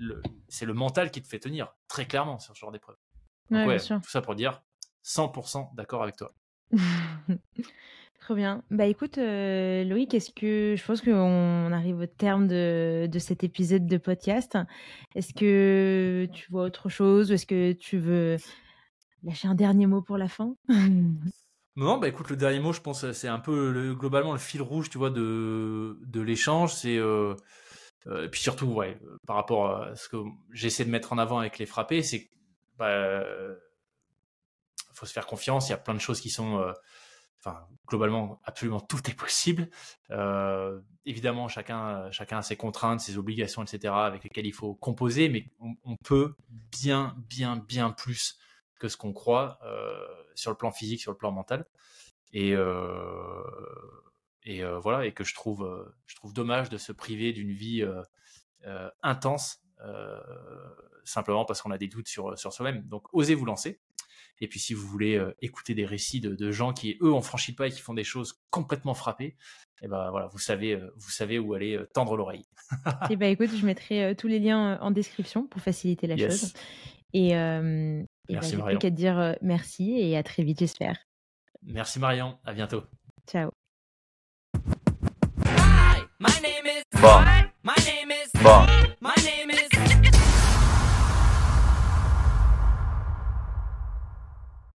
c'est 0.48 0.66
le 0.66 0.74
mental 0.74 1.10
qui 1.10 1.22
te 1.22 1.28
fait 1.28 1.40
tenir, 1.40 1.74
très 1.88 2.06
clairement, 2.06 2.38
sur 2.38 2.54
ce 2.54 2.60
genre 2.60 2.72
d'épreuve. 2.72 2.96
Ouais, 3.50 3.78
tout 3.78 4.08
ça 4.08 4.22
pour 4.22 4.34
dire 4.34 4.62
100% 5.04 5.74
d'accord 5.74 6.02
avec 6.02 6.16
toi. 6.16 6.34
Trop 8.24 8.34
bien. 8.34 8.62
Bah 8.70 8.86
écoute, 8.86 9.18
euh, 9.18 9.84
Loïc, 9.84 10.14
est-ce 10.14 10.30
que 10.30 10.76
je 10.78 10.82
pense 10.82 11.02
qu'on 11.02 11.70
arrive 11.72 11.98
au 11.98 12.06
terme 12.06 12.48
de, 12.48 13.06
de 13.06 13.18
cet 13.18 13.44
épisode 13.44 13.86
de 13.86 13.98
podcast. 13.98 14.56
Est-ce 15.14 15.34
que 15.34 16.26
tu 16.32 16.50
vois 16.50 16.62
autre 16.62 16.88
chose 16.88 17.30
ou 17.30 17.34
est-ce 17.34 17.44
que 17.44 17.72
tu 17.72 17.98
veux 17.98 18.38
lâcher 19.24 19.46
un 19.46 19.54
dernier 19.54 19.86
mot 19.86 20.00
pour 20.00 20.16
la 20.16 20.28
fin? 20.28 20.56
Non, 21.76 21.98
bah 21.98 22.06
écoute, 22.06 22.30
le 22.30 22.36
dernier 22.36 22.60
mot, 22.60 22.72
je 22.72 22.80
pense, 22.80 23.10
c'est 23.12 23.26
un 23.26 23.40
peu 23.40 23.72
le, 23.72 23.96
globalement 23.96 24.32
le 24.32 24.38
fil 24.38 24.62
rouge, 24.62 24.88
tu 24.88 24.96
vois, 24.96 25.10
de, 25.10 25.98
de 26.06 26.20
l'échange. 26.20 26.72
Euh, 26.84 27.34
euh, 28.06 28.24
et 28.24 28.28
puis 28.28 28.40
surtout, 28.40 28.66
ouais, 28.66 28.96
par 29.26 29.34
rapport 29.34 29.82
à 29.82 29.96
ce 29.96 30.08
que 30.08 30.18
j'essaie 30.52 30.84
de 30.84 30.90
mettre 30.90 31.12
en 31.12 31.18
avant 31.18 31.40
avec 31.40 31.58
les 31.58 31.66
frappés, 31.66 32.04
c'est 32.04 32.30
bah, 32.78 33.24
faut 34.94 35.04
se 35.04 35.12
faire 35.12 35.26
confiance. 35.26 35.68
Il 35.68 35.72
y 35.72 35.74
a 35.74 35.78
plein 35.78 35.94
de 35.94 35.98
choses 35.98 36.20
qui 36.20 36.30
sont, 36.30 36.64
globalement, 37.86 38.40
absolument 38.44 38.80
tout 38.80 39.10
est 39.10 39.14
possible. 39.14 39.68
Euh, 40.10 40.80
évidemment, 41.04 41.48
chacun, 41.48 42.10
a 42.10 42.42
ses 42.42 42.56
contraintes, 42.56 43.00
ses 43.00 43.18
obligations, 43.18 43.62
etc., 43.62 43.94
avec 43.94 44.24
lesquelles 44.24 44.46
il 44.46 44.52
faut 44.54 44.74
composer, 44.74 45.28
mais 45.28 45.46
on, 45.84 45.96
peut 45.96 46.34
bien, 46.50 47.16
bien, 47.28 47.56
bien 47.56 47.90
plus 47.90 48.38
que 48.78 48.88
ce 48.88 48.96
qu'on 48.96 49.12
croit 49.12 49.58
euh, 49.64 49.92
sur 50.34 50.50
le 50.50 50.56
plan 50.56 50.72
physique, 50.72 51.00
sur 51.00 51.12
le 51.12 51.18
plan 51.18 51.32
mental. 51.32 51.66
Et, 52.32 52.54
et 54.42 54.64
voilà, 54.82 55.06
et 55.06 55.12
que 55.12 55.22
je 55.22 55.34
trouve, 55.34 55.94
dommage 56.24 56.68
de 56.68 56.78
se 56.78 56.90
priver 56.90 57.32
d'une 57.32 57.52
vie 57.52 57.86
intense 59.02 59.62
simplement 61.04 61.44
parce 61.44 61.62
qu'on 61.62 61.70
a 61.70 61.78
des 61.78 61.86
doutes 61.86 62.08
sur 62.08 62.36
soi-même. 62.36 62.82
Donc, 62.88 63.06
osez 63.12 63.34
vous 63.34 63.44
lancer. 63.44 63.80
Et 64.40 64.48
puis 64.48 64.60
si 64.60 64.74
vous 64.74 64.86
voulez 64.86 65.16
euh, 65.16 65.34
écouter 65.40 65.74
des 65.74 65.86
récits 65.86 66.20
de, 66.20 66.50
gens 66.50 66.72
qui 66.72 66.98
eux 67.02 67.12
ont 67.12 67.22
franchi 67.22 67.52
le 67.52 67.56
pas 67.56 67.66
et 67.68 67.70
qui 67.70 67.80
font 67.80 67.94
des 67.94 68.04
choses 68.04 68.40
complètement 68.50 68.94
frappées, 68.94 69.36
et 69.80 69.86
eh 69.86 69.88
ben 69.88 70.10
voilà, 70.10 70.28
vous 70.28 70.38
savez, 70.38 70.72
euh, 70.72 70.92
vous 70.96 71.10
savez 71.10 71.38
où 71.38 71.54
aller 71.54 71.76
euh, 71.76 71.88
tendre 71.92 72.16
l'oreille. 72.16 72.46
et 72.70 72.74
eh 73.10 73.16
ben 73.16 73.30
écoute, 73.30 73.50
je 73.54 73.66
mettrai 73.66 74.14
tous 74.16 74.28
les 74.28 74.38
liens 74.38 74.78
en 74.80 74.90
description 74.90 75.46
pour 75.46 75.60
faciliter 75.60 76.06
la 76.06 76.16
chose. 76.16 76.52
Et, 77.12 77.28
et 77.28 77.32
ben, 77.32 78.06
merci 78.28 78.56
bah, 78.56 78.76
qu'à 78.76 78.90
te 78.90 78.96
dire 78.96 79.36
merci 79.42 79.98
et 79.98 80.16
à 80.16 80.22
très 80.22 80.42
vite, 80.42 80.58
j'espère. 80.58 80.98
Merci 81.62 81.98
Marion, 81.98 82.38
à 82.44 82.52
bientôt. 82.52 82.82
Ciao. 83.28 83.50
Bon. 87.00 87.24
My 87.62 87.74
name 87.84 88.10
is 88.10 88.30
bon. 88.42 88.66
My 89.00 89.14
name 89.24 89.50
is 89.50 89.63